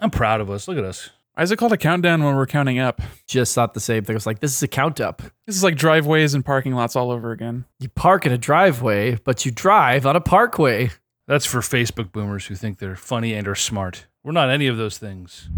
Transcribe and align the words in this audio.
I'm 0.00 0.10
proud 0.10 0.40
of 0.40 0.50
us. 0.50 0.68
Look 0.68 0.78
at 0.78 0.84
us. 0.84 1.10
Why 1.34 1.42
is 1.42 1.50
it 1.50 1.56
called 1.56 1.72
a 1.72 1.76
countdown 1.76 2.22
when 2.22 2.36
we're 2.36 2.46
counting 2.46 2.78
up? 2.78 3.00
Just 3.26 3.54
thought 3.54 3.74
the 3.74 3.80
same 3.80 4.04
thing. 4.04 4.14
I 4.14 4.16
was 4.16 4.26
like, 4.26 4.40
this 4.40 4.54
is 4.54 4.62
a 4.62 4.68
count 4.68 5.00
up. 5.00 5.22
This 5.46 5.56
is 5.56 5.64
like 5.64 5.76
driveways 5.76 6.34
and 6.34 6.44
parking 6.44 6.74
lots 6.74 6.94
all 6.94 7.10
over 7.10 7.32
again. 7.32 7.64
You 7.80 7.88
park 7.88 8.24
in 8.24 8.32
a 8.32 8.38
driveway, 8.38 9.16
but 9.24 9.44
you 9.44 9.50
drive 9.50 10.06
on 10.06 10.14
a 10.14 10.20
parkway. 10.20 10.90
That's 11.26 11.46
for 11.46 11.60
Facebook 11.60 12.12
boomers 12.12 12.46
who 12.46 12.54
think 12.54 12.78
they're 12.78 12.96
funny 12.96 13.34
and 13.34 13.48
are 13.48 13.54
smart. 13.54 14.06
We're 14.22 14.32
not 14.32 14.50
any 14.50 14.68
of 14.68 14.76
those 14.76 14.98
things. 14.98 15.48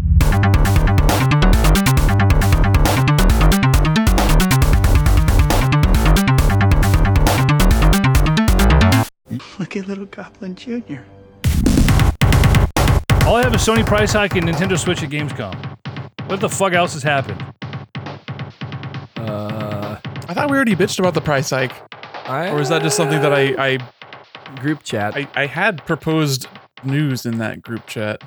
Look 9.59 9.75
at 9.75 9.87
little 9.87 10.05
Goblin 10.05 10.55
Jr. 10.55 11.01
All 13.27 13.35
I 13.35 13.43
have 13.43 13.53
is 13.53 13.59
Sony 13.59 13.85
price 13.85 14.13
hike 14.13 14.37
and 14.37 14.47
Nintendo 14.47 14.79
Switch 14.79 15.03
at 15.03 15.09
Gamescom. 15.09 15.53
What 16.29 16.39
the 16.39 16.47
fuck 16.47 16.71
else 16.71 16.93
has 16.93 17.03
happened? 17.03 17.41
Uh, 19.17 19.99
I 20.29 20.33
thought 20.33 20.49
we 20.49 20.55
already 20.55 20.77
bitched 20.77 20.97
about 20.97 21.13
the 21.13 21.19
price 21.19 21.49
hike. 21.49 21.73
I, 22.25 22.49
Or 22.51 22.61
is 22.61 22.69
that 22.69 22.81
just 22.83 22.95
something 22.95 23.21
that 23.21 23.33
I 23.33 23.73
I, 23.73 24.55
group 24.61 24.81
chat? 24.81 25.17
I, 25.17 25.27
I 25.35 25.45
had 25.45 25.85
proposed 25.85 26.47
news 26.85 27.25
in 27.25 27.37
that 27.39 27.61
group 27.61 27.85
chat 27.85 28.23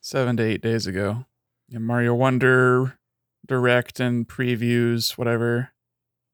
seven 0.00 0.36
to 0.38 0.42
eight 0.42 0.60
days 0.60 0.88
ago? 0.88 1.26
Yeah, 1.68 1.78
Mario 1.78 2.12
Wonder 2.12 2.98
direct 3.46 4.00
and 4.00 4.26
previews, 4.26 5.16
whatever. 5.16 5.70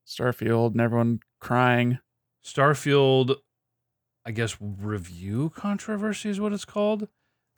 Starfield 0.09 0.70
and 0.70 0.80
everyone 0.80 1.20
crying. 1.43 1.98
Starfield, 2.43 3.37
I 4.24 4.30
guess 4.30 4.56
review 4.59 5.51
controversy 5.54 6.30
is 6.30 6.40
what 6.40 6.54
it's 6.54 6.65
called. 6.65 7.09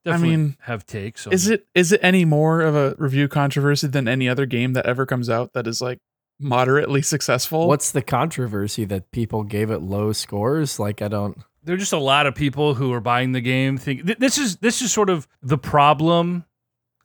I 0.07 0.17
mean, 0.19 0.57
have 0.61 0.87
takes. 0.87 1.27
On, 1.27 1.33
Is 1.33 1.49
it 1.49 1.67
is 1.75 1.93
it 1.93 2.01
any 2.03 2.25
more 2.25 2.61
of 2.61 2.75
a 2.75 2.95
review 2.99 3.29
controversy 3.29 3.87
than 3.87 4.07
any 4.09 4.29
other 4.29 4.47
game 4.47 4.75
that 4.75 4.87
ever 4.87 5.07
comes 5.07 5.30
out 5.30 5.52
that 5.55 5.66
is 5.66 5.80
like 5.80 5.99
moderately 6.38 7.02
successful? 7.02 7.69
What's 7.69 7.93
the 7.93 8.02
controversy 8.02 8.85
that 8.87 9.11
people 9.11 9.45
gave 9.45 9.71
it 9.71 9.79
low 9.80 10.13
scores? 10.13 10.79
Like, 10.79 11.01
I 11.02 11.09
don't. 11.09 11.38
There 11.63 11.74
are 11.74 11.79
just 11.79 11.95
a 11.95 11.99
lot 11.99 12.27
of 12.27 12.35
people 12.35 12.74
who 12.74 12.93
are 12.93 13.01
buying 13.01 13.33
the 13.33 13.41
game. 13.41 13.79
Think 13.79 14.05
th- 14.07 14.19
this 14.19 14.37
is 14.37 14.57
this 14.57 14.83
is 14.83 14.93
sort 14.93 15.09
of 15.09 15.27
the 15.43 15.59
problem 15.59 16.45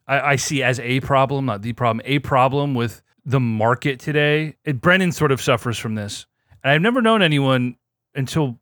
I, 0.06 0.32
I 0.32 0.36
see 0.36 0.62
as 0.62 0.80
a 0.80 1.00
problem, 1.00 1.46
not 1.46 1.62
the 1.62 1.72
problem. 1.72 2.02
A 2.04 2.18
problem 2.18 2.74
with 2.74 3.02
the 3.24 3.40
market 3.40 4.00
today. 4.00 4.56
It, 4.64 4.80
Brennan 4.80 5.12
sort 5.12 5.32
of 5.32 5.40
suffers 5.40 5.78
from 5.78 5.94
this, 5.94 6.26
and 6.62 6.72
I've 6.72 6.82
never 6.82 7.00
known 7.00 7.22
anyone 7.22 7.76
until 8.14 8.60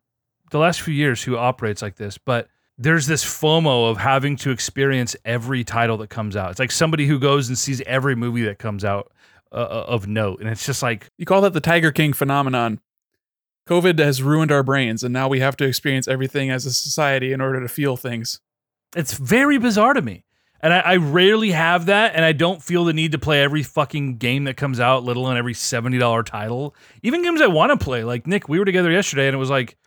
the 0.51 0.59
last 0.59 0.81
few 0.81 0.93
years 0.93 1.23
who 1.23 1.37
operates 1.37 1.81
like 1.81 1.95
this. 1.95 2.17
But 2.17 2.47
there's 2.81 3.07
this 3.07 3.25
FOMO 3.25 3.91
of 3.91 3.97
having 3.97 4.37
to 4.37 4.51
experience 4.51 5.13
every 5.25 5.65
title 5.65 5.97
that 5.97 6.09
comes 6.09 6.37
out. 6.37 6.51
It's 6.51 6.59
like 6.59 6.71
somebody 6.71 7.05
who 7.05 7.19
goes 7.19 7.49
and 7.49 7.57
sees 7.57 7.81
every 7.81 8.15
movie 8.15 8.43
that 8.43 8.57
comes 8.57 8.85
out 8.85 9.11
uh, 9.51 9.55
uh, 9.55 9.85
of 9.87 10.07
note, 10.07 10.39
and 10.39 10.49
it's 10.49 10.65
just 10.65 10.81
like 10.81 11.09
You 11.17 11.25
call 11.25 11.41
that 11.41 11.53
the 11.53 11.59
Tiger 11.59 11.91
King 11.91 12.13
phenomenon. 12.13 12.79
COVID 13.67 13.99
has 13.99 14.23
ruined 14.23 14.51
our 14.51 14.63
brains, 14.63 15.03
and 15.03 15.13
now 15.13 15.27
we 15.27 15.41
have 15.41 15.57
to 15.57 15.65
experience 15.65 16.07
everything 16.07 16.49
as 16.49 16.65
a 16.65 16.71
society 16.71 17.33
in 17.33 17.41
order 17.41 17.59
to 17.61 17.67
feel 17.67 17.97
things. 17.97 18.39
It's 18.95 19.13
very 19.13 19.59
bizarre 19.59 19.93
to 19.93 20.01
me. 20.01 20.23
And 20.61 20.73
I, 20.73 20.79
I 20.79 20.95
rarely 20.95 21.51
have 21.51 21.85
that, 21.85 22.15
and 22.15 22.25
I 22.25 22.31
don't 22.31 22.63
feel 22.63 22.85
the 22.85 22.93
need 22.93 23.11
to 23.11 23.19
play 23.19 23.43
every 23.43 23.61
fucking 23.61 24.17
game 24.17 24.45
that 24.45 24.57
comes 24.57 24.79
out, 24.79 25.03
let 25.03 25.17
alone 25.17 25.37
every 25.37 25.53
$70 25.53 26.25
title. 26.25 26.75
Even 27.03 27.21
games 27.21 27.41
I 27.41 27.47
want 27.47 27.77
to 27.77 27.83
play. 27.83 28.03
Like, 28.03 28.25
Nick, 28.25 28.49
we 28.49 28.57
were 28.57 28.65
together 28.65 28.91
yesterday, 28.91 29.27
and 29.27 29.35
it 29.35 29.39
was 29.39 29.51
like, 29.51 29.77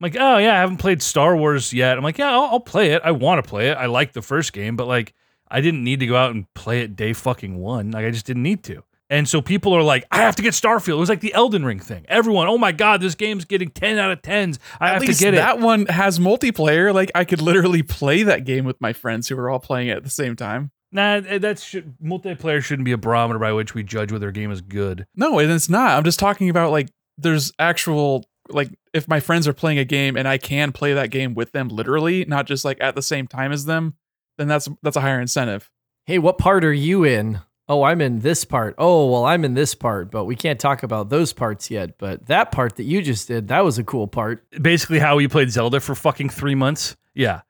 like, 0.00 0.16
oh, 0.18 0.38
yeah, 0.38 0.54
I 0.54 0.60
haven't 0.60 0.76
played 0.78 1.02
Star 1.02 1.36
Wars 1.36 1.72
yet. 1.72 1.96
I'm 1.96 2.04
like, 2.04 2.18
yeah, 2.18 2.30
I'll, 2.30 2.44
I'll 2.52 2.60
play 2.60 2.92
it. 2.92 3.02
I 3.04 3.10
want 3.12 3.42
to 3.42 3.48
play 3.48 3.68
it. 3.70 3.74
I 3.74 3.86
like 3.86 4.12
the 4.12 4.22
first 4.22 4.52
game, 4.52 4.76
but 4.76 4.86
like, 4.86 5.14
I 5.50 5.60
didn't 5.60 5.82
need 5.82 6.00
to 6.00 6.06
go 6.06 6.16
out 6.16 6.34
and 6.34 6.52
play 6.54 6.82
it 6.82 6.94
day 6.94 7.12
fucking 7.12 7.58
one. 7.58 7.90
Like, 7.90 8.04
I 8.04 8.10
just 8.10 8.26
didn't 8.26 8.42
need 8.42 8.62
to. 8.64 8.82
And 9.10 9.26
so 9.26 9.40
people 9.40 9.72
are 9.74 9.82
like, 9.82 10.04
I 10.10 10.18
have 10.18 10.36
to 10.36 10.42
get 10.42 10.52
Starfield. 10.52 10.94
It 10.94 10.96
was 10.96 11.08
like 11.08 11.20
the 11.20 11.32
Elden 11.32 11.64
Ring 11.64 11.80
thing. 11.80 12.04
Everyone, 12.08 12.46
oh 12.46 12.58
my 12.58 12.72
God, 12.72 13.00
this 13.00 13.14
game's 13.14 13.46
getting 13.46 13.70
10 13.70 13.96
out 13.98 14.10
of 14.10 14.20
10s. 14.20 14.58
I 14.78 14.88
At 14.88 14.92
have 14.94 15.04
to 15.06 15.14
get 15.24 15.32
it. 15.34 15.38
that 15.38 15.60
one 15.60 15.86
has 15.86 16.18
multiplayer. 16.18 16.92
Like 16.92 17.10
I 17.14 17.24
could 17.24 17.40
literally 17.40 17.82
play 17.82 18.22
that 18.24 18.44
game 18.44 18.66
with 18.66 18.78
my 18.80 18.92
friends 18.92 19.26
who 19.28 19.38
are 19.38 19.48
all 19.48 19.60
playing 19.60 19.88
it 19.88 19.96
at 19.96 20.04
the 20.04 20.10
same 20.10 20.36
time. 20.36 20.72
Nah, 20.92 21.22
eh, 21.26 21.38
that's 21.38 21.62
should, 21.62 21.96
multiplayer 22.02 22.62
shouldn't 22.62 22.84
be 22.84 22.92
a 22.92 22.98
barometer 22.98 23.38
by 23.38 23.52
which 23.52 23.74
we 23.74 23.82
judge 23.82 24.12
whether 24.12 24.28
a 24.28 24.32
game 24.32 24.50
is 24.50 24.60
good. 24.60 25.06
No, 25.14 25.38
and 25.38 25.50
it's 25.50 25.68
not. 25.70 25.96
I'm 25.96 26.04
just 26.04 26.18
talking 26.18 26.50
about 26.50 26.70
like 26.70 26.88
there's 27.16 27.52
actual 27.58 28.26
like 28.48 28.70
if 28.92 29.08
my 29.08 29.20
friends 29.20 29.46
are 29.46 29.52
playing 29.52 29.78
a 29.78 29.84
game 29.84 30.16
and 30.16 30.26
I 30.26 30.38
can 30.38 30.72
play 30.72 30.92
that 30.94 31.10
game 31.10 31.34
with 31.34 31.52
them 31.52 31.68
literally, 31.68 32.24
not 32.24 32.46
just 32.46 32.64
like 32.64 32.78
at 32.80 32.94
the 32.94 33.02
same 33.02 33.26
time 33.26 33.52
as 33.52 33.64
them, 33.64 33.94
then 34.36 34.48
that's 34.48 34.68
that's 34.82 34.96
a 34.96 35.00
higher 35.00 35.20
incentive. 35.20 35.70
Hey, 36.06 36.18
what 36.18 36.38
part 36.38 36.64
are 36.64 36.72
you 36.72 37.04
in? 37.04 37.40
Oh, 37.68 37.82
I'm 37.82 38.00
in 38.00 38.20
this 38.20 38.46
part. 38.46 38.74
Oh, 38.78 39.10
well, 39.10 39.26
I'm 39.26 39.44
in 39.44 39.52
this 39.52 39.74
part, 39.74 40.10
but 40.10 40.24
we 40.24 40.34
can't 40.34 40.58
talk 40.58 40.82
about 40.82 41.10
those 41.10 41.34
parts 41.34 41.70
yet. 41.70 41.98
But 41.98 42.26
that 42.26 42.50
part 42.50 42.76
that 42.76 42.84
you 42.84 43.02
just 43.02 43.28
did, 43.28 43.48
that 43.48 43.62
was 43.62 43.76
a 43.76 43.84
cool 43.84 44.06
part. 44.06 44.42
Basically, 44.62 44.98
how 44.98 45.16
we 45.16 45.28
played 45.28 45.50
Zelda 45.50 45.78
for 45.80 45.94
fucking 45.94 46.30
three 46.30 46.54
months. 46.54 46.96
Yeah. 47.14 47.42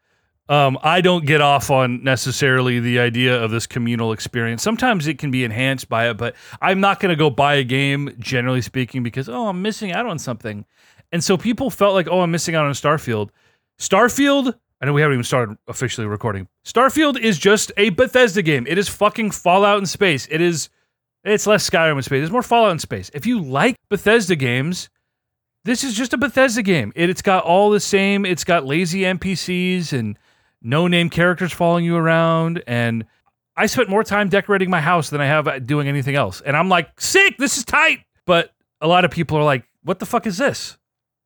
Um, 0.49 0.79
I 0.83 1.03
don't 1.03 1.27
get 1.27 1.41
off 1.41 1.71
on 1.71 2.03
necessarily 2.03 2.81
the 2.81 2.99
idea 2.99 3.41
of 3.41 3.51
this 3.51 3.67
communal 3.67 4.13
experience. 4.13 4.63
Sometimes 4.63 5.07
it 5.07 5.19
can 5.19 5.31
be 5.31 5.45
enhanced 5.45 5.89
by 5.89 6.09
it, 6.09 6.17
but 6.17 6.35
I'm 6.61 6.81
not 6.81 7.01
going 7.01 7.11
to 7.11 7.17
go 7.17 7.29
buy 7.29 7.57
a 7.57 7.65
game, 7.65 8.17
generally 8.19 8.63
speaking, 8.63 9.03
because, 9.03 9.29
oh, 9.29 9.49
I'm 9.49 9.61
missing 9.61 9.93
out 9.93 10.07
on 10.07 10.19
something. 10.19 10.65
And 11.13 11.23
so 11.23 11.37
people 11.37 11.71
felt 11.71 11.95
like, 11.95 12.09
oh, 12.09 12.21
I'm 12.21 12.31
missing 12.31 12.55
out 12.55 12.67
on 12.67 12.73
Starfield. 12.73 13.31
Starfield, 13.79 14.55
I 14.81 14.87
know 14.87 14.93
we 14.93 15.01
haven't 15.01 15.15
even 15.15 15.25
started 15.25 15.57
officially 15.67 16.07
recording. 16.07 16.49
Starfield 16.65 17.19
is 17.19 17.39
just 17.39 17.73
a 17.77 17.91
Bethesda 17.91 18.43
game. 18.43 18.67
It 18.69 18.79
is 18.79 18.89
fucking 18.89 19.31
Fallout 19.31 19.79
in 19.79 19.87
space. 19.87 20.27
It 20.31 20.41
is, 20.41 20.69
it's 21.25 21.47
less 21.47 21.69
Skyrim 21.69 21.97
in 21.97 22.03
space. 22.03 22.23
It's 22.23 22.33
more 22.33 22.43
Fallout 22.43 22.73
in 22.73 22.79
space. 22.79 23.11
If 23.15 23.27
you 23.27 23.41
like 23.41 23.77
Bethesda 23.89 24.37
games, 24.37 24.91
this 25.65 25.85
is 25.85 25.95
just 25.95 26.13
a 26.13 26.19
Bethesda 26.19 26.63
game. 26.63 26.93
It, 26.95 27.11
it's 27.11 27.23
got 27.23 27.45
all 27.45 27.71
the 27.71 27.81
same. 27.81 28.25
It's 28.25 28.45
got 28.45 28.67
lazy 28.67 29.01
NPCs 29.01 29.93
and 29.93 30.19
no 30.63 30.89
name 30.89 31.11
characters 31.11 31.53
following 31.53 31.85
you 31.85 31.97
around. 31.97 32.63
And 32.67 33.05
I 33.57 33.67
spent 33.67 33.89
more 33.89 34.05
time 34.05 34.29
decorating 34.29 34.71
my 34.71 34.81
house 34.81 35.11
than 35.11 35.21
I 35.21 35.27
have 35.27 35.67
doing 35.67 35.89
anything 35.89 36.15
else. 36.15 36.41
And 36.41 36.57
I'm 36.57 36.69
like, 36.69 37.01
sick. 37.01 37.39
This 37.39 37.59
is 37.59 37.65
tight. 37.65 38.01
But 38.25 38.53
a 38.81 38.87
lot 38.87 39.05
of 39.05 39.11
people 39.11 39.37
are 39.39 39.45
like, 39.45 39.65
what 39.83 39.99
the 39.99 40.07
fuck 40.07 40.27
is 40.27 40.39
this? 40.39 40.79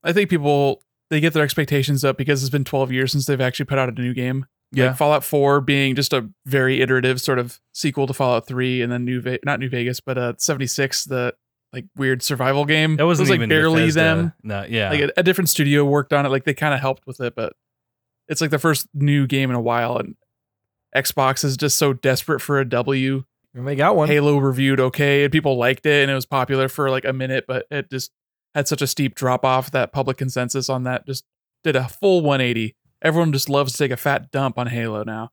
I 0.04 0.12
think 0.12 0.30
people 0.30 0.82
they 1.10 1.20
get 1.20 1.34
their 1.34 1.44
expectations 1.44 2.04
up 2.04 2.16
because 2.16 2.42
it's 2.42 2.50
been 2.50 2.64
12 2.64 2.90
years 2.90 3.12
since 3.12 3.26
they've 3.26 3.40
actually 3.40 3.66
put 3.66 3.78
out 3.78 3.88
a 3.88 3.92
new 3.92 4.14
game. 4.14 4.46
Yeah. 4.72 4.86
Like 4.88 4.96
Fallout 4.96 5.22
4 5.24 5.60
being 5.60 5.94
just 5.94 6.14
a 6.14 6.30
very 6.46 6.80
iterative 6.80 7.20
sort 7.20 7.38
of 7.38 7.60
sequel 7.72 8.06
to 8.06 8.14
Fallout 8.14 8.46
3 8.46 8.80
and 8.80 8.90
then 8.90 9.04
New 9.04 9.20
Ve- 9.20 9.38
not 9.44 9.60
New 9.60 9.68
Vegas, 9.68 10.00
but 10.00 10.16
uh 10.16 10.32
76 10.38 11.04
the 11.04 11.34
like 11.72 11.84
weird 11.96 12.22
survival 12.22 12.64
game. 12.64 12.96
That 12.96 13.06
wasn't 13.06 13.28
it 13.28 13.30
was 13.30 13.30
like 13.30 13.36
even 13.36 13.48
barely 13.50 13.82
Bethesda. 13.82 14.00
them. 14.00 14.32
No, 14.42 14.64
yeah. 14.68 14.90
Like 14.90 15.00
a, 15.00 15.12
a 15.18 15.22
different 15.22 15.48
studio 15.50 15.84
worked 15.84 16.12
on 16.12 16.24
it. 16.24 16.30
Like 16.30 16.44
they 16.44 16.54
kind 16.54 16.72
of 16.74 16.80
helped 16.80 17.06
with 17.06 17.20
it, 17.20 17.34
but 17.34 17.52
it's 18.28 18.40
like 18.40 18.50
the 18.50 18.58
first 18.58 18.86
new 18.94 19.26
game 19.26 19.50
in 19.50 19.56
a 19.56 19.60
while 19.60 19.98
and 19.98 20.16
Xbox 20.96 21.44
is 21.44 21.56
just 21.56 21.78
so 21.78 21.92
desperate 21.92 22.40
for 22.40 22.58
a 22.60 22.68
W. 22.68 23.24
And 23.54 23.68
they 23.68 23.74
got 23.76 23.96
one. 23.96 24.08
Halo 24.08 24.38
reviewed 24.38 24.80
okay 24.80 25.24
and 25.24 25.32
people 25.32 25.56
liked 25.58 25.84
it 25.84 26.02
and 26.02 26.10
it 26.10 26.14
was 26.14 26.24
popular 26.26 26.68
for 26.68 26.90
like 26.90 27.04
a 27.04 27.12
minute, 27.12 27.44
but 27.46 27.66
it 27.70 27.90
just 27.90 28.10
had 28.54 28.68
such 28.68 28.82
a 28.82 28.86
steep 28.86 29.14
drop 29.14 29.44
off 29.44 29.70
that 29.70 29.92
public 29.92 30.16
consensus 30.16 30.68
on 30.68 30.84
that 30.84 31.06
just 31.06 31.24
did 31.64 31.76
a 31.76 31.88
full 31.88 32.20
180. 32.20 32.74
Everyone 33.02 33.32
just 33.32 33.48
loves 33.48 33.72
to 33.72 33.78
take 33.78 33.90
a 33.90 33.96
fat 33.96 34.30
dump 34.30 34.58
on 34.58 34.66
Halo 34.66 35.04
now. 35.04 35.30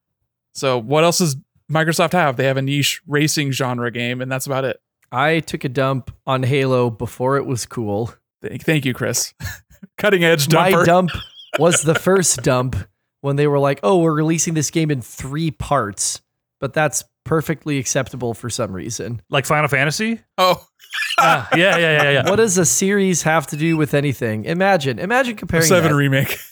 So 0.53 0.77
what 0.77 1.03
else 1.03 1.19
does 1.19 1.35
Microsoft 1.71 2.13
have? 2.13 2.37
They 2.37 2.45
have 2.45 2.57
a 2.57 2.61
niche 2.61 3.01
racing 3.07 3.51
genre 3.51 3.91
game, 3.91 4.21
and 4.21 4.31
that's 4.31 4.45
about 4.47 4.65
it. 4.65 4.81
I 5.11 5.39
took 5.39 5.63
a 5.63 5.69
dump 5.69 6.11
on 6.25 6.43
Halo 6.43 6.89
before 6.89 7.37
it 7.37 7.45
was 7.45 7.65
cool. 7.65 8.13
Thank, 8.41 8.63
thank 8.63 8.85
you, 8.85 8.93
Chris. 8.93 9.33
Cutting 9.97 10.23
edge 10.23 10.47
dumper. 10.47 10.71
My 10.79 10.83
dump 10.85 11.11
was 11.57 11.81
the 11.83 11.95
first 11.99 12.41
dump 12.41 12.75
when 13.21 13.35
they 13.35 13.47
were 13.47 13.59
like, 13.59 13.79
"Oh, 13.83 13.99
we're 13.99 14.13
releasing 14.13 14.53
this 14.53 14.71
game 14.71 14.91
in 14.91 15.01
three 15.01 15.51
parts," 15.51 16.21
but 16.59 16.73
that's 16.73 17.03
perfectly 17.25 17.77
acceptable 17.77 18.33
for 18.33 18.49
some 18.49 18.71
reason. 18.71 19.21
like 19.29 19.45
Final 19.45 19.67
Fantasy? 19.67 20.21
oh, 20.37 20.65
Ah, 21.21 21.49
yeah, 21.53 21.77
yeah, 21.77 22.01
yeah, 22.03 22.09
yeah. 22.11 22.29
What 22.29 22.37
does 22.37 22.57
a 22.57 22.65
series 22.65 23.23
have 23.23 23.45
to 23.47 23.57
do 23.57 23.75
with 23.75 23.93
anything? 23.93 24.45
Imagine, 24.45 24.99
imagine 24.99 25.35
comparing 25.35 25.65
seven 25.65 25.91
that. 25.91 25.97
remake. 25.97 26.37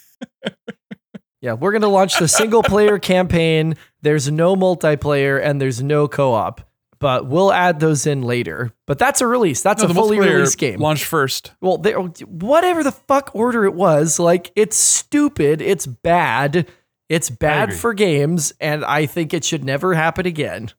Yeah, 1.40 1.54
we're 1.54 1.72
going 1.72 1.84
to 1.84 1.88
launch 1.88 2.18
the 2.18 2.28
single 2.28 2.64
player 2.64 2.98
campaign. 3.14 3.76
There's 4.02 4.30
no 4.32 4.56
multiplayer 4.56 5.42
and 5.42 5.62
there's 5.62 5.84
no 5.84 6.08
co 6.08 6.34
op, 6.34 6.62
but 7.00 7.28
we'll 7.28 7.54
add 7.54 7.80
those 7.80 8.08
in 8.08 8.24
later. 8.24 8.74
But 8.88 8.98
that's 8.98 9.22
a 9.22 9.28
release. 9.28 9.62
That's 9.62 9.84
No, 9.84 9.90
a 9.90 9.94
fully 9.94 10.20
released 10.20 10.58
game. 10.58 10.80
Launch 10.80 11.06
first. 11.06 11.54
well, 11.62 11.78
they, 11.78 11.92
whatever 11.94 12.84
the 12.84 12.92
fuck 12.92 13.30
order 13.36 13.66
it 13.66 13.76
was, 13.76 14.18
like 14.20 14.52
it's 14.56 14.76
stupid. 14.76 15.62
It's 15.62 15.86
bad. 15.86 16.68
It's 17.08 17.30
bad 17.30 17.74
for 17.74 17.94
games, 17.94 18.52
and 18.60 18.84
I 18.84 19.06
think 19.06 19.32
it 19.34 19.46
should 19.46 19.64
never 19.64 19.94
happen 19.94 20.26
again. 20.26 20.72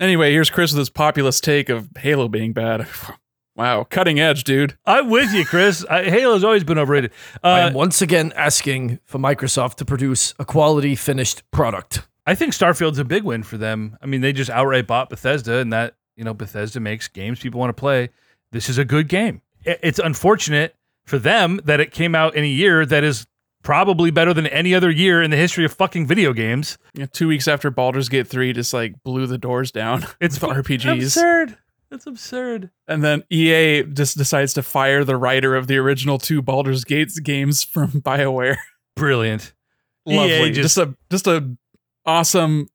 Anyway, 0.00 0.32
here's 0.32 0.50
Chris 0.50 0.72
with 0.72 0.78
his 0.78 0.90
populist 0.90 1.42
take 1.44 1.68
of 1.68 1.88
Halo 1.98 2.28
being 2.28 2.52
bad. 2.52 2.86
wow, 3.56 3.84
cutting 3.84 4.20
edge, 4.20 4.44
dude. 4.44 4.76
I'm 4.86 5.10
with 5.10 5.32
you, 5.32 5.44
Chris. 5.44 5.84
I, 5.90 6.04
Halo's 6.04 6.44
always 6.44 6.64
been 6.64 6.78
overrated. 6.78 7.10
I 7.42 7.62
Uh, 7.62 7.66
am 7.68 7.74
once 7.74 8.00
again 8.00 8.32
asking 8.36 9.00
for 9.04 9.18
Microsoft 9.18 9.74
to 9.76 9.84
produce 9.84 10.34
a 10.38 10.44
quality 10.44 10.94
finished 10.94 11.42
product. 11.50 12.06
I 12.26 12.34
think 12.34 12.52
Starfield's 12.52 12.98
a 12.98 13.04
big 13.04 13.24
win 13.24 13.42
for 13.42 13.56
them. 13.56 13.96
I 14.02 14.06
mean, 14.06 14.20
they 14.20 14.32
just 14.32 14.50
outright 14.50 14.86
bought 14.86 15.10
Bethesda, 15.10 15.58
and 15.58 15.72
that 15.72 15.94
you 16.16 16.24
know 16.24 16.34
Bethesda 16.34 16.78
makes 16.78 17.08
games 17.08 17.40
people 17.40 17.58
want 17.58 17.70
to 17.70 17.80
play. 17.80 18.10
This 18.52 18.68
is 18.68 18.78
a 18.78 18.84
good 18.84 19.08
game. 19.08 19.42
It's 19.64 19.98
unfortunate 19.98 20.74
for 21.04 21.18
them 21.18 21.60
that 21.64 21.80
it 21.80 21.90
came 21.90 22.14
out 22.14 22.34
in 22.36 22.44
a 22.44 22.48
year 22.48 22.86
that 22.86 23.02
is 23.02 23.26
probably 23.62 24.10
better 24.10 24.32
than 24.32 24.46
any 24.46 24.74
other 24.74 24.90
year 24.90 25.22
in 25.22 25.30
the 25.30 25.36
history 25.36 25.64
of 25.64 25.72
fucking 25.72 26.06
video 26.06 26.32
games. 26.32 26.78
Yeah, 26.94 27.06
two 27.12 27.28
weeks 27.28 27.48
after 27.48 27.70
Baldur's 27.70 28.08
Gate 28.08 28.26
3 28.26 28.52
just 28.52 28.72
like 28.72 29.02
blew 29.02 29.26
the 29.26 29.38
doors 29.38 29.70
down. 29.70 30.04
It's 30.20 30.40
with 30.40 30.50
RPGs. 30.50 31.02
absurd. 31.02 31.58
That's 31.90 32.06
absurd. 32.06 32.70
And 32.86 33.02
then 33.02 33.22
EA 33.30 33.82
just 33.84 34.16
decides 34.18 34.52
to 34.54 34.62
fire 34.62 35.04
the 35.04 35.16
writer 35.16 35.56
of 35.56 35.66
the 35.68 35.76
original 35.78 36.18
two 36.18 36.42
Baldur's 36.42 36.84
Gates 36.84 37.18
games 37.18 37.64
from 37.64 37.90
BioWare. 38.02 38.56
Brilliant. 38.94 39.52
Lovely. 40.06 40.48
EA 40.50 40.52
just, 40.52 40.76
just- 40.76 40.88
a 40.88 40.94
just 41.10 41.26
a 41.26 41.56
awesome 42.06 42.68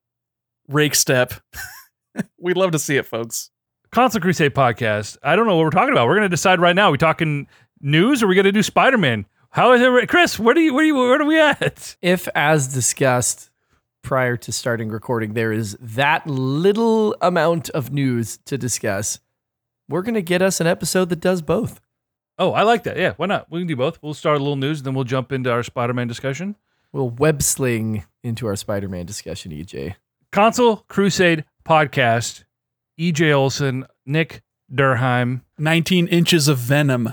rake 0.67 0.95
step. 0.95 1.33
We'd 2.39 2.57
love 2.57 2.71
to 2.71 2.79
see 2.79 2.97
it, 2.97 3.05
folks. 3.05 3.49
Console 3.91 4.21
Crusade 4.21 4.53
podcast. 4.55 5.17
I 5.23 5.35
don't 5.35 5.45
know 5.45 5.55
what 5.55 5.63
we're 5.65 5.69
talking 5.71 5.91
about. 5.93 6.07
We're 6.07 6.15
going 6.15 6.25
to 6.25 6.29
decide 6.29 6.59
right 6.59 6.75
now. 6.75 6.87
Are 6.89 6.91
we 6.91 6.97
talking 6.97 7.47
news 7.81 8.21
or 8.21 8.25
are 8.25 8.29
we 8.29 8.35
going 8.35 8.45
to 8.45 8.51
do 8.51 8.63
Spider 8.63 8.97
Man? 8.97 9.25
How 9.53 9.73
is 9.73 9.81
it, 9.83 10.09
Chris? 10.09 10.39
Where 10.39 10.55
do 10.55 10.61
you, 10.61 10.73
where 10.73 10.81
do 10.81 10.87
you, 10.87 10.95
where 10.95 11.21
are 11.21 11.25
we 11.25 11.39
at? 11.39 11.95
If, 12.01 12.27
as 12.33 12.73
discussed 12.73 13.51
prior 14.01 14.35
to 14.35 14.51
starting 14.51 14.89
recording, 14.89 15.35
there 15.35 15.51
is 15.51 15.77
that 15.79 16.25
little 16.25 17.15
amount 17.21 17.69
of 17.69 17.93
news 17.93 18.39
to 18.45 18.57
discuss, 18.57 19.19
we're 19.87 20.01
going 20.01 20.15
to 20.15 20.23
get 20.23 20.41
us 20.41 20.59
an 20.59 20.65
episode 20.65 21.09
that 21.09 21.19
does 21.19 21.43
both. 21.43 21.79
Oh, 22.39 22.53
I 22.53 22.63
like 22.63 22.81
that. 22.85 22.97
Yeah, 22.97 23.13
why 23.17 23.27
not? 23.27 23.45
We 23.51 23.59
can 23.59 23.67
do 23.67 23.75
both. 23.75 24.01
We'll 24.01 24.15
start 24.15 24.37
a 24.37 24.39
little 24.39 24.55
news, 24.55 24.79
and 24.79 24.87
then 24.87 24.95
we'll 24.95 25.03
jump 25.03 25.31
into 25.31 25.51
our 25.51 25.61
Spider 25.61 25.93
Man 25.93 26.07
discussion. 26.07 26.55
We'll 26.91 27.11
web 27.11 27.43
sling 27.43 28.05
into 28.23 28.47
our 28.47 28.55
Spider 28.55 28.89
Man 28.89 29.05
discussion, 29.05 29.51
EJ. 29.51 29.97
Console 30.31 30.77
Crusade 30.87 31.45
podcast. 31.63 32.45
EJ 32.99 33.31
Olson, 33.31 33.85
Nick 34.03 34.41
Durheim, 34.73 35.41
19 35.63 36.07
inches 36.07 36.47
of 36.47 36.57
venom. 36.57 37.09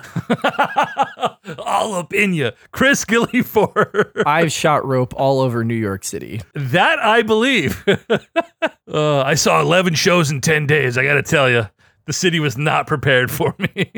all 1.59 1.95
up 1.95 2.13
in 2.13 2.35
you. 2.35 2.51
Chris 2.73 3.05
Gillyford. 3.05 4.23
I've 4.27 4.53
shot 4.53 4.85
rope 4.85 5.15
all 5.17 5.41
over 5.41 5.65
New 5.65 5.75
York 5.75 6.05
City. 6.05 6.43
that 6.55 6.99
I 6.99 7.23
believe. 7.23 7.85
uh, 8.93 9.21
I 9.21 9.35
saw 9.35 9.61
11 9.61 9.95
shows 9.95 10.31
in 10.31 10.41
10 10.41 10.67
days. 10.67 10.99
I 10.99 11.05
got 11.05 11.15
to 11.15 11.23
tell 11.23 11.49
you, 11.49 11.69
the 12.07 12.13
city 12.13 12.41
was 12.41 12.59
not 12.59 12.87
prepared 12.87 13.31
for 13.31 13.55
me. 13.59 13.93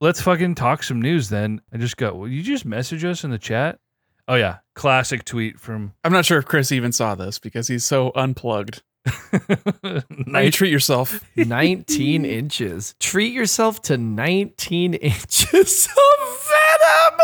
Let's 0.00 0.22
fucking 0.22 0.56
talk 0.56 0.82
some 0.82 1.00
news 1.00 1.28
then. 1.28 1.60
I 1.72 1.76
just 1.76 1.96
got, 1.96 2.16
will 2.16 2.28
you 2.28 2.42
just 2.42 2.64
message 2.64 3.04
us 3.04 3.24
in 3.24 3.30
the 3.30 3.38
chat? 3.38 3.78
Oh, 4.26 4.34
yeah. 4.36 4.58
Classic 4.74 5.24
tweet 5.24 5.60
from 5.60 5.92
I'm 6.02 6.12
not 6.12 6.24
sure 6.24 6.38
if 6.38 6.46
Chris 6.46 6.72
even 6.72 6.92
saw 6.92 7.14
this 7.14 7.38
because 7.38 7.68
he's 7.68 7.84
so 7.84 8.10
unplugged. 8.14 8.82
How 10.32 10.38
you 10.40 10.50
treat 10.50 10.70
yourself. 10.70 11.24
19 11.36 12.24
inches. 12.24 12.94
Treat 13.00 13.32
yourself 13.32 13.82
to 13.82 13.96
19 13.98 14.94
inches 14.94 15.88
of 15.88 16.48
venom. 16.48 17.20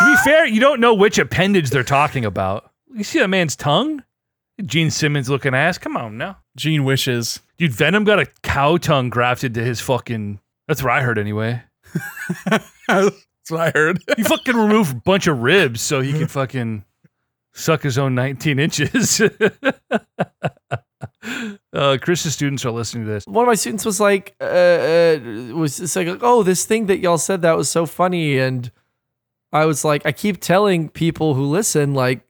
To 0.00 0.06
be 0.06 0.16
fair, 0.24 0.46
you 0.46 0.60
don't 0.60 0.80
know 0.80 0.94
which 0.94 1.18
appendage 1.18 1.70
they're 1.70 1.82
talking 1.82 2.24
about. 2.24 2.70
You 2.94 3.04
see 3.04 3.18
that 3.18 3.28
man's 3.28 3.56
tongue? 3.56 4.02
Gene 4.64 4.90
Simmons 4.90 5.28
looking 5.28 5.54
ass. 5.54 5.78
Come 5.78 5.96
on 5.96 6.16
now. 6.16 6.38
Gene 6.56 6.84
wishes. 6.84 7.40
Dude, 7.58 7.72
Venom 7.72 8.04
got 8.04 8.20
a 8.20 8.26
cow 8.42 8.76
tongue 8.76 9.10
grafted 9.10 9.54
to 9.54 9.64
his 9.64 9.80
fucking. 9.80 10.40
That's 10.68 10.82
what 10.82 10.92
I 10.92 11.00
heard 11.02 11.18
anyway. 11.18 11.62
That's 12.88 13.22
what 13.48 13.60
I 13.60 13.70
heard. 13.74 13.98
You 14.16 14.24
fucking 14.24 14.56
removed 14.56 14.92
a 14.92 15.00
bunch 15.00 15.26
of 15.26 15.40
ribs 15.40 15.82
so 15.82 16.00
he 16.00 16.12
can 16.12 16.28
fucking 16.28 16.84
suck 17.54 17.82
his 17.82 17.96
own 17.96 18.14
19 18.14 18.58
inches. 18.58 19.20
uh, 21.72 21.96
Chris's 22.00 22.34
students 22.34 22.64
are 22.66 22.70
listening 22.70 23.06
to 23.06 23.10
this. 23.10 23.26
One 23.26 23.44
of 23.44 23.48
my 23.48 23.54
students 23.54 23.84
was 23.84 24.00
like, 24.00 24.34
uh, 24.40 24.44
uh, 24.44 25.18
was 25.54 25.78
just 25.78 25.96
like, 25.96 26.08
oh, 26.20 26.42
this 26.42 26.66
thing 26.66 26.86
that 26.86 26.98
y'all 26.98 27.18
said 27.18 27.42
that 27.42 27.56
was 27.56 27.70
so 27.70 27.86
funny. 27.86 28.38
And 28.38 28.70
I 29.52 29.64
was 29.64 29.84
like, 29.84 30.04
I 30.04 30.12
keep 30.12 30.40
telling 30.40 30.88
people 30.88 31.34
who 31.34 31.46
listen, 31.46 31.94
like, 31.94 32.20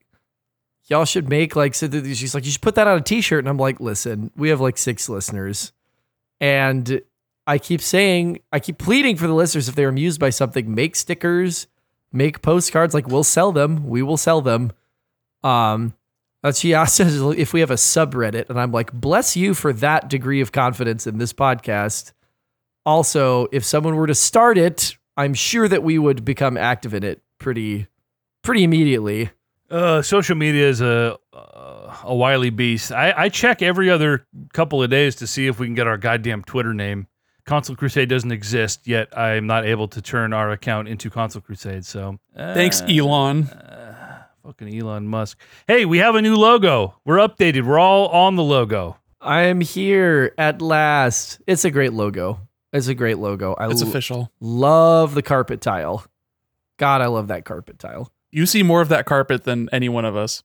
y'all 0.86 1.06
should 1.06 1.28
make 1.28 1.56
like, 1.56 1.74
so 1.74 1.90
she's 1.90 2.34
like, 2.34 2.44
you 2.44 2.52
should 2.52 2.62
put 2.62 2.74
that 2.76 2.86
on 2.86 2.98
a 2.98 3.02
t 3.02 3.20
shirt. 3.20 3.40
And 3.40 3.48
I'm 3.48 3.58
like, 3.58 3.80
listen, 3.80 4.30
we 4.36 4.50
have 4.50 4.60
like 4.60 4.78
six 4.78 5.08
listeners. 5.08 5.72
And 6.40 7.00
I 7.46 7.58
keep 7.58 7.80
saying, 7.80 8.40
I 8.52 8.60
keep 8.60 8.78
pleading 8.78 9.16
for 9.16 9.26
the 9.26 9.34
listeners 9.34 9.68
if 9.68 9.74
they're 9.74 9.88
amused 9.88 10.20
by 10.20 10.30
something, 10.30 10.74
make 10.74 10.96
stickers, 10.96 11.66
make 12.12 12.42
postcards. 12.42 12.92
Like, 12.92 13.08
we'll 13.08 13.24
sell 13.24 13.52
them. 13.52 13.88
We 13.88 14.02
will 14.02 14.16
sell 14.16 14.42
them. 14.42 14.72
Um, 15.44 15.94
uh, 16.42 16.52
she 16.52 16.74
asked 16.74 17.00
us 17.00 17.14
if 17.36 17.52
we 17.52 17.60
have 17.60 17.70
a 17.70 17.74
subreddit, 17.74 18.50
and 18.50 18.58
I'm 18.58 18.72
like, 18.72 18.92
bless 18.92 19.36
you 19.36 19.54
for 19.54 19.72
that 19.74 20.08
degree 20.08 20.40
of 20.40 20.50
confidence 20.50 21.06
in 21.06 21.18
this 21.18 21.32
podcast. 21.32 22.12
Also, 22.84 23.46
if 23.52 23.64
someone 23.64 23.96
were 23.96 24.06
to 24.06 24.14
start 24.14 24.58
it, 24.58 24.96
I'm 25.16 25.34
sure 25.34 25.68
that 25.68 25.82
we 25.82 25.98
would 25.98 26.24
become 26.24 26.56
active 26.56 26.92
in 26.92 27.04
it 27.04 27.22
pretty, 27.38 27.86
pretty 28.42 28.64
immediately. 28.64 29.30
Uh, 29.70 30.02
social 30.02 30.36
media 30.36 30.68
is 30.68 30.80
a 30.80 31.16
uh, 31.32 31.74
a 32.04 32.14
wily 32.14 32.50
beast. 32.50 32.92
I, 32.92 33.14
I 33.16 33.28
check 33.28 33.62
every 33.62 33.88
other 33.88 34.26
couple 34.52 34.82
of 34.82 34.90
days 34.90 35.16
to 35.16 35.26
see 35.26 35.46
if 35.46 35.58
we 35.58 35.66
can 35.66 35.74
get 35.74 35.86
our 35.86 35.96
goddamn 35.96 36.42
Twitter 36.42 36.74
name. 36.74 37.06
Console 37.46 37.76
Crusade 37.76 38.08
doesn't 38.08 38.32
exist 38.32 38.86
yet. 38.86 39.16
I'm 39.16 39.46
not 39.46 39.66
able 39.66 39.88
to 39.88 40.00
turn 40.00 40.32
our 40.32 40.50
account 40.50 40.88
into 40.88 41.10
Console 41.10 41.42
Crusade. 41.42 41.84
So 41.84 42.18
Thanks, 42.34 42.80
uh, 42.80 42.86
Elon. 42.86 43.50
Fucking 44.44 44.78
Elon 44.78 45.06
Musk. 45.08 45.38
Hey, 45.66 45.86
we 45.86 45.98
have 45.98 46.14
a 46.14 46.20
new 46.22 46.36
logo. 46.36 46.94
We're 47.06 47.16
updated. 47.16 47.64
We're 47.64 47.78
all 47.78 48.08
on 48.08 48.36
the 48.36 48.42
logo. 48.42 48.98
I 49.20 49.42
am 49.44 49.62
here 49.62 50.34
at 50.36 50.60
last. 50.60 51.40
It's 51.46 51.64
a 51.64 51.70
great 51.70 51.94
logo. 51.94 52.40
It's 52.70 52.88
a 52.88 52.94
great 52.94 53.16
logo. 53.18 53.54
I 53.54 53.70
It's 53.70 53.80
l- 53.80 53.88
official. 53.88 54.30
love 54.40 55.14
the 55.14 55.22
carpet 55.22 55.62
tile. 55.62 56.04
God, 56.76 57.00
I 57.00 57.06
love 57.06 57.28
that 57.28 57.46
carpet 57.46 57.78
tile. 57.78 58.12
You 58.32 58.44
see 58.44 58.62
more 58.62 58.82
of 58.82 58.90
that 58.90 59.06
carpet 59.06 59.44
than 59.44 59.70
any 59.72 59.88
one 59.88 60.04
of 60.04 60.14
us. 60.14 60.42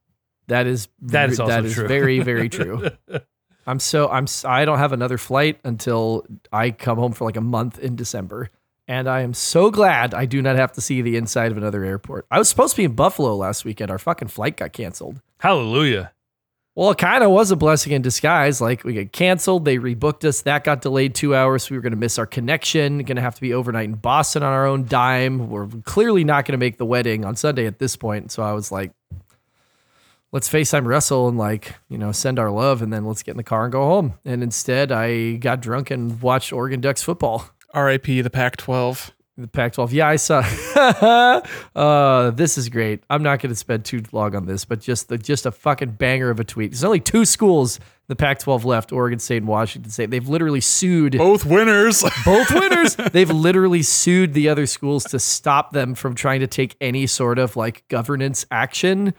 That 0.48 0.66
is 0.66 0.88
That 1.02 1.30
is 1.30 1.40
also 1.42 1.52
that 1.52 1.66
is 1.66 1.74
true. 1.74 1.88
very 1.88 2.20
very 2.22 2.48
true. 2.48 2.90
I'm 3.68 3.80
so 3.80 4.08
I'm 4.10 4.28
I 4.46 4.64
don't 4.64 4.78
have 4.78 4.94
another 4.94 5.18
flight 5.18 5.60
until 5.66 6.26
I 6.54 6.72
come 6.72 6.98
home 6.98 7.12
for 7.12 7.26
like 7.26 7.36
a 7.36 7.42
month 7.42 7.78
in 7.80 7.96
December. 7.98 8.50
And 8.90 9.08
I 9.08 9.22
am 9.22 9.36
so 9.36 9.70
glad 9.70 10.16
I 10.16 10.26
do 10.26 10.42
not 10.42 10.56
have 10.56 10.72
to 10.72 10.82
see 10.82 11.04
the 11.04 11.16
inside 11.16 11.52
of 11.52 11.58
another 11.58 11.84
airport. 11.86 12.26
I 12.32 12.40
was 12.40 12.50
supposed 12.50 12.74
to 12.74 12.78
be 12.78 12.86
in 12.86 12.94
Buffalo 12.94 13.36
last 13.36 13.64
weekend. 13.64 13.92
Our 13.92 14.00
fucking 14.00 14.30
flight 14.30 14.58
got 14.58 14.74
canceled. 14.74 15.22
Hallelujah. 15.38 16.12
Well, 16.74 16.90
it 16.90 16.98
kind 16.98 17.24
of 17.24 17.30
was 17.30 17.52
a 17.52 17.56
blessing 17.56 17.94
in 17.94 18.02
disguise. 18.02 18.60
Like 18.60 18.84
we 18.84 18.96
got 18.96 19.12
canceled, 19.12 19.66
they 19.66 19.78
rebooked 19.78 20.26
us. 20.26 20.42
That 20.42 20.64
got 20.64 20.82
delayed 20.82 21.14
two 21.14 21.36
hours. 21.36 21.64
So 21.64 21.72
we 21.72 21.78
were 21.78 21.84
going 21.84 21.92
to 21.92 21.98
miss 21.98 22.18
our 22.18 22.26
connection. 22.26 23.04
Going 23.04 23.18
to 23.18 23.22
have 23.22 23.36
to 23.36 23.42
be 23.42 23.54
overnight 23.54 23.86
in 23.86 23.94
Boston 23.94 24.42
on 24.42 24.52
our 24.52 24.66
own 24.66 24.86
dime. 24.86 25.52
We're 25.52 25.68
clearly 25.84 26.24
not 26.24 26.46
going 26.46 26.54
to 26.54 26.58
make 26.58 26.80
the 26.80 26.86
wedding 26.86 27.26
on 27.26 27.36
Sunday 27.36 27.68
at 27.68 27.78
this 27.78 27.96
point. 27.96 28.32
So 28.32 28.42
I 28.42 28.54
was 28.54 28.72
like, 28.72 28.92
let's 30.32 30.50
FaceTime 30.50 30.88
Russell 30.88 31.28
and 31.28 31.38
like 31.38 31.76
you 31.90 32.00
know 32.00 32.12
send 32.12 32.40
our 32.40 32.50
love, 32.50 32.82
and 32.82 32.92
then 32.92 33.06
let's 33.06 33.22
get 33.22 33.32
in 33.34 33.38
the 33.38 33.44
car 33.44 33.66
and 33.66 33.72
go 33.72 33.84
home. 33.84 34.16
And 34.26 34.42
instead, 34.42 34.92
I 34.92 35.34
got 35.34 35.62
drunk 35.62 35.92
and 35.92 36.20
watched 36.24 36.52
Oregon 36.52 36.82
Ducks 36.82 37.04
football. 37.04 37.46
R.I.P. 37.74 38.22
the 38.22 38.30
Pac-12. 38.30 39.12
The 39.38 39.48
Pac-12. 39.48 39.92
Yeah, 39.94 40.08
I 40.08 40.18
saw. 40.18 40.40
uh, 41.76 42.32
this 42.32 42.58
is 42.58 42.68
great. 42.68 43.04
I'm 43.10 43.24
not 43.24 43.40
going 43.40 43.52
to 43.52 43.56
spend 43.56 43.86
too 43.86 44.04
long 44.12 44.36
on 44.36 44.46
this, 44.46 44.66
but 44.66 44.82
just 44.82 45.08
the 45.08 45.18
just 45.18 45.46
a 45.46 45.52
fucking 45.52 45.92
banger 45.92 46.30
of 46.30 46.42
a 46.42 46.44
tweet. 46.44 46.72
There's 46.72 46.84
only 46.84 47.00
two 47.00 47.24
schools 47.24 47.80
the 48.08 48.18
Pac-12 48.18 48.66
left: 48.66 48.92
Oregon 48.92 49.18
State 49.18 49.38
and 49.38 49.48
Washington 49.48 49.92
State. 49.92 50.10
They've 50.10 50.28
literally 50.28 50.60
sued 50.60 51.18
Both 51.18 51.46
winners. 51.46 52.04
both 52.26 52.52
winners. 52.52 52.96
They've 53.14 53.30
literally 53.30 53.82
sued 53.82 54.34
the 54.34 54.50
other 54.50 54.66
schools 54.66 55.06
to 55.06 55.20
stop 55.20 55.72
them 55.72 55.96
from 55.96 56.16
trying 56.16 56.42
to 56.42 56.48
take 56.48 56.76
any 56.82 57.08
sort 57.08 57.40
of 57.40 57.56
like 57.56 57.88
governance 57.88 58.46
action 58.52 59.14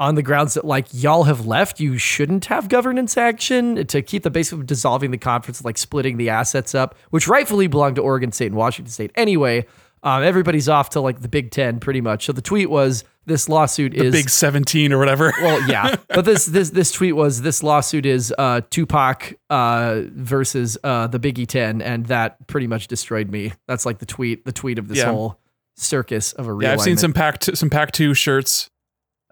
on 0.00 0.14
the 0.14 0.22
grounds 0.22 0.54
that 0.54 0.64
like 0.64 0.86
y'all 0.92 1.24
have 1.24 1.46
left, 1.46 1.80
you 1.80 1.98
shouldn't 1.98 2.44
have 2.46 2.68
governance 2.68 3.16
action 3.16 3.86
to 3.86 4.00
keep 4.02 4.22
the 4.22 4.30
base 4.30 4.52
of 4.52 4.64
dissolving 4.66 5.10
the 5.10 5.18
conference, 5.18 5.64
like 5.64 5.76
splitting 5.76 6.16
the 6.16 6.30
assets 6.30 6.74
up, 6.74 6.94
which 7.10 7.26
rightfully 7.26 7.66
belong 7.66 7.94
to 7.96 8.02
Oregon 8.02 8.30
State 8.30 8.46
and 8.46 8.56
Washington 8.56 8.92
State. 8.92 9.10
Anyway, 9.16 9.66
um, 10.04 10.22
everybody's 10.22 10.68
off 10.68 10.90
to 10.90 11.00
like 11.00 11.20
the 11.20 11.28
Big 11.28 11.50
Ten 11.50 11.80
pretty 11.80 12.00
much. 12.00 12.26
So 12.26 12.32
the 12.32 12.42
tweet 12.42 12.70
was 12.70 13.02
this 13.26 13.48
lawsuit 13.48 13.92
is 13.92 14.12
Big 14.12 14.30
17 14.30 14.92
or 14.92 14.98
whatever. 14.98 15.32
well, 15.42 15.60
yeah, 15.68 15.96
but 16.08 16.24
this 16.24 16.46
this 16.46 16.70
this 16.70 16.92
tweet 16.92 17.16
was 17.16 17.42
this 17.42 17.64
lawsuit 17.64 18.06
is 18.06 18.32
uh, 18.38 18.60
Tupac 18.70 19.34
uh, 19.50 20.02
versus 20.12 20.78
uh, 20.84 21.08
the 21.08 21.18
Biggie 21.18 21.46
Ten, 21.48 21.82
and 21.82 22.06
that 22.06 22.46
pretty 22.46 22.68
much 22.68 22.86
destroyed 22.86 23.30
me. 23.30 23.52
That's 23.66 23.84
like 23.84 23.98
the 23.98 24.06
tweet 24.06 24.44
the 24.44 24.52
tweet 24.52 24.78
of 24.78 24.86
this 24.86 24.98
Yeah. 24.98 25.10
whole 25.10 25.40
circus 25.76 26.32
of 26.34 26.48
a 26.48 26.56
yeah, 26.60 26.72
I've 26.72 26.80
seen 26.80 26.96
some 26.96 27.12
Pac 27.12 27.42
some 27.42 27.68
Pac 27.68 27.90
two 27.90 28.14
shirts 28.14 28.70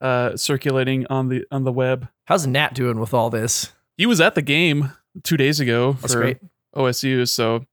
uh, 0.00 0.36
circulating 0.36 1.06
on 1.08 1.28
the 1.28 1.44
on 1.50 1.64
the 1.64 1.72
web. 1.72 2.08
How's 2.24 2.46
Nat 2.46 2.74
doing 2.74 3.00
with 3.00 3.14
all 3.14 3.30
this? 3.30 3.72
He 3.96 4.06
was 4.06 4.20
at 4.20 4.34
the 4.34 4.42
game 4.42 4.92
two 5.22 5.36
days 5.36 5.60
ago 5.60 5.92
That's 5.94 6.12
for 6.12 6.20
great. 6.20 6.38
OSU, 6.74 7.26
so 7.28 7.64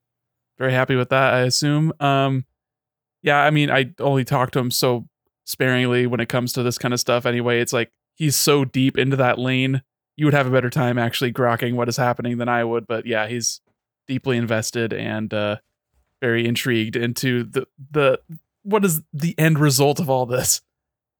very 0.57 0.71
happy 0.71 0.95
with 0.95 1.09
that. 1.09 1.33
I 1.33 1.41
assume. 1.41 1.91
Um, 1.99 2.45
yeah, 3.21 3.43
I 3.43 3.49
mean, 3.49 3.69
I 3.69 3.91
only 3.99 4.23
talk 4.23 4.51
to 4.51 4.59
him 4.59 4.71
so 4.71 5.07
sparingly 5.45 6.07
when 6.07 6.19
it 6.19 6.29
comes 6.29 6.53
to 6.53 6.63
this 6.63 6.77
kind 6.77 6.93
of 6.93 6.99
stuff. 6.99 7.25
Anyway, 7.25 7.59
it's 7.59 7.73
like 7.73 7.91
he's 8.15 8.35
so 8.35 8.65
deep 8.65 8.97
into 8.97 9.15
that 9.17 9.39
lane. 9.39 9.81
You 10.15 10.25
would 10.25 10.33
have 10.33 10.47
a 10.47 10.51
better 10.51 10.69
time 10.69 10.97
actually 10.97 11.33
grokking 11.33 11.73
what 11.73 11.89
is 11.89 11.97
happening 11.97 12.37
than 12.37 12.47
I 12.47 12.63
would. 12.63 12.87
But 12.87 13.05
yeah, 13.05 13.27
he's 13.27 13.61
deeply 14.07 14.37
invested 14.37 14.93
and 14.93 15.33
uh, 15.33 15.57
very 16.21 16.45
intrigued 16.47 16.95
into 16.95 17.43
the 17.43 17.67
the 17.91 18.19
what 18.63 18.85
is 18.85 19.01
the 19.11 19.37
end 19.37 19.59
result 19.59 19.99
of 19.99 20.09
all 20.09 20.25
this. 20.25 20.61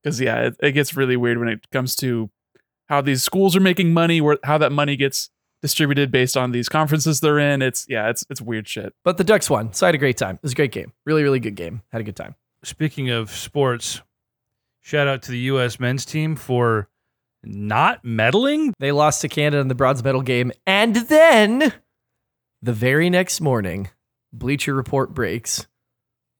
Because 0.03 0.19
yeah, 0.19 0.47
it, 0.47 0.55
it 0.61 0.71
gets 0.73 0.95
really 0.95 1.15
weird 1.15 1.37
when 1.37 1.47
it 1.47 1.69
comes 1.71 1.95
to 1.97 2.29
how 2.87 3.01
these 3.01 3.23
schools 3.23 3.55
are 3.55 3.61
making 3.61 3.93
money, 3.93 4.21
where 4.21 4.37
how 4.43 4.57
that 4.57 4.71
money 4.71 4.95
gets 4.95 5.29
distributed 5.61 6.11
based 6.11 6.35
on 6.35 6.51
these 6.51 6.67
conferences 6.67 7.21
they're 7.21 7.39
in. 7.39 7.61
It's 7.61 7.85
yeah, 7.87 8.09
it's 8.09 8.25
it's 8.29 8.41
weird 8.41 8.67
shit. 8.67 8.93
But 9.03 9.17
the 9.17 9.23
Ducks 9.23 9.49
won, 9.49 9.73
so 9.73 9.85
I 9.85 9.89
had 9.89 9.95
a 9.95 9.99
great 9.99 10.17
time. 10.17 10.35
It 10.35 10.43
was 10.43 10.51
a 10.51 10.55
great 10.55 10.71
game. 10.71 10.91
Really, 11.05 11.23
really 11.23 11.39
good 11.39 11.55
game. 11.55 11.81
Had 11.91 12.01
a 12.01 12.03
good 12.03 12.15
time. 12.15 12.35
Speaking 12.63 13.09
of 13.09 13.31
sports, 13.31 14.01
shout 14.81 15.07
out 15.07 15.23
to 15.23 15.31
the 15.31 15.39
U.S. 15.39 15.79
men's 15.79 16.05
team 16.05 16.35
for 16.35 16.89
not 17.43 18.03
medaling. 18.03 18.73
They 18.79 18.91
lost 18.91 19.21
to 19.21 19.29
Canada 19.29 19.59
in 19.59 19.67
the 19.67 19.75
bronze 19.75 20.03
medal 20.03 20.21
game. 20.21 20.51
And 20.65 20.95
then 20.95 21.73
the 22.61 22.73
very 22.73 23.09
next 23.09 23.41
morning, 23.41 23.89
Bleacher 24.31 24.73
Report 24.73 25.13
breaks. 25.13 25.67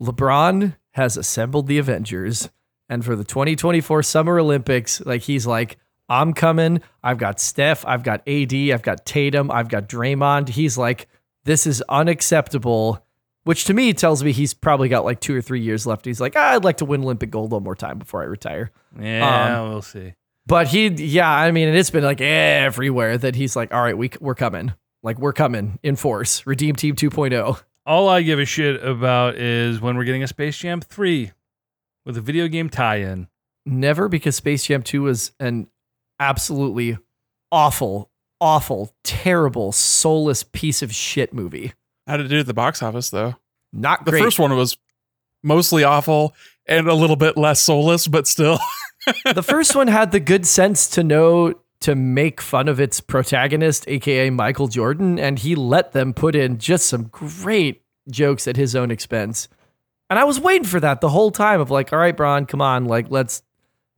LeBron 0.02 0.76
has 0.92 1.18
assembled 1.18 1.68
the 1.68 1.78
Avengers. 1.78 2.50
And 2.94 3.04
for 3.04 3.16
the 3.16 3.24
2024 3.24 4.04
Summer 4.04 4.38
Olympics, 4.38 5.02
like 5.04 5.24
he's 5.24 5.48
like, 5.48 5.78
I'm 6.10 6.32
coming. 6.32 6.80
I've 7.02 7.18
got 7.18 7.40
Steph. 7.40 7.84
I've 7.88 8.04
got 8.04 8.22
AD. 8.28 8.54
I've 8.54 8.84
got 8.84 9.04
Tatum. 9.04 9.50
I've 9.50 9.68
got 9.68 9.90
Draymond. 9.90 10.50
He's 10.50 10.78
like, 10.78 11.08
this 11.44 11.66
is 11.66 11.82
unacceptable, 11.90 13.04
which 13.46 13.66
to 13.66 13.74
me 13.74 13.94
tells 13.94 14.24
me 14.24 14.32
he's 14.32 14.54
probably 14.54 14.90
got 14.90 15.06
like 15.06 15.22
two 15.22 15.36
or 15.36 15.42
three 15.42 15.62
years 15.62 15.88
left. 15.88 16.06
He's 16.06 16.22
like, 16.22 16.34
ah, 16.36 16.52
I'd 16.52 16.64
like 16.64 16.78
to 16.78 16.86
win 16.86 17.02
Olympic 17.02 17.32
gold 17.32 17.50
one 17.52 17.64
more 17.64 17.76
time 17.76 17.98
before 17.98 18.22
I 18.22 18.26
retire. 18.26 18.70
Yeah, 19.00 19.62
Um, 19.64 19.70
we'll 19.70 19.82
see. 19.82 20.14
But 20.46 20.68
he, 20.68 20.90
yeah, 20.90 21.32
I 21.32 21.50
mean, 21.50 21.70
and 21.70 21.76
it's 21.76 21.90
been 21.90 22.04
like 22.04 22.22
everywhere 22.22 23.18
that 23.18 23.34
he's 23.36 23.56
like, 23.56 23.74
all 23.74 23.82
right, 23.82 23.98
we, 23.98 24.12
we're 24.20 24.36
coming. 24.36 24.72
Like, 25.02 25.18
we're 25.18 25.34
coming 25.34 25.80
in 25.82 25.96
force. 25.96 26.46
Redeem 26.46 26.76
Team 26.76 26.94
oh." 26.96 27.10
2.0. 27.10 27.60
All 27.88 28.08
I 28.08 28.22
give 28.22 28.38
a 28.38 28.46
shit 28.46 28.84
about 28.84 29.36
is 29.36 29.82
when 29.82 29.98
we're 29.98 30.04
getting 30.04 30.22
a 30.22 30.28
Space 30.28 30.60
Jam 30.60 30.80
3 30.80 31.32
with 32.06 32.18
a 32.18 32.22
video 32.22 32.48
game 32.48 32.70
tie-in. 32.70 33.28
Never 33.66 34.10
because 34.10 34.36
Space 34.36 34.66
Jam 34.66 34.84
2 34.84 35.04
was 35.04 35.32
an 35.40 35.68
absolutely 36.20 36.98
awful, 37.52 38.12
awful, 38.42 38.94
terrible, 39.04 39.72
soulless 39.72 40.44
piece 40.44 40.82
of 40.82 40.94
shit 40.94 41.34
movie. 41.34 41.74
How 42.08 42.18
did 42.18 42.26
it 42.26 42.30
do 42.30 42.40
at 42.40 42.46
the 42.46 42.54
box 42.54 42.84
office 42.84 43.10
though? 43.10 43.36
Not 43.72 44.06
The 44.06 44.12
great. 44.12 44.24
first 44.24 44.40
one 44.40 44.56
was 44.56 44.78
mostly 45.42 45.84
awful 45.84 46.34
and 46.68 46.88
a 46.88 46.94
little 46.94 47.16
bit 47.16 47.38
less 47.38 47.62
soulless, 47.62 48.08
but 48.08 48.28
still. 48.28 48.60
the 49.34 49.44
first 49.44 49.76
one 49.76 49.88
had 49.88 50.12
the 50.12 50.20
good 50.20 50.46
sense 50.46 50.88
to 50.90 51.04
know 51.04 51.54
to 51.82 51.96
make 51.96 52.40
fun 52.40 52.70
of 52.70 52.80
its 52.80 53.02
protagonist, 53.02 53.86
aka 53.88 54.30
Michael 54.30 54.68
Jordan, 54.70 55.20
and 55.20 55.40
he 55.40 55.54
let 55.56 55.92
them 55.92 56.14
put 56.14 56.34
in 56.36 56.58
just 56.58 56.86
some 56.86 57.04
great 57.06 57.82
jokes 58.10 58.48
at 58.48 58.56
his 58.56 58.76
own 58.76 58.90
expense. 58.90 59.50
And 60.14 60.20
I 60.20 60.26
was 60.26 60.40
waiting 60.40 60.68
for 60.68 60.80
that 60.80 61.02
the 61.02 61.10
whole 61.10 61.32
time 61.32 61.60
of 61.60 61.72
like, 61.72 61.92
all 61.92 61.98
right, 61.98 62.16
Bron, 62.16 62.46
come 62.46 62.62
on, 62.62 62.86
like 62.86 63.08
let's 63.10 63.42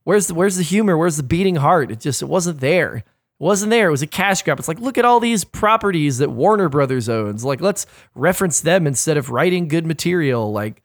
where's 0.05 0.27
the 0.27 0.33
where's 0.33 0.55
the 0.55 0.63
humor? 0.63 0.97
Where's 0.97 1.17
the 1.17 1.23
beating 1.23 1.57
heart? 1.57 1.91
It 1.91 1.99
just 1.99 2.21
it 2.21 2.27
wasn't 2.27 2.61
there. 2.61 2.95
It 2.95 3.03
wasn't 3.37 3.71
there. 3.71 3.89
It 3.89 3.91
was 3.91 4.01
a 4.01 4.07
cash 4.07 4.41
grab. 4.41 4.57
It's 4.57 4.69
like, 4.69 4.79
look 4.79 4.97
at 4.97 5.03
all 5.03 5.19
these 5.19 5.43
properties 5.43 6.19
that 6.19 6.31
Warner 6.31 6.69
Brothers 6.69 7.09
owns. 7.09 7.43
Like, 7.43 7.59
let's 7.59 7.85
reference 8.13 8.61
them 8.61 8.87
instead 8.87 9.17
of 9.17 9.29
writing 9.29 9.67
good 9.67 9.85
material. 9.85 10.53
Like, 10.53 10.81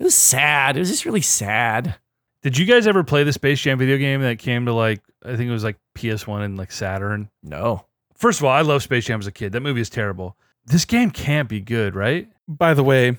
it 0.00 0.02
was 0.02 0.16
sad. 0.16 0.76
It 0.76 0.80
was 0.80 0.90
just 0.90 1.04
really 1.04 1.22
sad. 1.22 1.94
Did 2.42 2.58
you 2.58 2.66
guys 2.66 2.88
ever 2.88 3.04
play 3.04 3.22
the 3.22 3.32
Space 3.32 3.60
Jam 3.60 3.78
video 3.78 3.98
game 3.98 4.20
that 4.22 4.40
came 4.40 4.66
to 4.66 4.72
like 4.72 5.00
I 5.24 5.36
think 5.36 5.48
it 5.48 5.52
was 5.52 5.62
like 5.62 5.76
PS1 5.94 6.44
and 6.44 6.58
like 6.58 6.72
Saturn? 6.72 7.30
No. 7.40 7.86
First 8.16 8.40
of 8.40 8.46
all, 8.46 8.52
I 8.52 8.62
love 8.62 8.82
Space 8.82 9.04
Jam 9.04 9.20
as 9.20 9.28
a 9.28 9.32
kid. 9.32 9.52
That 9.52 9.60
movie 9.60 9.80
is 9.80 9.90
terrible. 9.90 10.36
This 10.64 10.84
game 10.84 11.12
can't 11.12 11.48
be 11.48 11.60
good, 11.60 11.94
right? 11.94 12.28
By 12.48 12.74
the 12.74 12.82
way, 12.82 13.18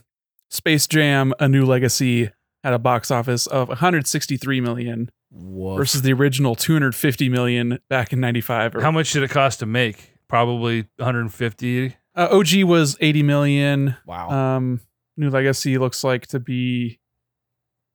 Space 0.50 0.88
Jam: 0.88 1.34
A 1.39 1.48
New 1.48 1.66
Legacy 1.66 2.32
had 2.63 2.74
a 2.74 2.80
box 2.80 3.12
office 3.12 3.48
of 3.48 3.68
163 3.70 4.62
million 4.62 5.10
Woof. 5.32 5.77
versus 5.77 6.01
the 6.01 6.13
original 6.13 6.56
250 6.56 7.30
million 7.30 7.80
back 7.89 8.12
in 8.13 8.20
95. 8.20 8.74
How 8.82 8.92
much 8.92 9.12
did 9.13 9.24
it 9.24 9.30
cost 9.30 9.60
to 9.60 9.66
make? 9.66 10.12
Probably 10.27 10.88
150. 10.98 11.96
Uh, 12.16 12.27
OG 12.32 12.63
was 12.63 12.98
80 13.00 13.24
million. 13.24 13.96
Wow. 14.06 14.30
Um, 14.30 14.82
New 15.16 15.30
Legacy 15.30 15.77
looks 15.77 16.04
like 16.04 16.27
to 16.27 16.39
be 16.39 17.00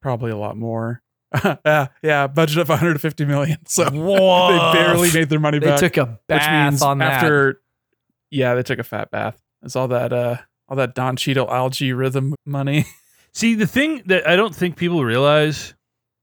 probably 0.01 0.31
a 0.31 0.37
lot 0.37 0.57
more. 0.57 1.03
yeah, 1.65 1.89
yeah, 2.03 2.27
budget 2.27 2.59
of 2.59 2.69
150 2.69 3.25
million. 3.25 3.59
So 3.67 3.85
they 3.85 3.91
barely 4.73 5.13
made 5.13 5.29
their 5.29 5.41
money 5.41 5.59
they 5.59 5.67
back. 5.67 5.81
took 5.81 5.97
a 5.97 6.05
which 6.07 6.19
bath 6.29 6.71
means 6.73 6.83
on 6.83 6.99
that. 6.99 7.13
after, 7.15 7.61
yeah, 8.31 8.55
they 8.55 8.63
took 8.63 8.79
a 8.79 8.85
fat 8.85 9.11
bath. 9.11 9.41
It's 9.63 9.77
all 9.77 9.89
that, 9.89 10.13
uh, 10.13 10.37
all 10.73 10.77
that 10.77 10.95
Don 10.95 11.17
Cheadle 11.17 11.53
Al-G 11.53 11.93
Rhythm 11.93 12.35
money. 12.47 12.87
See, 13.35 13.55
the 13.55 13.67
thing 13.67 14.03
that 14.07 14.27
I 14.27 14.37
don't 14.37 14.57
think 14.57 14.77
people 14.77 15.05
realize 15.05 15.75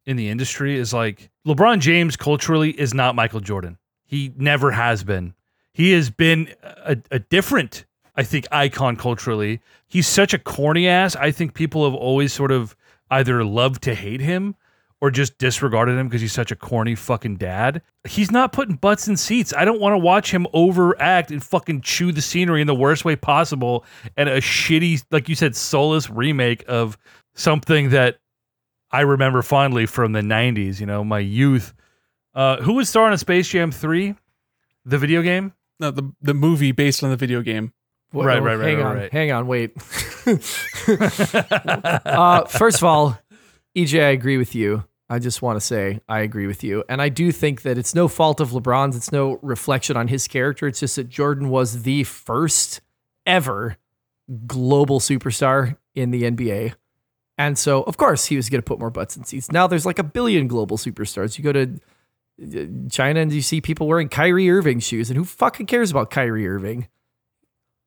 in 0.08 0.18
the 0.18 0.28
industry 0.28 0.76
is 0.76 0.92
like 0.92 1.30
LeBron 1.48 1.82
James 1.82 2.18
culturally 2.18 2.72
is 2.72 2.92
not 2.92 3.14
Michael 3.14 3.42
Jordan. 3.42 3.78
He 4.06 4.34
never 4.36 4.72
has 4.72 5.04
been. 5.04 5.36
He 5.72 5.92
has 5.92 6.10
been 6.10 6.52
a, 6.64 6.98
a 7.12 7.20
different, 7.20 7.86
I 8.16 8.24
think, 8.24 8.48
icon 8.52 8.96
culturally. 8.96 9.62
He's 9.88 10.08
such 10.08 10.34
a 10.34 10.40
corny 10.40 10.88
ass. 10.88 11.16
I 11.16 11.30
think 11.30 11.54
people 11.54 11.86
have 11.86 11.94
always 11.94 12.34
sort 12.34 12.52
of 12.52 12.76
either 13.12 13.44
loved 13.46 13.84
to 13.84 13.94
hate 13.94 14.22
him 14.22 14.56
or 15.02 15.10
just 15.12 15.38
disregarded 15.38 15.98
him 15.98 16.08
because 16.08 16.22
he's 16.22 16.34
such 16.34 16.52
a 16.52 16.56
corny 16.56 16.94
fucking 16.96 17.38
dad. 17.38 17.82
He's 18.08 18.32
not 18.32 18.52
putting 18.52 18.76
butts 18.76 19.08
in 19.08 19.16
seats. 19.18 19.54
I 19.56 19.64
don't 19.66 19.80
want 19.80 19.94
to 19.94 19.98
watch 19.98 20.32
him 20.32 20.46
overact 20.54 21.32
and 21.32 21.42
fucking 21.44 21.82
chew 21.82 22.12
the 22.12 22.22
scenery 22.22 22.60
in 22.62 22.68
the 22.68 22.76
worst 22.76 23.06
way 23.06 23.16
possible 23.16 23.86
and 24.18 24.28
a 24.28 24.42
shitty, 24.42 25.04
like 25.12 25.30
you 25.30 25.36
said, 25.36 25.56
soulless 25.56 26.10
remake 26.10 26.66
of 26.68 26.98
something 27.34 27.92
that 27.92 28.20
I 28.92 29.02
remember 29.02 29.42
fondly 29.42 29.86
from 29.86 30.12
the 30.12 30.22
90s, 30.22 30.80
you 30.80 30.86
know, 30.86 31.04
my 31.04 31.20
youth. 31.20 31.74
Uh, 32.34 32.58
who 32.58 32.74
was 32.74 32.90
starring 32.90 33.14
in 33.14 33.18
Space 33.20 33.48
Jam 33.48 33.72
3? 33.72 34.16
The 34.86 34.98
video 34.98 35.22
game? 35.22 35.54
No, 35.80 35.92
the 35.92 36.12
the 36.22 36.34
movie 36.34 36.72
based 36.74 37.04
on 37.04 37.10
the 37.10 37.16
video 37.16 37.42
game. 37.42 37.72
Whoa, 38.12 38.24
Right, 38.24 38.42
right, 38.42 38.56
right, 38.56 38.68
Hang 38.68 38.78
right, 38.78 38.86
on, 38.86 38.96
right. 38.98 39.12
hang 39.14 39.32
on, 39.32 39.48
wait. 39.48 39.72
uh, 42.06 42.46
first 42.46 42.78
of 42.78 42.84
all, 42.84 43.18
EJ, 43.78 44.04
I 44.04 44.10
agree 44.10 44.38
with 44.38 44.56
you. 44.56 44.84
I 45.10 45.20
just 45.20 45.42
want 45.42 45.58
to 45.58 45.62
say 45.62 46.02
I 46.08 46.20
agree 46.20 46.48
with 46.48 46.64
you, 46.64 46.84
and 46.88 47.02
I 47.02 47.10
do 47.10 47.32
think 47.32 47.64
that 47.64 47.78
it's 47.78 47.96
no 47.96 48.08
fault 48.08 48.40
of 48.40 48.52
LeBron's. 48.52 48.96
It's 48.96 49.12
no 49.12 49.40
reflection 49.42 49.98
on 49.98 50.08
his 50.08 50.28
character. 50.28 50.68
It's 50.68 50.80
just 50.80 50.96
that 50.98 51.10
Jordan 51.10 51.50
was 51.50 51.84
the 51.84 52.04
first 52.04 52.82
ever 53.26 53.78
global 54.46 55.00
superstar 55.00 55.78
in 55.96 56.12
the 56.12 56.24
NBA. 56.24 56.76
And 57.38 57.58
so, 57.58 57.84
of 57.84 57.98
course, 57.98 58.26
he 58.26 58.36
was 58.36 58.50
going 58.50 58.60
to 58.60 58.66
put 58.66 58.80
more 58.80 58.90
butts 58.90 59.16
in 59.16 59.24
seats. 59.24 59.52
Now 59.52 59.66
there's 59.66 59.86
like 59.86 59.98
a 59.98 60.04
billion 60.04 60.48
global 60.48 60.78
superstars. 60.78 61.38
You 61.38 61.44
go 61.44 61.54
to 61.54 61.80
uh, 62.42 62.90
China 62.90 63.22
and 63.22 63.32
you 63.32 63.42
see 63.42 63.62
people 63.62 63.88
wearing 63.88 64.10
Kyrie 64.10 64.50
Irving 64.50 64.80
shoes, 64.80 65.10
and 65.10 65.18
who 65.18 65.26
fucking 65.26 65.66
cares 65.66 65.90
about 65.90 66.10
Kyrie 66.10 66.48
Irving? 66.48 66.88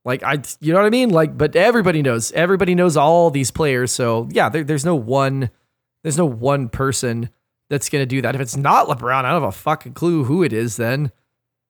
Like 0.05 0.23
I, 0.23 0.43
you 0.61 0.73
know 0.73 0.81
what 0.81 0.87
I 0.87 0.91
mean? 0.91 1.11
Like, 1.11 1.37
but 1.37 1.55
everybody 1.55 2.03
knows. 2.03 2.33
Everybody 2.33 2.75
knows 2.75 2.97
all 2.97 3.31
these 3.31 3.51
players. 3.51 3.93
So 3.93 4.29
yeah, 4.33 4.49
there, 4.49 4.65
there's 4.65 4.85
no 4.85 4.97
one, 4.97 5.51
there's 6.03 6.19
no 6.19 6.27
one 6.27 6.69
person 6.69 7.31
that's 7.71 7.89
gonna 7.89 8.07
do 8.07 8.23
that. 8.23 8.35
If 8.35 8.41
it's 8.41 8.57
not 8.57 8.89
LeBron, 8.89 9.25
I 9.25 9.33
don't 9.33 9.43
have 9.43 9.49
a 9.49 9.53
fucking 9.53 9.95
clue 9.95 10.25
who 10.25 10.43
it 10.43 10.53
is. 10.53 10.77
Then 10.77 11.13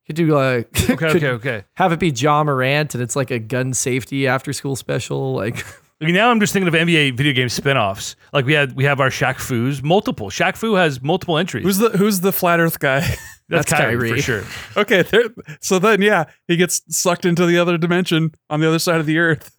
could 0.07 0.17
do 0.17 0.37
uh, 0.37 0.63
Okay, 0.75 0.97
could 0.97 1.17
okay, 1.17 1.29
okay. 1.29 1.65
have 1.75 1.93
it 1.93 2.01
be 2.01 2.11
Ja 2.11 2.43
Morant, 2.45 2.95
and 2.95 3.03
it's 3.03 3.17
like 3.17 3.31
a 3.31 3.39
gun 3.39 3.73
safety 3.73 4.27
after 4.27 4.53
school 4.53 4.77
special. 4.77 5.35
Like 5.35 5.65
Like, 6.03 6.15
now 6.15 6.31
I'm 6.33 6.41
just 6.41 6.53
thinking 6.53 6.67
of 6.67 6.75
NBA 6.75 7.17
video 7.17 7.33
game 7.33 7.49
spin-offs. 7.49 8.17
Like 8.33 8.45
we 8.45 8.55
had 8.55 8.75
we 8.75 8.85
have 8.85 8.99
our 8.99 9.09
Shaq 9.09 9.39
Fu's 9.39 9.85
multiple. 9.85 10.31
Shaq 10.31 10.57
Fu 10.57 10.75
has 10.75 11.01
multiple 11.01 11.39
entries. 11.39 11.65
Who's 11.65 11.79
the 11.79 11.91
Who's 11.91 12.21
the 12.21 12.33
flat 12.33 12.59
Earth 12.59 12.81
guy? 12.81 13.01
That's, 13.01 13.21
that's 13.49 13.73
Kyrie, 13.73 14.09
Kyrie. 14.09 14.11
for 14.11 14.23
sure. 14.23 14.45
okay, 14.77 15.03
there, 15.03 15.25
so 15.61 15.79
then 15.79 16.03
yeah, 16.03 16.25
he 16.49 16.57
gets 16.57 16.83
sucked 16.89 17.25
into 17.25 17.47
the 17.47 17.57
other 17.59 17.79
dimension 17.79 18.35
on 18.51 18.59
the 18.59 18.67
other 18.67 18.81
side 18.81 18.99
of 18.99 19.07
the 19.07 19.19
Earth. 19.19 19.57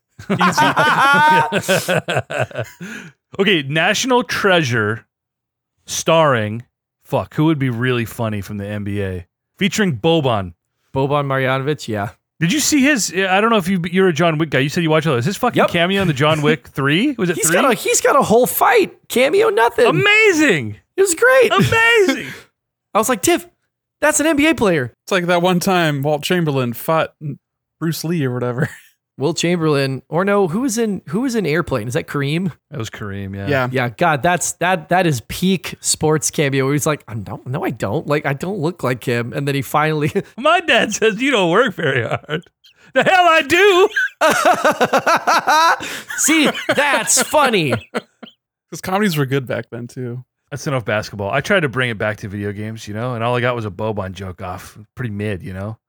Okay, 3.39 3.63
National 3.63 4.23
Treasure 4.23 5.05
starring 5.85 6.63
fuck, 7.03 7.33
who 7.35 7.45
would 7.45 7.59
be 7.59 7.69
really 7.69 8.05
funny 8.05 8.41
from 8.41 8.57
the 8.57 8.63
NBA? 8.65 9.25
Featuring 9.57 9.97
Boban. 9.99 10.53
Boban 10.93 11.25
Marjanovic, 11.25 11.87
yeah. 11.87 12.11
Did 12.39 12.51
you 12.51 12.59
see 12.59 12.81
his? 12.81 13.13
I 13.15 13.39
don't 13.39 13.49
know 13.51 13.57
if 13.57 13.67
you 13.67 13.81
you're 13.91 14.07
a 14.09 14.13
John 14.13 14.37
Wick 14.37 14.49
guy. 14.49 14.59
You 14.59 14.69
said 14.69 14.83
you 14.83 14.89
watch 14.89 15.07
all 15.07 15.15
this. 15.15 15.25
His 15.25 15.37
fucking 15.37 15.57
Yep. 15.57 15.69
cameo 15.69 16.01
in 16.01 16.07
the 16.07 16.13
John 16.13 16.41
Wick 16.41 16.67
three 16.73 17.13
was 17.17 17.29
it 17.29 17.35
He's 17.37 17.47
three? 17.47 17.53
got 17.55 17.71
a 17.71 17.73
he's 17.73 18.01
got 18.01 18.17
a 18.17 18.21
whole 18.21 18.45
fight 18.47 19.07
cameo, 19.07 19.49
nothing. 19.49 19.85
Amazing, 19.85 20.77
it 20.97 21.01
was 21.01 21.15
great. 21.15 21.51
amazing. 21.51 22.33
I 22.93 22.97
was 22.97 23.07
like, 23.09 23.21
Tiff, 23.21 23.47
that's 24.01 24.19
an 24.19 24.25
NBA 24.37 24.57
player. 24.57 24.93
It's 25.03 25.11
like 25.11 25.25
that 25.27 25.41
one 25.41 25.59
time 25.59 26.01
Wilt 26.03 26.23
Chamberlain 26.23 26.73
fought 26.73 27.15
Bruce 27.79 28.03
Lee 28.03 28.23
or 28.25 28.33
whatever. 28.33 28.69
Wilt 29.17 29.37
Chamberlain, 29.37 30.01
or 30.09 30.25
no, 30.25 30.47
who 30.47 30.61
was 30.61 30.77
in 30.79 31.03
who 31.09 31.21
was 31.21 31.35
in 31.35 31.45
Airplane? 31.45 31.87
Is 31.87 31.93
that 31.93 32.07
Kareem? 32.07 32.51
That 32.71 32.79
was 32.79 32.89
Kareem. 32.89 33.35
Yeah. 33.35 33.47
Yeah. 33.47 33.69
Yeah, 33.71 33.89
God, 33.89 34.23
that's 34.23 34.53
that 34.53 34.89
that 34.89 35.05
is 35.05 35.21
peak 35.27 35.75
sports 35.81 36.31
cameo. 36.31 36.65
Where 36.65 36.73
he's 36.73 36.87
like, 36.87 37.03
I 37.07 37.13
don't, 37.13 37.45
no, 37.45 37.63
I 37.63 37.69
don't. 37.69 38.07
Like, 38.07 38.25
I 38.25 38.33
don't 38.33 38.57
look 38.57 38.81
like 38.81 39.03
him. 39.03 39.31
And 39.33 39.47
then 39.47 39.53
he 39.53 39.61
finally, 39.61 40.11
My 40.37 40.61
dad 40.61 40.93
says 40.93 41.21
you 41.21 41.29
don't 41.29 41.51
work 41.51 41.75
very 41.75 42.01
hard. 42.07 42.43
The 42.93 43.03
hell 43.03 43.25
I 43.25 43.41
do. 43.41 43.89
see, 46.17 46.49
that's 46.75 47.21
funny. 47.23 47.73
Because 47.91 48.81
comedies 48.81 49.17
were 49.17 49.25
good 49.25 49.45
back 49.45 49.69
then 49.69 49.87
too. 49.87 50.25
That's 50.49 50.67
enough 50.67 50.85
basketball. 50.85 51.31
I 51.31 51.41
tried 51.41 51.61
to 51.61 51.69
bring 51.69 51.89
it 51.89 51.97
back 51.97 52.17
to 52.17 52.27
video 52.27 52.51
games, 52.51 52.87
you 52.87 52.93
know, 52.93 53.15
and 53.15 53.23
all 53.23 53.35
I 53.35 53.41
got 53.41 53.55
was 53.55 53.65
a 53.65 53.71
Boban 53.71 54.11
joke 54.13 54.41
off. 54.41 54.77
Pretty 54.95 55.09
mid, 55.11 55.41
you 55.41 55.53
know. 55.53 55.79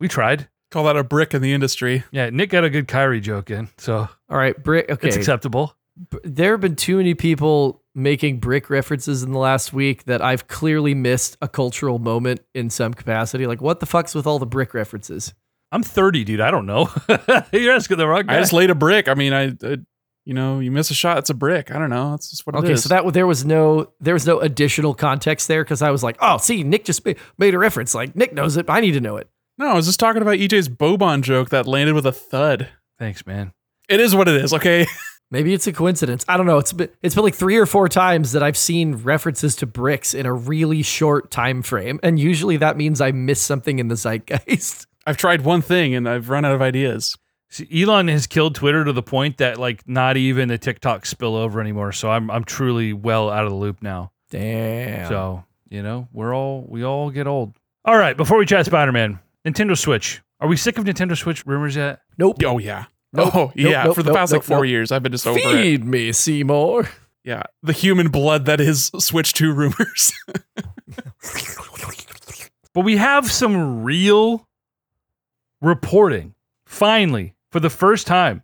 We 0.00 0.08
tried. 0.08 0.48
Call 0.72 0.84
that 0.84 0.96
a 0.96 1.04
brick 1.04 1.34
in 1.34 1.42
the 1.42 1.52
industry. 1.52 2.02
Yeah, 2.10 2.30
Nick 2.30 2.50
got 2.50 2.64
a 2.64 2.70
good 2.70 2.88
Kyrie 2.88 3.20
joke 3.20 3.50
in, 3.50 3.68
so 3.76 4.08
All 4.28 4.36
right, 4.38 4.60
Brick. 4.60 4.90
Okay, 4.90 5.06
it's 5.08 5.16
acceptable. 5.16 5.76
B- 6.10 6.18
there 6.24 6.52
have 6.52 6.60
been 6.62 6.74
too 6.76 6.96
many 6.96 7.12
people 7.14 7.82
making 7.94 8.38
brick 8.40 8.70
references 8.70 9.22
in 9.22 9.32
the 9.32 9.38
last 9.38 9.74
week 9.74 10.04
that 10.04 10.22
I've 10.22 10.48
clearly 10.48 10.94
missed 10.94 11.36
a 11.42 11.46
cultural 11.48 11.98
moment 11.98 12.40
in 12.54 12.70
some 12.70 12.94
capacity. 12.94 13.46
Like, 13.46 13.60
what 13.60 13.80
the 13.80 13.86
fuck's 13.86 14.14
with 14.14 14.26
all 14.26 14.38
the 14.38 14.46
brick 14.46 14.72
references? 14.72 15.34
I'm 15.70 15.82
30, 15.82 16.24
dude. 16.24 16.40
I 16.40 16.50
don't 16.50 16.64
know. 16.66 16.88
You're 17.52 17.74
asking 17.74 17.98
the 17.98 18.08
wrong 18.08 18.24
guy. 18.26 18.36
I 18.36 18.40
just 18.40 18.54
laid 18.54 18.70
a 18.70 18.74
brick. 18.74 19.08
I 19.08 19.14
mean, 19.14 19.34
I, 19.34 19.48
I 19.62 19.76
you 20.24 20.32
know, 20.34 20.60
you 20.60 20.70
miss 20.70 20.90
a 20.90 20.94
shot, 20.94 21.18
it's 21.18 21.30
a 21.30 21.34
brick. 21.34 21.70
I 21.70 21.78
don't 21.78 21.90
know. 21.90 22.12
That's 22.12 22.30
just 22.30 22.46
what 22.46 22.54
it 22.54 22.60
Okay, 22.60 22.72
is. 22.72 22.82
so 22.84 22.88
that 22.90 23.12
there 23.12 23.26
was 23.26 23.44
no 23.44 23.92
there 24.00 24.14
was 24.14 24.26
no 24.26 24.38
additional 24.40 24.94
context 24.94 25.48
there 25.48 25.64
because 25.64 25.82
I 25.82 25.90
was 25.90 26.02
like, 26.02 26.16
oh, 26.20 26.38
see, 26.38 26.62
Nick 26.62 26.84
just 26.84 27.04
ma- 27.04 27.12
made 27.38 27.52
a 27.54 27.58
reference. 27.58 27.94
Like 27.94 28.14
Nick 28.16 28.32
knows 28.32 28.56
it. 28.56 28.70
I 28.70 28.80
need 28.80 28.92
to 28.92 29.00
know 29.00 29.16
it. 29.16 29.28
No, 29.62 29.68
I 29.68 29.74
was 29.74 29.86
just 29.86 30.00
talking 30.00 30.22
about 30.22 30.36
EJ's 30.38 30.68
Boban 30.68 31.22
joke 31.22 31.50
that 31.50 31.66
landed 31.66 31.94
with 31.94 32.06
a 32.06 32.12
thud. 32.12 32.68
Thanks, 32.98 33.26
man. 33.26 33.52
It 33.88 34.00
is 34.00 34.14
what 34.14 34.28
it 34.28 34.36
is. 34.36 34.52
Okay. 34.52 34.86
Maybe 35.30 35.54
it's 35.54 35.66
a 35.66 35.72
coincidence. 35.72 36.26
I 36.28 36.36
don't 36.36 36.44
know. 36.44 36.58
It's 36.58 36.74
been, 36.74 36.90
it's 37.00 37.14
been 37.14 37.24
like 37.24 37.34
three 37.34 37.56
or 37.56 37.64
four 37.64 37.88
times 37.88 38.32
that 38.32 38.42
I've 38.42 38.56
seen 38.56 38.96
references 38.96 39.56
to 39.56 39.66
bricks 39.66 40.12
in 40.12 40.26
a 40.26 40.32
really 40.32 40.82
short 40.82 41.30
time 41.30 41.62
frame, 41.62 41.98
and 42.02 42.20
usually 42.20 42.58
that 42.58 42.76
means 42.76 43.00
I 43.00 43.12
missed 43.12 43.44
something 43.44 43.78
in 43.78 43.88
the 43.88 43.96
zeitgeist. 43.96 44.86
I've 45.06 45.16
tried 45.16 45.40
one 45.40 45.62
thing 45.62 45.94
and 45.94 46.06
I've 46.06 46.28
run 46.28 46.44
out 46.44 46.54
of 46.54 46.60
ideas. 46.60 47.16
See, 47.48 47.82
Elon 47.82 48.08
has 48.08 48.26
killed 48.26 48.54
Twitter 48.54 48.84
to 48.84 48.92
the 48.92 49.02
point 49.02 49.38
that 49.38 49.58
like 49.58 49.86
not 49.88 50.16
even 50.16 50.48
the 50.48 50.58
TikTok 50.58 51.06
spill 51.06 51.34
over 51.34 51.60
anymore. 51.60 51.92
So 51.92 52.10
I'm 52.10 52.30
I'm 52.30 52.44
truly 52.44 52.92
well 52.92 53.28
out 53.28 53.44
of 53.44 53.50
the 53.50 53.56
loop 53.56 53.82
now. 53.82 54.12
Damn. 54.30 55.08
So 55.08 55.44
you 55.68 55.82
know 55.82 56.08
we're 56.12 56.34
all 56.34 56.64
we 56.68 56.84
all 56.84 57.10
get 57.10 57.26
old. 57.26 57.54
All 57.84 57.96
right, 57.98 58.16
before 58.16 58.38
we 58.38 58.46
chat 58.46 58.66
Spider 58.66 58.92
Man, 58.92 59.18
Nintendo 59.46 59.76
Switch. 59.76 60.22
Are 60.40 60.48
we 60.48 60.56
sick 60.56 60.78
of 60.78 60.84
Nintendo 60.84 61.16
Switch 61.16 61.46
rumors 61.46 61.76
yet? 61.76 62.00
nope. 62.18 62.42
Oh 62.44 62.58
yeah. 62.58 62.86
Nope, 63.12 63.34
oh 63.36 63.52
yeah. 63.54 63.84
nope, 63.84 63.94
For 63.94 64.02
the 64.02 64.10
nope, 64.10 64.16
past 64.16 64.32
nope, 64.32 64.40
like 64.40 64.46
four 64.46 64.56
nope. 64.58 64.66
years, 64.68 64.90
I've 64.90 65.02
been 65.02 65.12
just 65.12 65.26
over 65.26 65.38
it. 65.38 65.42
Feed 65.42 65.84
me, 65.84 66.12
Seymour. 66.12 66.88
Yeah. 67.24 67.42
The 67.62 67.72
human 67.74 68.08
blood 68.08 68.46
that 68.46 68.60
is 68.60 68.90
Switch 68.98 69.32
2 69.34 69.52
rumors. 69.52 70.12
But 72.74 72.84
we 72.84 72.96
have 72.96 73.30
some 73.30 73.82
real 73.82 74.48
reporting 75.60 76.34
finally 76.64 77.34
for 77.50 77.60
the 77.60 77.70
first 77.70 78.06
time, 78.06 78.42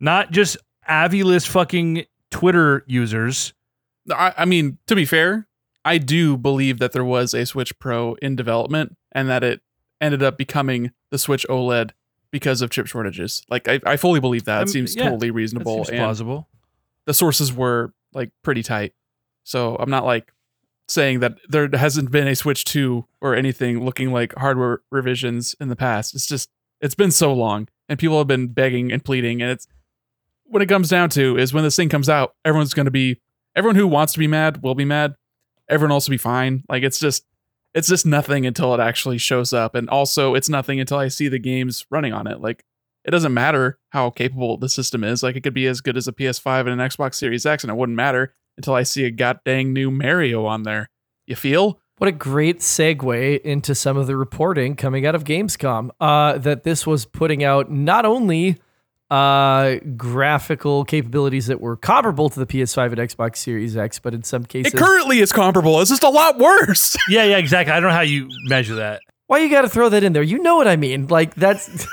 not 0.00 0.30
just 0.30 0.56
Avilist 0.88 1.48
fucking 1.48 2.04
Twitter 2.30 2.82
users. 2.86 3.52
I, 4.10 4.32
I 4.38 4.44
mean, 4.46 4.78
to 4.86 4.94
be 4.96 5.04
fair, 5.04 5.46
I 5.84 5.98
do 5.98 6.36
believe 6.38 6.78
that 6.78 6.92
there 6.92 7.04
was 7.04 7.34
a 7.34 7.44
Switch 7.44 7.78
Pro 7.78 8.14
in 8.22 8.36
development 8.36 8.96
and 9.12 9.28
that 9.28 9.44
it 9.44 9.60
ended 10.00 10.22
up 10.22 10.38
becoming 10.38 10.92
the 11.10 11.18
Switch 11.18 11.46
OLED 11.48 11.90
because 12.30 12.62
of 12.62 12.70
chip 12.70 12.86
shortages. 12.86 13.42
Like 13.48 13.68
I, 13.68 13.80
I 13.84 13.96
fully 13.96 14.20
believe 14.20 14.44
that. 14.44 14.58
Um, 14.58 14.62
it 14.64 14.68
seems 14.70 14.94
yeah, 14.94 15.04
totally 15.04 15.30
reasonable. 15.30 15.76
seems 15.76 15.90
and 15.90 15.98
plausible. 15.98 16.48
the 17.06 17.14
sources 17.14 17.52
were 17.52 17.92
like 18.12 18.30
pretty 18.42 18.62
tight. 18.62 18.94
So 19.44 19.76
I'm 19.76 19.90
not 19.90 20.04
like 20.04 20.32
saying 20.88 21.20
that 21.20 21.38
there 21.48 21.68
hasn't 21.72 22.10
been 22.10 22.26
a 22.26 22.34
Switch 22.34 22.64
2 22.64 23.04
or 23.20 23.34
anything 23.34 23.84
looking 23.84 24.12
like 24.12 24.34
hardware 24.34 24.80
revisions 24.90 25.54
in 25.60 25.68
the 25.68 25.76
past. 25.76 26.14
It's 26.14 26.26
just 26.26 26.50
it's 26.80 26.94
been 26.94 27.10
so 27.10 27.32
long 27.32 27.68
and 27.88 27.98
people 27.98 28.18
have 28.18 28.26
been 28.26 28.48
begging 28.48 28.92
and 28.92 29.04
pleading 29.04 29.42
and 29.42 29.50
it's 29.50 29.66
when 30.44 30.62
it 30.62 30.66
comes 30.66 30.88
down 30.88 31.10
to 31.10 31.36
is 31.36 31.52
when 31.52 31.64
this 31.64 31.76
thing 31.76 31.88
comes 31.88 32.08
out, 32.08 32.34
everyone's 32.44 32.72
going 32.72 32.86
to 32.86 32.90
be 32.90 33.20
everyone 33.54 33.76
who 33.76 33.86
wants 33.86 34.12
to 34.14 34.18
be 34.18 34.26
mad 34.26 34.62
will 34.62 34.74
be 34.74 34.84
mad. 34.84 35.14
Everyone 35.68 35.92
else 35.92 36.08
will 36.08 36.14
be 36.14 36.18
fine. 36.18 36.64
Like 36.68 36.82
it's 36.82 36.98
just 36.98 37.24
it's 37.74 37.88
just 37.88 38.06
nothing 38.06 38.46
until 38.46 38.74
it 38.74 38.80
actually 38.80 39.18
shows 39.18 39.52
up 39.52 39.74
and 39.74 39.88
also 39.88 40.34
it's 40.34 40.48
nothing 40.48 40.80
until 40.80 40.98
I 40.98 41.08
see 41.08 41.28
the 41.28 41.38
games 41.38 41.86
running 41.90 42.12
on 42.12 42.26
it. 42.26 42.40
Like 42.40 42.64
it 43.04 43.10
doesn't 43.10 43.32
matter 43.32 43.78
how 43.90 44.10
capable 44.10 44.56
the 44.56 44.68
system 44.68 45.02
is. 45.04 45.22
Like 45.22 45.36
it 45.36 45.42
could 45.42 45.54
be 45.54 45.66
as 45.66 45.80
good 45.80 45.96
as 45.96 46.08
a 46.08 46.12
PS5 46.12 46.60
and 46.60 46.80
an 46.80 46.88
Xbox 46.88 47.14
Series 47.14 47.46
X, 47.46 47.64
and 47.64 47.70
it 47.70 47.76
wouldn't 47.76 47.96
matter 47.96 48.34
until 48.56 48.74
I 48.74 48.82
see 48.82 49.04
a 49.04 49.10
god 49.10 49.40
dang 49.44 49.72
new 49.72 49.90
Mario 49.90 50.44
on 50.44 50.64
there. 50.64 50.90
You 51.26 51.36
feel? 51.36 51.80
What 51.98 52.08
a 52.08 52.12
great 52.12 52.60
segue 52.60 53.40
into 53.40 53.74
some 53.74 53.96
of 53.96 54.06
the 54.06 54.16
reporting 54.16 54.76
coming 54.76 55.06
out 55.06 55.14
of 55.14 55.24
Gamescom. 55.24 55.90
Uh, 55.98 56.38
that 56.38 56.64
this 56.64 56.86
was 56.86 57.06
putting 57.06 57.42
out 57.42 57.70
not 57.70 58.04
only 58.04 58.58
uh, 59.10 59.76
graphical 59.96 60.84
capabilities 60.84 61.46
that 61.46 61.60
were 61.60 61.76
comparable 61.76 62.28
to 62.28 62.38
the 62.38 62.46
PS5 62.46 62.86
and 62.92 62.96
Xbox 62.98 63.36
Series 63.36 63.76
X, 63.76 63.98
but 63.98 64.12
in 64.14 64.22
some 64.22 64.44
cases, 64.44 64.74
It 64.74 64.76
currently 64.76 65.20
is 65.20 65.32
comparable. 65.32 65.80
It's 65.80 65.90
just 65.90 66.02
a 66.02 66.10
lot 66.10 66.38
worse. 66.38 66.96
Yeah, 67.08 67.24
yeah, 67.24 67.38
exactly. 67.38 67.72
I 67.72 67.80
don't 67.80 67.88
know 67.88 67.94
how 67.94 68.02
you 68.02 68.28
measure 68.48 68.74
that. 68.76 69.00
why 69.28 69.38
you 69.38 69.48
got 69.50 69.62
to 69.62 69.68
throw 69.68 69.88
that 69.88 70.04
in 70.04 70.12
there? 70.12 70.22
You 70.22 70.38
know 70.42 70.56
what 70.56 70.68
I 70.68 70.76
mean? 70.76 71.06
Like 71.06 71.34
that's. 71.34 71.86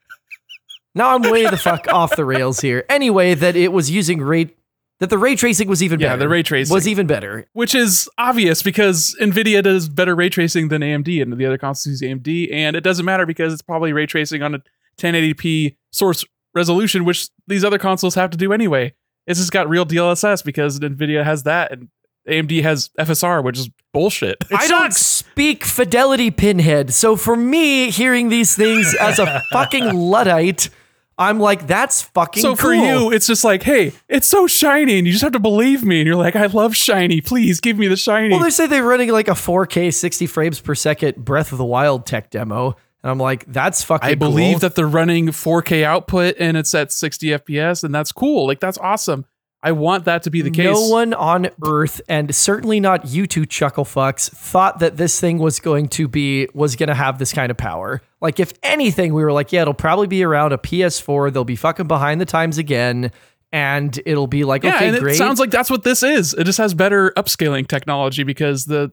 now 0.94 1.14
I'm 1.14 1.22
way 1.22 1.46
the 1.48 1.56
fuck 1.56 1.86
off 1.92 2.14
the 2.16 2.24
rails 2.24 2.60
here. 2.60 2.84
Anyway, 2.90 3.34
that 3.34 3.56
it 3.56 3.72
was 3.72 3.90
using 3.90 4.20
rate 4.20 4.56
that 4.98 5.08
the 5.08 5.16
ray 5.16 5.34
tracing 5.34 5.66
was 5.66 5.82
even 5.82 5.98
Yeah, 5.98 6.08
better. 6.08 6.18
the 6.20 6.28
ray 6.28 6.42
tracing. 6.42 6.74
was 6.74 6.86
even 6.86 7.06
better. 7.06 7.46
Which 7.54 7.74
is 7.74 8.06
obvious 8.18 8.62
because 8.62 9.16
Nvidia 9.18 9.62
does 9.62 9.88
better 9.88 10.14
ray 10.14 10.28
tracing 10.28 10.68
than 10.68 10.82
AMD, 10.82 11.22
and 11.22 11.32
the 11.32 11.46
other 11.46 11.56
consoles 11.56 12.02
use 12.02 12.02
AMD, 12.02 12.52
and 12.52 12.76
it 12.76 12.82
doesn't 12.82 13.06
matter 13.06 13.24
because 13.24 13.54
it's 13.54 13.62
probably 13.62 13.94
ray 13.94 14.04
tracing 14.04 14.42
on 14.42 14.56
a 14.56 14.58
1080p 14.98 15.76
source 15.90 16.22
resolution, 16.54 17.04
which 17.04 17.28
these 17.46 17.64
other 17.64 17.78
consoles 17.78 18.14
have 18.14 18.30
to 18.30 18.36
do 18.36 18.52
anyway. 18.52 18.94
It's 19.26 19.38
just 19.38 19.52
got 19.52 19.68
real 19.68 19.86
DLSS 19.86 20.44
because 20.44 20.80
Nvidia 20.80 21.24
has 21.24 21.44
that, 21.44 21.72
and 21.72 21.88
AMD 22.28 22.62
has 22.62 22.90
FSR, 22.98 23.42
which 23.44 23.58
is 23.58 23.70
bullshit. 23.92 24.38
I 24.50 24.66
don't 24.66 24.94
speak 24.94 25.64
fidelity 25.64 26.30
pinhead. 26.30 26.92
So 26.92 27.16
for 27.16 27.36
me, 27.36 27.90
hearing 27.90 28.28
these 28.28 28.56
things 28.56 28.94
as 28.94 29.18
a 29.18 29.42
fucking 29.52 29.94
Luddite, 29.94 30.70
I'm 31.18 31.38
like, 31.38 31.66
that's 31.66 32.00
fucking 32.00 32.40
So 32.40 32.56
for 32.56 32.72
you, 32.72 33.12
it's 33.12 33.26
just 33.26 33.44
like, 33.44 33.62
hey, 33.62 33.92
it's 34.08 34.26
so 34.26 34.46
shiny, 34.46 34.96
and 34.96 35.06
you 35.06 35.12
just 35.12 35.22
have 35.22 35.32
to 35.32 35.38
believe 35.38 35.84
me. 35.84 36.00
And 36.00 36.06
you're 36.06 36.16
like, 36.16 36.34
I 36.34 36.46
love 36.46 36.74
shiny. 36.74 37.20
Please 37.20 37.60
give 37.60 37.76
me 37.76 37.88
the 37.88 37.96
shiny. 37.96 38.34
Well, 38.34 38.42
they 38.42 38.50
say 38.50 38.66
they're 38.66 38.82
running 38.82 39.10
like 39.10 39.28
a 39.28 39.32
4K 39.32 39.92
60 39.92 40.26
frames 40.26 40.60
per 40.60 40.74
second 40.74 41.16
Breath 41.22 41.52
of 41.52 41.58
the 41.58 41.64
Wild 41.64 42.06
tech 42.06 42.30
demo. 42.30 42.74
And 43.02 43.10
I'm 43.10 43.18
like, 43.18 43.50
that's 43.50 43.82
fucking 43.82 44.08
I 44.08 44.14
believe 44.14 44.54
cool. 44.54 44.60
that 44.60 44.74
they're 44.74 44.86
running 44.86 45.28
4K 45.28 45.84
output 45.84 46.36
and 46.38 46.56
it's 46.56 46.74
at 46.74 46.92
60 46.92 47.28
FPS, 47.28 47.82
and 47.84 47.94
that's 47.94 48.12
cool. 48.12 48.46
Like 48.46 48.60
that's 48.60 48.78
awesome. 48.78 49.24
I 49.62 49.72
want 49.72 50.06
that 50.06 50.22
to 50.22 50.30
be 50.30 50.40
the 50.40 50.50
case. 50.50 50.64
No 50.64 50.88
one 50.88 51.12
on 51.12 51.48
earth, 51.66 52.00
and 52.08 52.34
certainly 52.34 52.80
not 52.80 53.08
you 53.08 53.26
two 53.26 53.44
chuckle 53.44 53.84
fucks, 53.84 54.30
thought 54.30 54.78
that 54.78 54.96
this 54.96 55.20
thing 55.20 55.38
was 55.38 55.60
going 55.60 55.88
to 55.88 56.08
be 56.08 56.48
was 56.54 56.76
going 56.76 56.88
to 56.88 56.94
have 56.94 57.18
this 57.18 57.32
kind 57.32 57.50
of 57.50 57.58
power. 57.58 58.00
Like, 58.22 58.40
if 58.40 58.54
anything, 58.62 59.12
we 59.12 59.22
were 59.22 59.32
like, 59.32 59.52
yeah, 59.52 59.62
it'll 59.62 59.74
probably 59.74 60.06
be 60.06 60.24
around 60.24 60.52
a 60.52 60.58
PS4. 60.58 61.32
They'll 61.32 61.44
be 61.44 61.56
fucking 61.56 61.88
behind 61.88 62.22
the 62.22 62.26
times 62.26 62.56
again, 62.56 63.12
and 63.52 64.00
it'll 64.06 64.26
be 64.26 64.44
like, 64.44 64.64
yeah, 64.64 64.76
okay, 64.76 64.88
and 64.88 64.98
great. 64.98 65.14
it 65.14 65.18
sounds 65.18 65.38
like 65.38 65.50
that's 65.50 65.70
what 65.70 65.84
this 65.84 66.02
is. 66.02 66.32
It 66.32 66.44
just 66.44 66.58
has 66.58 66.72
better 66.72 67.12
upscaling 67.16 67.66
technology 67.66 68.22
because 68.22 68.64
the 68.64 68.92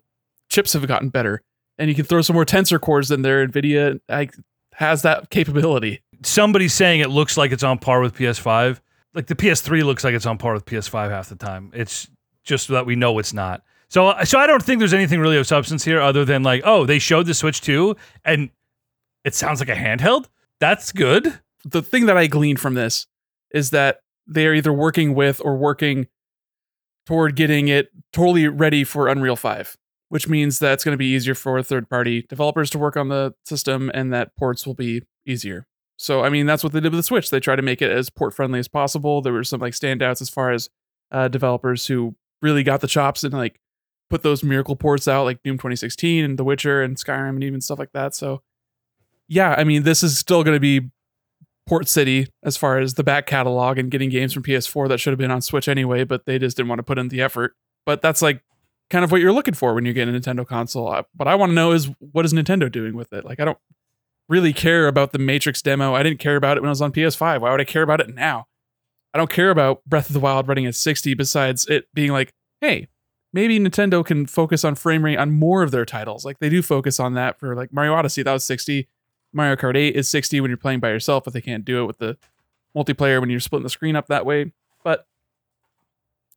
chips 0.50 0.74
have 0.74 0.86
gotten 0.86 1.08
better, 1.08 1.44
and 1.78 1.90
you 1.90 1.96
can 1.96 2.06
throw 2.06 2.22
some 2.22 2.34
more 2.34 2.46
tensor 2.46 2.80
cores 2.80 3.12
in 3.12 3.22
there. 3.22 3.48
Nvidia 3.48 4.00
like, 4.10 4.36
has 4.74 5.02
that 5.04 5.30
capability. 5.30 6.02
Somebody's 6.24 6.74
saying 6.74 7.02
it 7.02 7.10
looks 7.10 7.38
like 7.38 7.52
it's 7.52 7.64
on 7.64 7.78
par 7.78 8.02
with 8.02 8.16
PS5. 8.16 8.80
Like 9.14 9.28
the 9.28 9.36
PS3 9.36 9.84
looks 9.84 10.04
like 10.04 10.14
it's 10.14 10.26
on 10.26 10.38
par 10.38 10.54
with 10.54 10.66
PS5 10.66 11.10
half 11.10 11.30
the 11.30 11.36
time. 11.36 11.72
It's 11.74 12.08
just 12.44 12.68
that 12.70 12.86
we 12.86 12.96
know 12.96 13.18
it's 13.20 13.34
not. 13.34 13.64
So, 13.90 14.14
so 14.24 14.38
I 14.38 14.48
don't 14.48 14.62
think 14.62 14.80
there's 14.80 14.94
anything 14.94 15.20
really 15.20 15.38
of 15.38 15.48
substance 15.48 15.84
here, 15.84 16.02
other 16.02 16.26
than 16.26 16.44
like, 16.44 16.62
oh, 16.66 16.86
they 16.86 17.00
showed 17.00 17.26
the 17.26 17.34
Switch 17.34 17.62
2, 17.62 17.96
and 18.26 18.50
it 19.24 19.34
sounds 19.34 19.60
like 19.60 19.70
a 19.70 19.76
handheld. 19.76 20.26
That's 20.60 20.92
good. 20.92 21.40
the 21.66 21.82
thing 21.82 22.06
that 22.06 22.18
I 22.18 22.28
gleaned 22.28 22.60
from 22.60 22.74
this 22.74 23.08
is 23.52 23.72
that 23.72 24.02
they 24.26 24.46
are 24.46 24.54
either 24.54 24.74
working 24.74 25.16
with 25.16 25.42
or 25.44 25.56
working 25.58 26.08
toward 27.06 27.36
getting 27.36 27.68
it 27.68 27.90
totally 28.12 28.48
ready 28.48 28.84
for 28.84 29.08
Unreal 29.08 29.36
5, 29.36 29.78
which 30.10 30.28
means 30.28 30.60
that 30.60 30.74
it's 30.74 30.84
going 30.84 30.94
to 30.94 30.98
be 30.98 31.08
easier 31.08 31.36
for 31.36 31.62
third 31.62 31.90
party 31.90 32.24
developers 32.24 32.70
to 32.72 32.78
work 32.78 32.96
on 32.96 33.10
the 33.10 33.34
system 33.44 33.92
and 33.94 34.14
that 34.14 34.36
ports 34.36 34.66
will 34.66 34.74
be 34.74 35.04
easier. 35.26 35.68
So, 35.98 36.24
I 36.24 36.30
mean, 36.30 36.46
that's 36.46 36.64
what 36.64 36.74
they 36.74 36.80
did 36.80 36.92
with 36.92 37.00
the 37.00 37.04
Switch. 37.04 37.30
They 37.30 37.40
tried 37.40 37.56
to 37.56 37.64
make 37.64 37.82
it 37.82 37.92
as 37.92 38.10
port 38.10 38.34
friendly 38.34 38.60
as 38.60 38.68
possible. 38.68 39.22
There 39.22 39.34
were 39.34 39.44
some 39.44 39.60
like 39.60 39.74
standouts 39.74 40.22
as 40.22 40.30
far 40.30 40.52
as 40.52 40.70
uh, 41.12 41.28
developers 41.28 41.88
who 41.88 42.16
really 42.42 42.64
got 42.64 42.82
the 42.82 42.88
chops 42.88 43.24
and 43.24 43.34
like 43.34 43.60
put 44.10 44.22
those 44.22 44.44
miracle 44.44 44.76
ports 44.76 45.08
out, 45.08 45.24
like 45.24 45.42
Doom 45.44 45.58
2016 45.58 46.24
and 46.24 46.38
The 46.38 46.44
Witcher 46.44 46.84
and 46.84 46.96
Skyrim 46.96 47.30
and 47.30 47.44
even 47.44 47.62
stuff 47.62 47.80
like 47.80 47.92
that. 47.94 48.14
So, 48.14 48.44
yeah, 49.28 49.56
I 49.58 49.64
mean, 49.64 49.84
this 49.84 50.04
is 50.04 50.18
still 50.18 50.44
going 50.44 50.56
to 50.56 50.62
be 50.62 50.90
port 51.68 51.88
city 51.88 52.28
as 52.44 52.56
far 52.56 52.80
as 52.80 52.94
the 52.94 53.04
back 53.04 53.28
catalog 53.28 53.78
and 53.78 53.92
getting 53.92 54.10
games 54.10 54.34
from 54.34 54.44
PS4 54.44 54.88
that 54.88 55.00
should 55.00 55.12
have 55.12 55.20
been 55.20 55.32
on 55.32 55.42
Switch 55.42 55.68
anyway, 55.68 56.04
but 56.04 56.26
they 56.26 56.40
just 56.40 56.56
didn't 56.56 56.70
want 56.70 56.80
to 56.80 56.84
put 56.84 56.98
in 56.98 57.10
the 57.10 57.22
effort. 57.22 57.56
But 57.86 58.02
that's 58.02 58.22
like 58.22 58.42
kind 58.90 59.04
of 59.04 59.12
what 59.12 59.22
you're 59.22 59.34
looking 59.34 59.54
for 59.54 59.74
when 59.74 59.86
you 59.86 59.94
get 59.94 60.08
a 60.08 60.12
Nintendo 60.12 60.46
console. 60.46 60.90
Uh, 60.90 61.04
What 61.16 61.28
I 61.28 61.36
want 61.36 61.52
to 61.52 61.54
know 61.54 61.72
is 61.72 61.90
what 62.00 62.26
is 62.26 62.34
Nintendo 62.34 62.72
doing 62.72 62.96
with 62.96 63.12
it? 63.14 63.26
Like 63.26 63.40
I 63.40 63.46
don't 63.46 63.58
really 64.30 64.54
care 64.54 64.88
about 64.88 65.12
the 65.12 65.20
Matrix 65.20 65.62
demo. 65.62 65.94
I 65.96 66.04
didn't 66.04 66.20
care 66.20 66.36
about 66.36 66.58
it 66.58 66.62
when 66.62 66.68
I 66.68 66.72
was 66.72 66.82
on 66.82 66.92
PS5. 66.92 67.42
Why 67.42 67.52
would 67.52 67.62
I 67.62 67.66
care 67.66 67.84
about 67.84 68.02
it 68.02 68.14
now? 68.14 68.48
I 69.14 69.18
don't 69.18 69.30
care 69.30 69.50
about 69.50 69.84
Breath 69.86 70.08
of 70.10 70.14
the 70.14 70.20
Wild 70.20 70.48
running 70.48 70.66
at 70.66 70.76
60 70.76 71.14
besides 71.14 71.66
it 71.68 71.88
being 71.94 72.12
like, 72.12 72.34
hey, 72.62 72.88
maybe 73.34 73.60
Nintendo 73.60 74.06
can 74.06 74.26
focus 74.26 74.64
on 74.64 74.76
frame 74.76 75.04
rate 75.04 75.18
on 75.18 75.32
more 75.32 75.64
of 75.64 75.72
their 75.72 75.86
titles. 75.86 76.26
Like 76.26 76.40
they 76.40 76.50
do 76.50 76.62
focus 76.62 77.00
on 77.00 77.14
that 77.14 77.40
for 77.40 77.56
like 77.56 77.72
Mario 77.74 77.94
Odyssey, 77.94 78.24
that 78.24 78.34
was 78.34 78.44
60. 78.44 78.88
Mario 79.34 79.56
Kart 79.56 79.76
8 79.78 79.96
is 79.96 80.08
60 80.08 80.42
when 80.42 80.50
you're 80.50 80.58
playing 80.58 80.80
by 80.80 80.90
yourself, 80.90 81.24
but 81.24 81.34
they 81.34 81.42
can't 81.42 81.66
do 81.66 81.82
it 81.84 81.86
with 81.86 81.98
the 82.00 82.18
multiplayer 82.76 83.20
when 83.20 83.30
you're 83.30 83.40
splitting 83.40 83.64
the 83.64 83.70
screen 83.70 83.96
up 83.96 84.08
that 84.08 84.26
way. 84.26 84.52
But 84.84 85.06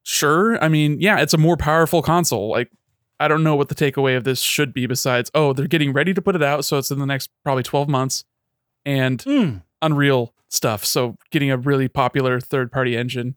sure, 0.03 0.63
I 0.63 0.69
mean, 0.69 1.01
yeah, 1.01 1.21
it's 1.21 1.35
a 1.35 1.39
more 1.39 1.57
powerful 1.57 2.03
console. 2.03 2.51
Like 2.51 2.71
I 3.19 3.29
don't 3.29 3.43
know 3.43 3.55
what 3.55 3.69
the 3.69 3.75
takeaway 3.75 4.17
of 4.17 4.25
this 4.25 4.41
should 4.41 4.73
be 4.73 4.87
besides, 4.87 5.31
oh, 5.35 5.53
they're 5.53 5.67
getting 5.67 5.93
ready 5.93 6.15
to 6.15 6.23
put 6.23 6.35
it 6.35 6.43
out, 6.43 6.65
so 6.65 6.79
it's 6.79 6.91
in 6.91 6.99
the 6.99 7.07
next 7.07 7.31
probably 7.45 7.63
12 7.63 7.89
months. 7.89 8.25
And 8.87 9.21
Hmm. 9.23 9.57
Unreal 9.83 10.35
stuff. 10.49 10.85
So 10.85 11.17
getting 11.31 11.51
a 11.51 11.57
really 11.57 11.89
popular 11.89 12.41
third 12.41 12.73
party 12.73 12.97
engine 12.97 13.37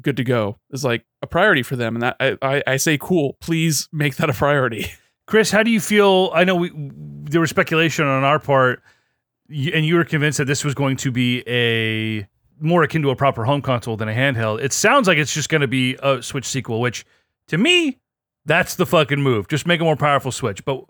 good 0.00 0.16
to 0.16 0.24
go 0.24 0.58
is 0.70 0.84
like 0.84 1.04
a 1.22 1.26
priority 1.26 1.62
for 1.62 1.76
them. 1.76 1.96
And 1.96 2.02
that 2.02 2.16
I, 2.20 2.36
I, 2.42 2.62
I 2.66 2.76
say 2.76 2.98
cool. 2.98 3.34
Please 3.40 3.88
make 3.92 4.16
that 4.16 4.28
a 4.30 4.32
priority. 4.32 4.86
Chris, 5.26 5.50
how 5.50 5.62
do 5.62 5.70
you 5.70 5.80
feel? 5.80 6.30
I 6.34 6.44
know 6.44 6.56
we 6.56 6.70
there 6.74 7.40
was 7.40 7.50
speculation 7.50 8.04
on 8.04 8.24
our 8.24 8.38
part, 8.38 8.82
and 9.48 9.86
you 9.86 9.94
were 9.94 10.04
convinced 10.04 10.38
that 10.38 10.44
this 10.44 10.64
was 10.64 10.74
going 10.74 10.96
to 10.98 11.10
be 11.10 11.42
a 11.46 12.26
more 12.60 12.82
akin 12.82 13.02
to 13.02 13.10
a 13.10 13.16
proper 13.16 13.44
home 13.44 13.62
console 13.62 13.96
than 13.96 14.08
a 14.08 14.12
handheld. 14.14 14.62
It 14.62 14.72
sounds 14.72 15.08
like 15.08 15.18
it's 15.18 15.34
just 15.34 15.48
going 15.48 15.60
to 15.60 15.68
be 15.68 15.96
a 16.02 16.22
Switch 16.22 16.46
sequel, 16.46 16.80
which 16.80 17.04
to 17.48 17.58
me, 17.58 17.98
that's 18.46 18.74
the 18.74 18.86
fucking 18.86 19.20
move. 19.20 19.48
Just 19.48 19.66
make 19.66 19.80
a 19.80 19.84
more 19.84 19.96
powerful 19.96 20.32
Switch. 20.32 20.64
But 20.64 20.84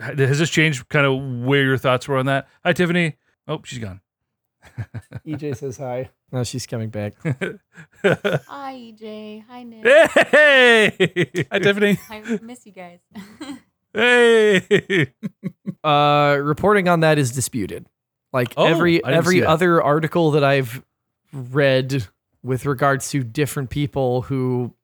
has 0.00 0.38
this 0.38 0.50
changed 0.50 0.88
kind 0.88 1.06
of 1.06 1.46
where 1.46 1.64
your 1.64 1.78
thoughts 1.78 2.06
were 2.08 2.16
on 2.16 2.26
that? 2.26 2.48
Hi, 2.64 2.72
Tiffany. 2.72 3.16
Oh, 3.46 3.60
she's 3.64 3.78
gone. 3.78 4.00
EJ 5.26 5.56
says 5.56 5.78
hi. 5.78 6.10
No, 6.30 6.44
she's 6.44 6.66
coming 6.66 6.90
back. 6.90 7.14
Hi, 7.24 8.74
EJ. 8.74 9.44
Hi, 9.48 9.62
Nick. 9.62 10.10
hey, 10.30 11.46
Hi, 11.50 11.58
Tiffany. 11.58 11.98
I 12.10 12.38
miss 12.42 12.66
you 12.66 12.72
guys. 12.72 12.98
hey. 13.94 15.12
Uh, 15.82 16.38
reporting 16.42 16.86
on 16.88 17.00
that 17.00 17.18
is 17.18 17.30
disputed. 17.32 17.86
Like 18.32 18.54
Oh, 18.56 18.66
every 18.66 19.04
I 19.04 19.10
didn't 19.10 19.24
see 19.24 19.38
every 19.38 19.46
other 19.46 19.82
article 19.82 20.32
that 20.32 20.44
I've 20.44 20.82
read 21.32 22.06
with 22.42 22.66
regards 22.66 23.10
to 23.10 23.22
different 23.22 23.70
people 23.70 24.22
who 24.22 24.74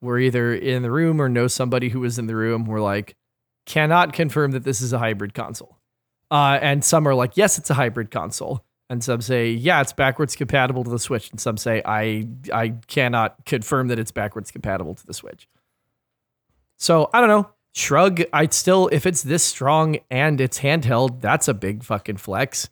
were 0.00 0.18
either 0.18 0.54
in 0.54 0.82
the 0.82 0.90
room 0.90 1.20
or 1.20 1.28
know 1.28 1.46
somebody 1.46 1.90
who 1.90 2.00
was 2.00 2.18
in 2.18 2.26
the 2.26 2.36
room 2.36 2.64
were 2.64 2.80
like 2.80 3.16
cannot 3.66 4.12
confirm 4.12 4.52
that 4.52 4.64
this 4.64 4.80
is 4.80 4.92
a 4.92 4.98
hybrid 4.98 5.34
console. 5.34 5.76
Uh, 6.30 6.58
and 6.62 6.84
some 6.84 7.06
are 7.08 7.14
like, 7.14 7.36
yes, 7.36 7.58
it's 7.58 7.70
a 7.70 7.74
hybrid 7.74 8.10
console. 8.10 8.64
And 8.88 9.04
some 9.04 9.20
say, 9.20 9.50
yeah, 9.50 9.80
it's 9.80 9.92
backwards 9.92 10.34
compatible 10.34 10.82
to 10.84 10.90
the 10.90 10.98
Switch. 10.98 11.30
And 11.30 11.40
some 11.40 11.56
say, 11.56 11.82
I 11.84 12.26
I 12.52 12.74
cannot 12.88 13.44
confirm 13.44 13.88
that 13.88 13.98
it's 13.98 14.10
backwards 14.10 14.50
compatible 14.50 14.94
to 14.94 15.06
the 15.06 15.14
Switch. 15.14 15.48
So 16.76 17.10
I 17.12 17.20
don't 17.20 17.28
know. 17.28 17.50
Shrug. 17.72 18.22
I'd 18.32 18.52
still, 18.52 18.88
if 18.92 19.06
it's 19.06 19.22
this 19.22 19.44
strong 19.44 19.98
and 20.10 20.40
it's 20.40 20.60
handheld, 20.60 21.20
that's 21.20 21.48
a 21.48 21.54
big 21.54 21.84
fucking 21.84 22.16
flex. 22.16 22.68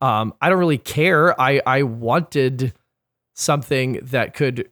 Um, 0.00 0.34
I 0.40 0.48
don't 0.48 0.58
really 0.58 0.78
care. 0.78 1.40
I 1.40 1.60
I 1.64 1.82
wanted 1.84 2.74
something 3.34 4.00
that 4.02 4.34
could 4.34 4.70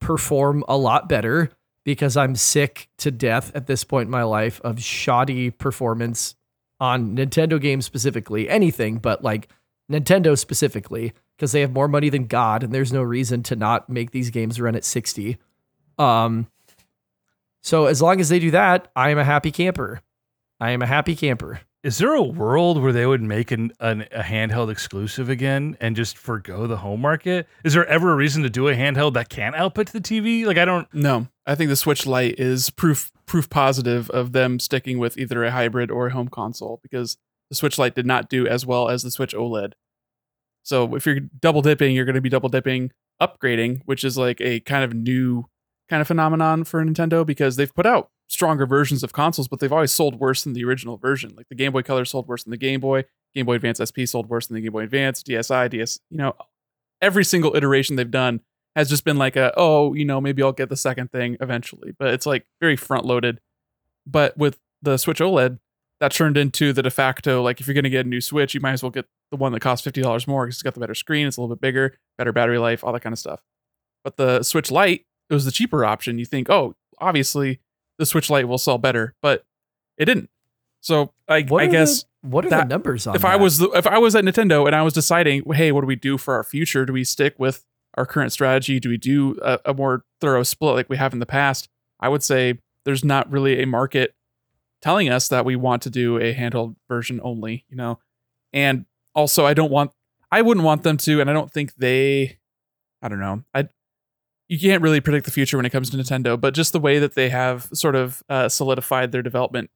perform 0.00 0.64
a 0.68 0.76
lot 0.76 1.08
better 1.08 1.50
because 1.84 2.16
I'm 2.16 2.36
sick 2.36 2.88
to 2.98 3.10
death 3.10 3.50
at 3.54 3.66
this 3.66 3.84
point 3.84 4.06
in 4.06 4.10
my 4.10 4.22
life 4.22 4.60
of 4.62 4.82
shoddy 4.82 5.50
performance 5.50 6.36
on 6.80 7.16
Nintendo 7.16 7.60
games 7.60 7.86
specifically, 7.86 8.48
anything 8.48 8.98
but 8.98 9.24
like 9.24 9.48
Nintendo 9.90 10.38
specifically, 10.38 11.12
because 11.36 11.52
they 11.52 11.60
have 11.60 11.72
more 11.72 11.88
money 11.88 12.08
than 12.08 12.26
God, 12.26 12.62
and 12.62 12.72
there's 12.72 12.92
no 12.92 13.02
reason 13.02 13.42
to 13.44 13.56
not 13.56 13.88
make 13.88 14.10
these 14.10 14.30
games 14.30 14.60
run 14.60 14.76
at 14.76 14.84
60. 14.84 15.38
Um, 15.98 16.46
so 17.62 17.86
as 17.86 18.00
long 18.00 18.20
as 18.20 18.28
they 18.28 18.38
do 18.38 18.50
that, 18.52 18.90
I 18.94 19.10
am 19.10 19.18
a 19.18 19.24
happy 19.24 19.50
camper. 19.50 20.00
I 20.60 20.70
am 20.70 20.82
a 20.82 20.86
happy 20.86 21.14
camper. 21.14 21.60
Is 21.84 21.98
there 21.98 22.14
a 22.14 22.22
world 22.22 22.82
where 22.82 22.92
they 22.92 23.06
would 23.06 23.22
make 23.22 23.52
an, 23.52 23.70
an 23.78 24.06
a 24.10 24.22
handheld 24.22 24.70
exclusive 24.70 25.30
again 25.30 25.76
and 25.80 25.94
just 25.94 26.18
forgo 26.18 26.66
the 26.66 26.78
home 26.78 27.00
market? 27.00 27.46
Is 27.64 27.72
there 27.72 27.86
ever 27.86 28.12
a 28.12 28.16
reason 28.16 28.42
to 28.42 28.50
do 28.50 28.66
a 28.66 28.74
handheld 28.74 29.14
that 29.14 29.28
can't 29.28 29.54
output 29.54 29.86
to 29.88 29.92
the 29.92 30.00
TV? 30.00 30.44
Like 30.44 30.58
I 30.58 30.64
don't. 30.64 30.92
No, 30.92 31.28
I 31.46 31.54
think 31.54 31.68
the 31.70 31.76
Switch 31.76 32.04
Lite 32.04 32.38
is 32.38 32.70
proof 32.70 33.12
proof 33.26 33.48
positive 33.48 34.10
of 34.10 34.32
them 34.32 34.58
sticking 34.58 34.98
with 34.98 35.16
either 35.16 35.44
a 35.44 35.52
hybrid 35.52 35.90
or 35.90 36.08
a 36.08 36.12
home 36.12 36.28
console 36.28 36.80
because 36.82 37.16
the 37.48 37.54
Switch 37.54 37.78
Lite 37.78 37.94
did 37.94 38.06
not 38.06 38.28
do 38.28 38.46
as 38.48 38.66
well 38.66 38.88
as 38.88 39.04
the 39.04 39.10
Switch 39.12 39.32
OLED. 39.32 39.74
So 40.64 40.96
if 40.96 41.06
you're 41.06 41.20
double 41.40 41.62
dipping, 41.62 41.94
you're 41.94 42.04
going 42.04 42.14
to 42.16 42.20
be 42.20 42.28
double 42.28 42.48
dipping 42.48 42.90
upgrading, 43.22 43.82
which 43.84 44.02
is 44.02 44.18
like 44.18 44.40
a 44.40 44.60
kind 44.60 44.84
of 44.84 44.94
new 44.94 45.46
kind 45.88 46.00
of 46.00 46.06
phenomenon 46.06 46.64
for 46.64 46.84
Nintendo 46.84 47.24
because 47.24 47.56
they've 47.56 47.74
put 47.74 47.86
out 47.86 48.10
stronger 48.26 48.66
versions 48.66 49.02
of 49.02 49.12
consoles, 49.12 49.48
but 49.48 49.58
they've 49.60 49.72
always 49.72 49.92
sold 49.92 50.20
worse 50.20 50.44
than 50.44 50.52
the 50.52 50.64
original 50.64 50.96
version. 50.98 51.34
Like 51.36 51.48
the 51.48 51.54
Game 51.54 51.72
Boy 51.72 51.82
Color 51.82 52.04
sold 52.04 52.28
worse 52.28 52.44
than 52.44 52.50
the 52.50 52.56
Game 52.56 52.80
Boy, 52.80 53.04
Game 53.34 53.46
Boy 53.46 53.54
Advance 53.54 53.80
SP 53.80 54.04
sold 54.04 54.28
worse 54.28 54.46
than 54.46 54.54
the 54.56 54.60
Game 54.60 54.72
Boy 54.72 54.82
Advance, 54.82 55.22
DSi, 55.22 55.70
DS, 55.70 55.98
you 56.10 56.18
know, 56.18 56.34
every 57.00 57.24
single 57.24 57.56
iteration 57.56 57.96
they've 57.96 58.10
done 58.10 58.40
has 58.76 58.88
just 58.88 59.04
been 59.04 59.16
like 59.16 59.36
a 59.36 59.52
oh 59.56 59.94
you 59.94 60.04
know 60.04 60.20
maybe 60.20 60.42
i'll 60.42 60.52
get 60.52 60.68
the 60.68 60.76
second 60.76 61.10
thing 61.10 61.36
eventually. 61.40 61.92
But 61.98 62.14
it's 62.14 62.26
like 62.26 62.46
very 62.60 62.76
front 62.76 63.04
loaded 63.04 63.40
but 64.06 64.36
with 64.36 64.58
the 64.82 64.96
switch 64.96 65.18
oled 65.18 65.58
that 66.00 66.12
turned 66.12 66.36
into 66.36 66.72
the 66.72 66.82
de 66.82 66.90
facto 66.90 67.42
like 67.42 67.60
if 67.60 67.66
you're 67.66 67.74
going 67.74 67.84
to 67.84 67.90
get 67.90 68.06
a 68.06 68.08
new 68.08 68.20
switch 68.20 68.54
you 68.54 68.60
might 68.60 68.72
as 68.72 68.82
well 68.82 68.90
get 68.90 69.06
the 69.30 69.36
one 69.36 69.52
that 69.52 69.60
costs 69.60 69.86
$50 69.86 70.26
more 70.26 70.46
because 70.46 70.56
it's 70.56 70.62
got 70.62 70.74
the 70.74 70.80
better 70.80 70.94
screen 70.94 71.26
it's 71.26 71.36
a 71.36 71.40
little 71.40 71.54
bit 71.54 71.60
bigger 71.60 71.98
better 72.16 72.32
battery 72.32 72.58
life 72.58 72.84
all 72.84 72.92
that 72.92 73.00
kind 73.00 73.12
of 73.12 73.18
stuff. 73.18 73.40
But 74.04 74.16
the 74.16 74.42
switch 74.42 74.70
lite 74.70 75.06
it 75.30 75.34
was 75.34 75.44
the 75.44 75.50
cheaper 75.52 75.84
option 75.84 76.18
you 76.18 76.24
think 76.24 76.48
oh 76.50 76.74
obviously 76.98 77.60
the 77.98 78.06
switch 78.06 78.30
lite 78.30 78.48
will 78.48 78.58
sell 78.58 78.78
better 78.78 79.14
but 79.22 79.44
it 79.96 80.04
didn't 80.06 80.30
so 80.80 81.12
i, 81.28 81.36
I 81.36 81.66
guess 81.66 82.02
the, 82.22 82.28
what 82.28 82.44
are 82.46 82.50
that- 82.50 82.68
the 82.68 82.74
numbers 82.74 83.06
on 83.06 83.14
if 83.16 83.24
I 83.24 83.36
was 83.36 83.58
the, 83.58 83.68
if 83.70 83.86
I 83.86 83.98
was 83.98 84.14
at 84.16 84.24
Nintendo 84.24 84.66
and 84.66 84.74
I 84.74 84.82
was 84.82 84.92
deciding, 84.92 85.42
hey, 85.52 85.70
what 85.72 85.82
do 85.82 85.86
we 85.86 85.94
do 85.96 86.18
for 86.18 86.34
our 86.34 86.42
future? 86.42 86.84
Do 86.84 86.92
we 86.92 87.04
stick 87.04 87.34
with 87.38 87.64
our 87.94 88.04
current 88.06 88.32
strategy? 88.32 88.80
Do 88.80 88.88
we 88.88 88.96
do 88.96 89.38
a, 89.42 89.58
a 89.66 89.74
more 89.74 90.04
thorough 90.20 90.42
split 90.42 90.74
like 90.74 90.88
we 90.88 90.96
have 90.96 91.12
in 91.12 91.20
the 91.20 91.26
past? 91.26 91.68
I 92.00 92.08
would 92.08 92.24
say 92.24 92.58
there's 92.84 93.04
not 93.04 93.30
really 93.30 93.62
a 93.62 93.66
market 93.66 94.14
telling 94.82 95.08
us 95.08 95.28
that 95.28 95.44
we 95.44 95.54
want 95.56 95.82
to 95.82 95.90
do 95.90 96.16
a 96.18 96.34
handheld 96.34 96.74
version 96.88 97.20
only, 97.22 97.64
you 97.68 97.76
know. 97.76 97.98
And 98.52 98.84
also, 99.14 99.46
I 99.46 99.54
don't 99.54 99.70
want, 99.70 99.92
I 100.32 100.42
wouldn't 100.42 100.64
want 100.66 100.82
them 100.82 100.96
to, 100.98 101.20
and 101.20 101.30
I 101.30 101.32
don't 101.32 101.52
think 101.52 101.74
they, 101.76 102.38
I 103.00 103.08
don't 103.08 103.20
know, 103.20 103.44
I. 103.54 103.68
You 104.48 104.58
can't 104.58 104.82
really 104.82 105.00
predict 105.00 105.26
the 105.26 105.30
future 105.30 105.56
when 105.56 105.66
it 105.66 105.70
comes 105.70 105.90
to 105.90 105.96
Nintendo, 105.96 106.40
but 106.40 106.54
just 106.54 106.72
the 106.72 106.80
way 106.80 106.98
that 106.98 107.14
they 107.14 107.28
have 107.28 107.68
sort 107.72 107.94
of 107.94 108.22
uh, 108.28 108.48
solidified 108.48 109.12
their 109.12 109.22
development 109.22 109.70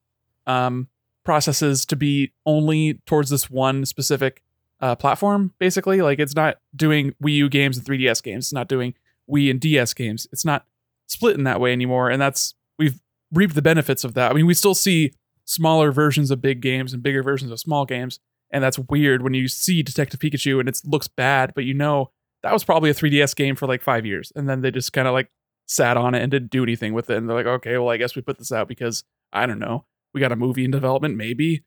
um, 0.46 0.88
processes 1.24 1.84
to 1.86 1.96
be 1.96 2.32
only 2.46 2.94
towards 3.06 3.30
this 3.30 3.50
one 3.50 3.84
specific 3.84 4.42
uh, 4.80 4.96
platform, 4.96 5.52
basically. 5.58 6.02
Like 6.02 6.18
it's 6.18 6.34
not 6.34 6.58
doing 6.74 7.14
Wii 7.22 7.34
U 7.34 7.48
games 7.48 7.76
and 7.76 7.86
3DS 7.86 8.22
games. 8.22 8.46
It's 8.46 8.52
not 8.52 8.68
doing 8.68 8.94
Wii 9.30 9.50
and 9.50 9.60
DS 9.60 9.94
games. 9.94 10.26
It's 10.32 10.44
not 10.44 10.66
split 11.06 11.36
in 11.36 11.44
that 11.44 11.60
way 11.60 11.72
anymore. 11.72 12.10
And 12.10 12.20
that's 12.20 12.54
we've 12.78 13.00
reaped 13.32 13.54
the 13.54 13.62
benefits 13.62 14.04
of 14.04 14.14
that. 14.14 14.30
I 14.30 14.34
mean, 14.34 14.46
we 14.46 14.54
still 14.54 14.74
see 14.74 15.12
smaller 15.44 15.92
versions 15.92 16.30
of 16.30 16.40
big 16.40 16.60
games 16.60 16.92
and 16.92 17.02
bigger 17.02 17.22
versions 17.22 17.50
of 17.50 17.60
small 17.60 17.84
games. 17.84 18.18
And 18.50 18.62
that's 18.62 18.78
weird 18.78 19.22
when 19.22 19.34
you 19.34 19.48
see 19.48 19.82
Detective 19.82 20.20
Pikachu 20.20 20.60
and 20.60 20.68
it 20.68 20.80
looks 20.84 21.08
bad, 21.08 21.52
but 21.54 21.64
you 21.64 21.74
know 21.74 22.10
that 22.42 22.52
was 22.52 22.64
probably 22.64 22.90
a 22.90 22.94
3DS 22.94 23.34
game 23.36 23.56
for 23.56 23.66
like 23.66 23.82
five 23.82 24.04
years. 24.06 24.32
And 24.34 24.48
then 24.48 24.60
they 24.60 24.70
just 24.70 24.92
kind 24.92 25.08
of 25.08 25.14
like 25.14 25.30
sat 25.66 25.96
on 25.96 26.14
it 26.14 26.22
and 26.22 26.30
didn't 26.30 26.50
do 26.50 26.62
anything 26.62 26.92
with 26.92 27.10
it. 27.10 27.16
And 27.16 27.28
they're 27.28 27.36
like, 27.36 27.46
okay, 27.46 27.78
well, 27.78 27.90
I 27.90 27.96
guess 27.96 28.16
we 28.16 28.22
put 28.22 28.38
this 28.38 28.52
out 28.52 28.68
because 28.68 29.04
I 29.32 29.46
don't 29.46 29.58
know 29.58 29.84
we 30.12 30.20
got 30.20 30.32
a 30.32 30.36
movie 30.36 30.64
in 30.64 30.70
development 30.70 31.16
maybe 31.16 31.64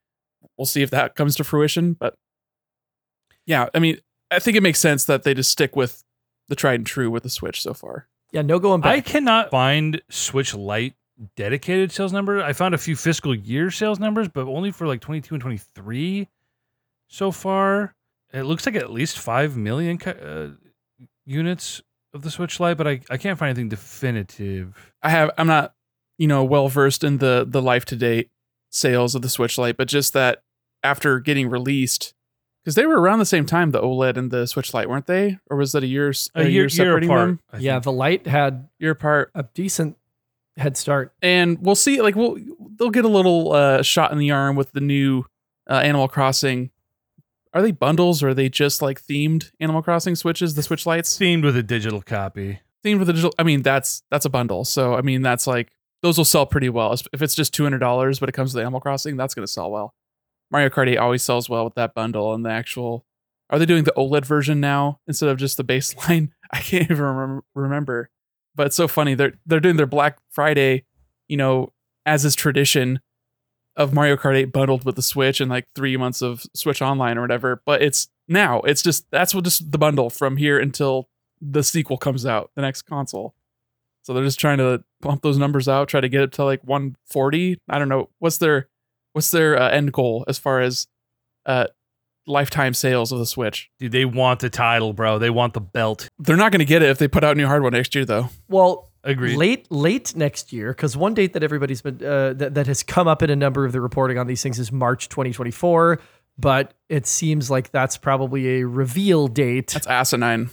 we'll 0.57 0.65
see 0.65 0.81
if 0.81 0.91
that 0.91 1.15
comes 1.15 1.35
to 1.35 1.43
fruition 1.43 1.93
but 1.93 2.15
yeah 3.45 3.67
i 3.73 3.79
mean 3.79 3.97
i 4.31 4.39
think 4.39 4.55
it 4.55 4.63
makes 4.63 4.79
sense 4.79 5.05
that 5.05 5.23
they 5.23 5.33
just 5.33 5.51
stick 5.51 5.75
with 5.75 6.03
the 6.47 6.55
tried 6.55 6.75
and 6.75 6.87
true 6.87 7.09
with 7.09 7.23
the 7.23 7.29
switch 7.29 7.61
so 7.61 7.73
far 7.73 8.07
yeah, 8.31 8.41
no 8.41 8.59
going 8.59 8.81
back. 8.81 8.91
I 8.91 9.01
cannot 9.01 9.51
find 9.51 10.01
Switch 10.09 10.53
Lite 10.53 10.95
dedicated 11.37 11.93
sales 11.93 12.11
number. 12.11 12.43
I 12.43 12.51
found 12.51 12.75
a 12.75 12.77
few 12.77 12.95
fiscal 12.95 13.33
year 13.33 13.71
sales 13.71 13.97
numbers, 13.97 14.27
but 14.27 14.45
only 14.47 14.71
for 14.71 14.87
like 14.87 14.99
22 14.99 15.35
and 15.35 15.41
23 15.41 16.27
so 17.07 17.31
far. 17.31 17.95
It 18.33 18.41
looks 18.41 18.65
like 18.65 18.75
at 18.75 18.91
least 18.91 19.19
5 19.19 19.55
million 19.55 20.01
uh, 20.01 20.49
units 21.25 21.81
of 22.13 22.21
the 22.21 22.31
Switch 22.31 22.59
Lite, 22.59 22.77
but 22.77 22.87
I, 22.87 23.01
I 23.09 23.17
can't 23.17 23.37
find 23.37 23.49
anything 23.49 23.69
definitive. 23.69 24.93
i 25.03 25.09
have 25.09 25.31
i'm 25.37 25.47
not 25.47 25.73
you 26.17 26.27
know 26.27 26.43
well 26.43 26.67
versed 26.69 27.03
in 27.03 27.17
the 27.17 27.45
the 27.47 27.61
life 27.61 27.85
to 27.85 27.95
date 27.95 28.29
sales 28.71 29.15
of 29.15 29.21
the 29.21 29.29
switch 29.29 29.57
lite 29.57 29.77
but 29.77 29.87
just 29.87 30.13
that 30.13 30.43
after 30.83 31.19
getting 31.19 31.49
released 31.49 32.13
Because 32.63 32.75
they 32.75 32.85
were 32.85 32.99
around 32.99 33.19
the 33.19 33.25
same 33.25 33.45
time, 33.45 33.71
the 33.71 33.81
OLED 33.81 34.17
and 34.17 34.31
the 34.31 34.45
Switch 34.47 34.73
Lite, 34.73 34.89
weren't 34.89 35.05
they? 35.07 35.37
Or 35.49 35.57
was 35.57 35.71
that 35.73 35.83
a 35.83 35.87
year, 35.87 36.11
A 36.35 36.43
year, 36.43 36.51
year 36.51 36.69
separating 36.69 37.09
apart. 37.09 37.27
them? 37.51 37.61
Yeah, 37.61 37.77
the 37.79 37.91
Lite 37.91 38.25
had 38.27 38.69
Year 38.79 38.91
apart. 38.91 39.31
a 39.35 39.43
decent 39.53 39.97
head 40.57 40.75
start. 40.77 41.13
and 41.21 41.57
we'll 41.61 41.75
see 41.75 42.01
like 42.01 42.15
we'll 42.15 42.37
they'll 42.77 42.89
get 42.91 43.03
a 43.05 43.09
little 43.19 43.51
uh 43.53 43.81
shot 43.81 44.11
in 44.11 44.17
the 44.17 44.31
arm 44.31 44.55
with 44.55 44.71
the 44.73 44.79
new 44.81 45.25
uh, 45.69 45.73
animal 45.75 46.07
crossing 46.07 46.69
are 47.55 47.61
they 47.61 47.71
bundles 47.71 48.21
or 48.21 48.29
are 48.29 48.33
they 48.33 48.49
just 48.49 48.81
like 48.81 49.01
themed 49.01 49.51
animal 49.59 49.81
crossing 49.81 50.15
switches 50.15 50.53
the 50.53 50.61
switch 50.61 50.85
lites? 50.85 51.17
Themed 51.17 51.43
with 51.43 51.55
a 51.55 51.63
digital 51.63 52.01
copy. 52.01 52.59
themed 52.85 52.99
with 52.99 53.07
the 53.07 53.13
digital 53.13 53.33
i 53.39 53.43
mean 53.43 53.63
that's 53.63 54.03
that's 54.11 54.25
a 54.25 54.29
bundle. 54.29 54.65
So 54.65 54.93
i 54.95 55.01
mean 55.01 55.21
that's 55.21 55.47
like 55.47 55.71
those 56.03 56.17
will 56.17 56.25
sell 56.25 56.45
pretty 56.45 56.69
well. 56.69 56.93
If 57.13 57.21
it's 57.23 57.33
just 57.33 57.55
$200 57.55 58.19
but 58.19 58.29
it 58.29 58.33
comes 58.33 58.53
with 58.53 58.61
animal 58.61 58.81
crossing 58.81 59.17
that's 59.17 59.33
going 59.33 59.47
to 59.47 59.51
sell 59.51 59.71
well. 59.71 59.95
Mario 60.51 60.69
kart 60.69 60.89
8 60.89 60.97
always 60.97 61.23
sells 61.23 61.49
well 61.49 61.63
with 61.65 61.75
that 61.75 61.95
bundle 61.95 62.33
and 62.33 62.45
the 62.45 62.51
actual 62.51 63.05
are 63.49 63.57
they 63.57 63.65
doing 63.65 63.85
the 63.85 63.93
oled 63.95 64.25
version 64.25 64.59
now 64.59 64.99
instead 65.07 65.29
of 65.29 65.37
just 65.37 65.55
the 65.57 65.63
baseline? 65.63 66.31
I 66.51 66.59
can't 66.59 66.83
even 66.91 66.99
remember, 67.03 67.43
remember. 67.55 68.09
But 68.53 68.67
it's 68.67 68.75
so 68.75 68.87
funny 68.87 69.15
they're 69.15 69.33
they're 69.45 69.59
doing 69.61 69.77
their 69.77 69.87
black 69.87 70.19
friday 70.29 70.83
you 71.29 71.37
know 71.37 71.71
as 72.05 72.25
is 72.25 72.35
tradition 72.35 72.99
of 73.77 73.93
mario 73.93 74.15
kart 74.15 74.35
8 74.35 74.45
bundled 74.51 74.85
with 74.85 74.95
the 74.95 75.01
switch 75.01 75.41
and 75.41 75.49
like 75.49 75.65
three 75.75 75.97
months 75.97 76.21
of 76.21 76.43
switch 76.53 76.81
online 76.81 77.17
or 77.17 77.21
whatever 77.21 77.61
but 77.65 77.81
it's 77.81 78.09
now. 78.27 78.61
It's 78.61 78.81
just 78.81 79.05
that's 79.11 79.33
what 79.33 79.43
just 79.43 79.71
the 79.71 79.77
bundle 79.77 80.09
from 80.09 80.37
here 80.37 80.59
until 80.59 81.09
the 81.41 81.63
sequel 81.63 81.97
comes 81.97 82.25
out 82.25 82.51
the 82.55 82.61
next 82.61 82.83
console. 82.83 83.35
So 84.03 84.13
they're 84.13 84.23
just 84.23 84.39
trying 84.39 84.59
to 84.59 84.83
pump 85.01 85.21
those 85.21 85.37
numbers 85.37 85.67
out 85.67 85.87
try 85.87 86.01
to 86.01 86.09
get 86.09 86.21
it 86.21 86.31
to 86.33 86.43
like 86.43 86.63
140 86.63 87.59
i 87.69 87.79
don't 87.79 87.89
know. 87.89 88.09
What's 88.19 88.37
their 88.37 88.69
what's 89.13 89.31
their 89.31 89.59
uh, 89.59 89.69
end 89.69 89.93
goal 89.93 90.25
as 90.27 90.37
far 90.37 90.61
as 90.61 90.87
uh 91.45 91.67
lifetime 92.27 92.73
sales 92.73 93.11
of 93.11 93.19
the 93.19 93.25
switch? 93.25 93.69
Dude, 93.79 93.91
they 93.91 94.05
want 94.05 94.39
the 94.39 94.49
title, 94.49 94.93
bro. 94.93 95.19
They 95.19 95.29
want 95.29 95.53
the 95.53 95.61
belt. 95.61 96.09
they're 96.17 96.37
not 96.37 96.51
going 96.51 96.59
to 96.59 96.65
get 96.65 96.81
it 96.81 96.89
if 96.89 96.97
they 96.97 97.07
put 97.07 97.23
out 97.23 97.37
new 97.37 97.47
hardware 97.47 97.71
next 97.71 97.93
year 97.93 98.05
though. 98.05 98.29
Well, 98.47 98.89
Agreed. 99.05 99.37
late 99.37 99.71
late 99.71 100.15
next 100.15 100.51
year, 100.51 100.71
because 100.71 100.97
one 100.97 101.13
date 101.13 101.33
that 101.33 101.43
everybody's 101.43 101.81
been 101.81 102.03
uh, 102.03 102.33
that 102.33 102.55
that 102.55 102.67
has 102.67 102.81
come 102.83 103.07
up 103.07 103.21
in 103.21 103.29
a 103.29 103.35
number 103.35 103.63
of 103.65 103.71
the 103.71 103.79
reporting 103.79 104.17
on 104.17 104.27
these 104.27 104.41
things 104.43 104.59
is 104.59 104.71
March 104.71 105.07
2024. 105.09 105.99
But 106.37 106.73
it 106.89 107.05
seems 107.07 107.49
like 107.49 107.71
that's 107.71 107.95
probably 107.97 108.59
a 108.59 108.67
reveal 108.67 109.27
date. 109.29 109.67
that's 109.71 109.87
asinine 109.87 110.49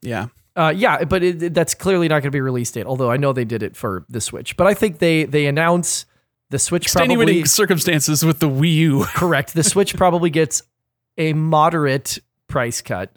yeah 0.00 0.28
Uh, 0.56 0.72
yeah, 0.74 1.04
but 1.04 1.22
it, 1.22 1.42
it- 1.42 1.54
that's 1.54 1.74
clearly 1.74 2.08
not 2.08 2.14
going 2.22 2.30
to 2.30 2.30
be 2.30 2.38
a 2.38 2.42
release 2.42 2.70
date. 2.70 2.86
Although 2.86 3.10
I 3.10 3.16
know 3.18 3.32
they 3.34 3.44
did 3.44 3.62
it 3.62 3.76
for 3.76 4.06
the 4.08 4.20
Switch, 4.20 4.56
but 4.56 4.66
I 4.66 4.74
think 4.74 4.98
they 5.00 5.24
they 5.24 5.46
announce 5.46 6.06
the 6.50 6.58
Switch 6.58 6.84
extenuating 6.84 7.34
probably 7.34 7.44
circumstances 7.44 8.24
with 8.24 8.38
the 8.38 8.48
wii 8.48 8.74
u 8.74 9.04
correct. 9.14 9.52
The 9.54 9.62
Switch 9.64 9.94
probably 9.96 10.30
gets 10.30 10.62
a 11.18 11.32
moderate 11.34 12.18
price 12.46 12.80
cut 12.80 13.14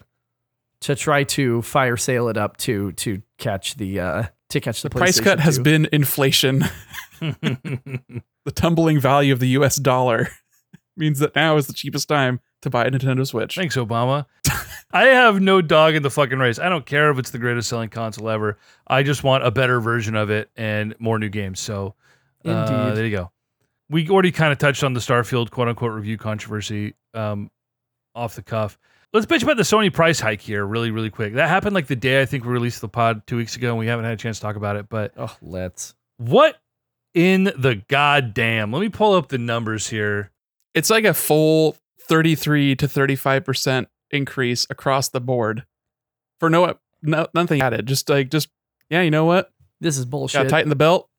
to 0.81 0.95
try 0.95 1.23
to 1.23 1.61
fire 1.61 1.95
sale 1.95 2.27
it 2.27 2.35
up 2.37 2.57
to 2.57 2.91
to 2.93 3.21
catch 3.37 3.75
the 3.75 3.99
uh 3.99 4.23
to 4.51 4.61
catch 4.61 4.81
the, 4.81 4.89
the 4.89 4.95
price 4.95 5.19
cut 5.19 5.39
PlayStation 5.39 5.41
has 5.41 5.57
2. 5.57 5.63
been 5.63 5.89
inflation 5.91 6.63
the 7.21 8.51
tumbling 8.53 8.99
value 8.99 9.31
of 9.33 9.39
the 9.39 9.49
US 9.49 9.75
dollar 9.77 10.29
means 10.97 11.19
that 11.19 11.35
now 11.35 11.57
is 11.57 11.67
the 11.67 11.73
cheapest 11.73 12.07
time 12.07 12.39
to 12.61 12.69
buy 12.69 12.85
a 12.85 12.91
Nintendo 12.91 13.25
Switch. 13.25 13.55
Thanks, 13.55 13.75
Obama. 13.75 14.25
I 14.91 15.05
have 15.05 15.39
no 15.41 15.61
dog 15.61 15.95
in 15.95 16.03
the 16.03 16.09
fucking 16.09 16.37
race. 16.37 16.59
I 16.59 16.69
don't 16.69 16.85
care 16.85 17.09
if 17.11 17.17
it's 17.17 17.31
the 17.31 17.37
greatest 17.37 17.69
selling 17.69 17.89
console 17.89 18.29
ever. 18.29 18.57
I 18.87 19.03
just 19.03 19.23
want 19.23 19.45
a 19.45 19.51
better 19.51 19.79
version 19.79 20.15
of 20.15 20.29
it 20.29 20.49
and 20.55 20.93
more 20.99 21.17
new 21.17 21.29
games. 21.29 21.59
So, 21.59 21.95
uh, 22.45 22.51
Indeed. 22.51 22.97
there 22.97 23.05
you 23.05 23.15
go. 23.15 23.31
We 23.89 24.09
already 24.09 24.31
kind 24.31 24.51
of 24.51 24.57
touched 24.57 24.83
on 24.83 24.93
the 24.93 24.99
Starfield 24.99 25.49
quote 25.49 25.67
unquote 25.67 25.93
review 25.93 26.17
controversy 26.17 26.93
um, 27.13 27.49
off 28.15 28.35
the 28.35 28.41
cuff. 28.41 28.77
Let's 29.13 29.25
bitch 29.25 29.43
about 29.43 29.57
the 29.57 29.63
Sony 29.63 29.91
price 29.91 30.19
hike 30.21 30.39
here, 30.41 30.65
really, 30.65 30.89
really 30.89 31.09
quick. 31.09 31.33
That 31.33 31.49
happened 31.49 31.75
like 31.75 31.87
the 31.87 31.97
day 31.97 32.21
I 32.21 32.25
think 32.25 32.45
we 32.45 32.51
released 32.51 32.79
the 32.79 32.87
pod 32.87 33.27
two 33.27 33.35
weeks 33.37 33.55
ago, 33.57 33.69
and 33.71 33.77
we 33.77 33.87
haven't 33.87 34.05
had 34.05 34.13
a 34.13 34.17
chance 34.17 34.37
to 34.37 34.41
talk 34.43 34.55
about 34.55 34.77
it. 34.77 34.87
But 34.89 35.13
Oh, 35.17 35.35
let's. 35.41 35.95
what 36.17 36.57
in 37.13 37.45
the 37.57 37.81
goddamn? 37.89 38.71
Let 38.71 38.79
me 38.79 38.87
pull 38.89 39.13
up 39.13 39.27
the 39.27 39.37
numbers 39.37 39.89
here. 39.89 40.31
It's 40.73 40.89
like 40.89 41.03
a 41.03 41.13
full 41.13 41.75
33 42.07 42.75
to 42.77 42.87
35% 42.87 43.87
increase 44.11 44.65
across 44.69 45.09
the 45.09 45.19
board 45.21 45.65
for 46.39 46.49
no, 46.49 46.77
no 47.01 47.27
nothing 47.33 47.61
added. 47.61 47.87
Just 47.87 48.07
like 48.09 48.29
just 48.31 48.47
yeah, 48.89 49.01
you 49.01 49.11
know 49.11 49.25
what? 49.25 49.51
This 49.81 49.97
is 49.97 50.05
Got 50.05 50.11
bullshit. 50.11 50.43
to 50.43 50.49
tighten 50.49 50.69
the 50.69 50.75
belt. 50.77 51.09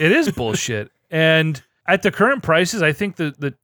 It 0.00 0.12
is 0.12 0.30
bullshit. 0.36 0.90
And 1.10 1.62
at 1.86 2.02
the 2.02 2.10
current 2.10 2.42
prices, 2.42 2.80
I 2.82 2.92
think 2.92 3.16
the, 3.16 3.34
the 3.38 3.54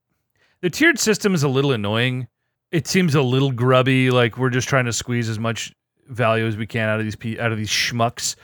the 0.61 0.69
tiered 0.69 0.99
system 0.99 1.35
is 1.35 1.43
a 1.43 1.49
little 1.49 1.73
annoying. 1.73 2.29
It 2.75 2.89
seems 2.89 3.15
a 3.15 3.23
little 3.23 3.53
grubby. 3.53 4.11
Like 4.11 4.37
we're 4.37 4.51
just 4.51 4.69
trying 4.69 4.87
to 4.87 4.93
squeeze 4.93 5.29
as 5.29 5.39
much 5.39 5.73
value 6.09 6.45
as 6.45 6.57
we 6.57 6.67
can 6.67 6.89
out 6.89 6.99
of 6.99 7.05
these 7.07 7.39
out 7.39 7.53
of 7.53 7.57
these 7.57 7.71
schmucks. 7.71 8.35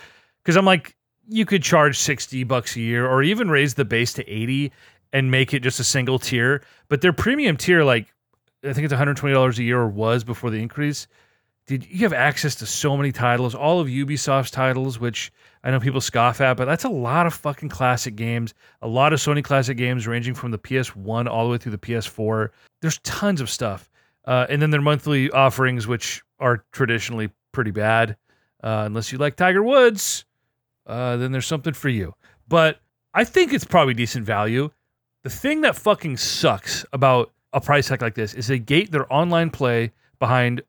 Because 0.44 0.56
I'm 0.56 0.64
like, 0.64 0.94
you 1.28 1.44
could 1.44 1.64
charge 1.64 1.98
sixty 1.98 2.44
bucks 2.44 2.76
a 2.76 2.80
year, 2.80 3.08
or 3.08 3.24
even 3.24 3.50
raise 3.50 3.74
the 3.74 3.84
base 3.84 4.12
to 4.12 4.28
eighty 4.30 4.70
and 5.12 5.32
make 5.32 5.52
it 5.52 5.64
just 5.64 5.80
a 5.80 5.84
single 5.84 6.20
tier. 6.20 6.62
But 6.88 7.00
their 7.00 7.12
premium 7.12 7.56
tier, 7.56 7.82
like 7.82 8.06
I 8.62 8.72
think 8.72 8.84
it's 8.84 8.92
120 8.92 9.34
dollars 9.34 9.58
a 9.58 9.64
year, 9.64 9.80
or 9.80 9.88
was 9.88 10.22
before 10.22 10.50
the 10.50 10.62
increase. 10.62 11.08
Dude, 11.66 11.86
you 11.90 12.00
have 12.00 12.12
access 12.12 12.54
to 12.56 12.66
so 12.66 12.96
many 12.96 13.10
titles, 13.10 13.56
all 13.56 13.80
of 13.80 13.88
Ubisoft's 13.88 14.52
titles, 14.52 15.00
which 15.00 15.32
I 15.64 15.72
know 15.72 15.80
people 15.80 16.00
scoff 16.00 16.40
at, 16.40 16.56
but 16.56 16.66
that's 16.66 16.84
a 16.84 16.88
lot 16.88 17.26
of 17.26 17.34
fucking 17.34 17.68
classic 17.68 18.14
games. 18.14 18.54
A 18.82 18.88
lot 18.88 19.12
of 19.12 19.18
Sony 19.18 19.42
classic 19.42 19.76
games, 19.76 20.06
ranging 20.06 20.34
from 20.34 20.52
the 20.52 20.58
PS1 20.58 21.28
all 21.28 21.44
the 21.46 21.50
way 21.50 21.58
through 21.58 21.72
the 21.72 21.78
PS4. 21.78 22.50
There's 22.80 22.98
tons 22.98 23.40
of 23.40 23.50
stuff, 23.50 23.89
uh, 24.24 24.46
and 24.48 24.60
then 24.60 24.70
their 24.70 24.80
monthly 24.80 25.30
offerings, 25.30 25.86
which 25.86 26.22
are 26.38 26.64
traditionally 26.72 27.30
pretty 27.52 27.70
bad, 27.70 28.16
uh, 28.62 28.84
unless 28.86 29.12
you 29.12 29.18
like 29.18 29.36
Tiger 29.36 29.62
Woods. 29.62 30.24
Uh, 30.86 31.16
then 31.16 31.32
there's 31.32 31.46
something 31.46 31.72
for 31.72 31.88
you. 31.88 32.14
But 32.48 32.80
I 33.14 33.24
think 33.24 33.52
it's 33.52 33.64
probably 33.64 33.94
decent 33.94 34.24
value. 34.24 34.70
The 35.22 35.30
thing 35.30 35.60
that 35.62 35.76
fucking 35.76 36.16
sucks 36.16 36.84
about 36.92 37.32
a 37.52 37.60
price 37.60 37.88
hike 37.88 38.02
like 38.02 38.14
this 38.14 38.34
is 38.34 38.46
they 38.46 38.58
gate 38.58 38.90
their 38.90 39.12
online 39.12 39.50
play 39.50 39.92
behind 40.18 40.62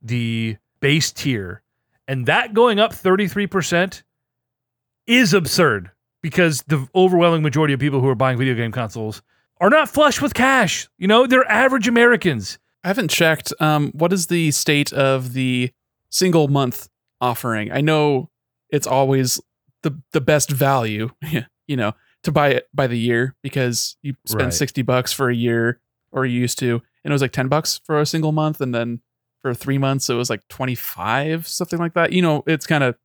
the 0.00 0.56
base 0.80 1.12
tier, 1.12 1.62
and 2.08 2.26
that 2.26 2.54
going 2.54 2.80
up 2.80 2.92
33% 2.92 4.02
is 5.06 5.32
absurd 5.34 5.90
because 6.22 6.62
the 6.62 6.86
overwhelming 6.94 7.42
majority 7.42 7.74
of 7.74 7.80
people 7.80 8.00
who 8.00 8.08
are 8.08 8.14
buying 8.14 8.38
video 8.38 8.54
game 8.54 8.72
consoles 8.72 9.22
are 9.60 9.70
not 9.70 9.88
flush 9.88 10.20
with 10.20 10.34
cash. 10.34 10.88
You 10.98 11.06
know, 11.06 11.26
they're 11.26 11.50
average 11.50 11.88
Americans. 11.88 12.58
I 12.84 12.88
haven't 12.88 13.08
checked. 13.10 13.52
Um, 13.60 13.90
what 13.92 14.12
is 14.12 14.26
the 14.26 14.50
state 14.50 14.92
of 14.92 15.32
the 15.34 15.70
single 16.10 16.48
month 16.48 16.88
offering? 17.20 17.70
I 17.72 17.80
know 17.80 18.30
it's 18.70 18.86
always 18.86 19.40
the 19.82 19.98
the 20.12 20.20
best 20.20 20.50
value, 20.50 21.10
you 21.66 21.76
know, 21.76 21.92
to 22.24 22.32
buy 22.32 22.48
it 22.48 22.68
by 22.74 22.86
the 22.86 22.98
year 22.98 23.34
because 23.42 23.96
you 24.02 24.14
spend 24.26 24.46
Right. 24.46 24.54
sixty 24.54 24.82
bucks 24.82 25.12
for 25.12 25.28
a 25.30 25.34
year, 25.34 25.80
or 26.10 26.26
you 26.26 26.40
used 26.40 26.58
to, 26.60 26.82
and 27.04 27.10
it 27.10 27.14
was 27.14 27.22
like 27.22 27.32
ten 27.32 27.48
bucks 27.48 27.80
for 27.84 28.00
a 28.00 28.06
single 28.06 28.32
month, 28.32 28.60
and 28.60 28.74
then 28.74 29.00
for 29.42 29.54
three 29.54 29.78
months 29.78 30.08
it 30.08 30.14
was 30.14 30.30
like 30.30 30.46
twenty 30.48 30.74
five, 30.74 31.46
something 31.46 31.78
like 31.78 31.94
that. 31.94 32.12
You 32.12 32.22
know, 32.22 32.42
it's 32.46 32.66
kind 32.66 32.82
of 32.84 32.96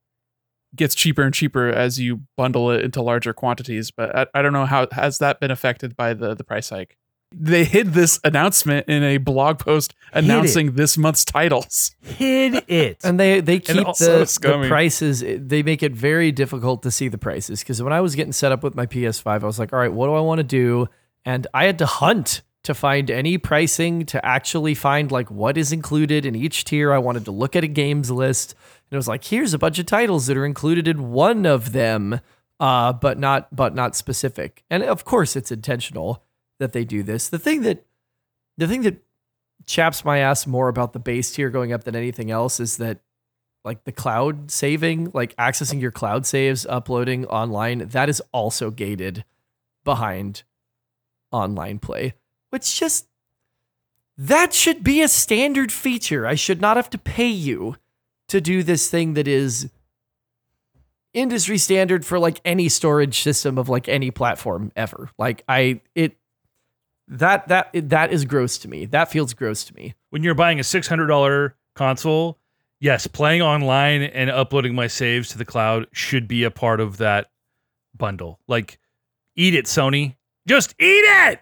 gets 0.76 0.94
cheaper 0.96 1.24
and 1.24 1.34
cheaper 1.34 1.70
as 1.70 2.00
you 2.00 2.22
bundle 2.36 2.70
it 2.72 2.84
into 2.84 3.02
larger 3.02 3.34
quantities. 3.34 3.90
But 3.90 4.16
I, 4.16 4.28
I 4.34 4.42
don't 4.42 4.54
know 4.54 4.66
how 4.66 4.88
has 4.92 5.18
that 5.20 5.40
been 5.40 5.52
affected 5.52 5.96
by 5.96 6.14
the 6.14 6.34
the 6.36 6.44
price 6.44 6.70
hike. 6.70 6.98
They 7.32 7.66
hid 7.66 7.94
this 7.94 8.20
announcement 8.24 8.88
in 8.88 9.04
a 9.04 9.18
blog 9.18 9.60
post 9.60 9.94
it. 10.14 10.24
announcing 10.24 10.74
this 10.74 10.98
month's 10.98 11.26
titles. 11.26 11.96
Hid 12.02 12.64
it. 12.68 13.00
And 13.04 13.20
they 13.20 13.42
they 13.42 13.60
keep 13.60 13.86
the, 13.86 14.40
the 14.42 14.66
prices. 14.68 15.22
They 15.22 15.62
make 15.62 15.84
it 15.84 15.94
very 15.94 16.32
difficult 16.32 16.84
to 16.84 16.92
see 16.92 17.08
the 17.10 17.18
prices 17.18 17.60
because 17.60 17.82
when 17.82 17.94
I 17.94 18.02
was 18.02 18.16
getting 18.16 18.34
set 18.34 18.52
up 18.52 18.64
with 18.64 18.76
my 18.76 18.86
PS5, 18.86 19.44
I 19.44 19.46
was 19.46 19.60
like, 19.60 19.74
all 19.74 19.80
right, 19.80 19.92
what 19.92 20.08
do 20.08 20.14
I 20.14 20.22
want 20.22 20.40
to 20.40 20.44
do? 20.44 20.88
And 21.26 21.48
I 21.54 21.66
had 21.66 21.78
to 21.80 21.86
hunt 21.86 22.44
to 22.64 22.74
find 22.74 23.10
any 23.10 23.38
pricing 23.38 24.06
to 24.06 24.26
actually 24.26 24.76
find 24.76 25.12
like 25.12 25.32
what 25.32 25.58
is 25.58 25.72
included 25.72 26.26
in 26.26 26.36
each 26.36 26.66
tier. 26.66 26.94
I 26.94 26.98
wanted 26.98 27.26
to 27.26 27.32
look 27.32 27.56
at 27.56 27.64
a 27.64 27.68
games 27.68 28.12
list, 28.12 28.54
and 28.54 28.96
it 28.96 28.98
was 28.98 29.08
like, 29.08 29.24
here's 29.24 29.54
a 29.54 29.58
bunch 29.58 29.80
of 29.80 29.86
titles 29.86 30.28
that 30.28 30.38
are 30.38 30.46
included 30.46 30.88
in 30.88 31.12
one 31.12 31.46
of 31.46 31.72
them, 31.72 32.20
uh, 32.60 32.94
but 32.94 33.20
not 33.20 33.56
but 33.56 33.74
not 33.74 33.96
specific. 33.96 34.64
And 34.70 34.84
of 34.84 35.06
course, 35.06 35.36
it's 35.36 35.52
intentional 35.52 36.24
that 36.60 36.74
they 36.74 36.86
do 36.86 37.04
this. 37.04 37.30
The 37.30 37.40
thing 37.40 37.62
that 37.62 37.86
the 38.58 38.68
thing 38.68 38.82
that 38.84 39.04
chaps 39.66 40.04
my 40.04 40.20
ass 40.20 40.48
more 40.48 40.70
about 40.70 40.94
the 40.94 41.00
base 41.00 41.32
tier 41.32 41.50
going 41.50 41.74
up 41.74 41.84
than 41.84 41.96
anything 41.96 42.32
else 42.32 42.60
is 42.60 42.78
that 42.78 43.00
like 43.64 43.84
the 43.84 43.92
cloud 43.92 44.50
saving, 44.50 45.12
like 45.14 45.36
accessing 45.36 45.82
your 45.82 45.92
cloud 45.92 46.26
saves, 46.26 46.66
uploading 46.66 47.26
online, 47.26 47.80
that 47.90 48.10
is 48.10 48.22
also 48.32 48.72
gated 48.72 49.26
behind 49.84 50.44
online 51.32 51.80
play, 51.80 52.14
which 52.50 52.80
just 52.80 53.08
that 54.18 54.54
should 54.54 54.84
be 54.84 55.02
a 55.02 55.08
standard 55.08 55.72
feature. 55.72 56.26
I 56.26 56.36
should 56.36 56.62
not 56.62 56.78
have 56.78 56.90
to 56.92 56.98
pay 56.98 57.28
you 57.28 57.76
to 58.30 58.42
do 58.42 58.64
this 58.64 58.90
thing 58.90 59.14
that 59.14 59.28
is 59.28 59.70
industry 61.14 61.58
standard 61.58 62.06
for 62.06 62.20
like 62.20 62.40
any 62.46 62.70
storage 62.70 63.22
system 63.22 63.58
of 63.58 63.70
like 63.70 63.88
any 63.88 64.12
platform 64.12 64.72
ever. 64.76 65.10
Like 65.18 65.44
I 65.48 65.82
it 65.94 66.18
that 67.08 67.48
that 67.48 67.70
that 67.90 68.12
is 68.12 68.26
gross 68.26 68.58
to 68.60 68.68
me. 68.68 68.86
That 68.86 69.10
feels 69.12 69.34
gross 69.34 69.64
to 69.66 69.74
me. 69.76 69.96
when 70.10 70.24
you're 70.24 70.36
buying 70.36 70.60
a 70.60 70.64
six 70.64 70.88
hundred 70.88 71.08
dollar 71.08 71.56
console, 71.76 72.38
yes, 72.80 73.08
playing 73.08 73.42
online 73.42 74.02
and 74.04 74.30
uploading 74.30 74.76
my 74.76 74.88
saves 74.88 75.30
to 75.30 75.38
the 75.38 75.46
cloud 75.46 75.88
should 75.92 76.28
be 76.28 76.44
a 76.44 76.52
part 76.52 76.80
of 76.80 76.98
that 76.98 77.30
bundle. 77.96 78.40
Like, 78.48 78.80
eat 79.36 79.54
it, 79.56 79.66
Sony. 79.66 80.16
Just 80.48 80.76
eat 80.80 81.04
it, 81.06 81.40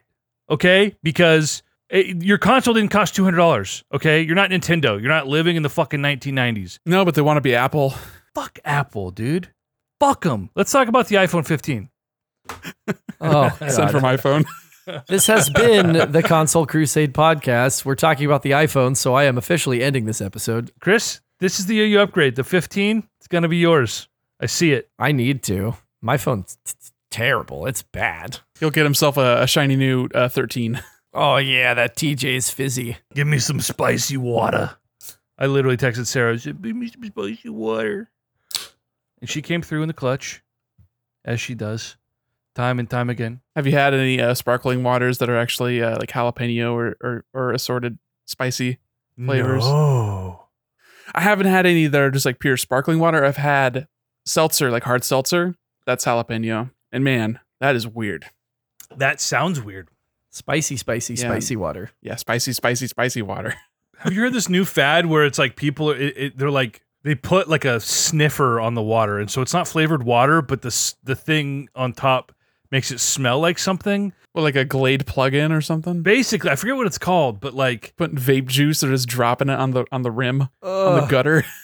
okay? 0.49 0.95
Because 1.03 1.61
it, 1.89 2.23
your 2.23 2.37
console 2.39 2.73
didn't 2.73 2.91
cost 2.91 3.15
two 3.15 3.23
hundred 3.23 3.37
dollars. 3.37 3.83
Okay, 3.93 4.21
you're 4.21 4.35
not 4.35 4.49
Nintendo. 4.49 4.99
You're 4.99 5.09
not 5.11 5.27
living 5.27 5.55
in 5.55 5.63
the 5.63 5.69
fucking 5.69 6.01
nineteen 6.01 6.35
nineties. 6.35 6.79
No, 6.85 7.05
but 7.05 7.15
they 7.15 7.21
want 7.21 7.37
to 7.37 7.41
be 7.41 7.53
Apple. 7.55 7.93
Fuck 8.33 8.59
Apple, 8.65 9.11
dude. 9.11 9.49
Fuck 9.99 10.23
them. 10.25 10.49
Let's 10.55 10.71
talk 10.71 10.89
about 10.89 11.07
the 11.07 11.15
iPhone 11.15 11.45
15. 11.47 11.89
Oh, 13.21 13.49
Sent 13.59 13.77
God. 13.77 13.91
from 13.91 14.03
iPhone. 14.03 14.45
this 15.07 15.27
has 15.27 15.49
been 15.49 16.11
the 16.11 16.23
Console 16.23 16.65
Crusade 16.65 17.13
podcast. 17.13 17.85
We're 17.85 17.95
talking 17.95 18.25
about 18.25 18.41
the 18.43 18.51
iPhone, 18.51 18.95
so 18.95 19.13
I 19.13 19.23
am 19.25 19.37
officially 19.37 19.83
ending 19.83 20.05
this 20.05 20.21
episode. 20.21 20.71
Chris, 20.79 21.21
this 21.39 21.59
is 21.59 21.65
the 21.65 21.75
year 21.75 21.85
you 21.85 21.99
upgrade. 21.99 22.35
The 22.35 22.43
15, 22.43 23.07
it's 23.19 23.27
gonna 23.27 23.47
be 23.47 23.57
yours. 23.57 24.07
I 24.39 24.45
see 24.47 24.73
it. 24.73 24.89
I 24.99 25.11
need 25.11 25.43
to. 25.43 25.75
My 26.01 26.17
phone's 26.17 26.57
t- 26.65 26.73
t- 26.79 26.89
terrible. 27.09 27.65
It's 27.65 27.81
bad. 27.81 28.39
He'll 28.59 28.69
get 28.71 28.83
himself 28.83 29.17
a, 29.17 29.43
a 29.43 29.47
shiny 29.47 29.75
new 29.75 30.07
uh, 30.13 30.29
13. 30.29 30.81
Oh 31.13 31.37
yeah, 31.37 31.73
that 31.73 31.95
TJ's 31.95 32.49
fizzy. 32.49 32.97
Give 33.13 33.25
me 33.25 33.39
some 33.39 33.61
spicy 33.61 34.17
water. 34.17 34.75
I 35.37 35.45
literally 35.47 35.77
texted 35.77 36.07
Sarah, 36.07 36.33
I 36.33 36.37
said, 36.37 36.61
give 36.61 36.75
me 36.75 36.87
some 36.89 37.03
spicy 37.05 37.49
water. 37.49 38.09
And 39.21 39.29
she 39.29 39.41
came 39.41 39.61
through 39.61 39.81
in 39.81 39.87
the 39.87 39.93
clutch, 39.93 40.43
as 41.23 41.39
she 41.39 41.55
does, 41.55 41.95
time 42.55 42.79
and 42.79 42.89
time 42.89 43.09
again. 43.09 43.41
Have 43.55 43.65
you 43.67 43.73
had 43.73 43.93
any 43.93 44.19
uh, 44.19 44.33
sparkling 44.33 44.81
waters 44.83 45.19
that 45.19 45.29
are 45.29 45.37
actually 45.37 45.81
uh, 45.83 45.97
like 45.99 46.09
jalapeno 46.09 46.73
or, 46.73 46.97
or 47.01 47.25
or 47.33 47.51
assorted 47.51 47.99
spicy? 48.25 48.79
Flavors. 49.23 49.63
No. 49.63 50.41
I 51.13 51.21
haven't 51.21 51.45
had 51.45 51.65
any 51.65 51.87
that 51.87 52.01
are 52.01 52.11
just 52.11 52.25
like 52.25 52.39
pure 52.39 52.57
sparkling 52.57 52.99
water. 52.99 53.23
I've 53.23 53.37
had 53.37 53.87
seltzer, 54.25 54.71
like 54.71 54.83
hard 54.83 55.03
seltzer. 55.03 55.55
That's 55.85 56.03
jalapeno. 56.03 56.71
And 56.91 57.03
man, 57.03 57.39
that 57.61 57.75
is 57.75 57.87
weird. 57.87 58.25
That 58.97 59.21
sounds 59.21 59.61
weird. 59.61 59.89
Spicy, 60.31 60.75
spicy, 60.75 61.13
Yeah. 61.13 61.19
spicy 61.29 61.55
water. 61.55 61.91
Yeah, 62.01 62.15
spicy, 62.15 62.51
spicy, 62.53 62.87
spicy 62.87 63.21
water. 63.21 63.53
Have 63.99 64.11
you 64.11 64.19
heard 64.19 64.33
this 64.33 64.49
new 64.49 64.65
fad 64.65 65.05
where 65.05 65.23
it's 65.25 65.39
like 65.39 65.55
people, 65.55 65.91
it, 65.91 66.13
it, 66.17 66.37
they're 66.37 66.51
like, 66.51 66.81
they 67.03 67.15
put 67.15 67.47
like 67.47 67.63
a 67.63 67.79
sniffer 67.79 68.59
on 68.59 68.73
the 68.73 68.81
water, 68.81 69.17
and 69.19 69.29
so 69.31 69.41
it's 69.41 69.53
not 69.53 69.67
flavored 69.67 70.03
water, 70.03 70.41
but 70.41 70.61
the 70.63 70.93
the 71.03 71.15
thing 71.15 71.69
on 71.75 71.93
top 71.93 72.33
makes 72.75 72.91
it 72.91 72.99
smell 72.99 73.39
like 73.39 73.57
something. 73.57 74.11
Well, 74.33 74.43
like 74.43 74.57
a 74.57 74.65
Glade 74.65 75.05
plug-in 75.05 75.53
or 75.53 75.61
something. 75.61 76.01
Basically, 76.01 76.49
I 76.51 76.57
forget 76.57 76.75
what 76.75 76.87
it's 76.87 76.97
called, 76.97 77.39
but 77.39 77.53
like 77.53 77.93
Putting 77.95 78.17
vape 78.17 78.47
juice 78.47 78.83
or 78.83 78.89
just 78.89 79.07
dropping 79.07 79.47
it 79.49 79.57
on 79.57 79.71
the 79.71 79.85
on 79.93 80.01
the 80.01 80.11
rim 80.11 80.41
on 80.61 80.99
the 81.01 81.07
gutter. 81.09 81.45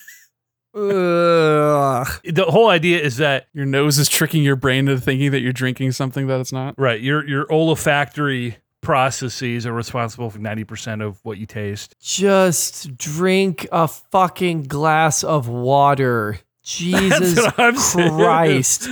Ugh. 0.74 2.08
the 2.24 2.45
whole 2.47 2.69
idea 2.69 2.97
is 3.02 3.17
that 3.17 3.47
Your 3.54 3.65
nose 3.65 3.97
is 3.97 4.08
tricking 4.08 4.41
your 4.41 4.56
brain 4.56 4.88
into 4.88 5.02
thinking 5.02 5.32
that 5.32 5.41
you're 5.41 5.52
drinking 5.52 5.91
something 5.91 6.28
that 6.28 6.39
it's 6.39 6.54
not. 6.54 6.76
right, 6.80 7.02
your 7.02 7.28
your 7.28 7.45
olfactory 7.52 8.56
processes 8.80 9.65
are 9.65 9.74
responsible 9.74 10.30
for 10.30 10.39
ninety 10.39 10.63
percent 10.63 11.02
of 11.02 11.19
what 11.24 11.38
you 11.38 11.45
taste. 11.45 11.95
Just 12.00 12.95
drink 12.97 13.67
a 13.74 13.88
fucking 13.89 14.63
glass 14.63 15.26
of 15.26 15.50
water. 15.50 16.39
Jesus. 16.78 17.52
Christ. 17.52 18.88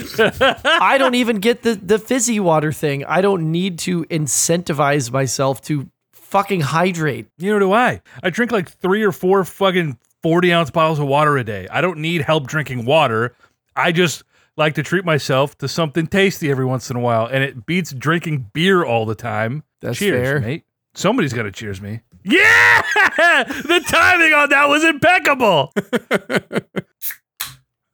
I 0.63 0.97
don't 0.97 1.15
even 1.15 1.37
get 1.37 1.63
the, 1.63 1.75
the 1.75 1.99
fizzy 1.99 2.39
water 2.39 2.71
thing. 2.71 3.05
I 3.05 3.21
don't 3.21 3.51
need 3.51 3.79
to 3.79 4.05
incentivize 4.05 5.11
myself 5.11 5.61
to 5.63 5.89
fucking 6.13 6.61
hydrate. 6.61 7.27
Neither 7.39 7.59
do 7.59 7.73
I. 7.73 8.01
I 8.21 8.29
drink 8.29 8.51
like 8.51 8.69
three 8.69 9.03
or 9.03 9.11
four 9.11 9.43
fucking 9.43 9.97
40 10.21 10.53
ounce 10.53 10.71
bottles 10.71 10.99
of 10.99 11.07
water 11.07 11.37
a 11.37 11.43
day. 11.43 11.67
I 11.71 11.81
don't 11.81 11.99
need 11.99 12.21
help 12.21 12.47
drinking 12.47 12.85
water. 12.85 13.35
I 13.75 13.91
just 13.91 14.23
like 14.57 14.75
to 14.75 14.83
treat 14.83 15.05
myself 15.05 15.57
to 15.59 15.67
something 15.67 16.05
tasty 16.07 16.51
every 16.51 16.65
once 16.65 16.89
in 16.91 16.97
a 16.97 16.99
while. 16.99 17.25
And 17.25 17.43
it 17.43 17.65
beats 17.65 17.91
drinking 17.91 18.49
beer 18.53 18.83
all 18.83 19.05
the 19.05 19.15
time. 19.15 19.63
That's 19.81 19.97
cheers, 19.97 20.27
fair. 20.27 20.39
mate. 20.39 20.65
Somebody's 20.93 21.33
got 21.33 21.43
to 21.43 21.51
cheers 21.51 21.81
me. 21.81 22.01
Yeah! 22.23 22.81
the 23.63 23.83
timing 23.87 24.33
on 24.33 24.49
that 24.49 24.67
was 24.67 24.83
impeccable. 24.83 25.73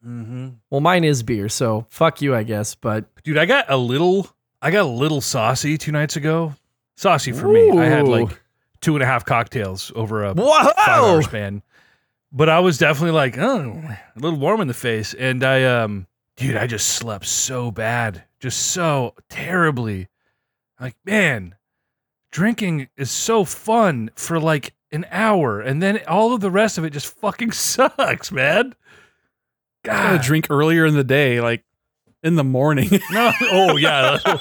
hmm 0.06 0.48
Well, 0.70 0.80
mine 0.80 1.02
is 1.02 1.22
beer, 1.24 1.48
so 1.48 1.86
fuck 1.90 2.22
you, 2.22 2.34
I 2.34 2.44
guess. 2.44 2.74
But 2.76 3.06
Dude, 3.24 3.38
I 3.38 3.44
got 3.44 3.66
a 3.68 3.76
little, 3.76 4.28
I 4.62 4.70
got 4.70 4.82
a 4.82 4.88
little 4.88 5.20
saucy 5.20 5.76
two 5.76 5.90
nights 5.90 6.14
ago. 6.16 6.54
Saucy 6.96 7.32
for 7.32 7.48
me. 7.48 7.70
I 7.76 7.86
had 7.86 8.06
like 8.06 8.40
two 8.80 8.94
and 8.94 9.02
a 9.02 9.06
half 9.06 9.24
cocktails 9.24 9.90
over 9.96 10.24
a 10.24 10.32
whoa, 10.32 10.62
five 10.76 10.88
hour 10.88 11.22
span. 11.22 11.62
But 12.32 12.48
I 12.48 12.60
was 12.60 12.78
definitely 12.78 13.12
like, 13.12 13.36
oh, 13.36 13.82
a 13.84 13.98
little 14.18 14.38
warm 14.38 14.60
in 14.60 14.68
the 14.68 14.74
face. 14.74 15.12
And 15.14 15.42
I, 15.42 15.64
um, 15.64 16.06
dude, 16.36 16.56
I 16.56 16.66
just 16.66 16.88
slept 16.88 17.26
so 17.26 17.70
bad, 17.70 18.22
just 18.38 18.58
so 18.72 19.14
terribly. 19.28 20.08
Like, 20.80 20.96
man, 21.04 21.54
drinking 22.30 22.88
is 22.96 23.10
so 23.10 23.44
fun 23.44 24.10
for 24.14 24.38
like 24.38 24.74
an 24.92 25.06
hour, 25.10 25.60
and 25.60 25.82
then 25.82 26.00
all 26.06 26.32
of 26.32 26.40
the 26.40 26.50
rest 26.50 26.78
of 26.78 26.84
it 26.84 26.90
just 26.90 27.12
fucking 27.18 27.50
sucks, 27.52 28.30
man. 28.30 28.74
Gotta 29.86 30.16
God, 30.18 30.24
drink 30.24 30.46
earlier 30.50 30.84
in 30.86 30.94
the 30.94 31.04
day, 31.04 31.40
like 31.40 31.64
in 32.22 32.34
the 32.36 32.44
morning. 32.44 32.88
no, 33.10 33.32
oh 33.42 33.76
yeah, 33.76 34.18
that'll, 34.24 34.40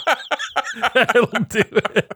that'll 0.94 1.44
do 1.46 1.64
it. 1.96 2.12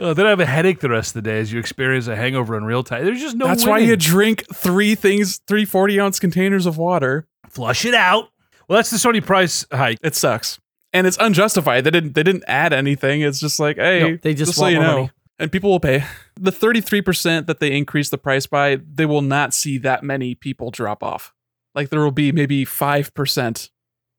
Oh, 0.00 0.14
then 0.14 0.26
I 0.26 0.30
have 0.30 0.38
a 0.38 0.46
headache 0.46 0.78
the 0.78 0.88
rest 0.88 1.16
of 1.16 1.24
the 1.24 1.28
day 1.28 1.40
as 1.40 1.52
you 1.52 1.58
experience 1.58 2.06
a 2.06 2.14
hangover 2.14 2.56
in 2.56 2.64
real 2.64 2.84
time. 2.84 3.04
There's 3.04 3.20
just 3.20 3.36
no. 3.36 3.46
That's 3.46 3.66
why 3.66 3.78
you 3.78 3.96
drink 3.96 4.44
three 4.54 4.94
things, 4.94 5.38
three 5.48 5.64
40 5.64 6.00
ounce 6.00 6.20
containers 6.20 6.66
of 6.66 6.78
water. 6.78 7.26
flush 7.50 7.84
it 7.84 7.94
out. 7.94 8.28
Well, 8.68 8.76
that's 8.76 8.90
the 8.90 8.96
Sony 8.96 9.24
price 9.24 9.66
hike. 9.72 9.98
It 10.02 10.14
sucks. 10.14 10.60
And 10.92 11.06
it's 11.06 11.16
unjustified. 11.18 11.82
They 11.84 11.90
didn't 11.90 12.14
they 12.14 12.22
didn't 12.22 12.44
add 12.46 12.72
anything. 12.72 13.22
It's 13.22 13.40
just 13.40 13.58
like, 13.58 13.76
hey, 13.76 14.00
No, 14.12 14.16
they 14.22 14.34
just 14.34 14.54
so 14.54 14.62
want 14.62 14.74
you 14.74 14.80
more 14.80 14.88
know. 14.88 14.96
money. 14.98 15.10
And 15.38 15.52
people 15.52 15.70
will 15.70 15.80
pay. 15.80 16.04
The 16.34 16.50
33% 16.50 17.46
that 17.46 17.60
they 17.60 17.76
increase 17.76 18.10
the 18.10 18.18
price 18.18 18.46
by, 18.46 18.76
they 18.76 19.06
will 19.06 19.22
not 19.22 19.54
see 19.54 19.78
that 19.78 20.02
many 20.02 20.34
people 20.34 20.70
drop 20.70 21.02
off. 21.02 21.32
Like 21.74 21.90
there 21.90 22.00
will 22.00 22.10
be 22.10 22.32
maybe 22.32 22.64
5% 22.64 23.70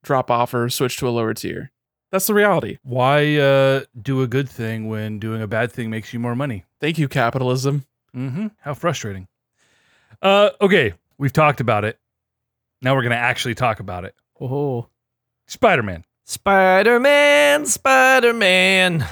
drop 0.03 0.31
off 0.31 0.53
or 0.53 0.69
switch 0.69 0.97
to 0.97 1.07
a 1.07 1.11
lower 1.11 1.33
tier. 1.33 1.71
That's 2.11 2.27
the 2.27 2.33
reality. 2.33 2.77
Why 2.83 3.37
uh, 3.37 3.81
do 4.01 4.21
a 4.21 4.27
good 4.27 4.49
thing 4.49 4.87
when 4.87 5.19
doing 5.19 5.41
a 5.41 5.47
bad 5.47 5.71
thing 5.71 5.89
makes 5.89 6.13
you 6.13 6.19
more 6.19 6.35
money? 6.35 6.65
Thank 6.79 6.97
you, 6.97 7.07
capitalism. 7.07 7.85
Mm-hmm. 8.15 8.47
How 8.61 8.73
frustrating. 8.73 9.27
Uh, 10.21 10.49
okay, 10.59 10.93
we've 11.17 11.33
talked 11.33 11.61
about 11.61 11.85
it. 11.85 11.99
Now 12.81 12.95
we're 12.95 13.03
gonna 13.03 13.15
actually 13.15 13.55
talk 13.55 13.79
about 13.79 14.05
it. 14.05 14.15
Oh, 14.41 14.87
Spider 15.47 15.83
Man. 15.83 16.03
Spider 16.25 16.99
Man, 16.99 17.65
Spider 17.65 18.33
Man. 18.33 19.05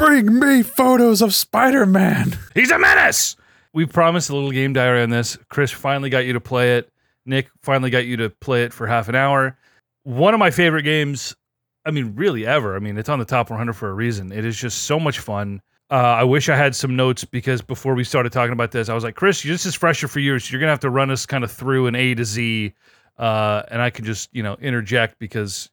Bring 0.00 0.38
me 0.38 0.62
photos 0.62 1.20
of 1.20 1.34
Spider 1.34 1.84
Man. 1.84 2.38
He's 2.54 2.70
a 2.70 2.78
menace. 2.78 3.36
We 3.74 3.84
promised 3.84 4.30
a 4.30 4.34
little 4.34 4.50
game 4.50 4.72
diary 4.72 5.02
on 5.02 5.10
this. 5.10 5.36
Chris 5.50 5.70
finally 5.70 6.08
got 6.08 6.24
you 6.24 6.32
to 6.32 6.40
play 6.40 6.78
it. 6.78 6.90
Nick 7.26 7.50
finally 7.62 7.90
got 7.90 8.06
you 8.06 8.16
to 8.16 8.30
play 8.30 8.64
it 8.64 8.72
for 8.72 8.86
half 8.86 9.10
an 9.10 9.14
hour. 9.14 9.58
One 10.04 10.32
of 10.32 10.40
my 10.40 10.50
favorite 10.50 10.84
games, 10.84 11.36
I 11.84 11.90
mean, 11.90 12.14
really 12.16 12.46
ever. 12.46 12.76
I 12.76 12.78
mean, 12.78 12.96
it's 12.96 13.10
on 13.10 13.18
the 13.18 13.26
top 13.26 13.50
100 13.50 13.74
for 13.74 13.90
a 13.90 13.92
reason. 13.92 14.32
It 14.32 14.46
is 14.46 14.56
just 14.56 14.84
so 14.84 14.98
much 14.98 15.18
fun. 15.18 15.60
Uh, 15.90 15.96
I 15.96 16.24
wish 16.24 16.48
I 16.48 16.56
had 16.56 16.74
some 16.74 16.96
notes 16.96 17.26
because 17.26 17.60
before 17.60 17.94
we 17.94 18.02
started 18.02 18.32
talking 18.32 18.54
about 18.54 18.70
this, 18.70 18.88
I 18.88 18.94
was 18.94 19.04
like, 19.04 19.16
Chris, 19.16 19.42
this 19.42 19.66
is 19.66 19.74
fresher 19.74 20.08
for 20.08 20.20
you. 20.20 20.38
So 20.38 20.50
you're 20.50 20.60
going 20.60 20.68
to 20.68 20.72
have 20.72 20.80
to 20.80 20.88
run 20.88 21.10
us 21.10 21.26
kind 21.26 21.44
of 21.44 21.52
through 21.52 21.88
an 21.88 21.94
A 21.94 22.14
to 22.14 22.24
Z. 22.24 22.72
Uh, 23.18 23.64
and 23.70 23.82
I 23.82 23.90
can 23.90 24.06
just, 24.06 24.30
you 24.32 24.42
know, 24.42 24.54
interject 24.62 25.18
because 25.18 25.68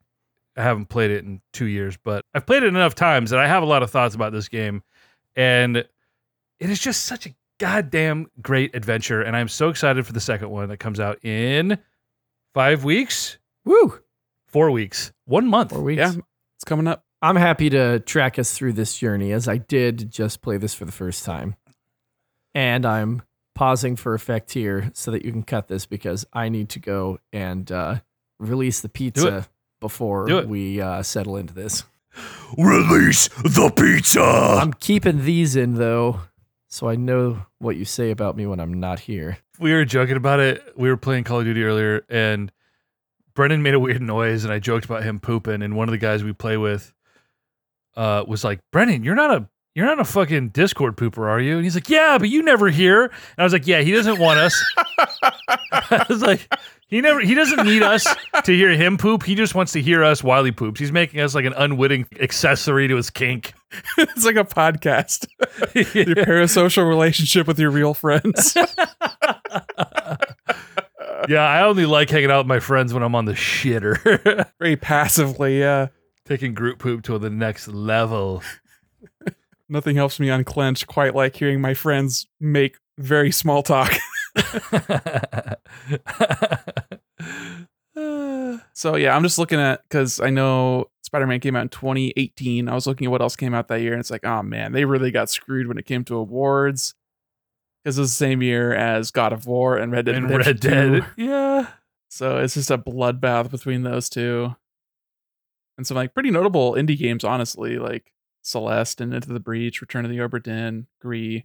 I 0.57 0.63
haven't 0.63 0.87
played 0.87 1.11
it 1.11 1.23
in 1.23 1.41
two 1.53 1.65
years, 1.65 1.97
but 1.97 2.25
I've 2.33 2.45
played 2.45 2.63
it 2.63 2.67
enough 2.67 2.95
times 2.95 3.29
that 3.29 3.39
I 3.39 3.47
have 3.47 3.63
a 3.63 3.65
lot 3.65 3.83
of 3.83 3.91
thoughts 3.91 4.15
about 4.15 4.31
this 4.31 4.47
game. 4.49 4.83
And 5.35 5.77
it 5.77 5.89
is 6.59 6.79
just 6.79 7.05
such 7.05 7.27
a 7.27 7.35
goddamn 7.59 8.27
great 8.41 8.75
adventure. 8.75 9.21
And 9.21 9.35
I'm 9.35 9.47
so 9.47 9.69
excited 9.69 10.05
for 10.05 10.13
the 10.13 10.19
second 10.19 10.49
one 10.49 10.69
that 10.69 10.77
comes 10.77 10.99
out 10.99 11.23
in 11.23 11.77
five 12.53 12.83
weeks, 12.83 13.37
Woo, 13.65 13.99
four 14.47 14.71
weeks, 14.71 15.12
one 15.25 15.47
month. 15.47 15.71
four 15.71 15.83
weeks. 15.83 15.99
Yeah, 15.99 16.13
it's 16.55 16.63
coming 16.65 16.87
up. 16.87 17.03
I'm 17.21 17.35
happy 17.35 17.69
to 17.71 17.99
track 17.99 18.37
us 18.39 18.55
through 18.55 18.73
this 18.73 18.97
journey 18.97 19.31
as 19.31 19.47
I 19.47 19.58
did 19.58 20.12
just 20.12 20.41
play 20.41 20.58
this 20.58 20.73
for 20.73 20.85
the 20.85 20.91
first 20.91 21.23
time. 21.25 21.55
And 22.53 22.85
I'm 22.85 23.21
pausing 23.55 23.95
for 23.95 24.13
effect 24.13 24.53
here 24.53 24.91
so 24.93 25.12
that 25.12 25.25
you 25.25 25.31
can 25.31 25.43
cut 25.43 25.67
this 25.67 25.85
because 25.85 26.25
I 26.31 26.49
need 26.49 26.69
to 26.69 26.79
go 26.79 27.19
and 27.33 27.71
uh, 27.71 27.99
release 28.39 28.81
the 28.81 28.89
pizza 28.89 29.47
before 29.80 30.25
we 30.46 30.82
uh, 30.82 31.04
settle 31.04 31.38
into 31.38 31.54
this. 31.54 31.84
Release 32.58 33.28
the 33.28 33.71
pizza. 33.75 34.21
I'm 34.21 34.73
keeping 34.73 35.23
these 35.23 35.56
in 35.56 35.75
though, 35.75 36.21
so 36.67 36.90
I 36.90 36.96
know 36.96 37.46
what 37.60 37.75
you 37.75 37.86
say 37.86 38.10
about 38.12 38.36
me 38.36 38.46
when 38.46 38.60
I'm 38.60 38.80
not 38.80 39.00
here. 39.02 39.38
we 39.60 39.71
were 39.73 39.86
joking 39.86 40.17
about 40.17 40.40
it. 40.40 40.63
We 40.75 40.90
were 40.90 40.98
playing 40.98 41.25
Call 41.25 41.40
of 41.40 41.46
Duty 41.46 41.63
earlier, 41.63 42.04
and 42.10 42.52
Brennan 43.36 43.62
made 43.62 43.75
a 43.75 43.80
weird 43.80 44.02
noise, 44.02 44.44
and 44.44 44.52
I 44.54 44.60
joked 44.60 44.86
about 44.86 45.04
him 45.04 45.19
pooping. 45.19 45.62
And 45.62 45.75
one 45.75 45.88
of 45.88 45.92
the 45.92 45.98
guys 46.00 46.23
we 46.23 46.34
play 46.34 46.58
with 46.58 46.92
uh, 47.96 48.23
was 48.28 48.44
like, 48.44 48.62
"Brennan, 48.71 49.04
you're 49.04 49.13
not 49.15 49.30
a 49.32 49.48
You're 49.75 49.86
not 49.86 50.00
a 50.00 50.06
fucking 50.06 50.50
Discord 50.50 50.98
pooper, 50.98 51.28
are 51.30 51.40
you? 51.40 51.56
And 51.58 51.63
he's 51.63 51.75
like, 51.75 51.88
Yeah, 51.90 52.17
but 52.17 52.30
you 52.30 52.42
never 52.42 52.69
hear. 52.69 53.04
And 53.04 53.13
I 53.38 53.44
was 53.44 53.54
like, 53.54 53.67
Yeah, 53.67 53.82
he 53.82 53.92
doesn't 53.92 54.17
want 54.17 54.40
us. 54.40 54.60
I 55.71 56.06
was 56.10 56.23
like, 56.23 56.52
he 56.88 57.02
never 57.02 57.19
he 57.19 57.35
doesn't 57.35 57.65
need 57.65 57.83
us 57.83 58.08
to 58.44 58.56
hear 58.56 58.71
him 58.71 58.98
poop. 58.98 59.23
He 59.23 59.35
just 59.35 59.54
wants 59.54 59.73
to 59.73 59.81
hear 59.81 60.06
us 60.06 60.23
while 60.23 60.44
he 60.46 60.52
poops. 60.52 60.79
He's 60.79 60.92
making 60.92 61.19
us 61.19 61.35
like 61.35 61.44
an 61.44 61.54
unwitting 61.54 62.08
accessory 62.19 62.88
to 62.88 62.96
his 62.96 63.10
kink. 63.10 63.54
it's 63.98 64.23
like 64.23 64.38
a 64.38 64.46
podcast. 64.46 65.27
your 65.75 66.15
parasocial 66.25 66.88
relationship 66.88 67.46
with 67.46 67.60
your 67.60 67.71
real 67.71 67.94
friends. 67.94 68.56
yeah, 71.27 71.42
I 71.42 71.63
only 71.63 71.85
like 71.85 72.10
hanging 72.10 72.31
out 72.31 72.40
with 72.40 72.48
my 72.48 72.62
friends 72.62 72.94
when 72.94 73.04
I'm 73.04 73.15
on 73.15 73.25
the 73.25 73.33
shitter. 73.33 74.50
Very 74.60 74.77
passively, 74.77 75.60
yeah. 75.60 75.88
Taking 76.25 76.54
group 76.54 76.79
poop 76.79 77.04
to 77.04 77.19
the 77.19 77.29
next 77.29 77.67
level. 77.67 78.44
Nothing 79.67 79.98
helps 79.98 80.21
me 80.21 80.29
unclench 80.29 80.88
quite 80.88 81.13
like 81.13 81.35
hearing 81.35 81.60
my 81.60 81.73
friends 81.73 82.27
make 82.40 82.77
very 82.98 83.31
small 83.31 83.62
talk. 83.62 83.92
so 88.73 88.96
yeah, 88.96 89.15
I'm 89.15 89.23
just 89.23 89.40
looking 89.40 89.60
at 89.60 89.83
because 89.83 90.19
I 90.19 90.29
know 90.29 90.90
Spider-Man 91.04 91.40
came 91.40 91.56
out 91.56 91.63
in 91.63 91.69
2018. 91.69 92.69
I 92.69 92.73
was 92.73 92.88
looking 92.88 93.06
at 93.06 93.12
what 93.12 93.21
else 93.21 93.35
came 93.35 93.54
out 93.54 93.67
that 93.69 93.81
year, 93.81 93.94
and 93.94 94.00
it's 94.00 94.12
like, 94.12 94.25
oh 94.25 94.44
man, 94.44 94.71
they 94.71 94.85
really 94.85 95.12
got 95.12 95.29
screwed 95.29 95.67
when 95.67 95.77
it 95.77 95.85
came 95.85 96.04
to 96.06 96.15
awards. 96.15 96.96
Because 97.83 97.98
it 97.98 98.02
was 98.02 98.12
the 98.12 98.15
same 98.15 98.42
year 98.42 98.73
as 98.73 99.12
God 99.12 99.31
of 99.31 99.48
War 99.48 99.77
and 99.77 99.92
Red 99.92 100.06
Dead 100.06 100.15
and 100.15 100.29
Red 100.29 100.60
Dead. 100.60 101.06
Yeah. 101.15 101.67
So 102.10 102.38
it's 102.38 102.56
just 102.56 102.71
a 102.71 102.77
bloodbath 102.77 103.52
between 103.52 103.83
those 103.83 104.10
two. 104.10 104.56
And 105.77 105.85
some 105.85 105.96
like 105.96 106.13
pretty 106.13 106.31
notable 106.31 106.73
indie 106.73 106.98
games, 106.98 107.23
honestly, 107.23 107.77
like 107.77 108.12
Celeste 108.42 109.02
and 109.02 109.13
Into 109.13 109.31
the 109.31 109.40
Breach, 109.40 109.81
Return 109.81 110.06
of 110.06 110.12
the 110.12 110.17
Obra 110.17 110.42
Dinn, 110.42 110.88
Gris, 111.00 111.44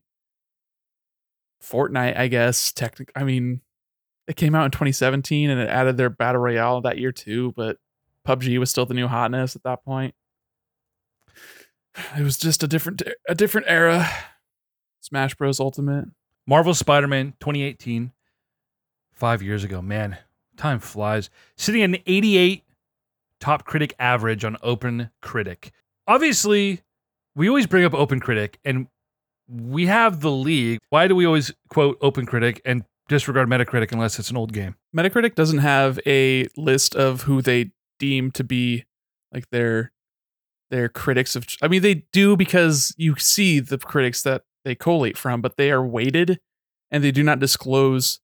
Fortnite, 1.62 2.18
I 2.18 2.28
guess. 2.28 2.72
Technic 2.72 3.10
I 3.16 3.24
mean, 3.24 3.60
it 4.26 4.36
came 4.36 4.54
out 4.54 4.64
in 4.64 4.70
2017 4.70 5.50
and 5.50 5.60
it 5.60 5.68
added 5.68 5.96
their 5.96 6.10
battle 6.10 6.40
royale 6.40 6.80
that 6.82 6.98
year 6.98 7.12
too, 7.12 7.52
but 7.56 7.78
PUBG 8.26 8.58
was 8.58 8.70
still 8.70 8.86
the 8.86 8.94
new 8.94 9.08
hotness 9.08 9.56
at 9.56 9.62
that 9.64 9.84
point. 9.84 10.14
It 12.16 12.22
was 12.22 12.38
just 12.38 12.62
a 12.62 12.68
different 12.68 13.02
a 13.28 13.34
different 13.34 13.66
era. 13.68 14.08
Smash 15.00 15.34
Bros 15.34 15.60
Ultimate. 15.60 16.06
Marvel 16.46 16.74
Spider-Man 16.74 17.34
2018. 17.40 18.12
Five 19.12 19.42
years 19.42 19.62
ago. 19.62 19.82
Man, 19.82 20.16
time 20.56 20.78
flies. 20.78 21.28
Sitting 21.56 21.82
an 21.82 21.98
88 22.06 22.64
top 23.40 23.64
critic 23.64 23.94
average 23.98 24.44
on 24.44 24.56
Open 24.62 25.10
Critic. 25.20 25.72
Obviously, 26.06 26.80
we 27.34 27.48
always 27.48 27.66
bring 27.66 27.84
up 27.84 27.94
Open 27.94 28.20
Critic 28.20 28.58
and 28.64 28.86
we 29.48 29.86
have 29.86 30.20
the 30.20 30.30
league. 30.30 30.78
Why 30.90 31.08
do 31.08 31.14
we 31.14 31.26
always 31.26 31.52
quote 31.68 31.98
Open 32.00 32.26
Critic 32.26 32.60
and 32.64 32.84
disregard 33.08 33.48
Metacritic 33.48 33.92
unless 33.92 34.18
it's 34.18 34.30
an 34.30 34.36
old 34.36 34.52
game? 34.52 34.76
Metacritic 34.96 35.34
doesn't 35.34 35.58
have 35.58 35.98
a 36.06 36.46
list 36.56 36.94
of 36.94 37.22
who 37.22 37.42
they 37.42 37.72
deem 37.98 38.30
to 38.32 38.44
be 38.44 38.84
like 39.32 39.48
their 39.50 39.92
their 40.70 40.88
critics 40.88 41.36
of 41.36 41.46
I 41.60 41.68
mean 41.68 41.82
they 41.82 42.04
do 42.12 42.36
because 42.36 42.94
you 42.96 43.16
see 43.16 43.60
the 43.60 43.78
critics 43.78 44.22
that 44.22 44.42
they 44.64 44.74
collate 44.74 45.18
from, 45.18 45.40
but 45.40 45.56
they 45.56 45.70
are 45.70 45.84
weighted 45.84 46.40
and 46.90 47.02
they 47.02 47.10
do 47.10 47.22
not 47.22 47.38
disclose 47.38 48.20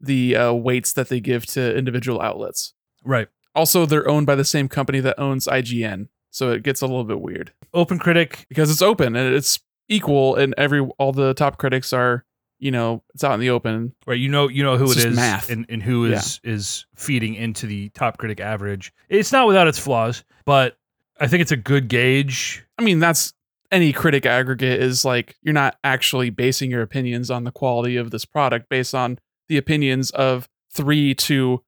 the 0.00 0.36
uh, 0.36 0.52
weights 0.52 0.92
that 0.94 1.08
they 1.08 1.20
give 1.20 1.46
to 1.46 1.76
individual 1.76 2.20
outlets. 2.20 2.74
Right. 3.04 3.28
Also, 3.54 3.84
they're 3.86 4.08
owned 4.08 4.26
by 4.26 4.34
the 4.34 4.44
same 4.44 4.68
company 4.68 5.00
that 5.00 5.18
owns 5.18 5.46
IGN, 5.46 6.08
so 6.30 6.50
it 6.50 6.62
gets 6.62 6.80
a 6.80 6.86
little 6.86 7.04
bit 7.04 7.20
weird 7.20 7.52
Open 7.74 7.98
Critic. 7.98 8.46
because 8.48 8.70
it's 8.70 8.82
open 8.82 9.16
and 9.16 9.34
it's 9.34 9.60
equal, 9.90 10.36
and 10.36 10.54
every 10.56 10.80
all 10.98 11.12
the 11.12 11.34
top 11.34 11.58
critics 11.58 11.92
are 11.92 12.24
you 12.58 12.70
know 12.70 13.02
it's 13.14 13.22
out 13.24 13.34
in 13.34 13.40
the 13.40 13.50
open. 13.50 13.92
Right, 14.06 14.18
you 14.18 14.28
know, 14.30 14.48
you 14.48 14.62
know 14.62 14.78
who 14.78 14.90
It's 14.92 15.04
it 15.04 15.08
is 15.10 15.16
math. 15.16 15.50
and, 15.50 15.66
and 15.68 15.82
who 15.82 16.06
is 16.06 16.40
is 16.42 16.86
feeding 16.94 17.34
into 17.34 17.66
the 17.66 17.90
top 17.90 18.16
critic 18.16 18.40
average. 18.40 18.92
It's 19.10 19.32
not 19.32 19.46
without 19.46 19.68
its 19.68 19.78
flaws, 19.78 20.24
but 20.46 20.78
I 21.20 21.26
think 21.26 21.42
it's 21.42 21.52
a 21.52 21.56
good 21.56 21.88
gauge. 21.88 22.64
I 22.78 22.82
mean, 22.82 22.98
that's 22.98 23.34
any 23.72 23.92
critic 23.92 24.26
aggregate 24.26 24.80
is 24.80 25.04
like 25.04 25.36
you're 25.42 25.54
not 25.54 25.76
actually 25.84 26.30
basing 26.30 26.70
your 26.70 26.82
opinions 26.82 27.30
on 27.30 27.44
the 27.44 27.52
quality 27.52 27.96
of 27.96 28.10
this 28.10 28.24
product 28.24 28.68
based 28.68 28.94
on 28.94 29.18
the 29.48 29.56
opinions 29.56 30.10
of 30.12 30.48
three 30.72 31.14
to 31.14 31.62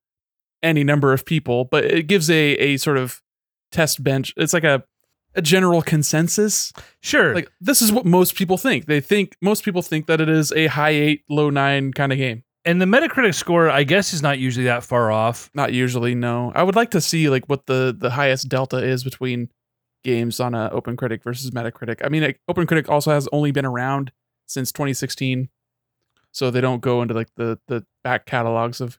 any 0.62 0.85
number 0.85 1.12
of 1.12 1.25
people, 1.25 1.64
but 1.64 1.85
it 1.85 2.07
gives 2.07 2.31
a 2.31 2.53
a 2.55 2.77
sort 2.77 2.97
of 2.97 3.20
test 3.73 4.03
bench. 4.05 4.33
It's 4.37 4.53
like 4.53 4.64
a 4.64 4.85
a 5.35 5.43
general 5.43 5.83
consensus. 5.83 6.72
Sure, 7.01 7.35
Like 7.35 7.51
this 7.61 7.83
is 7.83 7.93
what 7.93 8.05
most 8.05 8.35
people 8.35 8.59
think. 8.59 8.87
They 8.87 9.01
think 9.01 9.37
most 9.41 9.64
people 9.64 9.83
think 9.83 10.07
that 10.07 10.20
it 10.20 10.28
is 10.28 10.53
a 10.53 10.66
high 10.66 10.91
eight, 10.91 11.24
low 11.28 11.51
nine 11.51 11.93
kind 11.93 12.12
of 12.12 12.18
game. 12.18 12.45
and 12.64 12.80
the 12.80 12.87
Metacritic 12.87 13.35
score, 13.35 13.68
I 13.68 13.83
guess, 13.85 14.12
is 14.12 14.22
not 14.22 14.39
usually 14.39 14.66
that 14.66 14.85
far 14.85 15.11
off. 15.11 15.51
Not 15.55 15.72
usually, 15.72 16.14
no. 16.14 16.53
I 16.55 16.62
would 16.62 16.76
like 16.76 16.91
to 16.93 17.01
see 17.01 17.28
like 17.28 17.47
what 17.49 17.66
the 17.66 17.97
the 17.99 18.11
highest 18.11 18.49
delta 18.49 18.76
is 18.76 19.03
between 19.05 19.49
games 20.05 20.41
on 20.41 20.55
uh, 20.55 20.68
a 20.68 20.74
Open 20.74 20.97
Critic 20.97 21.22
versus 21.22 21.51
Metacritic. 21.53 22.01
I 22.05 22.09
mean, 22.09 22.22
like, 22.22 22.41
Open 22.49 22.66
Critic 22.66 22.89
also 22.89 23.12
has 23.12 23.28
only 23.33 23.53
been 23.53 23.64
around 23.64 24.11
since 24.47 24.72
2016, 24.72 25.49
so 26.33 26.51
they 26.51 26.61
don't 26.61 26.80
go 26.80 27.03
into 27.03 27.14
like 27.14 27.35
the 27.37 27.59
the 27.68 27.85
back 28.05 28.26
catalogs 28.26 28.80
of 28.80 28.99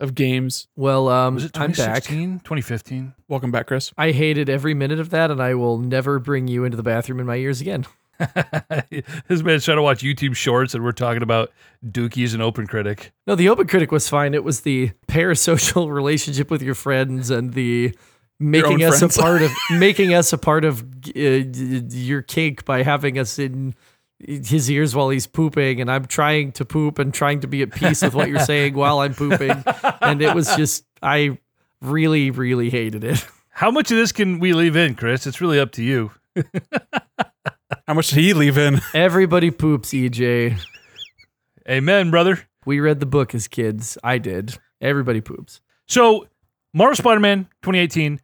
of 0.00 0.14
games. 0.14 0.66
Well, 0.76 1.08
um, 1.08 1.34
Was 1.34 1.44
it 1.44 1.58
I'm 1.58 1.70
back. 1.70 2.04
2016, 2.04 2.40
2015? 2.40 3.14
Welcome 3.28 3.50
back, 3.50 3.66
Chris. 3.66 3.92
I 3.96 4.10
hated 4.12 4.48
every 4.48 4.74
minute 4.74 4.98
of 4.98 5.10
that, 5.10 5.30
and 5.30 5.40
I 5.40 5.54
will 5.54 5.78
never 5.78 6.18
bring 6.18 6.48
you 6.48 6.64
into 6.64 6.76
the 6.76 6.82
bathroom 6.82 7.20
in 7.20 7.26
my 7.26 7.36
ears 7.36 7.60
again. 7.60 7.86
this 9.28 9.42
man's 9.42 9.64
trying 9.64 9.78
to 9.78 9.82
watch 9.82 10.02
YouTube 10.02 10.36
shorts, 10.36 10.74
and 10.74 10.84
we're 10.84 10.92
talking 10.92 11.22
about 11.22 11.52
Dookies 11.84 12.34
and 12.34 12.42
Open 12.42 12.66
Critic. 12.66 13.12
No, 13.26 13.34
the 13.34 13.48
open 13.48 13.66
critic 13.66 13.92
was 13.92 14.08
fine. 14.08 14.34
It 14.34 14.44
was 14.44 14.62
the 14.62 14.92
parasocial 15.08 15.88
relationship 15.92 16.50
with 16.50 16.62
your 16.62 16.74
friends 16.74 17.30
and 17.30 17.54
the 17.54 17.96
making 18.38 18.82
us 18.82 18.98
friends. 18.98 19.16
a 19.16 19.20
part 19.20 19.42
of 19.42 19.50
making 19.70 20.14
us 20.14 20.32
a 20.32 20.38
part 20.38 20.64
of 20.64 20.82
uh, 21.14 21.18
your 21.18 22.22
cake 22.22 22.64
by 22.64 22.82
having 22.82 23.18
us 23.18 23.38
in 23.38 23.74
his 24.20 24.70
ears 24.70 24.94
while 24.94 25.08
he's 25.08 25.26
pooping 25.26 25.80
and 25.80 25.90
I'm 25.90 26.04
trying 26.04 26.52
to 26.52 26.64
poop 26.64 26.98
and 26.98 27.12
trying 27.12 27.40
to 27.40 27.46
be 27.46 27.62
at 27.62 27.72
peace 27.72 28.02
with 28.02 28.14
what 28.14 28.28
you're 28.28 28.40
saying 28.40 28.74
while 28.74 28.98
I'm 28.98 29.14
pooping 29.14 29.64
and 30.02 30.20
it 30.20 30.34
was 30.34 30.54
just 30.56 30.84
I 31.02 31.38
really 31.80 32.30
really 32.30 32.70
hated 32.70 33.02
it. 33.04 33.26
How 33.50 33.70
much 33.70 33.90
of 33.90 33.96
this 33.96 34.12
can 34.12 34.38
we 34.38 34.52
leave 34.52 34.76
in, 34.76 34.94
Chris? 34.94 35.26
It's 35.26 35.40
really 35.40 35.58
up 35.58 35.72
to 35.72 35.82
you. 35.82 36.12
How 37.86 37.94
much 37.94 38.08
did 38.08 38.18
he 38.18 38.34
leave 38.34 38.56
in? 38.56 38.80
Everybody 38.94 39.50
poops, 39.50 39.90
EJ. 39.90 40.58
Amen, 41.68 42.10
brother. 42.10 42.48
We 42.64 42.80
read 42.80 43.00
the 43.00 43.06
book 43.06 43.34
as 43.34 43.48
kids. 43.48 43.98
I 44.04 44.18
did. 44.18 44.56
Everybody 44.80 45.20
poops. 45.20 45.60
So, 45.88 46.26
Marvel 46.72 46.94
Spider-Man 46.94 47.48
2018. 47.62 48.20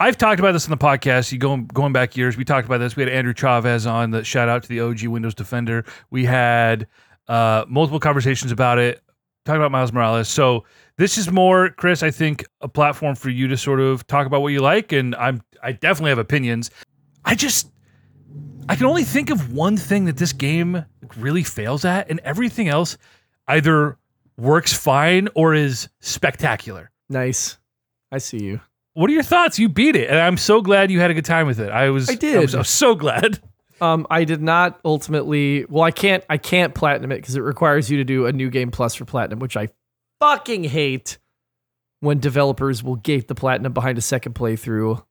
I've 0.00 0.16
talked 0.16 0.38
about 0.38 0.52
this 0.52 0.64
in 0.64 0.70
the 0.70 0.76
podcast. 0.76 1.32
You 1.32 1.38
going 1.38 1.66
going 1.66 1.92
back 1.92 2.16
years. 2.16 2.36
We 2.36 2.44
talked 2.44 2.66
about 2.66 2.78
this. 2.78 2.94
We 2.94 3.02
had 3.02 3.12
Andrew 3.12 3.34
Chavez 3.34 3.86
on. 3.86 4.10
The 4.12 4.22
shout 4.24 4.48
out 4.48 4.62
to 4.62 4.68
the 4.68 4.80
OG 4.80 5.04
Windows 5.04 5.34
Defender. 5.34 5.84
We 6.10 6.24
had 6.24 6.86
uh, 7.26 7.64
multiple 7.68 8.00
conversations 8.00 8.52
about 8.52 8.78
it. 8.78 9.02
Talking 9.44 9.60
about 9.60 9.72
Miles 9.72 9.92
Morales. 9.92 10.28
So 10.28 10.64
this 10.98 11.16
is 11.16 11.30
more, 11.30 11.70
Chris. 11.70 12.02
I 12.02 12.10
think 12.10 12.44
a 12.60 12.68
platform 12.68 13.14
for 13.14 13.30
you 13.30 13.48
to 13.48 13.56
sort 13.56 13.80
of 13.80 14.06
talk 14.06 14.26
about 14.26 14.42
what 14.42 14.48
you 14.48 14.60
like, 14.60 14.92
and 14.92 15.14
I'm 15.16 15.42
I 15.62 15.72
definitely 15.72 16.10
have 16.10 16.18
opinions. 16.18 16.70
I 17.24 17.34
just 17.34 17.70
I 18.68 18.76
can 18.76 18.86
only 18.86 19.04
think 19.04 19.30
of 19.30 19.52
one 19.52 19.76
thing 19.76 20.04
that 20.04 20.18
this 20.18 20.32
game 20.32 20.84
really 21.16 21.42
fails 21.42 21.84
at, 21.84 22.10
and 22.10 22.20
everything 22.20 22.68
else 22.68 22.98
either 23.48 23.96
works 24.36 24.72
fine 24.72 25.28
or 25.34 25.54
is 25.54 25.88
spectacular. 26.00 26.90
Nice. 27.08 27.58
I 28.12 28.18
see 28.18 28.42
you. 28.42 28.60
What 28.98 29.08
are 29.10 29.12
your 29.12 29.22
thoughts? 29.22 29.60
You 29.60 29.68
beat 29.68 29.94
it, 29.94 30.10
and 30.10 30.18
I'm 30.18 30.36
so 30.36 30.60
glad 30.60 30.90
you 30.90 30.98
had 30.98 31.12
a 31.12 31.14
good 31.14 31.24
time 31.24 31.46
with 31.46 31.60
it. 31.60 31.70
I 31.70 31.90
was, 31.90 32.10
I 32.10 32.16
did. 32.16 32.40
was, 32.40 32.54
I 32.56 32.58
was 32.58 32.68
so 32.68 32.94
glad. 32.94 33.40
Um, 33.80 34.08
I 34.10 34.24
did 34.24 34.42
not 34.42 34.80
ultimately. 34.84 35.64
Well, 35.66 35.84
I 35.84 35.92
can't. 35.92 36.24
I 36.28 36.36
can't 36.36 36.74
platinum 36.74 37.12
it 37.12 37.18
because 37.18 37.36
it 37.36 37.42
requires 37.42 37.88
you 37.88 37.98
to 37.98 38.02
do 38.02 38.26
a 38.26 38.32
new 38.32 38.50
game 38.50 38.72
plus 38.72 38.96
for 38.96 39.04
platinum, 39.04 39.38
which 39.38 39.56
I 39.56 39.68
fucking 40.18 40.64
hate. 40.64 41.18
When 42.00 42.18
developers 42.18 42.82
will 42.82 42.96
gate 42.96 43.28
the 43.28 43.36
platinum 43.36 43.72
behind 43.72 43.96
a 43.96 44.00
second 44.00 44.34
playthrough, 44.34 45.04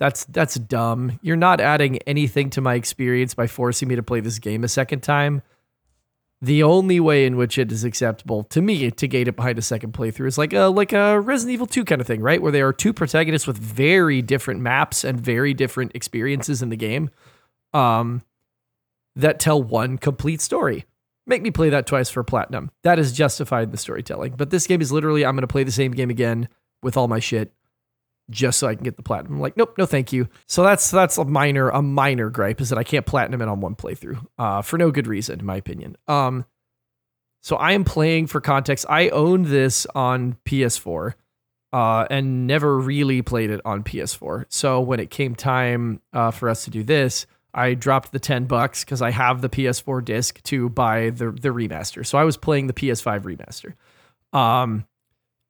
that's 0.00 0.24
that's 0.24 0.56
dumb. 0.56 1.20
You're 1.22 1.36
not 1.36 1.60
adding 1.60 1.98
anything 2.08 2.50
to 2.50 2.60
my 2.60 2.74
experience 2.74 3.34
by 3.34 3.46
forcing 3.46 3.86
me 3.86 3.94
to 3.94 4.02
play 4.02 4.18
this 4.18 4.40
game 4.40 4.64
a 4.64 4.68
second 4.68 5.04
time. 5.04 5.42
The 6.40 6.62
only 6.62 7.00
way 7.00 7.26
in 7.26 7.36
which 7.36 7.58
it 7.58 7.72
is 7.72 7.82
acceptable 7.82 8.44
to 8.44 8.62
me 8.62 8.92
to 8.92 9.08
gate 9.08 9.26
it 9.26 9.34
behind 9.34 9.58
a 9.58 9.62
second 9.62 9.92
playthrough 9.92 10.28
is 10.28 10.38
like 10.38 10.52
a 10.52 10.66
like 10.66 10.92
a 10.92 11.20
Resident 11.20 11.54
Evil 11.54 11.66
2 11.66 11.84
kind 11.84 12.00
of 12.00 12.06
thing, 12.06 12.20
right? 12.20 12.40
Where 12.40 12.52
there 12.52 12.68
are 12.68 12.72
two 12.72 12.92
protagonists 12.92 13.46
with 13.46 13.58
very 13.58 14.22
different 14.22 14.60
maps 14.60 15.02
and 15.02 15.20
very 15.20 15.52
different 15.52 15.92
experiences 15.96 16.62
in 16.62 16.68
the 16.68 16.76
game 16.76 17.10
um, 17.74 18.22
that 19.16 19.40
tell 19.40 19.60
one 19.60 19.98
complete 19.98 20.40
story. 20.40 20.84
Make 21.26 21.42
me 21.42 21.50
play 21.50 21.70
that 21.70 21.86
twice 21.86 22.08
for 22.08 22.22
platinum. 22.22 22.70
That 22.84 23.00
is 23.00 23.12
justified 23.12 23.64
in 23.64 23.70
the 23.72 23.76
storytelling. 23.76 24.34
But 24.36 24.50
this 24.50 24.68
game 24.68 24.80
is 24.80 24.92
literally 24.92 25.26
I'm 25.26 25.34
going 25.34 25.42
to 25.42 25.48
play 25.48 25.64
the 25.64 25.72
same 25.72 25.90
game 25.90 26.08
again 26.08 26.48
with 26.84 26.96
all 26.96 27.08
my 27.08 27.18
shit 27.18 27.52
just 28.30 28.58
so 28.58 28.66
I 28.66 28.74
can 28.74 28.84
get 28.84 28.96
the 28.96 29.02
platinum. 29.02 29.34
I'm 29.34 29.40
like, 29.40 29.56
nope, 29.56 29.74
no, 29.78 29.86
thank 29.86 30.12
you. 30.12 30.28
So 30.46 30.62
that's 30.62 30.90
that's 30.90 31.18
a 31.18 31.24
minor 31.24 31.70
a 31.70 31.82
minor 31.82 32.30
gripe 32.30 32.60
is 32.60 32.68
that 32.70 32.78
I 32.78 32.84
can't 32.84 33.06
platinum 33.06 33.42
it 33.42 33.48
on 33.48 33.60
one 33.60 33.74
playthrough, 33.74 34.24
uh, 34.38 34.62
for 34.62 34.78
no 34.78 34.90
good 34.90 35.06
reason, 35.06 35.40
in 35.40 35.46
my 35.46 35.56
opinion. 35.56 35.96
Um, 36.06 36.44
so 37.42 37.56
I 37.56 37.72
am 37.72 37.84
playing 37.84 38.26
for 38.26 38.40
context. 38.40 38.84
I 38.88 39.08
owned 39.10 39.46
this 39.46 39.86
on 39.94 40.36
PS4, 40.44 41.14
uh, 41.72 42.06
and 42.10 42.46
never 42.46 42.78
really 42.78 43.22
played 43.22 43.50
it 43.50 43.60
on 43.64 43.84
PS4. 43.84 44.46
So 44.48 44.80
when 44.80 45.00
it 45.00 45.10
came 45.10 45.34
time 45.34 46.00
uh, 46.12 46.30
for 46.30 46.48
us 46.48 46.64
to 46.64 46.70
do 46.70 46.82
this, 46.82 47.26
I 47.54 47.74
dropped 47.74 48.12
the 48.12 48.18
ten 48.18 48.44
bucks 48.44 48.84
because 48.84 49.00
I 49.00 49.10
have 49.10 49.40
the 49.40 49.48
PS4 49.48 50.04
disc 50.04 50.42
to 50.44 50.68
buy 50.68 51.10
the 51.10 51.30
the 51.30 51.48
remaster. 51.48 52.04
So 52.04 52.18
I 52.18 52.24
was 52.24 52.36
playing 52.36 52.66
the 52.66 52.74
PS5 52.74 53.20
remaster. 53.22 53.74
Um, 54.38 54.86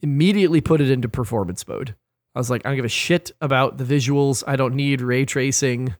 immediately 0.00 0.60
put 0.60 0.80
it 0.80 0.90
into 0.90 1.08
performance 1.08 1.66
mode. 1.66 1.96
I 2.39 2.41
was 2.41 2.51
like, 2.51 2.64
I 2.64 2.68
don't 2.68 2.76
give 2.76 2.84
a 2.84 2.89
shit 2.89 3.32
about 3.41 3.78
the 3.78 3.84
visuals. 3.84 4.45
I 4.47 4.55
don't 4.55 4.76
need 4.76 5.01
ray 5.01 5.24
tracing. 5.24 5.97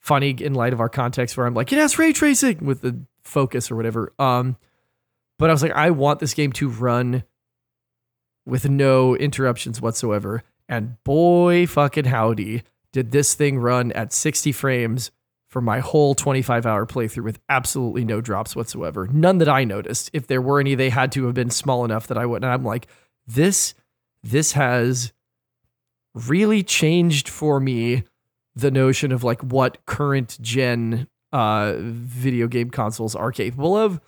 Funny 0.00 0.30
in 0.30 0.52
light 0.52 0.72
of 0.72 0.80
our 0.80 0.88
context 0.88 1.36
where 1.36 1.46
I'm 1.46 1.54
like, 1.54 1.72
it 1.72 1.78
has 1.78 1.96
ray 1.96 2.12
tracing 2.12 2.66
with 2.66 2.80
the 2.80 2.98
focus 3.22 3.70
or 3.70 3.76
whatever. 3.76 4.12
Um, 4.18 4.56
but 5.38 5.50
I 5.50 5.52
was 5.52 5.62
like, 5.62 5.70
I 5.70 5.90
want 5.90 6.18
this 6.18 6.34
game 6.34 6.50
to 6.54 6.68
run 6.68 7.22
with 8.44 8.68
no 8.68 9.14
interruptions 9.14 9.80
whatsoever. 9.80 10.42
And 10.68 10.96
boy, 11.04 11.68
fucking 11.68 12.06
howdy, 12.06 12.64
did 12.90 13.12
this 13.12 13.34
thing 13.34 13.58
run 13.58 13.92
at 13.92 14.12
60 14.12 14.50
frames 14.50 15.12
for 15.46 15.60
my 15.60 15.78
whole 15.78 16.16
25 16.16 16.66
hour 16.66 16.84
playthrough 16.84 17.22
with 17.22 17.38
absolutely 17.48 18.04
no 18.04 18.20
drops 18.20 18.56
whatsoever. 18.56 19.06
None 19.06 19.38
that 19.38 19.48
I 19.48 19.62
noticed. 19.62 20.10
If 20.12 20.26
there 20.26 20.42
were 20.42 20.58
any, 20.58 20.74
they 20.74 20.90
had 20.90 21.12
to 21.12 21.26
have 21.26 21.34
been 21.34 21.50
small 21.50 21.84
enough 21.84 22.08
that 22.08 22.18
I 22.18 22.26
wouldn't. 22.26 22.44
And 22.44 22.52
I'm 22.52 22.64
like, 22.64 22.88
this, 23.24 23.74
this 24.20 24.50
has 24.54 25.12
really 26.14 26.62
changed 26.62 27.28
for 27.28 27.60
me 27.60 28.04
the 28.54 28.70
notion 28.70 29.12
of 29.12 29.24
like 29.24 29.42
what 29.42 29.84
current 29.86 30.38
gen 30.40 31.08
uh 31.32 31.74
video 31.78 32.46
game 32.46 32.70
consoles 32.70 33.14
are 33.14 33.32
capable 33.32 33.76
of. 33.76 34.00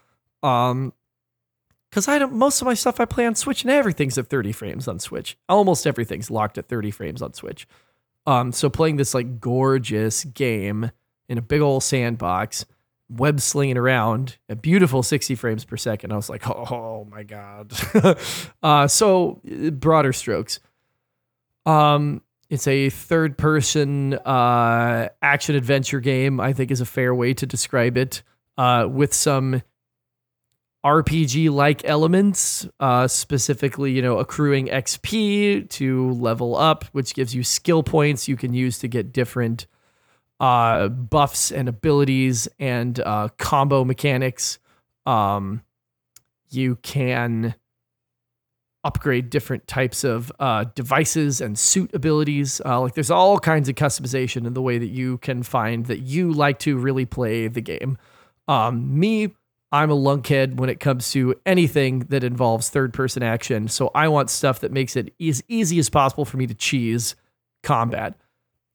Um 0.43 0.93
because 1.91 2.09
I 2.09 2.19
don't 2.19 2.35
most 2.35 2.61
of 2.61 2.67
my 2.67 2.75
stuff 2.75 3.01
I 3.01 3.05
play 3.05 3.27
on 3.27 3.35
Switch 3.35 3.63
and 3.63 3.71
everything's 3.71 4.19
at 4.19 4.29
30 4.29 4.53
frames 4.53 4.87
on 4.87 4.99
Switch. 4.99 5.39
Almost 5.49 5.87
everything's 5.87 6.31
locked 6.31 6.59
at 6.59 6.69
30 6.69 6.91
frames 6.91 7.23
on 7.23 7.33
Switch. 7.33 7.67
Um, 8.27 8.53
so 8.53 8.69
playing 8.69 8.97
this 8.97 9.15
like 9.15 9.41
gorgeous 9.41 10.25
game 10.25 10.91
in 11.29 11.39
a 11.39 11.43
big 11.43 11.61
old 11.61 11.83
sandbox, 11.83 12.67
web 13.09 13.41
slinging 13.41 13.79
around 13.79 14.37
a 14.49 14.57
beautiful 14.57 15.03
60 15.03 15.35
frames 15.37 15.65
per 15.65 15.77
second. 15.77 16.13
I 16.13 16.17
was 16.17 16.29
like, 16.29 16.49
oh, 16.49 16.67
oh 16.71 17.09
my 17.11 17.23
God. 17.23 17.73
uh, 18.63 18.89
so 18.89 19.41
broader 19.73 20.13
strokes. 20.13 20.61
Um, 21.67 22.23
it's 22.49 22.67
a 22.69 22.91
third 22.91 23.37
person 23.37 24.15
uh, 24.15 25.09
action 25.21 25.57
adventure 25.57 26.01
game, 26.01 26.41
I 26.41 26.53
think 26.53 26.71
is 26.71 26.81
a 26.81 26.87
fair 26.87 27.15
way 27.15 27.35
to 27.35 27.45
describe 27.45 27.97
it, 27.97 28.23
uh, 28.57 28.87
with 28.89 29.13
some 29.13 29.63
RPG 30.85 31.51
like 31.51 31.85
elements, 31.85 32.69
uh, 32.79 33.09
specifically, 33.09 33.91
you 33.91 34.01
know, 34.01 34.19
accruing 34.19 34.69
XP 34.69 35.69
to 35.71 36.11
level 36.13 36.55
up, 36.57 36.85
which 36.93 37.15
gives 37.15 37.35
you 37.35 37.43
skill 37.43 37.83
points 37.83 38.29
you 38.29 38.37
can 38.37 38.55
use 38.55 38.79
to 38.79 38.89
get 38.89 39.13
different 39.13 39.67
uh, 40.39 40.87
buffs 40.87 41.51
and 41.51 41.69
abilities 41.69 42.47
and 42.61 43.01
uh, 43.01 43.29
combo 43.39 43.85
mechanics. 43.85 44.61
Um, 45.05 45.63
you 46.51 46.77
can 46.77 47.57
upgrade 48.87 49.29
different 49.31 49.67
types 49.67 50.05
of 50.05 50.31
uh, 50.39 50.65
devices 50.77 51.41
and 51.41 51.59
suit 51.59 51.93
abilities. 51.93 52.61
Uh, 52.65 52.81
like 52.81 52.95
there's 52.95 53.11
all 53.11 53.39
kinds 53.41 53.69
of 53.69 53.75
customization 53.75 54.47
in 54.47 54.55
the 54.55 54.63
way 54.63 54.79
that 54.79 54.87
you 54.87 55.19
can 55.19 55.43
find 55.43 55.87
that 55.87 55.99
you 55.99 56.33
like 56.33 56.61
to 56.61 56.79
really 56.79 57.05
play 57.05 57.49
the 57.49 57.61
game. 57.61 57.99
Um, 58.47 58.99
me, 58.99 59.35
I'm 59.73 59.91
a 59.91 59.97
lunkhead 59.97 60.57
when 60.57 60.71
it 60.71 60.79
comes 60.79 61.11
to 61.11 61.35
anything 61.45 62.01
that 62.11 62.23
involves 62.23 62.69
third 62.69 62.95
person 62.95 63.25
action. 63.25 63.67
So 63.67 63.91
I 63.93 64.07
want 64.07 64.31
stuff 64.31 64.61
that 64.61 64.71
makes 64.71 64.95
it 64.95 65.13
as 65.21 65.43
easy 65.49 65.81
as 65.81 65.91
possible 65.91 66.25
for 66.25 66.37
me 66.37 66.47
to 66.47 66.55
cheese 66.55 67.17
combat. 67.65 68.15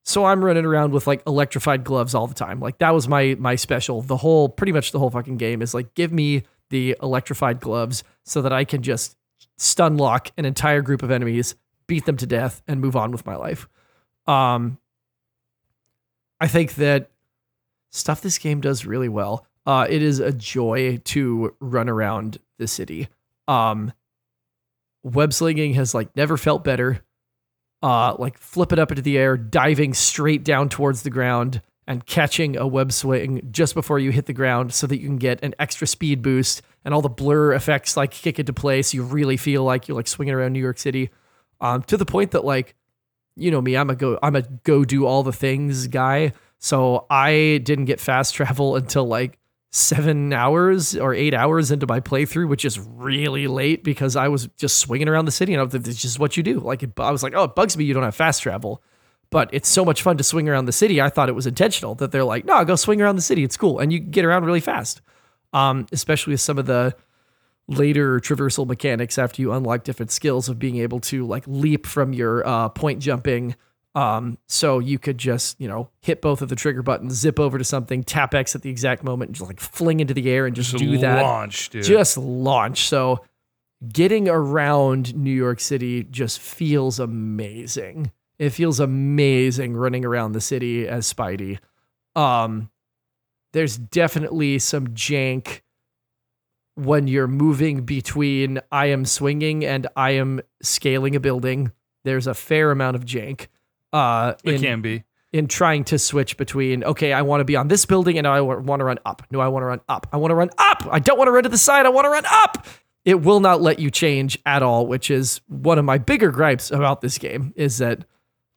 So 0.04 0.26
I'm 0.26 0.44
running 0.44 0.66
around 0.66 0.92
with 0.92 1.08
like 1.08 1.24
electrified 1.26 1.86
gloves 1.86 2.14
all 2.14 2.28
the 2.28 2.34
time. 2.34 2.60
Like 2.60 2.80
that 2.80 2.94
was 2.94 3.08
my 3.08 3.38
my 3.40 3.56
special. 3.56 4.02
The 4.02 4.18
whole 4.18 4.50
pretty 4.50 4.74
much 4.74 4.92
the 4.92 5.00
whole 5.00 5.12
fucking 5.12 5.38
game 5.38 5.62
is 5.62 5.74
like 5.74 5.94
give 5.94 6.12
me 6.12 6.44
the 6.70 6.98
electrified 7.02 7.62
gloves 7.62 8.04
so 8.26 8.42
that 8.42 8.52
I 8.52 8.66
can 8.66 8.82
just 8.82 9.16
stun 9.62 9.96
lock 9.98 10.32
an 10.38 10.46
entire 10.46 10.82
group 10.82 11.04
of 11.04 11.12
enemies, 11.12 11.56
beat 11.88 12.06
them 12.06 12.18
to 12.18 12.26
death, 12.26 12.62
and 12.68 12.82
move 12.82 12.96
on 12.96 13.12
with 13.12 13.26
my 13.26 13.36
life. 13.36 13.68
Um, 14.28 14.80
I 16.40 16.48
think 16.48 16.76
that 16.76 17.12
stuff 17.92 18.22
this 18.22 18.38
game 18.38 18.62
does 18.62 18.86
really 18.86 19.10
well. 19.10 19.46
Uh, 19.66 19.86
it 19.88 20.02
is 20.02 20.20
a 20.20 20.32
joy 20.32 20.98
to 21.06 21.56
run 21.60 21.88
around 21.88 22.40
the 22.58 22.68
city. 22.68 23.08
Um, 23.48 23.94
web 25.04 25.34
slinging 25.34 25.76
has 25.76 25.94
like 25.94 26.16
never 26.16 26.38
felt 26.38 26.64
better. 26.64 27.04
Uh, 27.84 28.16
like 28.18 28.38
flip 28.38 28.72
it 28.72 28.80
up 28.80 28.92
into 28.92 29.02
the 29.02 29.18
air, 29.18 29.38
diving 29.38 29.94
straight 29.94 30.44
down 30.44 30.70
towards 30.70 31.04
the 31.04 31.10
ground 31.10 31.62
and 31.88 32.06
catching 32.06 32.56
a 32.56 32.66
web 32.66 32.92
swing 32.92 33.48
just 33.52 33.74
before 33.74 34.00
you 34.00 34.12
hit 34.12 34.28
the 34.28 34.34
ground 34.34 34.74
so 34.74 34.88
that 34.88 35.00
you 35.00 35.08
can 35.08 35.18
get 35.18 35.44
an 35.44 35.54
extra 35.60 35.86
speed 35.88 36.22
boost 36.22 36.62
and 36.84 36.94
all 36.94 37.02
the 37.02 37.10
blur 37.10 37.54
effects 37.54 37.96
like 37.96 38.12
kick 38.12 38.40
into 38.40 38.54
play 38.54 38.82
so 38.82 38.96
you 38.96 39.04
really 39.04 39.38
feel 39.38 39.64
like 39.64 39.88
you're 39.88 39.96
like 39.96 40.08
swinging 40.08 40.34
around 40.34 40.54
New 40.54 40.60
York 40.60 40.80
City. 40.80 41.10
Um, 41.60 41.84
to 41.84 41.98
the 41.98 42.06
point 42.06 42.32
that 42.32 42.44
like, 42.44 42.76
you 43.36 43.52
know 43.52 43.62
me, 43.62 43.78
I'm 43.78 43.90
a 43.90 43.96
go 43.96 44.20
I'm 44.22 44.36
a 44.36 44.42
go 44.42 44.84
do 44.84 45.06
all 45.06 45.24
the 45.24 45.34
things 45.34 45.88
guy. 45.88 46.34
So 46.60 47.06
I 47.10 47.62
didn't 47.64 47.86
get 47.86 48.00
fast 48.00 48.34
travel 48.36 48.76
until 48.76 49.06
like 49.06 49.38
seven 49.72 50.34
hours 50.34 50.98
or 50.98 51.14
eight 51.14 51.34
hours 51.34 51.72
into 51.72 51.88
my 51.88 52.02
playthrough, 52.02 52.48
which 52.48 52.66
is 52.66 52.78
really 52.80 53.48
late 53.48 53.84
because 53.84 54.16
I 54.16 54.28
was 54.28 54.48
just 54.58 54.80
swinging 54.80 55.08
around 55.08 55.26
the 55.26 55.32
city 55.32 55.54
and 55.54 55.62
I 55.62 55.64
was, 55.64 55.74
it's 55.74 56.02
just 56.02 56.20
what 56.20 56.36
you 56.36 56.44
do. 56.44 56.60
Like 56.60 56.84
it, 56.84 56.92
I 57.00 57.12
was 57.12 57.24
like, 57.24 57.34
oh, 57.34 57.46
it 57.46 57.56
bugs 57.56 57.78
me 57.78 57.86
you 57.86 57.94
don't 57.94 58.04
have 58.04 58.16
fast 58.16 58.42
travel, 58.42 58.84
but 59.30 59.50
it's 59.54 59.70
so 59.70 59.86
much 59.86 60.02
fun 60.02 60.18
to 60.18 60.24
swing 60.24 60.50
around 60.50 60.66
the 60.66 60.74
city. 60.74 61.02
I 61.02 61.10
thought 61.10 61.30
it 61.30 61.36
was 61.36 61.48
intentional 61.48 61.96
that 61.96 62.12
they're 62.12 62.26
like, 62.26 62.44
no, 62.44 62.66
go 62.66 62.76
swing 62.76 63.02
around 63.02 63.16
the 63.16 63.22
city. 63.22 63.46
It's 63.46 63.56
cool 63.56 63.80
and 63.80 63.94
you 63.94 64.00
get 64.00 64.26
around 64.26 64.44
really 64.44 64.60
fast. 64.60 65.02
Um, 65.54 65.86
especially 65.92 66.32
with 66.34 66.42
some 66.42 66.58
of 66.58 66.66
the 66.66 66.96
later 67.68 68.20
traversal 68.20 68.66
mechanics 68.66 69.18
after 69.18 69.42
you 69.42 69.54
unlock 69.54 69.84
different 69.84 70.12
skills 70.12 70.50
of 70.50 70.60
being 70.60 70.78
able 70.78 71.00
to 71.00 71.26
like 71.26 71.44
leap 71.48 71.86
from 71.86 72.14
your 72.14 72.46
uh, 72.48 72.70
point 72.70 73.00
jumping 73.00 73.56
um, 73.94 74.38
so 74.48 74.80
you 74.80 74.98
could 74.98 75.18
just, 75.18 75.60
you 75.60 75.68
know, 75.68 75.90
hit 76.02 76.22
both 76.22 76.42
of 76.42 76.50
the 76.50 76.56
trigger 76.56 76.82
buttons, 76.82 77.14
zip 77.14 77.40
over 77.40 77.58
to 77.58 77.64
something, 77.64 78.04
tap 78.04 78.34
X 78.34 78.56
at 78.56 78.62
the 78.62 78.70
exact 78.70 79.04
moment, 79.04 79.30
and 79.30 79.36
just 79.36 79.48
like 79.48 79.60
fling 79.60 80.00
into 80.00 80.14
the 80.14 80.30
air 80.30 80.46
and 80.46 80.56
just, 80.56 80.76
do 80.78 80.98
that. 81.00 81.24
launch, 81.24 81.70
dude. 81.70 81.84
Just 81.84 82.18
launch. 82.18 82.88
So 82.88 83.26
getting 83.92 84.30
around 84.30 85.16
New 85.16 85.34
York 85.34 85.60
City 85.60 86.04
just 86.06 86.40
feels 86.40 87.00
amazing. 87.00 88.12
It 88.40 88.52
feels 88.52 88.80
amazing 88.80 89.76
running 89.76 90.06
around 90.06 90.32
the 90.32 90.42
city 90.42 90.88
as 90.88 91.12
Spidey. 91.12 91.60
Um, 92.16 92.70
there's 93.54 93.78
definitely 93.78 94.60
some 94.60 94.90
jank 94.90 95.62
when 96.76 97.08
you're 97.08 97.28
moving 97.28 97.84
between 97.84 98.60
I 98.72 98.88
am 98.88 99.06
swinging 99.06 99.66
and 99.66 99.88
I 99.96 100.12
am 100.12 100.42
scaling 100.62 101.16
a 101.16 101.20
building. 101.20 101.72
There's 102.04 102.28
a 102.28 102.34
fair 102.34 102.72
amount 102.72 102.96
of 102.96 103.06
jank 103.06 103.48
uh, 103.94 104.34
it 104.44 104.56
in, 104.56 104.62
can 104.62 104.82
be. 104.82 105.04
in 105.34 105.48
trying 105.48 105.84
to 105.86 106.00
switch 106.00 106.38
between, 106.38 106.84
okay, 106.84 107.14
I 107.14 107.22
want 107.22 107.42
to 107.42 107.46
be 107.46 107.56
on 107.56 107.68
this 107.68 107.86
building 107.86 108.18
and 108.18 108.26
I 108.26 108.42
want 108.42 108.80
to 108.80 108.86
run 108.86 109.00
up. 109.06 109.24
No, 109.32 109.42
I 109.42 109.50
want 109.50 109.64
to 109.64 109.68
run 109.68 109.82
up. 109.90 110.08
I 110.12 110.18
want 110.18 110.32
to 110.32 110.36
run 110.36 110.50
up. 110.58 110.88
I 110.90 111.00
don't 111.00 111.18
want 111.18 111.28
to 111.28 111.32
run 111.32 111.44
to 111.44 111.50
the 111.50 111.58
side. 111.58 111.86
I 111.86 111.90
want 111.90 112.06
to 112.06 112.10
run 112.10 112.26
up. 112.28 112.66
It 113.04 113.22
will 113.22 113.40
not 113.40 113.62
let 113.62 113.80
you 113.80 113.92
change 113.92 114.38
at 114.46 114.64
all, 114.64 114.88
which 114.88 115.12
is 115.12 115.42
one 115.48 115.78
of 115.78 115.86
my 115.86 115.98
bigger 115.98 116.32
gripes 116.32 116.72
about 116.72 117.02
this 117.02 117.18
game 117.18 117.52
is 117.56 117.80
that 117.80 118.06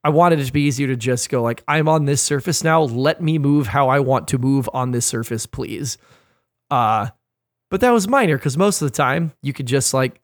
I 0.05 0.11
wanted 0.11 0.39
it 0.39 0.45
to 0.45 0.53
be 0.53 0.61
easier 0.63 0.87
to 0.89 0.97
just 0.97 1.31
go 1.31 1.43
like, 1.43 1.65
I'm 1.67 1.89
on 1.89 2.05
this 2.05 2.23
surface 2.23 2.63
now. 2.63 2.83
Let 2.83 3.23
me 3.23 3.39
move 3.39 3.67
how 3.67 3.89
I 3.89 4.01
want 4.01 4.29
to 4.29 4.39
move 4.39 4.69
on 4.75 4.91
this 4.91 5.07
surface, 5.07 5.47
please. 5.47 5.97
Uh, 6.71 7.09
but 7.71 7.81
that 7.81 7.91
was 7.91 8.07
minor 8.07 8.37
because 8.37 8.59
most 8.59 8.83
of 8.83 8.91
the 8.91 8.95
time 8.95 9.33
you 9.43 9.55
could 9.55 9.67
just 9.67 9.95
like 9.95 10.21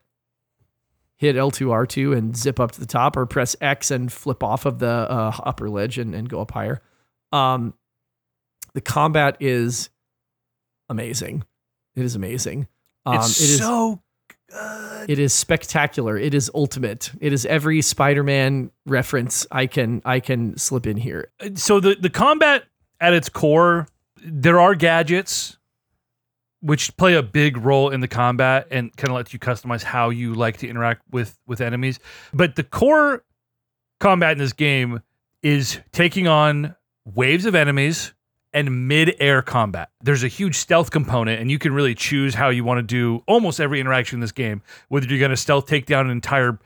hit 1.16 1.34
L2, 1.34 1.68
R2 1.68 2.16
and 2.16 2.36
zip 2.36 2.60
up 2.60 2.72
to 2.72 2.80
the 2.80 2.86
top 2.86 3.16
or 3.16 3.24
press 3.24 3.56
X 3.60 3.90
and 3.90 4.12
flip 4.12 4.42
off 4.42 4.66
of 4.66 4.78
the 4.78 4.86
uh, 4.86 5.32
upper 5.44 5.70
ledge 5.70 5.98
and, 5.98 6.14
and 6.14 6.28
go 6.28 6.42
up 6.42 6.50
higher. 6.50 6.82
Um, 7.32 7.72
the 8.74 8.80
combat 8.82 9.38
is 9.40 9.88
amazing. 10.90 11.44
It 11.96 12.04
is 12.04 12.14
amazing. 12.14 12.68
Um, 13.06 13.16
it's 13.16 13.40
it 13.40 13.50
is 13.50 13.58
so 13.58 14.02
it 15.08 15.18
is 15.18 15.32
spectacular. 15.32 16.16
It 16.16 16.34
is 16.34 16.50
ultimate. 16.54 17.12
It 17.20 17.32
is 17.32 17.46
every 17.46 17.82
Spider-Man 17.82 18.70
reference 18.86 19.46
I 19.50 19.66
can 19.66 20.02
I 20.04 20.20
can 20.20 20.56
slip 20.56 20.86
in 20.86 20.96
here. 20.96 21.30
so 21.54 21.80
the 21.80 21.94
the 21.94 22.10
combat 22.10 22.64
at 23.00 23.12
its 23.12 23.28
core, 23.28 23.86
there 24.22 24.60
are 24.60 24.74
gadgets 24.74 25.56
which 26.62 26.94
play 26.98 27.14
a 27.14 27.22
big 27.22 27.56
role 27.56 27.88
in 27.88 28.00
the 28.00 28.08
combat 28.08 28.66
and 28.70 28.94
kind 28.96 29.10
of 29.10 29.16
let 29.16 29.32
you 29.32 29.38
customize 29.38 29.82
how 29.82 30.10
you 30.10 30.34
like 30.34 30.58
to 30.58 30.68
interact 30.68 31.02
with 31.10 31.38
with 31.46 31.60
enemies. 31.60 31.98
But 32.32 32.56
the 32.56 32.64
core 32.64 33.24
combat 33.98 34.32
in 34.32 34.38
this 34.38 34.52
game 34.52 35.02
is 35.42 35.80
taking 35.92 36.28
on 36.28 36.76
waves 37.04 37.46
of 37.46 37.54
enemies 37.54 38.12
and 38.52 38.88
mid-air 38.88 39.42
combat. 39.42 39.90
There's 40.02 40.24
a 40.24 40.28
huge 40.28 40.56
stealth 40.56 40.90
component, 40.90 41.40
and 41.40 41.50
you 41.50 41.58
can 41.58 41.72
really 41.72 41.94
choose 41.94 42.34
how 42.34 42.48
you 42.48 42.64
want 42.64 42.78
to 42.78 42.82
do 42.82 43.22
almost 43.26 43.60
every 43.60 43.80
interaction 43.80 44.16
in 44.16 44.20
this 44.20 44.32
game. 44.32 44.62
Whether 44.88 45.06
you're 45.06 45.18
going 45.18 45.30
to 45.30 45.36
stealth 45.36 45.66
take 45.66 45.86
down 45.86 46.06
an 46.06 46.12
entire 46.12 46.58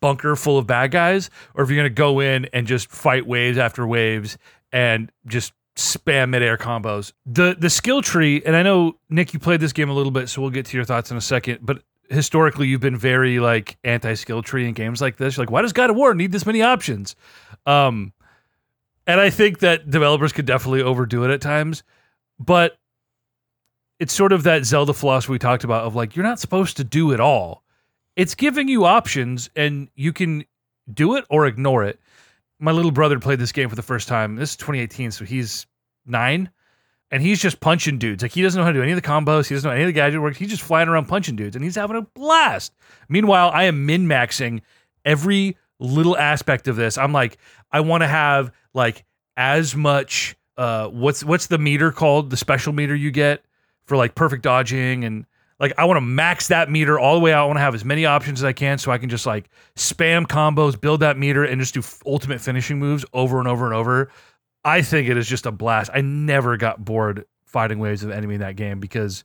bunker 0.00 0.34
full 0.34 0.58
of 0.58 0.66
bad 0.66 0.90
guys, 0.90 1.30
or 1.54 1.62
if 1.62 1.70
you're 1.70 1.76
going 1.76 1.90
to 1.90 1.94
go 1.94 2.20
in 2.20 2.46
and 2.46 2.66
just 2.66 2.90
fight 2.90 3.26
waves 3.26 3.58
after 3.58 3.86
waves 3.86 4.36
and 4.72 5.12
just 5.26 5.52
spam 5.76 6.30
mid-air 6.30 6.58
combos. 6.58 7.12
The 7.24 7.56
the 7.56 7.70
skill 7.70 8.02
tree, 8.02 8.42
and 8.44 8.56
I 8.56 8.64
know 8.64 8.98
Nick, 9.08 9.32
you 9.32 9.38
played 9.38 9.60
this 9.60 9.72
game 9.72 9.88
a 9.88 9.94
little 9.94 10.10
bit, 10.10 10.28
so 10.28 10.42
we'll 10.42 10.50
get 10.50 10.66
to 10.66 10.76
your 10.76 10.84
thoughts 10.84 11.12
in 11.12 11.16
a 11.16 11.20
second. 11.20 11.60
But 11.62 11.82
historically, 12.10 12.66
you've 12.66 12.80
been 12.80 12.96
very 12.96 13.38
like 13.38 13.76
anti-skill 13.84 14.42
tree 14.42 14.66
in 14.66 14.74
games 14.74 15.00
like 15.00 15.18
this. 15.18 15.36
You're 15.36 15.46
like, 15.46 15.52
why 15.52 15.62
does 15.62 15.72
God 15.72 15.90
of 15.90 15.96
War 15.96 16.14
need 16.14 16.32
this 16.32 16.44
many 16.44 16.62
options? 16.62 17.14
Um, 17.64 18.12
and 19.08 19.20
I 19.20 19.30
think 19.30 19.60
that 19.60 19.90
developers 19.90 20.32
could 20.32 20.44
definitely 20.44 20.82
overdo 20.82 21.24
it 21.24 21.30
at 21.30 21.40
times, 21.40 21.82
but 22.38 22.78
it's 23.98 24.12
sort 24.12 24.32
of 24.32 24.42
that 24.44 24.64
Zelda 24.64 24.92
philosophy 24.92 25.32
we 25.32 25.38
talked 25.38 25.64
about 25.64 25.84
of 25.84 25.96
like 25.96 26.14
you're 26.14 26.24
not 26.24 26.38
supposed 26.38 26.76
to 26.76 26.84
do 26.84 27.10
it 27.12 27.18
all. 27.18 27.64
It's 28.16 28.34
giving 28.34 28.68
you 28.68 28.84
options 28.84 29.48
and 29.56 29.88
you 29.94 30.12
can 30.12 30.44
do 30.92 31.16
it 31.16 31.24
or 31.30 31.46
ignore 31.46 31.84
it. 31.84 31.98
My 32.60 32.70
little 32.70 32.90
brother 32.90 33.18
played 33.18 33.38
this 33.38 33.50
game 33.50 33.70
for 33.70 33.76
the 33.76 33.82
first 33.82 34.08
time. 34.08 34.36
This 34.36 34.50
is 34.50 34.56
2018, 34.56 35.10
so 35.10 35.24
he's 35.24 35.66
nine. 36.04 36.50
And 37.10 37.22
he's 37.22 37.40
just 37.40 37.60
punching 37.60 37.96
dudes. 37.96 38.22
Like 38.22 38.32
he 38.32 38.42
doesn't 38.42 38.58
know 38.58 38.64
how 38.64 38.70
to 38.70 38.78
do 38.78 38.82
any 38.82 38.92
of 38.92 39.00
the 39.00 39.08
combos. 39.08 39.48
He 39.48 39.54
doesn't 39.54 39.66
know 39.66 39.74
any 39.74 39.84
of 39.84 39.88
the 39.88 39.94
gadget 39.94 40.20
work. 40.20 40.36
He's 40.36 40.50
just 40.50 40.62
flying 40.62 40.88
around 40.88 41.06
punching 41.06 41.36
dudes 41.36 41.56
and 41.56 41.64
he's 41.64 41.76
having 41.76 41.96
a 41.96 42.02
blast. 42.02 42.74
Meanwhile, 43.08 43.50
I 43.54 43.64
am 43.64 43.86
min 43.86 44.06
maxing 44.06 44.60
every 45.06 45.56
little 45.78 46.16
aspect 46.16 46.68
of 46.68 46.76
this. 46.76 46.98
I'm 46.98 47.12
like, 47.12 47.38
I 47.70 47.80
want 47.80 48.02
to 48.02 48.08
have 48.08 48.52
like 48.74 49.04
as 49.36 49.74
much 49.76 50.36
uh 50.56 50.88
what's 50.88 51.22
what's 51.22 51.46
the 51.46 51.58
meter 51.58 51.92
called? 51.92 52.30
The 52.30 52.36
special 52.36 52.72
meter 52.72 52.94
you 52.94 53.10
get 53.10 53.44
for 53.86 53.96
like 53.96 54.14
perfect 54.14 54.42
dodging 54.42 55.04
and 55.04 55.24
like 55.60 55.72
I 55.78 55.84
want 55.84 55.96
to 55.96 56.02
max 56.02 56.48
that 56.48 56.70
meter 56.70 56.98
all 56.98 57.14
the 57.14 57.20
way 57.20 57.32
out. 57.32 57.44
I 57.44 57.46
want 57.46 57.56
to 57.56 57.62
have 57.62 57.74
as 57.74 57.84
many 57.84 58.06
options 58.06 58.40
as 58.40 58.44
I 58.44 58.52
can 58.52 58.78
so 58.78 58.92
I 58.92 58.98
can 58.98 59.08
just 59.08 59.26
like 59.26 59.48
spam 59.76 60.26
combos, 60.26 60.80
build 60.80 61.00
that 61.00 61.16
meter 61.16 61.44
and 61.44 61.60
just 61.60 61.74
do 61.74 61.80
f- 61.80 62.02
ultimate 62.06 62.40
finishing 62.40 62.78
moves 62.78 63.04
over 63.12 63.38
and 63.38 63.48
over 63.48 63.66
and 63.66 63.74
over. 63.74 64.10
I 64.64 64.82
think 64.82 65.08
it 65.08 65.16
is 65.16 65.26
just 65.26 65.46
a 65.46 65.52
blast. 65.52 65.90
I 65.94 66.00
never 66.00 66.56
got 66.56 66.84
bored 66.84 67.24
fighting 67.46 67.78
waves 67.78 68.04
of 68.04 68.10
enemy 68.10 68.34
in 68.34 68.40
that 68.40 68.56
game 68.56 68.78
because 68.78 69.24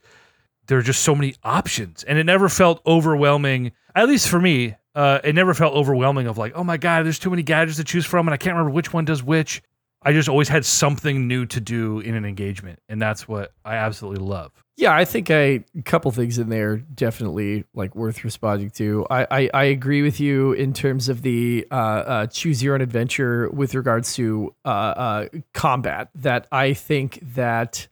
there 0.67 0.77
are 0.77 0.83
just 0.83 1.03
so 1.03 1.13
many 1.13 1.35
options 1.43 2.03
and 2.03 2.17
it 2.17 2.23
never 2.23 2.47
felt 2.47 2.81
overwhelming 2.85 3.73
at 3.95 4.07
least 4.07 4.29
for 4.29 4.39
me 4.39 4.75
uh, 4.95 5.19
it 5.23 5.33
never 5.35 5.53
felt 5.53 5.73
overwhelming 5.73 6.27
of 6.27 6.37
like 6.37 6.53
oh 6.55 6.63
my 6.63 6.77
god 6.77 7.03
there's 7.03 7.19
too 7.19 7.29
many 7.29 7.43
gadgets 7.43 7.77
to 7.77 7.83
choose 7.83 8.05
from 8.05 8.27
and 8.27 8.33
i 8.33 8.37
can't 8.37 8.55
remember 8.55 8.71
which 8.73 8.93
one 8.93 9.05
does 9.05 9.23
which 9.23 9.61
i 10.03 10.11
just 10.11 10.29
always 10.29 10.49
had 10.49 10.65
something 10.65 11.27
new 11.27 11.45
to 11.45 11.59
do 11.59 11.99
in 11.99 12.15
an 12.15 12.25
engagement 12.25 12.79
and 12.89 13.01
that's 13.01 13.27
what 13.27 13.53
i 13.65 13.75
absolutely 13.75 14.23
love 14.23 14.51
Yeah, 14.75 14.95
I 14.95 15.05
think 15.05 15.29
I 15.29 15.63
a 15.77 15.81
couple 15.85 16.09
things 16.11 16.39
in 16.39 16.49
there 16.49 16.77
definitely 16.77 17.63
like 17.75 17.95
worth 17.95 18.23
responding 18.23 18.71
to. 18.71 19.05
I 19.09 19.27
I, 19.29 19.49
I 19.53 19.63
agree 19.65 20.01
with 20.01 20.19
you 20.19 20.53
in 20.53 20.73
terms 20.73 21.09
of 21.09 21.21
the 21.21 21.67
uh, 21.69 21.75
uh, 21.75 22.27
choose 22.27 22.63
your 22.63 22.73
own 22.73 22.81
adventure 22.81 23.49
with 23.51 23.75
regards 23.75 24.15
to 24.15 24.55
uh, 24.65 24.67
uh, 24.69 25.27
combat. 25.53 26.09
That 26.15 26.47
I 26.51 26.73
think 26.73 27.19
that 27.35 27.87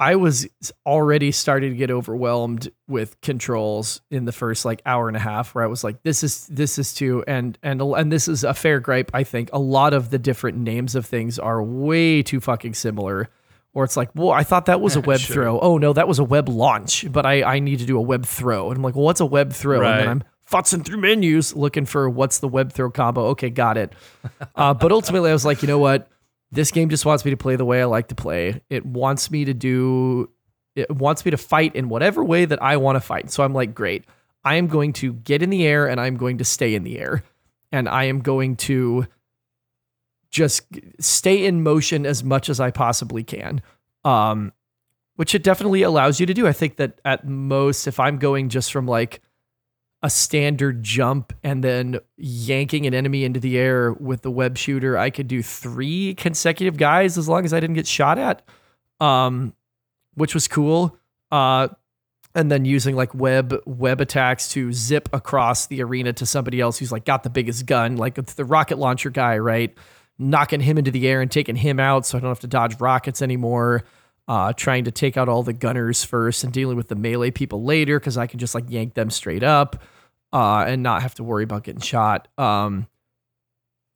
I 0.00 0.16
was 0.16 0.48
already 0.86 1.30
starting 1.30 1.70
to 1.72 1.76
get 1.76 1.90
overwhelmed 1.90 2.70
with 2.88 3.20
controls 3.20 4.00
in 4.10 4.24
the 4.24 4.32
first 4.32 4.64
like 4.64 4.80
hour 4.86 5.06
and 5.08 5.16
a 5.16 5.20
half, 5.20 5.54
where 5.54 5.62
I 5.62 5.66
was 5.66 5.84
like, 5.84 6.02
"This 6.02 6.24
is 6.24 6.46
this 6.46 6.78
is 6.78 6.94
too," 6.94 7.22
and 7.28 7.58
and 7.62 7.80
and 7.82 8.10
this 8.10 8.26
is 8.26 8.42
a 8.42 8.54
fair 8.54 8.80
gripe. 8.80 9.10
I 9.14 9.24
think 9.24 9.50
a 9.52 9.58
lot 9.58 9.92
of 9.92 10.08
the 10.10 10.18
different 10.18 10.56
names 10.58 10.94
of 10.94 11.04
things 11.06 11.38
are 11.38 11.62
way 11.62 12.22
too 12.22 12.40
fucking 12.40 12.74
similar 12.74 13.28
or 13.72 13.84
it's 13.84 13.96
like, 13.96 14.10
well, 14.16 14.30
I 14.32 14.42
thought 14.42 14.66
that 14.66 14.80
was 14.80 14.96
a 14.96 15.00
web 15.12 15.20
Sure. 15.20 15.34
throw. 15.34 15.60
Oh 15.60 15.78
no, 15.78 15.92
that 15.92 16.08
was 16.08 16.18
a 16.18 16.24
web 16.24 16.48
launch, 16.48 17.04
but 17.12 17.24
I, 17.24 17.42
I 17.44 17.58
need 17.60 17.78
to 17.78 17.86
do 17.86 17.96
a 17.98 18.02
web 18.02 18.26
throw. 18.26 18.68
And 18.70 18.76
I'm 18.78 18.82
like, 18.82 18.96
well, 18.96 19.04
what's 19.04 19.20
a 19.20 19.26
web 19.26 19.52
throw? 19.52 19.82
And 19.82 20.00
then 20.00 20.08
I'm 20.08 20.24
futzing 20.50 20.84
through 20.84 20.96
menus 20.98 21.54
looking 21.54 21.86
for 21.86 22.10
what's 22.10 22.40
the 22.40 22.48
web 22.48 22.72
throw 22.72 22.90
combo. 22.90 23.26
Okay, 23.26 23.48
got 23.50 23.76
it. 23.76 23.92
uh, 24.56 24.74
but 24.74 24.90
ultimately, 24.90 25.30
I 25.30 25.32
was 25.32 25.44
like, 25.44 25.62
you 25.62 25.68
know 25.68 25.78
what? 25.78 26.08
This 26.52 26.70
game 26.70 26.88
just 26.88 27.06
wants 27.06 27.24
me 27.24 27.30
to 27.30 27.36
play 27.36 27.56
the 27.56 27.64
way 27.64 27.80
I 27.80 27.84
like 27.84 28.08
to 28.08 28.14
play. 28.14 28.60
It 28.70 28.84
wants 28.84 29.30
me 29.30 29.44
to 29.44 29.54
do. 29.54 30.30
It 30.74 30.90
wants 30.90 31.24
me 31.24 31.30
to 31.30 31.36
fight 31.36 31.74
in 31.76 31.88
whatever 31.88 32.24
way 32.24 32.44
that 32.44 32.62
I 32.62 32.76
want 32.76 32.96
to 32.96 33.00
fight. 33.00 33.30
So 33.30 33.44
I'm 33.44 33.52
like, 33.52 33.74
great. 33.74 34.04
I 34.44 34.56
am 34.56 34.66
going 34.66 34.92
to 34.94 35.12
get 35.12 35.42
in 35.42 35.50
the 35.50 35.66
air 35.66 35.86
and 35.86 36.00
I'm 36.00 36.16
going 36.16 36.38
to 36.38 36.44
stay 36.44 36.74
in 36.74 36.82
the 36.82 36.98
air, 36.98 37.22
and 37.70 37.88
I 37.88 38.04
am 38.04 38.20
going 38.20 38.56
to 38.56 39.06
just 40.30 40.62
stay 40.98 41.44
in 41.44 41.62
motion 41.62 42.06
as 42.06 42.24
much 42.24 42.48
as 42.48 42.60
I 42.60 42.70
possibly 42.70 43.22
can. 43.22 43.62
Um, 44.04 44.52
which 45.16 45.34
it 45.34 45.42
definitely 45.42 45.82
allows 45.82 46.18
you 46.18 46.24
to 46.24 46.32
do. 46.32 46.46
I 46.48 46.52
think 46.54 46.76
that 46.76 46.98
at 47.04 47.28
most, 47.28 47.86
if 47.86 48.00
I'm 48.00 48.16
going 48.16 48.48
just 48.48 48.72
from 48.72 48.86
like 48.86 49.20
a 50.02 50.08
standard 50.08 50.82
jump 50.82 51.32
and 51.44 51.62
then 51.62 51.98
yanking 52.16 52.86
an 52.86 52.94
enemy 52.94 53.24
into 53.24 53.38
the 53.38 53.58
air 53.58 53.92
with 53.92 54.22
the 54.22 54.30
web 54.30 54.56
shooter, 54.56 54.96
I 54.96 55.10
could 55.10 55.28
do 55.28 55.42
three 55.42 56.14
consecutive 56.14 56.76
guys 56.76 57.18
as 57.18 57.28
long 57.28 57.44
as 57.44 57.52
I 57.52 57.60
didn't 57.60 57.76
get 57.76 57.86
shot 57.86 58.18
at. 58.18 58.42
Um, 58.98 59.54
which 60.14 60.34
was 60.34 60.48
cool. 60.48 60.96
Uh, 61.30 61.68
and 62.34 62.50
then 62.50 62.64
using 62.64 62.94
like 62.94 63.14
web 63.14 63.60
web 63.66 64.00
attacks 64.00 64.48
to 64.52 64.72
zip 64.72 65.08
across 65.12 65.66
the 65.66 65.82
arena 65.82 66.12
to 66.12 66.26
somebody 66.26 66.60
else 66.60 66.78
who's 66.78 66.92
like 66.92 67.04
got 67.04 67.22
the 67.22 67.30
biggest 67.30 67.66
gun, 67.66 67.96
like 67.96 68.14
the 68.14 68.44
rocket 68.44 68.78
launcher 68.78 69.10
guy, 69.10 69.38
right? 69.38 69.76
Knocking 70.18 70.60
him 70.60 70.78
into 70.78 70.90
the 70.90 71.08
air 71.08 71.20
and 71.20 71.30
taking 71.30 71.56
him 71.56 71.80
out, 71.80 72.06
so 72.06 72.18
I 72.18 72.20
don't 72.20 72.30
have 72.30 72.40
to 72.40 72.46
dodge 72.46 72.78
rockets 72.80 73.22
anymore. 73.22 73.84
Uh, 74.30 74.52
trying 74.52 74.84
to 74.84 74.92
take 74.92 75.16
out 75.16 75.28
all 75.28 75.42
the 75.42 75.52
gunners 75.52 76.04
first 76.04 76.44
and 76.44 76.52
dealing 76.52 76.76
with 76.76 76.86
the 76.86 76.94
melee 76.94 77.32
people 77.32 77.64
later 77.64 77.98
because 77.98 78.16
I 78.16 78.28
can 78.28 78.38
just 78.38 78.54
like 78.54 78.62
yank 78.68 78.94
them 78.94 79.10
straight 79.10 79.42
up 79.42 79.82
uh, 80.32 80.64
and 80.68 80.84
not 80.84 81.02
have 81.02 81.16
to 81.16 81.24
worry 81.24 81.42
about 81.42 81.64
getting 81.64 81.80
shot. 81.80 82.28
Um, 82.38 82.86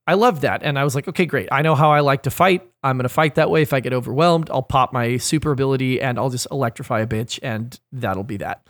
I 0.08 0.14
love 0.14 0.40
that. 0.40 0.64
And 0.64 0.76
I 0.76 0.82
was 0.82 0.96
like, 0.96 1.06
okay, 1.06 1.24
great. 1.24 1.48
I 1.52 1.62
know 1.62 1.76
how 1.76 1.92
I 1.92 2.00
like 2.00 2.24
to 2.24 2.32
fight. 2.32 2.68
I'm 2.82 2.96
going 2.96 3.04
to 3.04 3.08
fight 3.08 3.36
that 3.36 3.48
way. 3.48 3.62
If 3.62 3.72
I 3.72 3.78
get 3.78 3.92
overwhelmed, 3.92 4.50
I'll 4.50 4.60
pop 4.62 4.92
my 4.92 5.18
super 5.18 5.52
ability 5.52 6.00
and 6.00 6.18
I'll 6.18 6.30
just 6.30 6.48
electrify 6.50 7.00
a 7.00 7.06
bitch, 7.06 7.38
and 7.40 7.78
that'll 7.92 8.24
be 8.24 8.38
that. 8.38 8.66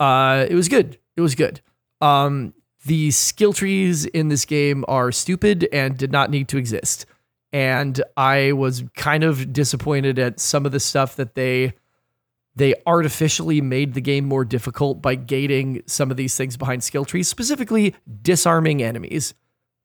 Uh, 0.00 0.46
it 0.50 0.54
was 0.56 0.68
good. 0.68 0.98
It 1.16 1.20
was 1.20 1.36
good. 1.36 1.60
Um, 2.00 2.54
the 2.84 3.12
skill 3.12 3.52
trees 3.52 4.04
in 4.04 4.28
this 4.30 4.44
game 4.44 4.84
are 4.88 5.12
stupid 5.12 5.68
and 5.72 5.96
did 5.96 6.12
not 6.12 6.28
need 6.28 6.48
to 6.48 6.58
exist. 6.58 7.06
And 7.54 8.02
I 8.16 8.50
was 8.50 8.82
kind 8.96 9.22
of 9.22 9.52
disappointed 9.52 10.18
at 10.18 10.40
some 10.40 10.66
of 10.66 10.72
the 10.72 10.80
stuff 10.80 11.14
that 11.14 11.36
they 11.36 11.74
they 12.56 12.74
artificially 12.84 13.60
made 13.60 13.94
the 13.94 14.00
game 14.00 14.24
more 14.24 14.44
difficult 14.44 15.00
by 15.00 15.14
gating 15.14 15.82
some 15.86 16.10
of 16.10 16.16
these 16.16 16.36
things 16.36 16.56
behind 16.56 16.82
skill 16.82 17.04
trees, 17.04 17.28
specifically 17.28 17.94
disarming 18.22 18.82
enemies. 18.82 19.34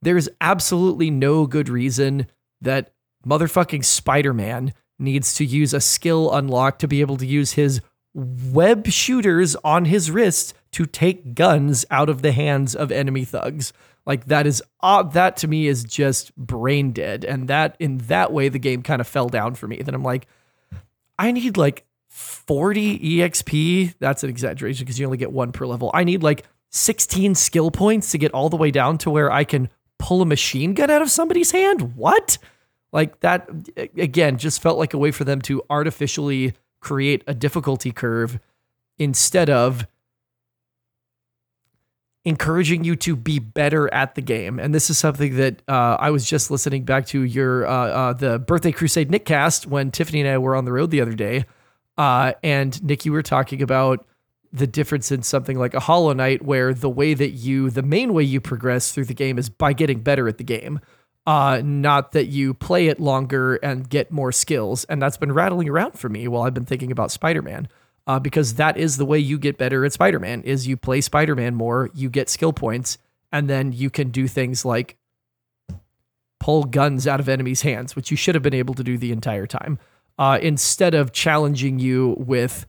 There's 0.01 0.29
absolutely 0.41 1.11
no 1.11 1.45
good 1.45 1.69
reason 1.69 2.25
that 2.59 2.91
motherfucking 3.23 3.85
Spider 3.85 4.33
Man 4.33 4.73
needs 4.97 5.35
to 5.35 5.45
use 5.45 5.71
a 5.71 5.79
skill 5.79 6.33
unlock 6.33 6.79
to 6.79 6.87
be 6.87 7.01
able 7.01 7.17
to 7.17 7.25
use 7.25 7.51
his 7.51 7.81
web 8.15 8.87
shooters 8.87 9.55
on 9.57 9.85
his 9.85 10.09
wrist 10.09 10.55
to 10.71 10.87
take 10.87 11.35
guns 11.35 11.85
out 11.91 12.09
of 12.09 12.23
the 12.23 12.31
hands 12.31 12.75
of 12.75 12.91
enemy 12.91 13.25
thugs. 13.25 13.73
Like 14.09 14.25
that 14.25 14.47
is 14.47 14.63
uh, 14.79 15.03
that 15.03 15.37
to 15.37 15.47
me 15.47 15.67
is 15.67 15.83
just 15.83 16.35
brain 16.35 16.93
dead, 16.93 17.23
and 17.23 17.47
that 17.47 17.75
in 17.77 17.99
that 17.99 18.33
way 18.33 18.49
the 18.49 18.57
game 18.57 18.81
kind 18.81 19.01
of 19.01 19.07
fell 19.07 19.29
down 19.29 19.53
for 19.53 19.67
me. 19.67 19.83
Then 19.83 19.93
I'm 19.93 20.01
like, 20.01 20.25
I 21.19 21.31
need 21.31 21.57
like 21.57 21.85
40 22.07 22.97
exp. 23.19 23.93
That's 23.99 24.23
an 24.23 24.31
exaggeration 24.31 24.83
because 24.83 24.99
you 24.99 25.05
only 25.05 25.19
get 25.19 25.31
one 25.31 25.51
per 25.51 25.67
level. 25.67 25.91
I 25.93 26.05
need 26.05 26.23
like 26.23 26.47
16 26.71 27.35
skill 27.35 27.69
points 27.69 28.09
to 28.09 28.17
get 28.17 28.33
all 28.33 28.49
the 28.49 28.57
way 28.57 28.71
down 28.71 28.97
to 28.97 29.11
where 29.11 29.31
I 29.31 29.43
can 29.43 29.69
pull 29.99 30.23
a 30.23 30.25
machine 30.25 30.73
gun 30.73 30.89
out 30.89 31.03
of 31.03 31.11
somebody's 31.11 31.51
hand. 31.51 31.95
What? 31.95 32.39
Like 32.91 33.19
that 33.19 33.47
again 33.77 34.39
just 34.39 34.59
felt 34.59 34.79
like 34.79 34.95
a 34.95 34.97
way 34.97 35.11
for 35.11 35.23
them 35.23 35.39
to 35.43 35.61
artificially 35.69 36.55
create 36.79 37.23
a 37.27 37.35
difficulty 37.35 37.91
curve 37.91 38.39
instead 38.97 39.51
of 39.51 39.85
encouraging 42.29 42.83
you 42.83 42.95
to 42.95 43.15
be 43.15 43.39
better 43.39 43.91
at 43.93 44.13
the 44.13 44.21
game. 44.21 44.59
And 44.59 44.73
this 44.73 44.89
is 44.89 44.97
something 44.97 45.35
that 45.37 45.61
uh, 45.67 45.97
I 45.99 46.11
was 46.11 46.29
just 46.29 46.51
listening 46.51 46.83
back 46.83 47.07
to 47.07 47.21
your 47.23 47.65
uh, 47.65 47.71
uh, 47.71 48.13
the 48.13 48.39
Birthday 48.39 48.71
Crusade 48.71 49.09
Nick 49.09 49.25
cast 49.25 49.65
when 49.65 49.89
Tiffany 49.91 50.21
and 50.21 50.29
I 50.29 50.37
were 50.37 50.55
on 50.55 50.63
the 50.63 50.71
road 50.71 50.91
the 50.91 51.01
other 51.01 51.13
day. 51.13 51.45
Uh, 51.97 52.33
and 52.43 52.81
Nick, 52.83 53.03
you 53.03 53.11
were 53.11 53.23
talking 53.23 53.61
about 53.61 54.05
the 54.53 54.67
difference 54.67 55.11
in 55.11 55.23
something 55.23 55.57
like 55.57 55.73
a 55.73 55.79
Hollow 55.79 56.13
Knight, 56.13 56.43
where 56.43 56.73
the 56.73 56.89
way 56.89 57.13
that 57.13 57.31
you, 57.31 57.69
the 57.69 57.83
main 57.83 58.13
way 58.13 58.23
you 58.23 58.39
progress 58.39 58.91
through 58.91 59.05
the 59.05 59.13
game 59.13 59.37
is 59.37 59.49
by 59.49 59.73
getting 59.73 59.99
better 59.99 60.27
at 60.27 60.37
the 60.37 60.43
game. 60.43 60.79
Uh, 61.27 61.61
not 61.63 62.13
that 62.13 62.27
you 62.27 62.53
play 62.53 62.87
it 62.87 62.99
longer 62.99 63.55
and 63.57 63.89
get 63.89 64.11
more 64.11 64.31
skills. 64.31 64.85
And 64.85 65.01
that's 65.01 65.17
been 65.17 65.31
rattling 65.31 65.67
around 65.67 65.99
for 65.99 66.09
me 66.09 66.27
while 66.27 66.43
I've 66.43 66.53
been 66.53 66.65
thinking 66.65 66.91
about 66.91 67.11
Spider 67.11 67.41
Man 67.41 67.67
uh, 68.09 68.17
because 68.17 68.55
that 68.55 68.75
is 68.75 68.97
the 68.97 69.05
way 69.05 69.19
you 69.19 69.37
get 69.37 69.55
better 69.59 69.85
at 69.85 69.93
Spider-Man 69.93 70.41
is 70.41 70.67
you 70.67 70.75
play 70.75 70.99
Spider-Man 70.99 71.53
more, 71.53 71.91
you 71.93 72.09
get 72.09 72.27
skill 72.27 72.51
points, 72.51 72.97
and 73.31 73.47
then 73.47 73.71
you 73.71 73.91
can 73.91 74.09
do 74.09 74.27
things 74.27 74.65
like 74.65 74.97
pull 76.39 76.63
guns 76.63 77.05
out 77.05 77.19
of 77.19 77.29
enemies' 77.29 77.61
hands, 77.61 77.95
which 77.95 78.09
you 78.09 78.17
should 78.17 78.33
have 78.33 78.41
been 78.41 78.55
able 78.55 78.73
to 78.73 78.83
do 78.83 78.97
the 78.97 79.11
entire 79.11 79.45
time, 79.45 79.77
uh, 80.17 80.39
instead 80.41 80.95
of 80.95 81.11
challenging 81.11 81.77
you 81.77 82.15
with 82.17 82.65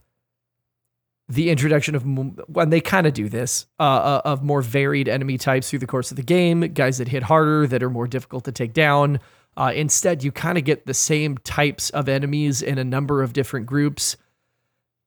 the 1.27 1.49
introduction 1.49 1.95
of 1.95 2.05
when 2.47 2.69
they 2.69 2.79
kind 2.79 3.07
of 3.07 3.13
do 3.13 3.27
this 3.27 3.65
uh, 3.79 3.83
uh, 3.83 4.21
of 4.23 4.43
more 4.43 4.61
varied 4.61 5.09
enemy 5.09 5.39
types 5.39 5.71
through 5.71 5.79
the 5.79 5.87
course 5.87 6.11
of 6.11 6.17
the 6.17 6.23
game, 6.23 6.59
guys 6.73 6.99
that 6.99 7.07
hit 7.07 7.23
harder, 7.23 7.65
that 7.65 7.81
are 7.81 7.89
more 7.89 8.05
difficult 8.05 8.43
to 8.43 8.51
take 8.51 8.73
down. 8.73 9.19
Uh, 9.57 9.71
instead, 9.73 10.23
you 10.23 10.31
kind 10.31 10.59
of 10.59 10.65
get 10.65 10.85
the 10.85 10.93
same 10.93 11.39
types 11.39 11.89
of 11.89 12.07
enemies 12.07 12.61
in 12.61 12.77
a 12.77 12.83
number 12.83 13.23
of 13.23 13.33
different 13.33 13.65
groups. 13.65 14.17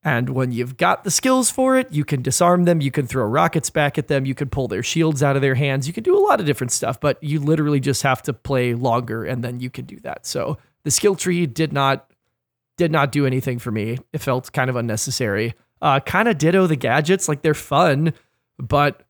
And 0.05 0.29
when 0.29 0.51
you've 0.51 0.77
got 0.77 1.03
the 1.03 1.09
skills 1.09 1.49
for 1.49 1.75
it, 1.75 1.91
you 1.91 2.05
can 2.05 2.21
disarm 2.21 2.65
them, 2.65 2.79
you 2.79 2.91
can 2.91 3.07
throw 3.07 3.25
rockets 3.25 3.71
back 3.71 3.97
at 3.97 4.07
them, 4.07 4.23
you 4.27 4.35
can 4.35 4.49
pull 4.49 4.67
their 4.67 4.83
shields 4.83 5.23
out 5.23 5.35
of 5.35 5.41
their 5.41 5.55
hands, 5.55 5.87
you 5.87 5.93
can 5.93 6.03
do 6.03 6.15
a 6.15 6.21
lot 6.21 6.39
of 6.39 6.45
different 6.45 6.71
stuff, 6.71 6.99
but 6.99 7.21
you 7.23 7.39
literally 7.39 7.79
just 7.79 8.03
have 8.03 8.21
to 8.21 8.31
play 8.31 8.75
longer 8.75 9.25
and 9.25 9.43
then 9.43 9.59
you 9.59 9.71
can 9.71 9.85
do 9.85 9.99
that. 10.01 10.27
So 10.27 10.59
the 10.83 10.91
skill 10.91 11.15
tree 11.15 11.47
did 11.47 11.73
not 11.73 12.11
did 12.77 12.91
not 12.91 13.11
do 13.11 13.25
anything 13.25 13.57
for 13.57 13.71
me. 13.71 13.97
It 14.13 14.19
felt 14.19 14.51
kind 14.51 14.69
of 14.69 14.75
unnecessary. 14.75 15.55
Uh, 15.81 15.99
kind 16.01 16.27
of 16.27 16.37
ditto 16.37 16.67
the 16.67 16.75
gadgets, 16.75 17.27
like 17.27 17.41
they're 17.41 17.53
fun, 17.53 18.13
but 18.59 19.01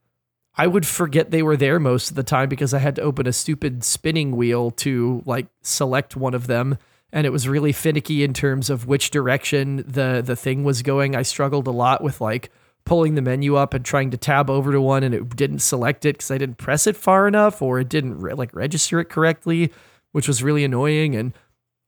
I 0.56 0.68
would 0.68 0.86
forget 0.88 1.32
they 1.32 1.44
were 1.44 1.58
there 1.58 1.80
most 1.80 2.10
of 2.10 2.16
the 2.16 2.24
time 2.24 2.48
because 2.48 2.74
I 2.74 2.80
had 2.80 2.96
to 2.96 3.02
open 3.02 3.28
a 3.28 3.34
stupid 3.34 3.84
spinning 3.84 4.36
wheel 4.36 4.72
to 4.72 5.24
like 5.26 5.48
select 5.62 6.16
one 6.16 6.34
of 6.34 6.48
them. 6.48 6.78
And 7.14 7.26
it 7.26 7.32
was 7.32 7.48
really 7.48 7.72
finicky 7.72 8.24
in 8.24 8.34
terms 8.34 8.70
of 8.70 8.88
which 8.88 9.10
direction 9.12 9.78
the 9.88 10.22
the 10.26 10.36
thing 10.36 10.64
was 10.64 10.82
going. 10.82 11.16
I 11.16 11.22
struggled 11.22 11.68
a 11.68 11.72
lot 11.72 12.04
with 12.04 12.20
like 12.22 12.52
pulling 12.86 13.16
the 13.16 13.22
menu 13.22 13.56
up 13.56 13.74
and 13.74 13.84
trying 13.84 14.12
to 14.12 14.18
tab 14.18 14.50
over 14.50 14.72
to 14.72 14.80
one 14.80 15.04
and 15.04 15.16
it 15.16 15.36
didn't 15.36 15.60
select 15.60 16.06
it 16.06 16.16
because 16.16 16.30
I 16.30 16.38
didn't 16.38 16.58
press 16.58 16.86
it 16.86 16.96
far 16.96 17.28
enough 17.28 17.62
or 17.62 17.80
it 17.80 17.90
didn't 17.90 18.20
re- 18.20 18.34
like 18.34 18.54
register 18.54 19.00
it 19.00 19.10
correctly, 19.10 19.72
which 20.12 20.28
was 20.28 20.44
really 20.44 20.64
annoying. 20.64 21.16
And 21.16 21.34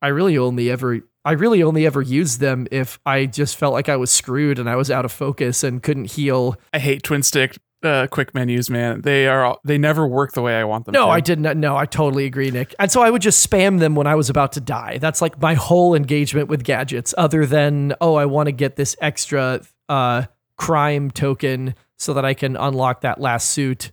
I 0.02 0.08
really 0.08 0.38
only 0.38 0.72
ever 0.72 1.02
I 1.24 1.34
really 1.34 1.62
only 1.62 1.86
ever 1.86 2.02
used 2.02 2.40
them 2.40 2.68
if 2.72 3.00
I 3.06 3.26
just 3.26 3.58
felt 3.58 3.74
like 3.74 3.90
I 3.90 3.98
was 3.98 4.12
screwed 4.12 4.60
and 4.60 4.70
I 4.70 4.78
was 4.78 4.90
out 4.90 5.04
of 5.04 5.12
focus 5.12 5.64
and 5.64 5.84
couldn't 5.84 6.12
heal. 6.12 6.56
I 6.74 6.80
hate 6.80 7.04
twin 7.04 7.22
stick 7.22 7.58
uh, 7.84 8.08
quick 8.08 8.34
menus, 8.34 8.70
man. 8.70 9.02
They 9.02 9.28
are 9.28 9.44
all- 9.46 9.60
they 9.64 9.78
never 9.78 10.08
work 10.08 10.34
the 10.34 10.42
way 10.42 10.56
I 10.60 10.64
want 10.64 10.86
them. 10.86 10.94
No, 10.94 11.06
to. 11.06 11.12
I 11.12 11.20
did 11.20 11.40
not. 11.40 11.58
No, 11.58 11.78
I 11.78 11.86
totally 11.86 12.26
agree, 12.26 12.50
Nick. 12.52 12.74
And 12.80 12.92
so 12.92 13.02
I 13.02 13.10
would 13.10 13.22
just 13.22 13.48
spam 13.48 13.80
them 13.80 13.96
when 13.96 14.08
I 14.08 14.16
was 14.16 14.30
about 14.30 14.54
to 14.54 14.62
die. 14.62 14.98
That's 15.00 15.22
like 15.22 15.40
my 15.42 15.54
whole 15.54 15.94
engagement 15.96 16.50
with 16.50 16.64
gadgets, 16.64 17.14
other 17.18 17.46
than, 17.46 17.94
oh, 18.02 18.16
I 18.16 18.26
want 18.26 18.48
to 18.48 18.52
get 18.52 18.76
this 18.76 18.96
extra 19.02 19.62
uh, 19.90 20.24
crime 20.58 21.12
token 21.12 21.76
so 21.98 22.14
that 22.14 22.26
I 22.26 22.34
can 22.34 22.56
unlock 22.56 23.02
that 23.02 23.20
last 23.22 23.50
suit 23.52 23.92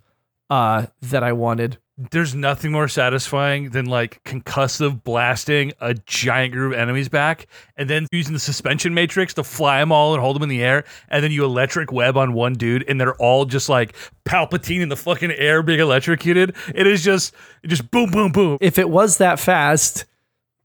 uh, 0.50 0.86
that 1.02 1.22
I 1.22 1.32
wanted. 1.32 1.78
There's 1.96 2.34
nothing 2.34 2.72
more 2.72 2.88
satisfying 2.88 3.70
than 3.70 3.86
like 3.86 4.20
concussive 4.24 5.04
blasting 5.04 5.72
a 5.80 5.94
giant 5.94 6.52
group 6.52 6.72
of 6.72 6.78
enemies 6.80 7.08
back 7.08 7.46
and 7.76 7.88
then 7.88 8.08
using 8.10 8.32
the 8.32 8.40
suspension 8.40 8.94
matrix 8.94 9.32
to 9.34 9.44
fly 9.44 9.78
them 9.78 9.92
all 9.92 10.12
and 10.12 10.20
hold 10.20 10.34
them 10.34 10.42
in 10.42 10.48
the 10.48 10.60
air. 10.60 10.82
And 11.08 11.22
then 11.22 11.30
you 11.30 11.44
electric 11.44 11.92
web 11.92 12.16
on 12.16 12.32
one 12.32 12.54
dude 12.54 12.84
and 12.88 13.00
they're 13.00 13.14
all 13.16 13.44
just 13.44 13.68
like 13.68 13.94
Palpatine 14.24 14.80
in 14.80 14.88
the 14.88 14.96
fucking 14.96 15.30
air 15.30 15.62
being 15.62 15.78
electrocuted. 15.78 16.56
It 16.74 16.88
is 16.88 17.04
just, 17.04 17.32
just 17.64 17.88
boom, 17.92 18.10
boom, 18.10 18.32
boom. 18.32 18.58
If 18.60 18.76
it 18.78 18.90
was 18.90 19.18
that 19.18 19.38
fast, 19.38 20.04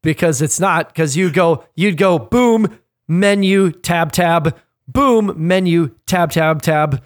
because 0.01 0.41
it's 0.41 0.59
not, 0.59 0.87
because 0.87 1.15
you 1.15 1.29
go, 1.29 1.63
you'd 1.75 1.97
go 1.97 2.17
boom, 2.17 2.79
menu, 3.07 3.71
tab, 3.71 4.11
tab, 4.11 4.57
boom, 4.87 5.33
menu, 5.35 5.95
tab, 6.07 6.31
tab, 6.31 6.63
tab, 6.63 7.03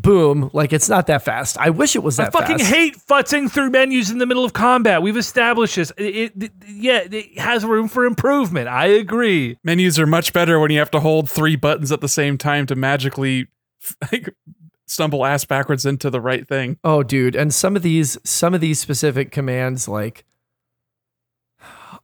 boom. 0.00 0.50
Like 0.52 0.72
it's 0.72 0.88
not 0.88 1.06
that 1.08 1.22
fast. 1.24 1.58
I 1.58 1.70
wish 1.70 1.96
it 1.96 2.02
was 2.02 2.16
that 2.16 2.32
fast. 2.32 2.44
I 2.44 2.46
fucking 2.48 2.58
fast. 2.58 2.74
hate 2.74 2.96
futzing 2.96 3.50
through 3.50 3.70
menus 3.70 4.10
in 4.10 4.18
the 4.18 4.26
middle 4.26 4.44
of 4.44 4.52
combat. 4.52 5.02
We've 5.02 5.16
established 5.16 5.76
this. 5.76 5.92
It, 5.96 6.32
it- 6.40 6.52
yeah, 6.68 7.00
it 7.10 7.38
has 7.38 7.64
room 7.64 7.88
for 7.88 8.04
improvement. 8.04 8.68
I 8.68 8.86
agree. 8.86 9.58
menus 9.64 9.98
are 9.98 10.06
much 10.06 10.32
better 10.32 10.58
when 10.60 10.70
you 10.70 10.78
have 10.78 10.90
to 10.92 11.00
hold 11.00 11.28
three 11.28 11.56
buttons 11.56 11.90
at 11.92 12.00
the 12.00 12.08
same 12.08 12.38
time 12.38 12.66
to 12.66 12.74
magically 12.76 13.48
like, 14.12 14.34
stumble 14.86 15.24
ass 15.26 15.44
backwards 15.44 15.84
into 15.84 16.08
the 16.10 16.20
right 16.20 16.46
thing. 16.48 16.78
Oh, 16.84 17.02
dude, 17.02 17.36
and 17.36 17.52
some 17.52 17.76
of 17.76 17.82
these 17.82 18.16
some 18.24 18.54
of 18.54 18.60
these 18.60 18.78
specific 18.78 19.30
commands 19.32 19.86
like 19.88 20.24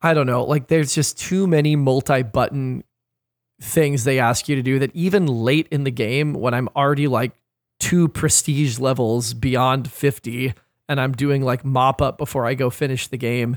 I 0.03 0.13
don't 0.13 0.27
know, 0.27 0.45
like 0.45 0.67
there's 0.69 0.95
just 0.95 1.19
too 1.19 1.47
many 1.47 1.77
multi-button 1.77 2.85
things 3.61 4.05
they 4.05 4.19
ask 4.19 4.49
you 4.49 4.57
to 4.57 4.63
do 4.63 4.79
that 4.81 4.91
even 4.95 5.27
late 5.27 5.67
in 5.71 5.85
the 5.85 5.91
game 5.91 6.35
when 6.35 6.53
I'm 6.53 6.69
already 6.77 7.09
like 7.09 7.33
two 7.79 8.09
prestige 8.09 8.79
levels 8.79 9.35
beyond 9.35 9.91
50 9.91 10.55
and 10.89 11.01
I'm 11.01 11.13
doing 11.13 11.43
like 11.43 11.65
mop 11.65 12.03
up 12.03 12.19
before 12.19 12.47
I 12.47 12.55
go 12.55 12.71
finish 12.71 13.09
the 13.09 13.17
game, 13.17 13.57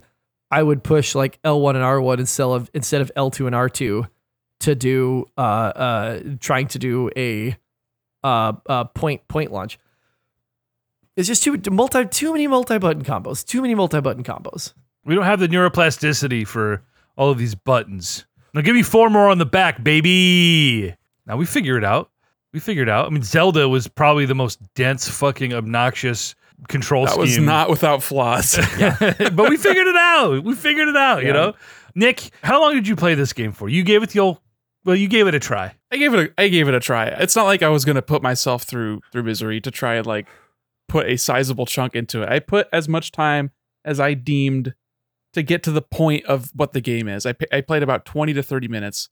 I 0.49 0.63
would 0.63 0.83
push 0.83 1.13
like 1.15 1.41
L1 1.41 1.75
and 1.75 1.83
R1 1.83 2.19
instead 2.19 2.45
of 2.45 2.71
instead 2.73 3.01
of 3.01 3.11
L2 3.15 3.47
and 3.47 3.55
R2 3.55 4.09
to 4.61 4.75
do 4.75 5.25
uh 5.37 5.41
uh 5.41 6.19
trying 6.39 6.67
to 6.69 6.79
do 6.79 7.09
a 7.15 7.55
uh 8.23 8.53
uh 8.65 8.85
point 8.85 9.27
point 9.27 9.51
launch. 9.51 9.77
It's 11.15 11.27
just 11.27 11.43
too 11.43 11.59
multi 11.71 12.05
too 12.05 12.31
many 12.31 12.47
multi 12.47 12.77
button 12.77 13.03
combos. 13.03 13.45
Too 13.45 13.61
many 13.61 13.75
multi 13.75 13.99
button 14.01 14.23
combos. 14.23 14.73
We 15.03 15.15
don't 15.15 15.25
have 15.25 15.39
the 15.39 15.47
neuroplasticity 15.47 16.47
for 16.47 16.83
all 17.17 17.29
of 17.29 17.37
these 17.37 17.55
buttons. 17.55 18.25
Now 18.53 18.61
give 18.61 18.75
me 18.75 18.83
four 18.83 19.09
more 19.09 19.29
on 19.29 19.37
the 19.37 19.45
back, 19.45 19.83
baby. 19.83 20.95
Now 21.25 21.37
we 21.37 21.45
figure 21.45 21.77
it 21.77 21.83
out. 21.83 22.09
We 22.53 22.59
figured 22.59 22.89
out. 22.89 23.05
I 23.05 23.09
mean, 23.09 23.23
Zelda 23.23 23.67
was 23.69 23.87
probably 23.87 24.25
the 24.25 24.35
most 24.35 24.59
dense, 24.75 25.07
fucking 25.09 25.53
obnoxious 25.53 26.33
control 26.67 27.05
That 27.05 27.11
scheme. 27.11 27.21
was 27.21 27.37
not 27.37 27.69
without 27.69 28.01
flaws. 28.01 28.55
but 28.79 29.49
we 29.49 29.57
figured 29.57 29.87
it 29.87 29.95
out. 29.95 30.43
We 30.43 30.55
figured 30.55 30.87
it 30.87 30.95
out. 30.97 31.21
You 31.21 31.27
Yeah. 31.27 31.33
know, 31.33 31.53
Nick, 31.93 32.31
how 32.41 32.59
long 32.61 32.73
did 32.73 32.87
you 32.87 32.95
play 32.95 33.15
this 33.15 33.33
game 33.33 33.51
for? 33.51 33.69
You 33.69 33.83
gave 33.83 34.01
it 34.03 34.09
the 34.11 34.19
old. 34.19 34.39
Well, 34.85 34.95
you 34.95 35.07
gave 35.09 35.27
it 35.27 35.35
a 35.35 35.39
try. 35.39 35.75
I 35.91 35.97
gave 35.97 36.13
it 36.13 36.19
a 36.37 36.41
I 36.41 36.47
gave 36.47 36.67
it 36.69 36.73
a 36.73 36.79
try. 36.79 37.07
It's 37.07 37.35
not 37.35 37.43
like 37.43 37.61
I 37.61 37.67
was 37.69 37.83
gonna 37.83 38.01
put 38.01 38.23
myself 38.23 38.63
through 38.63 39.01
through 39.11 39.23
misery 39.23 39.59
to 39.61 39.69
try 39.71 39.95
and 39.95 40.05
like 40.07 40.27
put 40.87 41.07
a 41.09 41.17
sizable 41.17 41.65
chunk 41.65 41.93
into 41.95 42.21
it. 42.23 42.29
I 42.29 42.39
put 42.39 42.67
as 42.71 42.87
much 42.87 43.11
time 43.11 43.51
as 43.83 43.99
I 43.99 44.13
deemed 44.13 44.73
to 45.33 45.43
get 45.43 45.61
to 45.63 45.71
the 45.71 45.81
point 45.81 46.25
of 46.25 46.51
what 46.55 46.71
the 46.71 46.79
game 46.81 47.09
is. 47.09 47.25
I 47.25 47.33
pa- 47.33 47.45
I 47.51 47.59
played 47.61 47.83
about 47.83 48.05
20 48.05 48.33
to 48.33 48.41
30 48.41 48.69
minutes, 48.69 49.09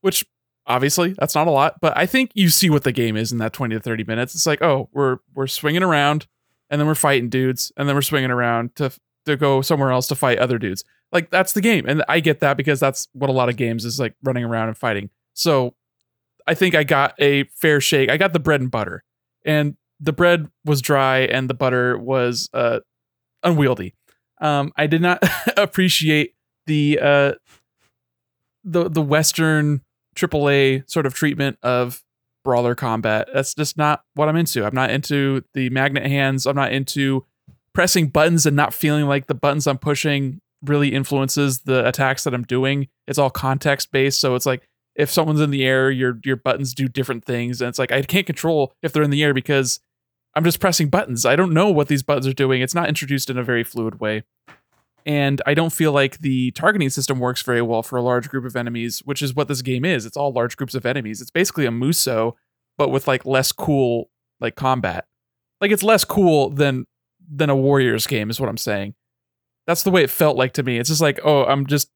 which 0.00 0.26
obviously 0.66 1.14
that's 1.18 1.34
not 1.34 1.46
a 1.46 1.50
lot, 1.50 1.80
but 1.80 1.96
I 1.96 2.06
think 2.06 2.30
you 2.34 2.48
see 2.48 2.70
what 2.70 2.84
the 2.84 2.92
game 2.92 3.16
is 3.16 3.32
in 3.32 3.38
that 3.38 3.52
20 3.52 3.74
to 3.74 3.80
30 3.80 4.04
minutes. 4.04 4.34
It's 4.34 4.46
like, 4.46 4.62
"Oh, 4.62 4.88
we're 4.92 5.18
we're 5.34 5.46
swinging 5.46 5.82
around 5.82 6.26
and 6.70 6.80
then 6.80 6.86
we're 6.86 6.94
fighting 6.94 7.28
dudes 7.28 7.72
and 7.76 7.88
then 7.88 7.94
we're 7.94 8.02
swinging 8.02 8.30
around 8.30 8.74
to 8.76 8.92
to 9.26 9.36
go 9.36 9.62
somewhere 9.62 9.90
else 9.90 10.06
to 10.08 10.14
fight 10.14 10.38
other 10.38 10.58
dudes." 10.58 10.84
Like 11.12 11.30
that's 11.30 11.52
the 11.52 11.60
game. 11.60 11.84
And 11.86 12.02
I 12.08 12.20
get 12.20 12.40
that 12.40 12.56
because 12.56 12.80
that's 12.80 13.08
what 13.12 13.28
a 13.28 13.34
lot 13.34 13.48
of 13.48 13.56
games 13.56 13.84
is 13.84 14.00
like 14.00 14.14
running 14.22 14.44
around 14.44 14.68
and 14.68 14.76
fighting. 14.76 15.10
So 15.34 15.74
I 16.46 16.54
think 16.54 16.74
I 16.74 16.84
got 16.84 17.14
a 17.18 17.44
fair 17.44 17.80
shake. 17.80 18.10
I 18.10 18.16
got 18.16 18.32
the 18.32 18.40
bread 18.40 18.60
and 18.60 18.70
butter, 18.70 19.04
and 19.44 19.76
the 20.00 20.12
bread 20.12 20.48
was 20.64 20.82
dry 20.82 21.20
and 21.20 21.48
the 21.48 21.54
butter 21.54 21.96
was 21.96 22.48
uh, 22.52 22.80
unwieldy. 23.42 23.94
Um, 24.40 24.72
I 24.76 24.86
did 24.88 25.02
not 25.02 25.22
appreciate 25.56 26.34
the 26.66 26.98
uh, 27.00 27.32
the 28.64 28.88
the 28.88 29.02
Western 29.02 29.82
AAA 30.16 30.88
sort 30.90 31.06
of 31.06 31.14
treatment 31.14 31.58
of 31.62 32.02
brawler 32.44 32.74
combat. 32.74 33.28
That's 33.32 33.54
just 33.54 33.76
not 33.76 34.02
what 34.14 34.28
I'm 34.28 34.36
into. 34.36 34.64
I'm 34.64 34.74
not 34.74 34.90
into 34.90 35.42
the 35.54 35.70
magnet 35.70 36.06
hands. 36.06 36.46
I'm 36.46 36.56
not 36.56 36.72
into 36.72 37.24
pressing 37.74 38.08
buttons 38.08 38.46
and 38.46 38.56
not 38.56 38.74
feeling 38.74 39.06
like 39.06 39.26
the 39.26 39.34
buttons 39.34 39.66
I'm 39.66 39.78
pushing 39.78 40.40
really 40.62 40.92
influences 40.94 41.60
the 41.60 41.86
attacks 41.86 42.24
that 42.24 42.34
I'm 42.34 42.44
doing. 42.44 42.88
It's 43.06 43.18
all 43.18 43.30
context 43.30 43.90
based, 43.92 44.20
so 44.20 44.34
it's 44.34 44.46
like 44.46 44.68
if 44.94 45.10
someone's 45.10 45.40
in 45.40 45.50
the 45.50 45.64
air, 45.64 45.90
your 45.90 46.18
your 46.24 46.36
buttons 46.36 46.74
do 46.74 46.88
different 46.88 47.24
things, 47.24 47.60
and 47.60 47.68
it's 47.68 47.78
like 47.78 47.92
I 47.92 48.02
can't 48.02 48.26
control 48.26 48.74
if 48.82 48.92
they're 48.92 49.02
in 49.02 49.10
the 49.10 49.22
air 49.22 49.34
because 49.34 49.80
I'm 50.34 50.44
just 50.44 50.60
pressing 50.60 50.88
buttons. 50.88 51.26
I 51.26 51.36
don't 51.36 51.52
know 51.52 51.70
what 51.70 51.88
these 51.88 52.02
buttons 52.02 52.26
are 52.26 52.32
doing. 52.32 52.62
It's 52.62 52.74
not 52.74 52.88
introduced 52.88 53.30
in 53.30 53.38
a 53.38 53.42
very 53.42 53.64
fluid 53.64 54.00
way. 54.00 54.24
And 55.04 55.42
I 55.46 55.54
don't 55.54 55.72
feel 55.72 55.92
like 55.92 56.18
the 56.18 56.50
targeting 56.52 56.90
system 56.90 57.18
works 57.18 57.42
very 57.42 57.62
well 57.62 57.82
for 57.82 57.96
a 57.96 58.02
large 58.02 58.28
group 58.28 58.44
of 58.44 58.56
enemies, 58.56 59.00
which 59.04 59.22
is 59.22 59.34
what 59.34 59.48
this 59.48 59.62
game 59.62 59.84
is. 59.84 60.06
It's 60.06 60.16
all 60.16 60.32
large 60.32 60.56
groups 60.56 60.74
of 60.74 60.86
enemies. 60.86 61.20
It's 61.20 61.30
basically 61.30 61.66
a 61.66 61.70
Musou, 61.70 62.34
but 62.78 62.90
with 62.90 63.08
like 63.08 63.26
less 63.26 63.52
cool 63.52 64.10
like 64.40 64.56
combat. 64.56 65.06
Like 65.60 65.70
it's 65.70 65.82
less 65.82 66.04
cool 66.04 66.50
than 66.50 66.86
than 67.34 67.50
a 67.50 67.56
Warriors 67.56 68.06
game, 68.06 68.30
is 68.30 68.40
what 68.40 68.48
I'm 68.48 68.56
saying. 68.56 68.94
That's 69.66 69.84
the 69.84 69.90
way 69.90 70.02
it 70.02 70.10
felt 70.10 70.36
like 70.36 70.52
to 70.54 70.62
me. 70.62 70.78
It's 70.78 70.88
just 70.88 71.00
like, 71.00 71.20
oh, 71.24 71.44
I'm 71.44 71.66
just 71.66 71.88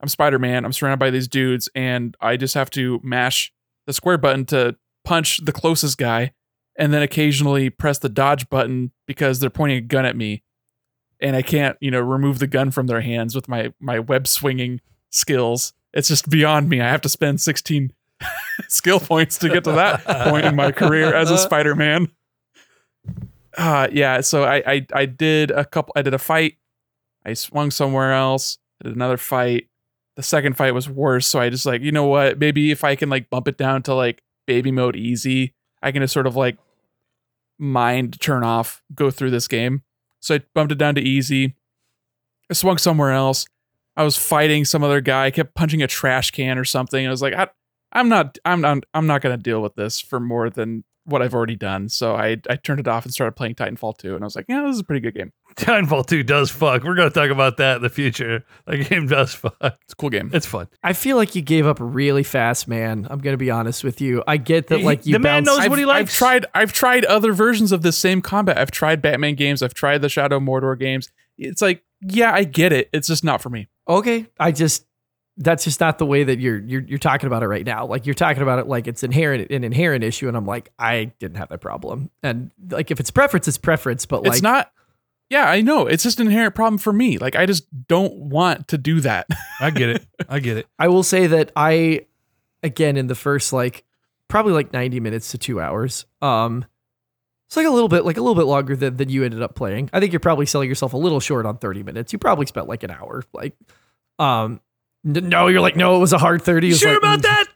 I'm 0.00 0.08
Spider-Man. 0.08 0.64
I'm 0.64 0.72
surrounded 0.72 1.00
by 1.00 1.10
these 1.10 1.28
dudes, 1.28 1.68
and 1.74 2.16
I 2.20 2.36
just 2.36 2.54
have 2.54 2.70
to 2.70 3.00
mash 3.02 3.52
the 3.86 3.92
square 3.92 4.18
button 4.18 4.44
to 4.46 4.76
punch 5.04 5.44
the 5.44 5.52
closest 5.52 5.98
guy, 5.98 6.32
and 6.76 6.92
then 6.92 7.02
occasionally 7.02 7.70
press 7.70 7.98
the 7.98 8.08
dodge 8.08 8.48
button 8.48 8.92
because 9.06 9.40
they're 9.40 9.50
pointing 9.50 9.78
a 9.78 9.82
gun 9.82 10.06
at 10.06 10.16
me, 10.16 10.44
and 11.20 11.36
I 11.36 11.42
can't, 11.42 11.76
you 11.80 11.90
know, 11.90 12.00
remove 12.00 12.38
the 12.38 12.46
gun 12.46 12.70
from 12.70 12.86
their 12.86 13.00
hands 13.00 13.34
with 13.34 13.48
my 13.48 13.72
my 13.80 13.98
web 13.98 14.26
swinging 14.26 14.80
skills. 15.10 15.72
It's 15.92 16.08
just 16.08 16.28
beyond 16.28 16.68
me. 16.68 16.80
I 16.80 16.88
have 16.88 17.00
to 17.02 17.08
spend 17.08 17.40
16 17.40 17.92
skill 18.68 19.00
points 19.00 19.38
to 19.38 19.48
get 19.48 19.64
to 19.64 19.72
that 19.72 20.04
point 20.28 20.44
in 20.44 20.54
my 20.54 20.70
career 20.70 21.14
as 21.14 21.30
a 21.30 21.38
Spider-Man. 21.38 22.08
Uh 23.56 23.88
yeah, 23.90 24.20
so 24.20 24.44
I, 24.44 24.62
I 24.66 24.86
I 24.92 25.06
did 25.06 25.50
a 25.50 25.64
couple 25.64 25.92
I 25.96 26.02
did 26.02 26.14
a 26.14 26.18
fight. 26.18 26.56
I 27.24 27.34
swung 27.34 27.70
somewhere 27.70 28.12
else, 28.12 28.58
did 28.82 28.94
another 28.94 29.16
fight. 29.16 29.68
The 30.16 30.22
second 30.22 30.56
fight 30.56 30.74
was 30.74 30.88
worse, 30.88 31.26
so 31.26 31.40
I 31.40 31.48
just 31.48 31.64
like, 31.66 31.80
you 31.80 31.92
know 31.92 32.06
what? 32.06 32.38
Maybe 32.38 32.70
if 32.70 32.84
I 32.84 32.96
can 32.96 33.08
like 33.08 33.30
bump 33.30 33.48
it 33.48 33.56
down 33.56 33.82
to 33.84 33.94
like 33.94 34.22
baby 34.46 34.70
mode 34.70 34.96
easy, 34.96 35.54
I 35.82 35.92
can 35.92 36.02
just 36.02 36.14
sort 36.14 36.26
of 36.26 36.36
like 36.36 36.58
mind 37.58 38.20
turn 38.20 38.44
off, 38.44 38.82
go 38.94 39.10
through 39.10 39.30
this 39.30 39.48
game. 39.48 39.82
So 40.20 40.36
I 40.36 40.40
bumped 40.54 40.72
it 40.72 40.78
down 40.78 40.94
to 40.96 41.00
easy. 41.00 41.56
I 42.50 42.54
swung 42.54 42.78
somewhere 42.78 43.12
else. 43.12 43.46
I 43.96 44.04
was 44.04 44.16
fighting 44.16 44.64
some 44.64 44.84
other 44.84 45.00
guy. 45.00 45.26
I 45.26 45.30
kept 45.30 45.54
punching 45.54 45.82
a 45.82 45.86
trash 45.86 46.30
can 46.30 46.58
or 46.58 46.64
something. 46.64 47.06
I 47.06 47.10
was 47.10 47.22
like, 47.22 47.34
I, 47.34 47.48
I'm 47.92 48.08
not, 48.08 48.38
I'm 48.44 48.60
not, 48.60 48.84
I'm 48.94 49.06
not 49.06 49.22
gonna 49.22 49.36
deal 49.36 49.60
with 49.60 49.74
this 49.74 50.00
for 50.00 50.20
more 50.20 50.50
than 50.50 50.84
what 51.08 51.22
I've 51.22 51.34
already 51.34 51.56
done. 51.56 51.88
So 51.88 52.14
I, 52.14 52.36
I 52.48 52.56
turned 52.56 52.80
it 52.80 52.88
off 52.88 53.04
and 53.04 53.12
started 53.12 53.32
playing 53.32 53.54
Titanfall 53.54 53.98
2. 53.98 54.14
And 54.14 54.22
I 54.22 54.26
was 54.26 54.36
like, 54.36 54.44
yeah, 54.48 54.62
this 54.62 54.74
is 54.74 54.80
a 54.80 54.84
pretty 54.84 55.00
good 55.00 55.14
game. 55.14 55.32
Titanfall 55.56 56.06
2 56.06 56.22
does 56.22 56.50
fuck. 56.50 56.84
We're 56.84 56.94
going 56.94 57.10
to 57.10 57.14
talk 57.14 57.30
about 57.30 57.56
that 57.56 57.76
in 57.76 57.82
the 57.82 57.88
future. 57.88 58.44
That 58.66 58.88
game 58.88 59.06
does 59.06 59.34
fuck. 59.34 59.56
It's 59.60 59.92
a 59.92 59.96
cool 59.96 60.10
game. 60.10 60.30
It's 60.32 60.46
fun. 60.46 60.68
I 60.82 60.92
feel 60.92 61.16
like 61.16 61.34
you 61.34 61.42
gave 61.42 61.66
up 61.66 61.78
really 61.80 62.22
fast, 62.22 62.68
man. 62.68 63.06
I'm 63.10 63.18
gonna 63.18 63.36
be 63.36 63.50
honest 63.50 63.82
with 63.82 64.00
you. 64.00 64.22
I 64.26 64.36
get 64.36 64.68
that, 64.68 64.82
like 64.82 65.06
you 65.06 65.14
the 65.14 65.18
man 65.18 65.44
knows 65.44 65.60
I've, 65.60 65.70
what 65.70 65.78
he 65.78 65.84
I've 65.84 65.88
likes. 65.88 66.14
tried, 66.14 66.46
I've 66.54 66.72
tried 66.72 67.04
other 67.06 67.32
versions 67.32 67.72
of 67.72 67.82
this 67.82 67.96
same 67.96 68.20
combat. 68.22 68.58
I've 68.58 68.70
tried 68.70 69.02
Batman 69.02 69.34
games. 69.34 69.62
I've 69.62 69.74
tried 69.74 70.02
the 70.02 70.08
Shadow 70.08 70.38
Mordor 70.38 70.78
games. 70.78 71.08
It's 71.36 71.62
like, 71.62 71.82
yeah, 72.00 72.32
I 72.32 72.44
get 72.44 72.72
it. 72.72 72.88
It's 72.92 73.08
just 73.08 73.24
not 73.24 73.40
for 73.40 73.50
me. 73.50 73.68
okay 73.88 74.26
i 74.38 74.52
just 74.52 74.84
that's 75.38 75.64
just 75.64 75.80
not 75.80 75.98
the 75.98 76.04
way 76.06 76.24
that 76.24 76.38
you're 76.40 76.58
you're 76.58 76.82
you're 76.82 76.98
talking 76.98 77.26
about 77.28 77.42
it 77.42 77.46
right 77.46 77.64
now 77.64 77.86
like 77.86 78.04
you're 78.06 78.14
talking 78.14 78.42
about 78.42 78.58
it 78.58 78.66
like 78.66 78.86
it's 78.86 79.02
inherent 79.02 79.50
an 79.50 79.64
inherent 79.64 80.02
issue 80.04 80.28
and 80.28 80.36
i'm 80.36 80.44
like 80.46 80.70
i 80.78 81.04
didn't 81.20 81.36
have 81.36 81.48
that 81.48 81.60
problem 81.60 82.10
and 82.22 82.50
like 82.70 82.90
if 82.90 82.98
it's 82.98 83.10
preference 83.10 83.46
it's 83.48 83.56
preference 83.58 84.04
but 84.04 84.22
like 84.22 84.32
it's 84.32 84.42
not. 84.42 84.70
Yeah, 85.30 85.44
I 85.44 85.60
know. 85.60 85.86
It's 85.86 86.02
just 86.04 86.20
an 86.20 86.26
inherent 86.26 86.54
problem 86.54 86.78
for 86.78 86.90
me. 86.90 87.18
Like 87.18 87.36
I 87.36 87.44
just 87.44 87.66
don't 87.86 88.14
want 88.14 88.68
to 88.68 88.78
do 88.78 89.00
that. 89.00 89.26
I 89.60 89.68
get 89.68 89.90
it. 89.90 90.06
I 90.26 90.40
get 90.40 90.56
it. 90.56 90.66
i 90.78 90.88
will 90.88 91.02
say 91.02 91.26
that 91.26 91.52
i 91.54 92.06
again 92.62 92.96
in 92.96 93.08
the 93.08 93.14
first 93.14 93.52
like 93.52 93.84
probably 94.28 94.54
like 94.54 94.72
90 94.72 95.00
minutes 95.00 95.30
to 95.32 95.38
two 95.38 95.60
hours 95.60 96.06
um 96.22 96.64
it's 97.46 97.56
like 97.56 97.66
a 97.66 97.70
little 97.70 97.88
bit 97.88 98.04
like 98.04 98.16
a 98.16 98.20
little 98.20 98.34
bit 98.34 98.46
longer 98.46 98.74
than, 98.74 98.96
than 98.96 99.08
you 99.10 99.22
ended 99.22 99.42
up 99.42 99.54
playing 99.54 99.88
i 99.92 100.00
think 100.00 100.12
you're 100.12 100.20
probably 100.20 100.46
selling 100.46 100.68
yourself 100.68 100.92
a 100.94 100.96
little 100.98 101.20
short 101.20 101.44
on 101.46 101.58
30 101.58 101.82
minutes 101.82 102.12
you 102.12 102.18
probably 102.18 102.46
spent 102.46 102.66
like 102.66 102.82
an 102.82 102.90
hour 102.90 103.22
like 103.32 103.54
um 104.18 104.60
n- 104.60 104.60
no 105.04 105.46
you're 105.46 105.60
like 105.60 105.76
no 105.76 105.96
it 105.96 106.00
was 106.00 106.12
a 106.12 106.18
hard 106.18 106.42
30 106.42 106.66
You 106.66 106.72
It's 106.72 106.80
sure 106.80 106.92
like, 106.92 106.98
about 106.98 107.18
mm. 107.20 107.22
that? 107.22 107.46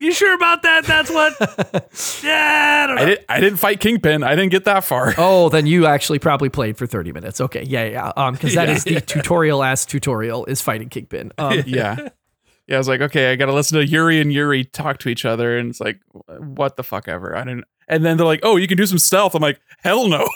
You 0.00 0.12
sure 0.12 0.34
about 0.34 0.62
that? 0.62 0.84
That's 0.84 1.08
what? 1.10 1.32
yeah, 2.22 2.82
I 2.82 2.86
don't 2.86 2.96
know. 2.96 3.02
I 3.02 3.04
didn't. 3.06 3.24
I 3.28 3.40
didn't 3.40 3.58
fight 3.58 3.80
Kingpin. 3.80 4.22
I 4.22 4.34
didn't 4.34 4.50
get 4.50 4.64
that 4.66 4.84
far. 4.84 5.14
Oh, 5.18 5.48
then 5.48 5.66
you 5.66 5.86
actually 5.86 6.18
probably 6.18 6.50
played 6.50 6.76
for 6.76 6.86
30 6.86 7.12
minutes. 7.12 7.40
Okay. 7.40 7.62
Yeah, 7.62 7.84
yeah. 7.86 8.12
Um, 8.16 8.34
because 8.34 8.54
that 8.54 8.68
Yeah, 8.68 8.74
is 8.74 8.84
the 8.84 9.00
tutorial 9.00 9.62
ass 9.62 9.86
tutorial 9.86 10.44
is 10.44 10.60
fighting 10.60 10.90
Kingpin. 10.90 11.32
Um, 11.38 11.62
yeah. 11.66 12.08
Yeah, 12.66 12.76
I 12.76 12.78
was 12.78 12.88
like, 12.88 13.00
okay, 13.00 13.30
I 13.30 13.36
gotta 13.36 13.52
listen 13.52 13.78
to 13.78 13.86
Yuri 13.86 14.20
and 14.20 14.32
Yuri 14.32 14.64
talk 14.64 14.98
to 15.00 15.08
each 15.08 15.24
other, 15.24 15.58
and 15.58 15.70
it's 15.70 15.80
like, 15.80 16.00
what 16.38 16.76
the 16.76 16.82
fuck 16.82 17.08
ever. 17.08 17.36
I 17.36 17.44
didn't. 17.44 17.64
And 17.86 18.04
then 18.04 18.16
they're 18.16 18.26
like, 18.26 18.40
oh, 18.42 18.56
you 18.56 18.66
can 18.66 18.78
do 18.78 18.86
some 18.86 18.98
stealth. 18.98 19.34
I'm 19.34 19.42
like, 19.42 19.60
hell 19.82 20.08
no. 20.08 20.26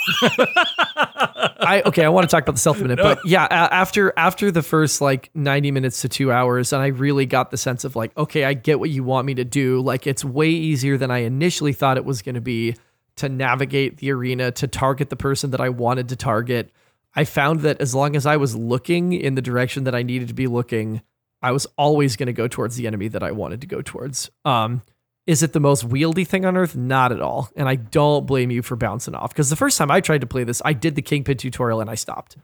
I 1.61 1.83
okay, 1.87 2.05
I 2.05 2.09
want 2.09 2.29
to 2.29 2.35
talk 2.35 2.43
about 2.43 2.55
the 2.55 2.61
stealth 2.61 2.81
minute, 2.81 2.99
but 3.03 3.24
yeah, 3.24 3.47
after 3.51 4.12
after 4.16 4.51
the 4.51 4.62
first 4.62 5.01
like 5.01 5.31
90 5.35 5.70
minutes 5.70 6.03
to 6.03 6.09
2 6.09 6.31
hours 6.33 6.72
and 6.72 6.83
I 6.83 6.89
really 6.89 7.26
got 7.26 7.51
the 7.51 7.57
sense 7.57 7.85
of 7.85 7.97
like, 7.97 8.16
okay, 8.16 8.45
I 8.45 8.55
get 8.55 8.81
what 8.81 8.91
you 8.91 9.05
want 9.05 9.26
me 9.26 9.35
to 9.35 9.45
do. 9.45 9.81
Like 9.81 10.07
it's 10.07 10.24
way 10.24 10.51
easier 10.51 10.97
than 10.97 11.11
I 11.11 11.18
initially 11.18 11.72
thought 11.72 11.97
it 11.97 12.05
was 12.05 12.22
going 12.22 12.37
to 12.37 12.41
be 12.41 12.76
to 13.16 13.29
navigate 13.29 13.99
the 13.99 14.12
arena 14.12 14.51
to 14.53 14.66
target 14.66 15.11
the 15.11 15.16
person 15.16 15.51
that 15.51 15.61
I 15.61 15.68
wanted 15.68 16.09
to 16.11 16.16
target. 16.16 16.70
I 17.14 17.24
found 17.24 17.61
that 17.61 17.81
as 17.81 17.95
long 17.95 18.14
as 18.14 18.26
I 18.26 18.37
was 18.37 18.55
looking 18.55 19.12
in 19.12 19.35
the 19.35 19.43
direction 19.43 19.85
that 19.85 19.95
I 19.95 20.03
needed 20.03 20.29
to 20.29 20.35
be 20.35 20.47
looking, 20.47 21.03
I 21.43 21.53
was 21.53 21.66
always 21.76 22.16
going 22.16 22.26
to 22.26 22.32
go 22.32 22.49
towards 22.49 22.76
the 22.76 22.86
enemy 22.86 23.09
that 23.09 23.22
I 23.22 23.32
wanted 23.32 23.61
to 23.61 23.66
go 23.66 23.82
towards. 23.82 24.30
Um, 24.45 24.82
is 25.26 25.43
it 25.43 25.53
the 25.53 25.61
most 25.61 25.86
wieldy 25.86 26.26
thing 26.26 26.45
on 26.45 26.57
earth? 26.57 26.74
Not 26.74 27.12
at 27.12 27.20
all. 27.20 27.51
And 27.55 27.68
I 27.68 27.76
don't 27.76 28.26
blame 28.26 28.51
you 28.51 28.62
for 28.62 28.76
bouncing 28.76 29.14
off 29.14 29.30
because 29.30 29.51
the 29.51 29.57
first 29.57 29.76
time 29.76 29.91
I 29.91 30.01
tried 30.01 30.22
to 30.22 30.26
play 30.26 30.43
this, 30.45 30.62
I 30.64 30.72
did 30.72 30.95
the 30.95 31.03
Kingpin 31.03 31.36
tutorial 31.36 31.80
and 31.80 31.91
I 31.91 31.97
stopped. 31.97 32.36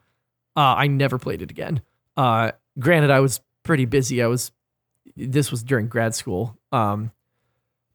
Uh, 0.56 0.74
I 0.76 0.86
never 0.86 1.18
played 1.18 1.42
it 1.42 1.50
again. 1.50 1.80
Uh, 2.16 2.52
granted, 2.78 3.10
I 3.10 3.20
was 3.20 3.40
pretty 3.62 3.86
busy. 3.86 4.22
I 4.22 4.26
was, 4.26 4.52
this 5.16 5.50
was 5.50 5.62
during 5.62 5.88
grad 5.88 6.14
school. 6.14 6.58
Um, 6.72 7.10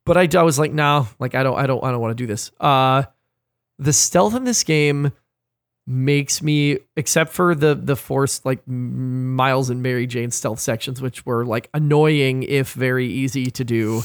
but 0.05 0.17
I, 0.17 0.27
I 0.39 0.43
was 0.43 0.57
like, 0.57 0.73
no, 0.73 1.07
like 1.19 1.35
I 1.35 1.43
don't, 1.43 1.57
I 1.57 1.67
don't, 1.67 1.83
I 1.83 1.91
don't 1.91 2.01
want 2.01 2.17
to 2.17 2.21
do 2.21 2.27
this. 2.27 2.51
Uh, 2.59 3.03
the 3.77 3.93
stealth 3.93 4.35
in 4.35 4.43
this 4.43 4.63
game 4.63 5.11
makes 5.89 6.43
me, 6.43 6.77
except 6.95 7.33
for 7.33 7.55
the 7.55 7.73
the 7.73 7.95
forced 7.95 8.45
like 8.45 8.65
Miles 8.67 9.71
and 9.71 9.81
Mary 9.81 10.05
Jane 10.05 10.29
stealth 10.29 10.59
sections, 10.59 11.01
which 11.01 11.25
were 11.25 11.45
like 11.45 11.69
annoying 11.73 12.43
if 12.43 12.73
very 12.73 13.07
easy 13.07 13.49
to 13.51 13.63
do. 13.63 14.03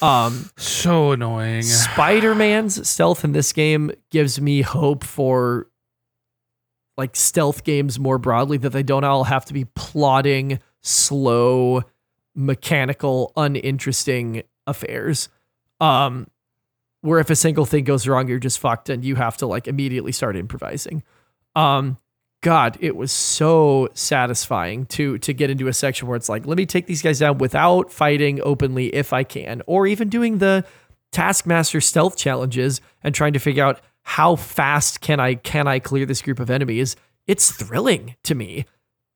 Um, 0.00 0.50
so 0.56 1.12
annoying. 1.12 1.62
Spider 1.62 2.34
Man's 2.34 2.88
stealth 2.88 3.24
in 3.24 3.32
this 3.32 3.52
game 3.52 3.90
gives 4.10 4.40
me 4.40 4.62
hope 4.62 5.02
for 5.02 5.68
like 6.96 7.16
stealth 7.16 7.64
games 7.64 7.98
more 7.98 8.18
broadly 8.18 8.56
that 8.58 8.70
they 8.70 8.82
don't 8.84 9.02
all 9.02 9.24
have 9.24 9.44
to 9.46 9.54
be 9.54 9.64
plodding, 9.64 10.60
slow, 10.82 11.82
mechanical, 12.36 13.32
uninteresting 13.36 14.44
affairs. 14.66 15.28
Um, 15.80 16.28
where 17.00 17.18
if 17.18 17.28
a 17.28 17.36
single 17.36 17.66
thing 17.66 17.84
goes 17.84 18.06
wrong, 18.06 18.28
you're 18.28 18.38
just 18.38 18.60
fucked 18.60 18.88
and 18.88 19.04
you 19.04 19.16
have 19.16 19.36
to 19.38 19.46
like 19.46 19.66
immediately 19.66 20.12
start 20.12 20.36
improvising. 20.36 21.02
Um, 21.54 21.98
God, 22.42 22.76
it 22.80 22.94
was 22.94 23.10
so 23.10 23.88
satisfying 23.94 24.86
to 24.86 25.18
to 25.18 25.32
get 25.32 25.48
into 25.50 25.66
a 25.66 25.72
section 25.72 26.08
where 26.08 26.16
it's 26.16 26.28
like, 26.28 26.46
let 26.46 26.58
me 26.58 26.66
take 26.66 26.86
these 26.86 27.00
guys 27.00 27.18
down 27.18 27.38
without 27.38 27.90
fighting 27.90 28.40
openly 28.42 28.94
if 28.94 29.12
I 29.12 29.24
can, 29.24 29.62
or 29.66 29.86
even 29.86 30.08
doing 30.08 30.38
the 30.38 30.64
Taskmaster 31.10 31.80
stealth 31.80 32.16
challenges 32.16 32.80
and 33.02 33.14
trying 33.14 33.32
to 33.32 33.38
figure 33.38 33.64
out 33.64 33.80
how 34.02 34.36
fast 34.36 35.00
can 35.00 35.20
I 35.20 35.36
can 35.36 35.66
I 35.66 35.78
clear 35.78 36.04
this 36.04 36.20
group 36.20 36.38
of 36.38 36.50
enemies. 36.50 36.96
It's 37.26 37.50
thrilling 37.50 38.16
to 38.24 38.34
me 38.34 38.66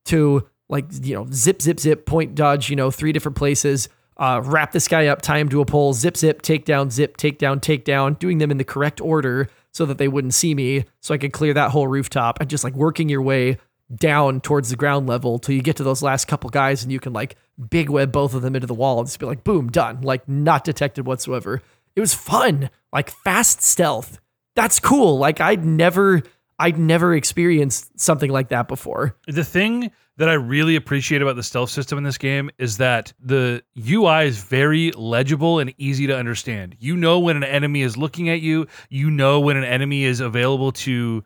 to 0.06 0.48
like 0.68 0.86
you 1.02 1.14
know 1.14 1.26
zip 1.30 1.60
zip 1.60 1.80
zip 1.80 2.06
point 2.06 2.34
dodge 2.34 2.70
you 2.70 2.76
know 2.76 2.90
three 2.90 3.12
different 3.12 3.36
places 3.36 3.88
uh, 4.16 4.40
wrap 4.44 4.72
this 4.72 4.88
guy 4.88 5.06
up 5.06 5.22
tie 5.22 5.38
him 5.38 5.48
to 5.48 5.60
a 5.60 5.66
pole 5.66 5.92
zip 5.92 6.16
zip 6.16 6.42
take 6.42 6.64
down 6.64 6.90
zip 6.90 7.16
take 7.16 7.38
down 7.38 7.60
take 7.60 7.84
down 7.84 8.14
doing 8.14 8.38
them 8.38 8.50
in 8.50 8.56
the 8.56 8.64
correct 8.64 9.00
order 9.00 9.48
so 9.78 9.86
that 9.86 9.96
they 9.96 10.08
wouldn't 10.08 10.34
see 10.34 10.54
me 10.54 10.84
so 11.00 11.14
i 11.14 11.18
could 11.18 11.32
clear 11.32 11.54
that 11.54 11.70
whole 11.70 11.88
rooftop 11.88 12.40
and 12.40 12.50
just 12.50 12.64
like 12.64 12.74
working 12.74 13.08
your 13.08 13.22
way 13.22 13.56
down 13.94 14.40
towards 14.40 14.70
the 14.70 14.76
ground 14.76 15.06
level 15.06 15.38
till 15.38 15.54
you 15.54 15.62
get 15.62 15.76
to 15.76 15.84
those 15.84 16.02
last 16.02 16.26
couple 16.26 16.50
guys 16.50 16.82
and 16.82 16.92
you 16.92 17.00
can 17.00 17.12
like 17.12 17.36
big 17.70 17.88
web 17.88 18.12
both 18.12 18.34
of 18.34 18.42
them 18.42 18.54
into 18.54 18.66
the 18.66 18.74
wall 18.74 18.98
and 18.98 19.08
just 19.08 19.18
be 19.18 19.26
like 19.26 19.44
boom 19.44 19.68
done. 19.68 20.00
Like 20.02 20.28
not 20.28 20.64
detected 20.64 21.06
whatsoever. 21.06 21.62
It 21.96 22.00
was 22.00 22.14
fun. 22.14 22.70
Like 22.92 23.10
fast 23.10 23.62
stealth. 23.62 24.18
That's 24.54 24.80
cool. 24.80 25.18
Like 25.18 25.40
i'd 25.40 25.64
never 25.64 26.22
i'd 26.58 26.78
never 26.78 27.14
experienced 27.14 27.98
something 27.98 28.30
like 28.30 28.48
that 28.48 28.68
before 28.68 29.16
The 29.26 29.44
thing 29.44 29.90
that 30.18 30.28
I 30.28 30.34
really 30.34 30.74
appreciate 30.74 31.22
about 31.22 31.36
the 31.36 31.44
stealth 31.44 31.70
system 31.70 31.96
in 31.96 32.02
this 32.04 32.18
game 32.18 32.50
is 32.58 32.78
that 32.78 33.12
the 33.20 33.62
UI 33.88 34.26
is 34.26 34.38
very 34.38 34.90
legible 34.90 35.60
and 35.60 35.72
easy 35.78 36.08
to 36.08 36.16
understand. 36.16 36.74
You 36.80 36.96
know 36.96 37.20
when 37.20 37.36
an 37.36 37.44
enemy 37.44 37.82
is 37.82 37.96
looking 37.96 38.28
at 38.28 38.40
you, 38.40 38.66
you 38.90 39.10
know 39.10 39.38
when 39.38 39.56
an 39.56 39.62
enemy 39.62 40.02
is 40.02 40.18
available 40.18 40.72
to 40.72 41.22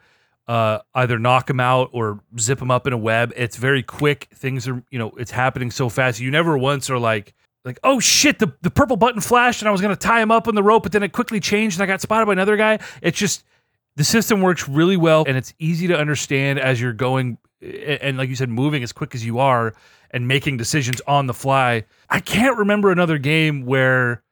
uh, 0.46 0.80
either 0.94 1.18
knock 1.18 1.46
them 1.46 1.58
out 1.58 1.88
or 1.92 2.20
zip 2.38 2.58
them 2.58 2.70
up 2.70 2.86
in 2.86 2.92
a 2.92 2.98
web. 2.98 3.32
It's 3.34 3.56
very 3.56 3.82
quick. 3.82 4.28
Things 4.34 4.68
are, 4.68 4.82
you 4.90 4.98
know, 4.98 5.12
it's 5.16 5.30
happening 5.30 5.70
so 5.70 5.88
fast. 5.88 6.20
You 6.20 6.30
never 6.30 6.58
once 6.58 6.90
are 6.90 6.98
like, 6.98 7.32
like, 7.64 7.78
oh 7.84 7.98
shit, 7.98 8.40
the, 8.40 8.52
the 8.60 8.70
purple 8.70 8.98
button 8.98 9.22
flashed 9.22 9.62
and 9.62 9.68
I 9.68 9.72
was 9.72 9.80
going 9.80 9.94
to 9.94 10.00
tie 10.00 10.20
him 10.20 10.30
up 10.30 10.48
on 10.48 10.54
the 10.54 10.62
rope, 10.62 10.82
but 10.82 10.92
then 10.92 11.02
it 11.02 11.12
quickly 11.12 11.40
changed 11.40 11.78
and 11.78 11.82
I 11.82 11.86
got 11.86 12.02
spotted 12.02 12.26
by 12.26 12.32
another 12.32 12.58
guy. 12.58 12.80
It's 13.00 13.18
just, 13.18 13.44
the 13.96 14.04
system 14.04 14.40
works 14.40 14.68
really 14.68 14.96
well 14.96 15.24
and 15.26 15.36
it's 15.36 15.52
easy 15.58 15.86
to 15.88 15.98
understand 15.98 16.58
as 16.58 16.80
you're 16.80 16.92
going 16.92 17.38
and 17.60 18.18
like 18.18 18.28
you 18.28 18.36
said 18.36 18.48
moving 18.48 18.82
as 18.82 18.92
quick 18.92 19.14
as 19.14 19.24
you 19.24 19.38
are 19.38 19.74
and 20.10 20.28
making 20.28 20.56
decisions 20.56 21.00
on 21.06 21.26
the 21.26 21.34
fly. 21.34 21.84
I 22.10 22.20
can't 22.20 22.58
remember 22.58 22.90
another 22.90 23.18
game 23.18 23.64
where 23.64 24.22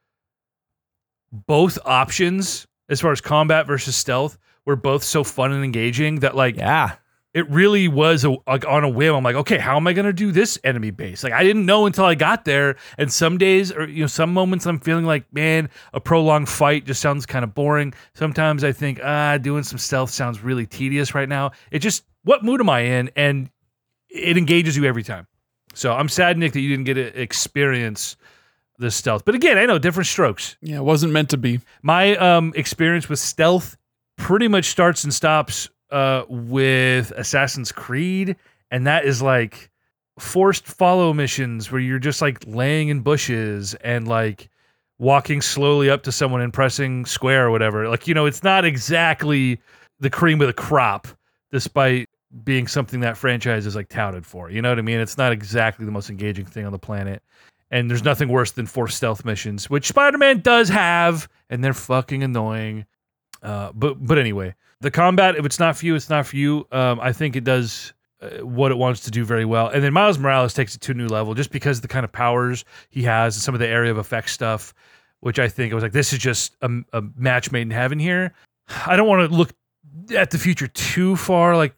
both 1.31 1.79
options 1.85 2.67
as 2.89 3.01
far 3.01 3.11
as 3.11 3.21
combat 3.21 3.65
versus 3.65 3.95
stealth 3.95 4.37
were 4.65 4.75
both 4.75 5.03
so 5.03 5.23
fun 5.23 5.51
and 5.51 5.63
engaging 5.63 6.19
that 6.19 6.35
like 6.35 6.57
yeah 6.57 6.95
it 7.33 7.49
really 7.49 7.87
was 7.87 8.25
a, 8.25 8.35
like 8.45 8.67
on 8.67 8.83
a 8.83 8.89
whim. 8.89 9.15
I'm 9.15 9.23
like, 9.23 9.35
okay, 9.35 9.57
how 9.57 9.77
am 9.77 9.87
I 9.87 9.93
going 9.93 10.05
to 10.05 10.13
do 10.13 10.31
this 10.31 10.59
enemy 10.63 10.91
base? 10.91 11.23
Like, 11.23 11.33
I 11.33 11.43
didn't 11.43 11.65
know 11.65 11.85
until 11.85 12.05
I 12.05 12.15
got 12.15 12.43
there. 12.43 12.75
And 12.97 13.11
some 13.11 13.37
days, 13.37 13.71
or 13.71 13.87
you 13.87 14.01
know, 14.01 14.07
some 14.07 14.33
moments, 14.33 14.65
I'm 14.65 14.79
feeling 14.79 15.05
like, 15.05 15.31
man, 15.33 15.69
a 15.93 16.01
prolonged 16.01 16.49
fight 16.49 16.85
just 16.85 17.01
sounds 17.01 17.25
kind 17.25 17.43
of 17.43 17.53
boring. 17.53 17.93
Sometimes 18.13 18.63
I 18.63 18.73
think, 18.73 18.99
ah, 19.03 19.37
doing 19.37 19.63
some 19.63 19.77
stealth 19.77 20.09
sounds 20.09 20.43
really 20.43 20.65
tedious 20.65 21.15
right 21.15 21.29
now. 21.29 21.51
It 21.71 21.79
just, 21.79 22.03
what 22.23 22.43
mood 22.43 22.59
am 22.59 22.69
I 22.69 22.81
in? 22.81 23.11
And 23.15 23.49
it 24.09 24.37
engages 24.37 24.75
you 24.75 24.85
every 24.85 25.03
time. 25.03 25.27
So 25.73 25.93
I'm 25.93 26.09
sad, 26.09 26.37
Nick, 26.37 26.51
that 26.53 26.59
you 26.59 26.69
didn't 26.69 26.85
get 26.85 26.95
to 26.95 27.21
experience 27.21 28.17
the 28.77 28.91
stealth. 28.91 29.23
But 29.23 29.35
again, 29.35 29.57
I 29.57 29.65
know 29.65 29.79
different 29.79 30.07
strokes. 30.07 30.57
Yeah, 30.61 30.77
it 30.77 30.83
wasn't 30.83 31.13
meant 31.13 31.29
to 31.29 31.37
be. 31.37 31.61
My 31.81 32.17
um, 32.17 32.51
experience 32.57 33.07
with 33.07 33.19
stealth 33.19 33.77
pretty 34.17 34.49
much 34.49 34.65
starts 34.65 35.05
and 35.05 35.13
stops 35.13 35.69
uh, 35.91 36.23
with 36.29 37.11
Assassin's 37.11 37.71
Creed 37.71 38.35
and 38.71 38.87
that 38.87 39.05
is 39.05 39.21
like 39.21 39.69
forced 40.17 40.65
follow 40.65 41.13
missions 41.13 41.71
where 41.71 41.81
you're 41.81 41.99
just 41.99 42.21
like 42.21 42.43
laying 42.47 42.87
in 42.87 43.01
bushes 43.01 43.75
and 43.75 44.07
like 44.07 44.49
walking 44.97 45.41
slowly 45.41 45.89
up 45.89 46.03
to 46.03 46.11
someone 46.11 46.41
and 46.41 46.53
pressing 46.53 47.05
square 47.05 47.47
or 47.47 47.51
whatever. 47.51 47.89
Like, 47.89 48.07
you 48.07 48.13
know, 48.13 48.25
it's 48.25 48.43
not 48.43 48.65
exactly 48.65 49.59
the 49.99 50.09
cream 50.09 50.39
of 50.41 50.47
the 50.47 50.53
crop, 50.53 51.07
despite 51.51 52.07
being 52.43 52.67
something 52.67 53.01
that 53.01 53.17
franchise 53.17 53.65
is 53.65 53.75
like 53.75 53.89
touted 53.89 54.25
for. 54.25 54.49
You 54.49 54.61
know 54.61 54.69
what 54.69 54.79
I 54.79 54.83
mean? 54.83 54.99
It's 54.99 55.17
not 55.17 55.33
exactly 55.33 55.85
the 55.85 55.91
most 55.91 56.09
engaging 56.09 56.45
thing 56.45 56.65
on 56.65 56.71
the 56.71 56.79
planet. 56.79 57.21
And 57.71 57.89
there's 57.89 58.03
nothing 58.03 58.29
worse 58.29 58.51
than 58.51 58.65
forced 58.65 58.97
stealth 58.97 59.23
missions, 59.23 59.69
which 59.69 59.87
Spider-Man 59.87 60.41
does 60.41 60.67
have, 60.69 61.29
and 61.49 61.63
they're 61.63 61.73
fucking 61.73 62.21
annoying. 62.21 62.85
Uh, 63.41 63.71
but 63.73 64.05
but 64.05 64.17
anyway, 64.17 64.53
the 64.81 64.91
combat, 64.91 65.35
if 65.35 65.45
it's 65.45 65.59
not 65.59 65.77
for 65.77 65.85
you, 65.85 65.95
it's 65.95 66.09
not 66.09 66.27
for 66.27 66.35
you. 66.35 66.67
Um, 66.71 66.99
I 66.99 67.13
think 67.13 67.35
it 67.35 67.43
does 67.43 67.93
uh, 68.21 68.45
what 68.45 68.71
it 68.71 68.77
wants 68.77 69.01
to 69.01 69.11
do 69.11 69.23
very 69.23 69.45
well. 69.45 69.67
And 69.67 69.83
then 69.83 69.93
Miles 69.93 70.19
Morales 70.19 70.53
takes 70.53 70.75
it 70.75 70.81
to 70.81 70.91
a 70.91 70.95
new 70.95 71.07
level 71.07 71.33
just 71.33 71.51
because 71.51 71.77
of 71.77 71.81
the 71.83 71.87
kind 71.87 72.03
of 72.03 72.11
powers 72.11 72.65
he 72.89 73.03
has 73.03 73.35
and 73.35 73.41
some 73.41 73.53
of 73.53 73.59
the 73.59 73.67
area 73.67 73.91
of 73.91 73.97
effect 73.97 74.29
stuff, 74.29 74.73
which 75.21 75.39
I 75.39 75.47
think 75.47 75.71
it 75.71 75.75
was 75.75 75.83
like, 75.83 75.91
this 75.91 76.13
is 76.13 76.19
just 76.19 76.55
a, 76.61 76.69
a 76.93 77.01
match 77.15 77.51
made 77.51 77.63
in 77.63 77.71
heaven 77.71 77.99
here. 77.99 78.33
I 78.85 78.95
don't 78.95 79.07
want 79.07 79.29
to 79.29 79.35
look 79.35 79.53
at 80.15 80.31
the 80.31 80.37
future 80.37 80.67
too 80.67 81.15
far. 81.15 81.55
Like, 81.55 81.75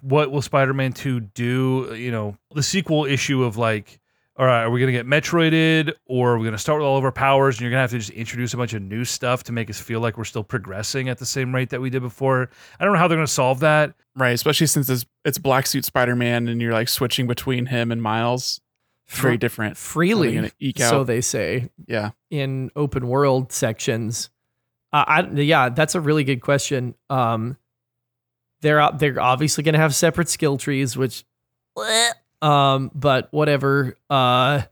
what 0.00 0.30
will 0.30 0.42
Spider 0.42 0.72
Man 0.72 0.92
2 0.92 1.20
do? 1.20 1.94
You 1.96 2.10
know, 2.10 2.36
the 2.54 2.62
sequel 2.62 3.04
issue 3.04 3.44
of 3.44 3.56
like, 3.56 3.98
all 4.38 4.44
right, 4.46 4.62
are 4.62 4.70
we 4.70 4.80
going 4.80 4.92
to 4.92 4.98
get 4.98 5.06
Metroided 5.06 5.92
or 6.04 6.34
are 6.34 6.38
we 6.38 6.44
going 6.44 6.52
to 6.52 6.58
start 6.58 6.80
with 6.80 6.86
all 6.86 6.98
of 6.98 7.04
our 7.04 7.12
powers 7.12 7.56
and 7.56 7.62
you're 7.62 7.70
going 7.70 7.78
to 7.78 7.82
have 7.82 7.90
to 7.90 7.98
just 7.98 8.10
introduce 8.10 8.52
a 8.52 8.56
bunch 8.58 8.74
of 8.74 8.82
new 8.82 9.04
stuff 9.04 9.44
to 9.44 9.52
make 9.52 9.70
us 9.70 9.80
feel 9.80 10.00
like 10.00 10.18
we're 10.18 10.24
still 10.24 10.44
progressing 10.44 11.08
at 11.08 11.18
the 11.18 11.24
same 11.26 11.54
rate 11.54 11.70
that 11.70 11.80
we 11.80 11.88
did 11.88 12.02
before? 12.02 12.50
I 12.78 12.84
don't 12.84 12.92
know 12.92 12.98
how 12.98 13.08
they're 13.08 13.16
going 13.16 13.26
to 13.26 13.32
solve 13.32 13.60
that. 13.60 13.94
Right, 14.14 14.30
especially 14.30 14.66
since 14.66 14.88
it's, 14.88 15.04
it's 15.24 15.38
Black 15.38 15.66
Suit 15.66 15.84
Spider 15.84 16.16
Man 16.16 16.48
and 16.48 16.60
you're 16.60 16.72
like 16.72 16.88
switching 16.88 17.26
between 17.26 17.66
him 17.66 17.90
and 17.92 18.02
Miles. 18.02 18.60
Very 19.08 19.36
different. 19.38 19.76
How 19.76 19.80
are 20.00 20.04
they 20.04 20.10
freely, 20.10 20.34
gonna 20.34 20.50
so 20.88 21.04
they 21.04 21.20
say 21.20 21.70
Yeah. 21.86 22.10
in 22.30 22.70
open 22.74 23.06
world 23.08 23.52
sections. 23.52 24.30
Uh, 24.92 25.04
I, 25.06 25.20
yeah, 25.30 25.68
that's 25.68 25.94
a 25.94 26.00
really 26.00 26.24
good 26.24 26.40
question. 26.40 26.94
Um, 27.08 27.56
they're 28.62 28.88
they're 28.98 29.20
obviously 29.20 29.62
going 29.64 29.74
to 29.74 29.78
have 29.78 29.94
separate 29.94 30.28
skill 30.28 30.56
trees, 30.56 30.96
which, 30.96 31.24
um, 32.46 32.90
but 32.94 33.28
whatever. 33.32 33.96
Uh, 34.08 34.62